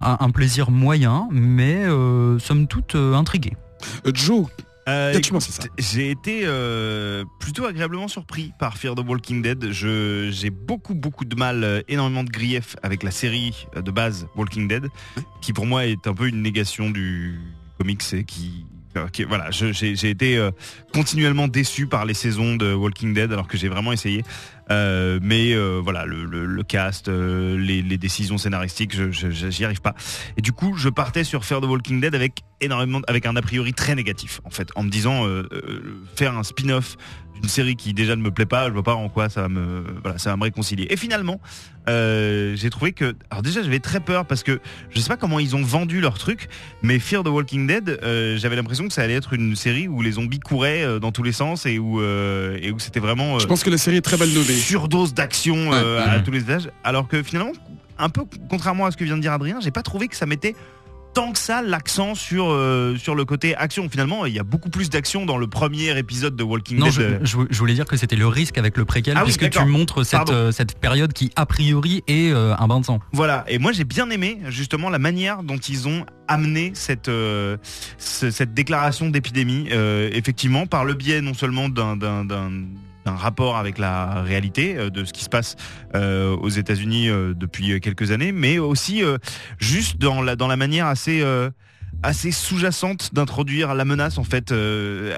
un, 0.00 0.30
plaisir 0.30 0.70
moyen, 0.70 1.28
mais 1.30 1.84
somme 2.38 2.66
toute 2.66 2.94
intrigué. 2.94 3.56
Joe, 4.12 4.46
Euh, 4.88 5.18
J'ai 5.78 6.10
été 6.10 6.42
euh, 6.44 7.24
plutôt 7.40 7.64
agréablement 7.64 8.08
surpris 8.08 8.52
par 8.58 8.76
Fear 8.76 8.94
the 8.94 9.00
Walking 9.06 9.42
Dead. 9.42 9.70
J'ai 9.70 10.50
beaucoup 10.50 10.94
beaucoup 10.94 11.24
de 11.24 11.36
mal, 11.36 11.64
euh, 11.64 11.80
énormément 11.88 12.24
de 12.24 12.30
griefs 12.30 12.76
avec 12.82 13.02
la 13.02 13.10
série 13.10 13.66
de 13.74 13.90
base 13.90 14.26
Walking 14.36 14.68
Dead, 14.68 14.88
qui 15.40 15.52
pour 15.52 15.66
moi 15.66 15.86
est 15.86 16.06
un 16.06 16.14
peu 16.14 16.28
une 16.28 16.42
négation 16.42 16.90
du 16.90 17.38
comics 17.78 18.02
et 18.12 18.24
qui 18.24 18.66
euh, 18.96 19.08
voilà, 19.28 19.50
j'ai 19.50 20.10
été 20.10 20.36
euh, 20.36 20.50
continuellement 20.92 21.48
déçu 21.48 21.86
par 21.86 22.04
les 22.04 22.14
saisons 22.14 22.56
de 22.56 22.72
Walking 22.72 23.14
Dead 23.14 23.32
alors 23.32 23.48
que 23.48 23.56
j'ai 23.56 23.68
vraiment 23.68 23.92
essayé. 23.92 24.22
Euh, 24.70 25.18
mais 25.22 25.54
voilà, 25.80 26.06
le, 26.06 26.24
le- 26.24 26.62
cast, 26.62 27.08
les, 27.08 27.82
décisions 27.98 28.38
scénaristiques, 28.38 28.94
je, 28.94 29.10
j'y 29.30 29.64
arrive 29.64 29.82
pas. 29.82 29.94
Et 30.36 30.42
du 30.42 30.52
coup, 30.52 30.74
je 30.76 30.88
partais 30.88 31.24
sur 31.24 31.44
Fear 31.44 31.60
the 31.60 31.64
Walking 31.64 32.00
Dead 32.00 32.14
avec 32.14 32.40
énormément, 32.60 33.00
avec 33.06 33.26
un 33.26 33.36
a 33.36 33.42
priori 33.42 33.74
très 33.74 33.94
négatif, 33.94 34.40
en 34.44 34.50
fait, 34.50 34.70
en 34.74 34.82
me 34.82 34.88
disant 34.88 35.26
faire 36.16 36.36
un 36.36 36.42
spin-off 36.42 36.96
d'une 37.44 37.50
série 37.50 37.76
qui 37.76 37.92
déjà 37.92 38.16
ne 38.16 38.22
me 38.22 38.30
plaît 38.30 38.46
pas, 38.46 38.68
je 38.68 38.72
vois 38.72 38.82
pas 38.82 38.94
en 38.94 39.10
quoi 39.10 39.28
ça 39.28 39.42
va 39.42 39.48
me, 39.48 39.84
voilà, 40.02 40.16
ça 40.18 40.30
va 40.30 40.36
me 40.36 40.44
réconcilier. 40.44 40.86
Et 40.88 40.96
finalement, 40.96 41.40
euh, 41.90 42.56
j'ai 42.56 42.70
trouvé 42.70 42.92
que, 42.92 43.14
alors 43.30 43.42
déjà, 43.42 43.62
j'avais 43.62 43.80
très 43.80 44.00
peur 44.00 44.24
parce 44.24 44.42
que 44.42 44.60
je 44.90 44.98
sais 45.00 45.08
pas 45.08 45.18
comment 45.18 45.38
ils 45.38 45.54
ont 45.54 45.62
vendu 45.62 46.00
leur 46.00 46.18
truc, 46.18 46.48
mais 46.82 46.98
Fear 46.98 47.22
the 47.22 47.28
Walking 47.28 47.66
Dead, 47.66 47.98
euh, 48.02 48.38
j'avais 48.38 48.56
l'impression 48.56 48.88
que 48.88 48.94
ça 48.94 49.02
allait 49.02 49.14
être 49.14 49.34
une 49.34 49.54
série 49.56 49.88
où 49.88 50.00
les 50.00 50.12
zombies 50.12 50.40
couraient 50.40 50.84
euh, 50.84 50.98
dans 50.98 51.12
tous 51.12 51.22
les 51.22 51.32
sens 51.32 51.66
et 51.66 51.78
où 51.78 52.00
euh, 52.00 52.58
et 52.62 52.70
où 52.72 52.78
c'était 52.78 53.00
vraiment 53.00 53.38
je 53.38 53.46
pense 53.46 53.62
que 53.62 53.70
la 53.70 53.76
série 53.78 53.96
est 53.96 54.00
très 54.00 54.16
mal 54.16 54.30
nommée. 54.30 54.44
surdose 54.46 55.12
d'action 55.12 55.68
Ouais. 55.70 55.76
à 55.76 56.20
tous 56.20 56.30
les 56.30 56.40
étages. 56.40 56.70
Alors 56.82 57.06
que 57.08 57.22
finalement, 57.22 57.52
un 57.98 58.08
peu 58.08 58.22
contrairement 58.48 58.86
à 58.86 58.90
ce 58.90 58.96
que 58.96 59.04
vient 59.04 59.16
de 59.16 59.22
dire 59.22 59.32
Adrien, 59.32 59.58
j'ai 59.60 59.70
pas 59.70 59.82
trouvé 59.82 60.08
que 60.08 60.16
ça 60.16 60.24
mettait 60.26 60.54
tant 61.14 61.32
que 61.32 61.38
ça 61.38 61.62
l'accent 61.62 62.14
sur 62.14 62.50
euh, 62.50 62.96
sur 62.98 63.14
le 63.14 63.24
côté 63.24 63.54
action. 63.56 63.88
Finalement, 63.88 64.26
il 64.26 64.34
y 64.34 64.38
a 64.38 64.42
beaucoup 64.42 64.68
plus 64.68 64.90
d'action 64.90 65.24
dans 65.24 65.36
le 65.38 65.46
premier 65.46 65.96
épisode 65.98 66.36
de 66.36 66.42
Walking 66.42 66.78
Non, 66.78 66.86
Dead. 66.86 67.20
je, 67.22 67.38
je, 67.48 67.58
voulais 67.58 67.74
dire 67.74 67.86
que 67.86 67.96
c'était 67.96 68.16
le 68.16 68.26
risque 68.26 68.58
avec 68.58 68.76
le 68.76 68.84
préquel, 68.84 69.14
Ah 69.16 69.20
oui, 69.24 69.32
puisque 69.34 69.50
tu 69.50 69.64
montres 69.64 70.04
cette, 70.04 70.30
euh, 70.30 70.52
cette 70.52 70.78
période 70.78 71.12
qui, 71.12 71.30
a 71.36 71.46
priori, 71.46 72.02
est 72.08 72.30
euh, 72.32 72.54
un 72.58 72.66
bain 72.68 72.80
de 72.80 72.84
sang. 72.84 72.98
Voilà. 73.12 73.44
Et 73.48 73.58
moi, 73.58 73.72
j'ai 73.72 73.84
bien 73.84 74.10
aimé 74.10 74.40
justement 74.48 74.90
la 74.90 74.98
manière 74.98 75.42
dont 75.42 75.56
ils 75.58 75.88
ont 75.88 76.04
amené 76.28 76.72
cette 76.74 77.06
ce- 77.06 78.30
cette 78.30 78.52
déclaration 78.54 79.08
d'épidémie. 79.10 79.68
effectivement, 80.12 80.66
par 80.66 80.84
le 80.84 80.94
biais 80.94 81.20
non 81.20 81.34
seulement 81.34 81.68
d'un 81.68 81.96
d'un 83.04 83.14
rapport 83.14 83.56
avec 83.56 83.78
la 83.78 84.22
réalité 84.22 84.76
euh, 84.76 84.90
de 84.90 85.04
ce 85.04 85.12
qui 85.12 85.24
se 85.24 85.28
passe 85.28 85.56
euh, 85.94 86.34
aux 86.36 86.48
États-Unis 86.48 87.08
euh, 87.08 87.34
depuis 87.34 87.80
quelques 87.80 88.10
années, 88.10 88.32
mais 88.32 88.58
aussi 88.58 89.02
euh, 89.02 89.18
juste 89.58 89.98
dans 89.98 90.22
la 90.22 90.36
dans 90.36 90.48
la 90.48 90.56
manière 90.56 90.86
assez 90.86 91.20
euh, 91.22 91.50
assez 92.02 92.32
sous-jacente 92.32 93.14
d'introduire 93.14 93.72
la 93.74 93.84
menace 93.84 94.18
en 94.18 94.24
fait 94.24 94.50
euh, 94.52 95.14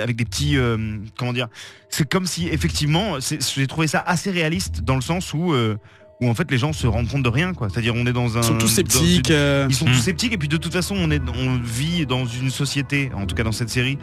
avec 0.00 0.16
des 0.16 0.24
petits 0.24 0.56
euh, 0.56 0.96
comment 1.16 1.32
dire 1.32 1.48
c'est 1.88 2.08
comme 2.08 2.26
si 2.26 2.48
effectivement 2.48 3.18
j'ai 3.20 3.66
trouvé 3.68 3.86
ça 3.86 4.00
assez 4.04 4.30
réaliste 4.30 4.82
dans 4.82 4.96
le 4.96 5.02
sens 5.02 5.32
où 5.34 5.52
euh, 5.52 5.76
où 6.20 6.28
en 6.28 6.34
fait 6.34 6.50
les 6.50 6.58
gens 6.58 6.72
se 6.72 6.86
rendent 6.88 7.08
compte 7.08 7.22
de 7.22 7.28
rien 7.28 7.54
quoi 7.54 7.68
c'est-à-dire 7.70 7.94
on 7.94 8.04
est 8.06 8.12
dans 8.12 8.36
un 8.36 8.40
Ils 8.40 8.44
sont 8.44 8.58
tous 8.58 8.68
sceptiques. 8.68 9.28
ils 9.30 9.74
sont 9.74 9.86
Hmm. 9.86 9.92
tous 9.92 10.00
sceptiques 10.00 10.32
et 10.32 10.38
puis 10.38 10.48
de 10.48 10.56
toute 10.56 10.72
façon 10.72 10.96
on 10.98 11.10
est 11.12 11.22
on 11.32 11.56
vit 11.62 12.06
dans 12.06 12.26
une 12.26 12.50
société 12.50 13.10
en 13.14 13.24
tout 13.26 13.34
cas 13.36 13.44
dans 13.44 13.52
cette 13.52 13.70
série 13.70 13.96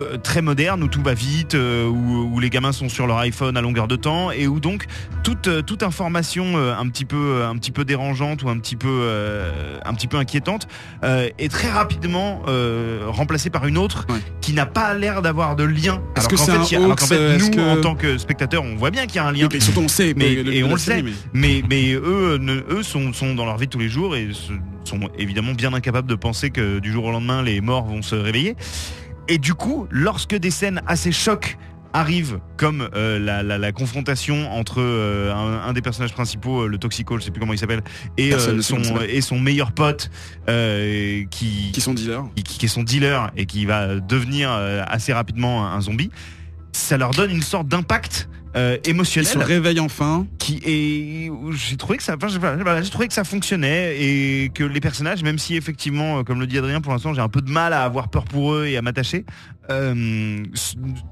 euh, 0.00 0.16
très 0.16 0.42
moderne 0.42 0.82
où 0.82 0.88
tout 0.88 1.02
va 1.02 1.14
vite 1.14 1.54
euh, 1.54 1.86
où, 1.86 2.30
où 2.34 2.40
les 2.40 2.50
gamins 2.50 2.72
sont 2.72 2.88
sur 2.88 3.06
leur 3.06 3.18
iPhone 3.18 3.56
à 3.56 3.60
longueur 3.60 3.86
de 3.88 3.96
temps 3.96 4.30
et 4.30 4.46
où 4.46 4.58
donc 4.60 4.86
toute 5.22 5.48
euh, 5.48 5.62
toute 5.62 5.82
information 5.82 6.56
un 6.56 6.88
petit 6.88 7.04
peu 7.04 7.44
un 7.44 7.56
petit 7.56 7.70
peu 7.70 7.84
dérangeante 7.84 8.42
ou 8.42 8.48
un 8.48 8.58
petit 8.58 8.76
peu 8.76 9.08
un 9.84 9.94
petit 9.94 10.06
peu 10.08 10.16
inquiétante 10.16 10.66
est 11.02 11.50
très 11.50 11.70
rapidement 11.70 12.42
remplacée 13.08 13.50
par 13.50 13.66
une 13.66 13.78
autre 13.78 14.06
Ouais. 14.08 14.18
qui 14.40 14.52
n'a 14.52 14.66
pas 14.66 14.94
l'air 14.94 15.22
d'avoir 15.22 15.56
de 15.56 15.64
lien 15.64 16.02
alors 16.16 16.28
que 16.28 16.36
qu'en 16.36 16.44
fait, 16.44 16.76
alors 16.76 16.96
qu'en 16.96 17.06
fait, 17.06 17.38
nous 17.38 17.50
que- 17.50 17.60
en 17.60 17.80
tant 17.80 17.94
que 17.94 18.18
spectateurs 18.18 18.62
on 18.64 18.76
voit 18.76 18.90
bien 18.90 19.06
qu'il 19.06 19.16
y 19.16 19.18
a 19.20 19.26
un 19.26 19.32
lien 19.32 19.48
surtout 19.60 19.80
on 19.80 19.88
sait 19.88 20.12
mais, 20.16 20.34
le- 20.34 20.52
et 20.52 20.60
le- 20.60 20.66
on 20.66 20.72
le 20.72 20.78
sait, 20.78 21.02
mais- 21.02 21.12
mais, 21.32 21.62
mais 21.68 21.92
eux, 21.94 22.38
ne- 22.40 22.62
eux 22.70 22.82
sont, 22.82 23.12
sont 23.12 23.34
dans 23.34 23.44
leur 23.46 23.56
vie 23.56 23.66
de 23.66 23.70
tous 23.70 23.78
les 23.78 23.88
jours 23.88 24.16
et 24.16 24.28
sont 24.84 25.00
évidemment 25.18 25.52
bien 25.52 25.72
incapables 25.72 26.08
de 26.08 26.14
penser 26.14 26.50
que 26.50 26.78
du 26.80 26.92
jour 26.92 27.04
au 27.06 27.10
lendemain, 27.12 27.42
les 27.42 27.60
morts 27.60 27.86
vont 27.86 28.02
se 28.02 28.14
réveiller. 28.14 28.56
Et 29.28 29.38
du 29.38 29.54
coup, 29.54 29.86
lorsque 29.90 30.34
des 30.34 30.50
scènes 30.50 30.82
assez 30.86 31.12
chocs 31.12 31.56
arrivent, 31.92 32.40
comme 32.56 32.88
euh, 32.94 33.18
la, 33.20 33.42
la- 33.44 33.56
la 33.56 33.70
confrontation 33.72 34.50
entre 34.52 34.80
euh, 34.80 35.32
un, 35.32 35.68
un 35.68 35.72
des 35.72 35.80
personnages 35.80 36.12
principaux, 36.12 36.62
euh, 36.62 36.66
le 36.66 36.76
toxico, 36.76 37.18
je 37.18 37.24
sais 37.24 37.30
plus 37.30 37.38
comment 37.40 37.52
il 37.52 37.58
s'appelle, 37.58 37.82
et, 38.18 38.32
son, 38.60 38.78
et 39.08 39.40
meilleur 39.40 39.70
pote, 39.72 40.10
qui, 41.30 41.70
qui 41.72 41.80
sont 41.80 41.94
dealers. 41.94 42.24
qui, 42.34 42.42
qui 42.42 42.66
est 42.66 42.68
son 42.68 42.82
dealer 42.82 43.30
et 43.36 43.46
qui 43.46 43.64
va 43.64 44.00
devenir 44.00 44.50
assez 44.50 45.12
rapidement 45.12 45.66
un 45.72 45.80
zombie, 45.80 46.10
ça 46.72 46.96
leur 46.98 47.12
donne 47.12 47.30
une 47.30 47.42
sorte 47.42 47.68
d'impact 47.68 48.28
euh, 48.56 48.76
émotionnel 48.84 49.28
se 49.30 49.38
réveillent 49.38 49.80
enfin. 49.80 50.26
qui 50.38 50.60
est 50.64 51.30
j'ai 51.52 51.76
trouvé 51.76 51.96
que 51.98 52.02
ça 52.04 52.14
enfin, 52.16 52.28
j'ai- 52.28 52.90
trouvé 52.90 53.08
que 53.08 53.14
ça 53.14 53.24
fonctionnait 53.24 53.96
et 54.00 54.50
que 54.54 54.62
les 54.64 54.80
personnages 54.80 55.22
même 55.22 55.38
si 55.38 55.56
effectivement 55.56 56.18
euh, 56.18 56.22
comme 56.22 56.38
le 56.40 56.46
dit 56.46 56.58
Adrien 56.58 56.80
pour 56.80 56.92
l'instant 56.92 57.12
j'ai 57.14 57.20
un 57.20 57.28
peu 57.28 57.40
de 57.42 57.50
mal 57.50 57.72
à 57.72 57.82
avoir 57.82 58.08
peur 58.08 58.24
pour 58.24 58.54
eux 58.54 58.66
et 58.66 58.76
à 58.76 58.82
m'attacher 58.82 59.24
il 59.70 60.46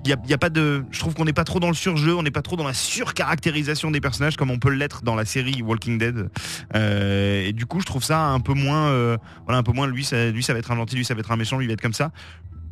y, 0.06 0.12
a, 0.12 0.16
y 0.28 0.32
a 0.34 0.38
pas 0.38 0.50
de 0.50 0.84
je 0.90 1.00
trouve 1.00 1.14
qu'on 1.14 1.24
n'est 1.24 1.32
pas 1.32 1.44
trop 1.44 1.58
dans 1.58 1.68
le 1.68 1.74
surjeu 1.74 2.14
on 2.14 2.22
n'est 2.22 2.30
pas 2.30 2.42
trop 2.42 2.56
dans 2.56 2.66
la 2.66 2.74
surcaractérisation 2.74 3.90
des 3.90 4.00
personnages 4.00 4.36
comme 4.36 4.50
on 4.50 4.58
peut 4.58 4.70
l'être 4.70 5.02
dans 5.02 5.14
la 5.14 5.24
série 5.24 5.62
Walking 5.62 5.98
Dead. 5.98 6.28
Euh, 6.74 7.46
et 7.46 7.52
du 7.52 7.66
coup 7.66 7.80
je 7.80 7.86
trouve 7.86 8.04
ça 8.04 8.20
un 8.26 8.40
peu 8.40 8.52
moins 8.54 8.88
euh, 8.88 9.16
voilà 9.46 9.58
un 9.58 9.62
peu 9.62 9.72
moins 9.72 9.86
lui 9.86 10.04
ça, 10.04 10.30
lui 10.30 10.42
ça 10.42 10.52
va 10.52 10.58
être 10.58 10.70
un 10.70 10.76
gentil 10.76 10.96
lui 10.96 11.04
ça 11.04 11.14
va 11.14 11.20
être 11.20 11.32
un 11.32 11.36
méchant 11.36 11.58
lui 11.58 11.66
va 11.66 11.72
être 11.72 11.80
comme 11.80 11.92
ça 11.94 12.12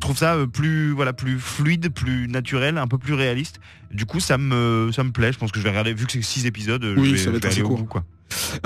trouve 0.01 0.17
ça 0.17 0.35
euh, 0.35 0.47
plus 0.47 0.91
voilà 0.91 1.13
plus 1.13 1.39
fluide, 1.39 1.89
plus 1.93 2.27
naturel, 2.27 2.77
un 2.77 2.87
peu 2.87 2.97
plus 2.97 3.13
réaliste. 3.13 3.59
Du 3.91 4.05
coup, 4.05 4.19
ça 4.19 4.37
me 4.37 4.89
ça 4.93 5.03
me 5.03 5.11
plaît. 5.11 5.31
Je 5.31 5.37
pense 5.39 5.51
que 5.51 5.59
je 5.59 5.63
vais 5.63 5.69
regarder 5.69 5.93
vu 5.93 6.05
que 6.05 6.11
c'est 6.11 6.21
six 6.21 6.45
épisodes. 6.45 6.83
euh, 6.83 6.95
Oui, 6.97 7.09
je 7.09 7.11
vais, 7.13 7.17
ça 7.17 7.25
va 7.25 7.31
je 7.31 7.37
être 7.37 7.43
vais 7.43 7.49
assez 7.49 7.59
aller 7.61 7.69
au 7.69 7.75
bout, 7.77 7.85
quoi. 7.85 8.03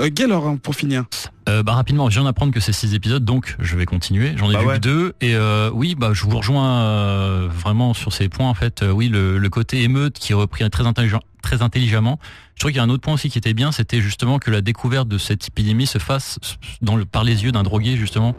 Euh, 0.00 0.08
Gaylor, 0.12 0.46
hein, 0.46 0.58
pour 0.62 0.74
finir. 0.74 1.04
Euh, 1.48 1.62
bah 1.62 1.74
rapidement, 1.74 2.08
je 2.10 2.14
viens 2.18 2.24
d'apprendre 2.24 2.52
que 2.52 2.60
c'est 2.60 2.72
six 2.72 2.94
épisodes, 2.94 3.24
donc 3.24 3.54
je 3.60 3.76
vais 3.76 3.86
continuer. 3.86 4.32
J'en 4.36 4.50
ai 4.50 4.54
Bah 4.54 4.60
vu 4.60 4.66
ouais. 4.66 4.74
que 4.76 4.80
deux 4.80 5.14
et 5.20 5.34
euh, 5.36 5.70
oui, 5.72 5.94
bah 5.94 6.10
je 6.12 6.24
vous 6.24 6.36
rejoins 6.36 6.80
euh, 6.82 7.48
vraiment 7.52 7.94
sur 7.94 8.12
ces 8.12 8.28
points. 8.28 8.48
En 8.48 8.54
fait, 8.54 8.82
Euh, 8.82 8.90
oui, 8.90 9.08
le, 9.08 9.38
le 9.38 9.48
côté 9.48 9.82
émeute 9.82 10.18
qui 10.18 10.32
est 10.32 10.34
repris 10.34 10.68
très 10.70 10.86
intelligent, 10.86 11.20
très 11.42 11.62
intelligemment. 11.62 12.18
Je 12.56 12.60
trouve 12.60 12.70
qu'il 12.72 12.78
y 12.78 12.80
a 12.80 12.84
un 12.84 12.88
autre 12.88 13.02
point 13.02 13.14
aussi 13.14 13.28
qui 13.30 13.36
était 13.38 13.52
bien, 13.54 13.70
c'était 13.70 14.00
justement 14.00 14.38
que 14.38 14.50
la 14.50 14.62
découverte 14.62 15.08
de 15.08 15.18
cette 15.18 15.46
épidémie 15.46 15.86
se 15.86 15.98
fasse 15.98 16.38
dans 16.80 16.96
le, 16.96 17.04
par 17.04 17.22
les 17.22 17.44
yeux 17.44 17.52
d'un 17.52 17.62
drogué 17.62 17.96
justement 17.96 18.34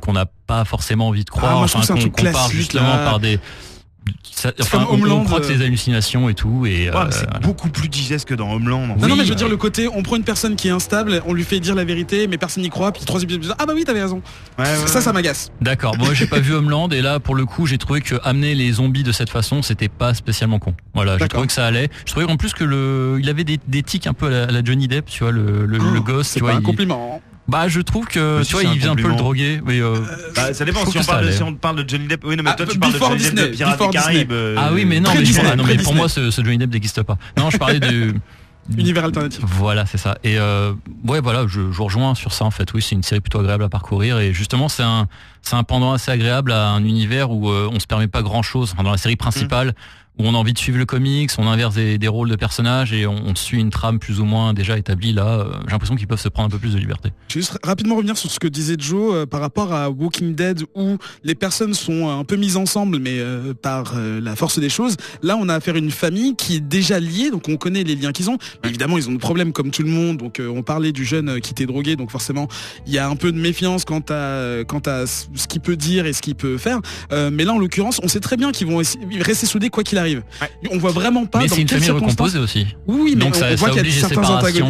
qu'on 0.00 0.12
n'a 0.12 0.26
pas 0.46 0.64
forcément 0.64 1.08
envie 1.08 1.24
de 1.24 1.30
croire, 1.30 1.52
Ah, 1.52 1.58
moi, 1.58 1.66
je 1.66 1.76
enfin 1.76 1.94
qu'on 1.94 2.00
truc 2.00 2.12
compare 2.12 2.32
classique, 2.32 2.52
justement 2.56 2.96
là. 2.96 3.04
par 3.04 3.18
des 3.18 3.40
ça- 4.30 4.52
enfin, 4.60 4.78
comme 4.78 4.86
on, 4.88 4.90
on 4.90 4.94
Homeland, 4.94 5.24
croit 5.24 5.40
que 5.40 5.46
c'est 5.46 5.56
des 5.56 5.64
hallucinations 5.64 6.28
et 6.28 6.34
tout 6.34 6.66
et 6.66 6.90
Ouais, 6.90 6.96
euh, 6.96 7.04
mais 7.06 7.12
c'est 7.12 7.24
voilà. 7.24 7.38
beaucoup 7.40 7.68
plus 7.68 7.88
digeste 7.88 8.28
que 8.28 8.34
dans 8.34 8.52
Homeland. 8.52 8.86
Non, 8.98 9.08
non, 9.08 9.16
mais 9.16 9.24
je 9.24 9.30
veux 9.30 9.34
dire 9.34 9.48
le 9.48 9.56
côté, 9.56 9.88
on 9.88 10.02
prend 10.02 10.16
une 10.16 10.24
personne 10.24 10.56
qui 10.56 10.68
est 10.68 10.72
instable, 10.72 11.22
on 11.26 11.32
lui 11.32 11.44
fait 11.44 11.60
dire 11.60 11.74
la 11.74 11.84
vérité, 11.84 12.26
mais 12.26 12.38
personne 12.38 12.62
n'y 12.62 12.68
croit, 12.70 12.92
puis 12.92 13.04
trois 13.04 13.22
épisodes 13.22 13.54
ah 13.58 13.66
bah 13.66 13.72
oui, 13.74 13.84
t'avais 13.84 14.02
raison. 14.02 14.22
Ouais, 14.58 14.64
ouais, 14.64 14.86
Ça, 14.86 14.96
ouais. 14.96 15.00
ça 15.00 15.12
m'agace. 15.12 15.50
D'accord, 15.60 15.96
moi 15.98 16.14
j'ai 16.14 16.26
pas 16.26 16.40
vu 16.40 16.54
Homeland 16.54 16.88
et 16.90 17.00
là 17.02 17.20
pour 17.20 17.34
le 17.34 17.44
coup 17.46 17.66
j'ai 17.66 17.78
trouvé 17.78 18.00
que 18.00 18.16
amener 18.24 18.54
les 18.54 18.72
zombies 18.72 19.02
de 19.02 19.12
cette 19.12 19.30
façon 19.30 19.62
c'était 19.62 19.88
pas 19.88 20.14
spécialement 20.14 20.58
con. 20.58 20.74
Voilà, 20.94 21.16
j'ai 21.18 21.28
trouvé 21.28 21.46
que 21.46 21.52
ça 21.52 21.66
allait. 21.66 21.88
Je 22.06 22.12
trouvais 22.12 22.26
en 22.30 22.36
plus 22.36 22.52
que 22.54 22.64
le, 22.64 23.18
il 23.20 23.28
avait 23.28 23.44
des, 23.44 23.58
des 23.66 23.82
tics 23.82 24.06
un 24.06 24.12
peu 24.14 24.26
à 24.26 24.30
la, 24.30 24.42
à 24.44 24.50
la 24.52 24.64
Johnny 24.64 24.88
Depp, 24.88 25.06
tu 25.06 25.22
vois 25.24 25.32
le, 25.32 25.66
le, 25.66 25.78
le 25.78 25.98
Oh, 25.98 26.02
gosse, 26.02 26.28
C'est 26.28 26.40
tu 26.40 26.44
pas 26.44 26.50
vois. 26.50 26.56
un 26.56 26.60
il- 26.60 26.64
compliment. 26.64 27.20
Hein. 27.48 27.52
Bah 27.52 27.68
je 27.68 27.80
trouve 27.80 28.06
que 28.06 28.38
Mais 28.38 28.44
tu 28.44 28.46
si, 28.48 28.52
vois 28.54 28.62
il 28.64 28.78
vient 28.78 28.92
un 28.92 28.96
peu 28.96 29.08
le 29.08 29.14
droguer, 29.16 29.60
mais 29.64 29.80
euh, 29.80 30.00
Bah, 30.34 30.52
ça 30.52 30.64
dépend 30.64 30.84
si 30.86 30.98
on, 30.98 31.04
parle 31.04 31.26
de, 31.26 31.30
si 31.30 31.42
on 31.42 31.54
parle 31.54 31.84
de 31.84 31.88
Johnny 31.88 32.06
Depp. 32.06 32.24
Oui, 32.24 32.36
non, 32.36 32.42
mais 32.42 32.50
Ah, 32.50 32.54
toi 32.54 32.66
tu 32.66 32.78
parles 32.78 32.92
de 32.92 32.98
Johnny 32.98 33.18
Depp 33.18 33.34
de 33.34 33.46
Disney, 33.46 33.50
Pirates 33.56 33.80
des 33.80 33.88
Caraïbes. 33.90 34.32
euh, 34.32 34.56
ah 34.58 34.70
oui 34.72 34.84
mais 34.84 35.00
non, 35.00 35.10
mais, 35.14 35.56
non, 35.56 35.64
mais 35.64 35.76
pour 35.76 35.94
moi 35.94 36.08
ce, 36.08 36.30
ce 36.30 36.42
Johnny 36.44 36.58
Depp 36.58 36.72
n'existe 36.72 37.02
pas. 37.02 37.16
Non, 37.38 37.50
je 37.50 37.56
parlais 37.56 37.80
du 37.80 38.14
Univers 38.76 39.04
alternatif. 39.04 39.38
Voilà, 39.44 39.86
c'est 39.86 39.96
ça. 39.98 40.18
Et 40.24 40.38
euh, 40.38 40.72
ouais, 41.06 41.20
voilà, 41.20 41.42
je, 41.46 41.52
je 41.52 41.76
vous 41.76 41.84
rejoins 41.84 42.16
sur 42.16 42.32
ça 42.32 42.44
en 42.44 42.50
fait. 42.50 42.72
Oui, 42.74 42.82
c'est 42.82 42.96
une 42.96 43.04
série 43.04 43.20
plutôt 43.20 43.38
agréable 43.38 43.62
à 43.62 43.68
parcourir 43.68 44.18
et 44.18 44.32
justement, 44.32 44.68
c'est 44.68 44.82
un, 44.82 45.06
c'est 45.40 45.54
un 45.54 45.62
pendant 45.62 45.92
assez 45.92 46.10
agréable 46.10 46.50
à 46.50 46.70
un 46.70 46.82
univers 46.84 47.30
où 47.30 47.48
euh, 47.48 47.68
on 47.72 47.78
se 47.78 47.86
permet 47.86 48.08
pas 48.08 48.22
grand 48.22 48.42
chose. 48.42 48.74
dans 48.82 48.90
la 48.90 48.96
série 48.96 49.14
principale, 49.14 49.72
où 50.18 50.24
on 50.24 50.34
a 50.34 50.38
envie 50.38 50.52
de 50.52 50.58
suivre 50.58 50.78
le 50.78 50.86
comics, 50.86 51.30
on 51.38 51.46
inverse 51.46 51.74
des, 51.74 52.08
rôles 52.08 52.30
de 52.30 52.36
personnages 52.36 52.92
et 52.92 53.06
on, 53.06 53.34
suit 53.34 53.58
une 53.58 53.70
trame 53.70 53.98
plus 53.98 54.20
ou 54.20 54.24
moins 54.24 54.54
déjà 54.54 54.78
établie. 54.78 55.12
Là, 55.12 55.26
euh, 55.26 55.52
j'ai 55.66 55.72
l'impression 55.72 55.96
qu'ils 55.96 56.06
peuvent 56.06 56.20
se 56.20 56.28
prendre 56.28 56.46
un 56.46 56.50
peu 56.50 56.58
plus 56.58 56.72
de 56.72 56.78
liberté. 56.78 57.10
Je 57.28 57.34
vais 57.34 57.40
juste 57.40 57.58
rapidement 57.62 57.96
revenir 57.96 58.16
sur 58.16 58.30
ce 58.30 58.38
que 58.38 58.46
disait 58.46 58.76
Joe 58.78 59.14
euh, 59.14 59.26
par 59.26 59.40
rapport 59.40 59.74
à 59.74 59.90
Walking 59.90 60.34
Dead 60.34 60.62
où 60.74 60.96
les 61.22 61.34
personnes 61.34 61.74
sont 61.74 62.08
euh, 62.08 62.20
un 62.20 62.24
peu 62.24 62.36
mises 62.36 62.56
ensemble 62.56 62.98
mais 62.98 63.18
par 63.62 63.94
la 63.96 64.36
force 64.36 64.58
des 64.58 64.68
choses. 64.68 64.96
Là 65.22 65.36
on 65.38 65.48
a 65.48 65.54
affaire 65.54 65.74
à 65.74 65.78
une 65.78 65.90
famille 65.90 66.34
qui 66.36 66.56
est 66.56 66.60
déjà 66.60 66.98
liée 66.98 67.30
donc 67.30 67.48
on 67.48 67.56
connaît 67.56 67.84
les 67.84 67.96
liens 67.96 68.12
qu'ils 68.12 68.30
ont. 68.30 68.38
Évidemment 68.64 68.96
ils 68.96 69.08
ont 69.08 69.12
des 69.12 69.18
problèmes 69.18 69.52
comme 69.52 69.70
tout 69.70 69.82
le 69.82 69.90
monde 69.90 70.18
donc 70.18 70.40
on 70.40 70.62
parlait 70.62 70.92
du 70.92 71.04
jeune 71.04 71.40
qui 71.40 71.50
était 71.50 71.66
drogué 71.66 71.96
donc 71.96 72.10
forcément 72.10 72.48
il 72.86 72.92
y 72.92 72.98
a 72.98 73.08
un 73.08 73.16
peu 73.16 73.32
de 73.32 73.38
méfiance 73.38 73.84
quant 73.84 74.02
à, 74.08 74.64
quant 74.64 74.82
à 74.86 75.06
ce 75.06 75.46
qu'il 75.48 75.60
peut 75.60 75.76
dire 75.76 76.06
et 76.06 76.12
ce 76.12 76.22
qu'il 76.22 76.34
peut 76.34 76.58
faire. 76.58 76.80
Mais 77.10 77.44
là 77.44 77.52
en 77.52 77.58
l'occurrence 77.58 78.00
on 78.02 78.08
sait 78.08 78.20
très 78.20 78.36
bien 78.36 78.52
qu'ils 78.52 78.66
vont 78.66 78.78
rester 79.20 79.46
soudés 79.46 79.68
quoi 79.70 79.82
qu'il 79.82 79.98
arrive. 79.98 80.05
On 80.70 80.78
voit 80.78 80.90
vraiment 80.92 81.26
pas 81.26 81.40
mais 81.40 81.48
c'est 81.48 81.60
une 81.62 81.68
famille 81.68 81.90
recomposée 81.90 82.38
aussi. 82.38 82.66
Oui, 82.86 83.14
mais 83.16 83.24
Donc 83.24 83.34
on, 83.34 83.38
ça, 83.38 83.46
on 83.52 83.54
voit 83.56 83.68
qu'il 83.68 83.76
y 83.76 83.78
a 83.78 83.82
oblige 83.82 84.00
certains 84.00 84.20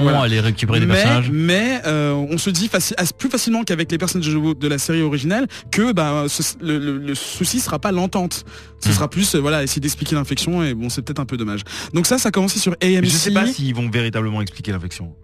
voilà. 0.02 0.20
à 0.20 0.24
aller 0.24 0.40
récupérer 0.40 0.80
des 0.80 0.86
mais, 0.86 0.94
personnages. 0.94 1.30
mais 1.32 1.80
euh, 1.86 2.12
on 2.12 2.38
se 2.38 2.50
dit 2.50 2.68
faci- 2.68 2.94
plus 3.18 3.28
facilement 3.28 3.64
qu'avec 3.64 3.90
les 3.90 3.98
personnages 3.98 4.28
de, 4.28 4.68
la 4.68 4.78
série 4.78 5.02
originale 5.02 5.46
que 5.70 5.92
bah, 5.92 6.24
ce- 6.28 6.42
le, 6.60 6.78
le- 6.78 6.98
le 6.98 7.14
souci 7.14 7.60
sera 7.60 7.78
pas 7.78 7.92
l'entente. 7.92 8.44
Ce 8.80 8.88
Hmm. 8.88 8.92
sera 8.92 9.08
plus 9.10 9.34
euh, 9.34 9.38
voilà 9.40 9.62
essayer 9.62 9.80
d'expliquer 9.80 10.14
l'infection 10.14 10.62
et 10.62 10.74
bon 10.74 10.88
c'est 10.90 11.02
peut-être 11.02 11.20
un 11.20 11.24
peu 11.24 11.36
dommage. 11.36 11.60
Donc 11.94 12.06
ça 12.06 12.18
ça 12.18 12.28
a 12.28 12.32
commencé 12.32 12.58
sur 12.58 12.72
AMC. 12.82 13.04
Je 13.04 13.08
sais 13.10 13.30
pas 13.30 13.46
s'ils 13.46 13.74
vont 13.74 13.88
véritablement 13.88 14.40
expliquer 14.42 14.72
l'infection. 14.72 15.14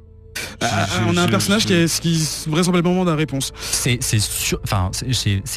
Ah, 0.61 0.87
Je- 0.89 1.05
on 1.13 1.17
a 1.17 1.23
un 1.23 1.29
personnage 1.29 1.67
qui, 1.67 1.73
est, 1.75 2.01
qui 2.01 2.29
vraisemblablement 2.49 3.03
a 3.03 3.05
la 3.05 3.15
réponse. 3.15 3.53
C'est 3.61 3.99
enfin 4.65 4.91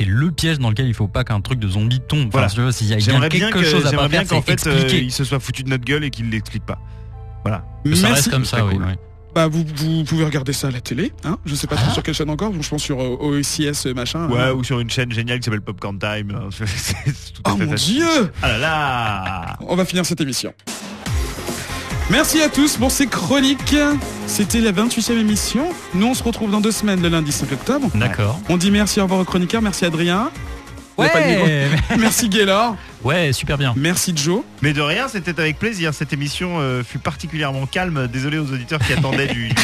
le 0.08 0.32
piège 0.32 0.60
dans 0.60 0.70
lequel 0.70 0.88
il 0.88 0.94
faut 0.94 1.08
pas 1.08 1.24
qu'un 1.24 1.42
truc 1.42 1.60
de 1.60 1.68
zombie 1.68 2.02
tombe. 2.08 2.28
Enfin, 2.34 2.48
Voilà. 2.48 2.72
s'il 2.72 2.88
y 2.88 2.94
a 2.94 2.98
bien 2.98 3.06
J'aimerais 3.06 3.30
bien 3.30 3.40
quelque 3.52 3.60
que- 3.60 3.66
chose 3.66 3.86
à 3.86 3.92
pas 3.92 4.08
bien 4.08 4.20
faire, 4.22 4.30
qu'en 4.30 4.42
fait 4.42 4.66
euh, 4.68 4.88
il 4.92 5.12
se 5.12 5.24
soit 5.24 5.40
foutu 5.40 5.64
de 5.64 5.70
notre 5.70 5.84
gueule 5.86 6.04
et 6.04 6.10
qu'il 6.10 6.30
l'explique 6.30 6.66
pas. 6.66 6.80
Voilà. 7.44 7.64
Que 7.84 7.94
ça 7.96 8.10
reste 8.10 8.30
comme 8.32 8.46
ça, 8.46 8.66
oui. 8.66 8.74
cool. 8.74 8.86
oui. 8.88 8.94
Bah, 9.36 9.48
vous, 9.48 9.66
vous 9.76 10.06
pouvez 10.06 10.24
regarder 10.24 10.54
ça 10.54 10.70
à 10.70 10.72
la 10.72 10.80
télé. 10.80 11.12
Hein 11.26 11.38
je 11.46 11.56
sais 11.56 11.68
pas 11.68 11.76
Ah. 11.78 11.82
trop 11.84 11.92
sur 11.94 12.02
quelle 12.04 12.16
chaîne 12.16 12.30
encore. 12.30 12.54
Je 12.60 12.70
pense 12.70 12.82
sur 12.82 13.02
euh, 13.02 13.18
OCS 13.20 13.86
machin. 13.94 14.30
Ouais, 14.30 14.40
hein. 14.40 14.52
ou 14.54 14.64
sur 14.64 14.80
une 14.80 14.90
chaîne 14.90 15.12
géniale 15.12 15.40
qui 15.40 15.46
s'appelle 15.46 15.60
Popcorn 15.62 16.00
Time. 16.00 16.30
tout 16.58 17.42
Oh 17.46 17.58
fait 17.58 17.66
mon 17.66 17.74
dieu 17.74 18.08
Ah 18.42 18.48
là 18.48 18.58
là 18.58 19.58
On 19.68 19.76
va 19.76 19.84
finir 19.84 20.06
cette 20.06 20.22
émission. 20.22 20.54
Merci 22.10 22.42
à 22.42 22.50
tous 22.50 22.78
pour 22.78 22.92
ces 22.92 23.08
chroniques. 23.08 23.76
C'était 24.28 24.60
la 24.62 24.72
28e 24.72 25.14
émission. 25.20 25.68
Nous, 25.96 26.06
on 26.08 26.14
se 26.14 26.24
retrouve 26.24 26.52
dans 26.52 26.62
deux 26.62 26.72
semaines, 26.72 27.02
le 27.02 27.10
lundi 27.10 27.32
5 27.32 27.52
octobre. 27.52 27.90
D'accord. 27.96 28.40
On 28.48 28.58
dit 28.58 28.70
merci, 28.72 29.00
au 29.00 29.04
revoir 29.04 29.22
aux 29.22 29.26
chroniqueurs. 29.26 29.62
Merci 29.62 29.86
Adrien. 29.86 30.30
Pas 30.96 31.08
de. 31.08 31.44
Ouais, 31.44 31.68
Merci 32.00 32.30
Gaylor. 32.30 32.76
Ouais, 33.04 33.34
super 33.34 33.58
bien. 33.58 33.74
Merci 33.76 34.14
Joe. 34.16 34.44
Mais 34.62 34.72
de 34.72 34.82
rien, 34.82 35.08
c'était 35.10 35.38
avec 35.40 35.60
plaisir. 35.60 35.94
Cette 35.94 36.14
émission 36.14 36.60
euh, 36.60 36.84
fut 36.84 37.00
particulièrement 37.00 37.66
calme. 37.66 38.08
Désolé 38.08 38.38
aux 38.38 38.50
auditeurs 38.52 38.80
qui 38.80 38.94
attendaient 38.94 39.28
du. 39.28 39.52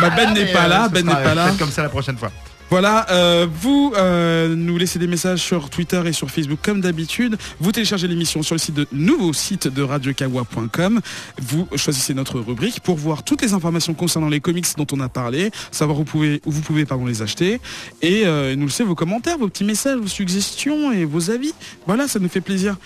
Bah, 0.00 0.08
ben 0.16 0.32
n'est 0.32 0.46
pas 0.46 0.64
euh, 0.64 0.68
là. 0.68 0.84
ce 0.86 0.92
Ben 0.94 1.04
n'est 1.04 1.12
pas 1.12 1.34
là. 1.34 1.44
peut-être 1.44 1.58
comme 1.58 1.70
ça 1.70 1.82
la 1.82 1.90
prochaine 1.90 2.16
fois. 2.16 2.30
Voilà, 2.70 3.06
euh, 3.10 3.46
vous 3.52 3.92
euh, 3.96 4.54
nous 4.54 4.78
laissez 4.78 4.98
des 5.00 5.08
messages 5.08 5.40
sur 5.40 5.70
Twitter 5.70 6.00
et 6.06 6.12
sur 6.12 6.30
Facebook 6.30 6.60
comme 6.62 6.80
d'habitude. 6.80 7.36
Vous 7.60 7.72
téléchargez 7.72 8.06
l'émission 8.06 8.42
sur 8.42 8.54
le 8.54 8.60
site 8.60 8.74
de 8.74 8.86
nouveau 8.92 9.32
site 9.32 9.66
de 9.66 9.82
radiokawa.com. 9.82 11.00
Vous 11.42 11.66
choisissez 11.74 12.14
notre 12.14 12.38
rubrique 12.38 12.80
pour 12.80 12.96
voir 12.96 13.24
toutes 13.24 13.42
les 13.42 13.54
informations 13.54 13.92
concernant 13.94 14.28
les 14.28 14.38
comics 14.40 14.66
dont 14.76 14.86
on 14.92 15.00
a 15.00 15.08
parlé, 15.08 15.50
savoir 15.72 15.98
où, 15.98 16.02
vous 16.02 16.04
pouvez, 16.04 16.40
où 16.46 16.52
vous 16.52 16.60
pouvez 16.60 16.84
pardon, 16.84 17.06
les 17.06 17.22
acheter 17.22 17.60
et 18.02 18.22
euh, 18.26 18.54
nous 18.54 18.66
laisser 18.66 18.84
vos 18.84 18.94
commentaires, 18.94 19.36
vos 19.38 19.48
petits 19.48 19.64
messages, 19.64 19.98
vos 19.98 20.06
suggestions 20.06 20.92
et 20.92 21.04
vos 21.04 21.30
avis. 21.30 21.52
Voilà, 21.88 22.06
ça 22.06 22.20
nous 22.20 22.28
fait 22.28 22.40
plaisir. 22.40 22.76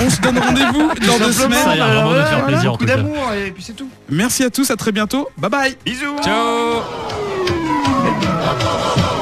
On 0.00 0.10
se 0.10 0.20
donne 0.20 0.38
rendez-vous 0.38 0.88
dans 1.06 1.18
deux 1.18 1.32
Simplement, 1.32 1.62
Ça 1.64 1.70
a 1.70 1.74
semaines. 1.74 1.76
l'air 1.78 1.94
vraiment 1.94 2.10
de 2.12 2.16
faire 2.22 2.38
voilà, 2.40 2.46
plaisir, 2.46 2.70
en 2.70 2.72
beaucoup 2.74 2.84
tout 2.84 2.90
cas. 2.90 2.96
d'amour 2.96 3.32
et 3.32 3.50
puis 3.50 3.64
c'est 3.64 3.72
tout. 3.74 3.88
Merci 4.10 4.44
à 4.44 4.50
tous, 4.50 4.70
à 4.70 4.76
très 4.76 4.92
bientôt. 4.92 5.28
Bye 5.38 5.50
bye. 5.50 5.76
Bisous. 5.84 6.18
Ciao 6.22 7.37
I'm 8.10 8.22
oh, 8.22 8.94
oh. 8.98 9.17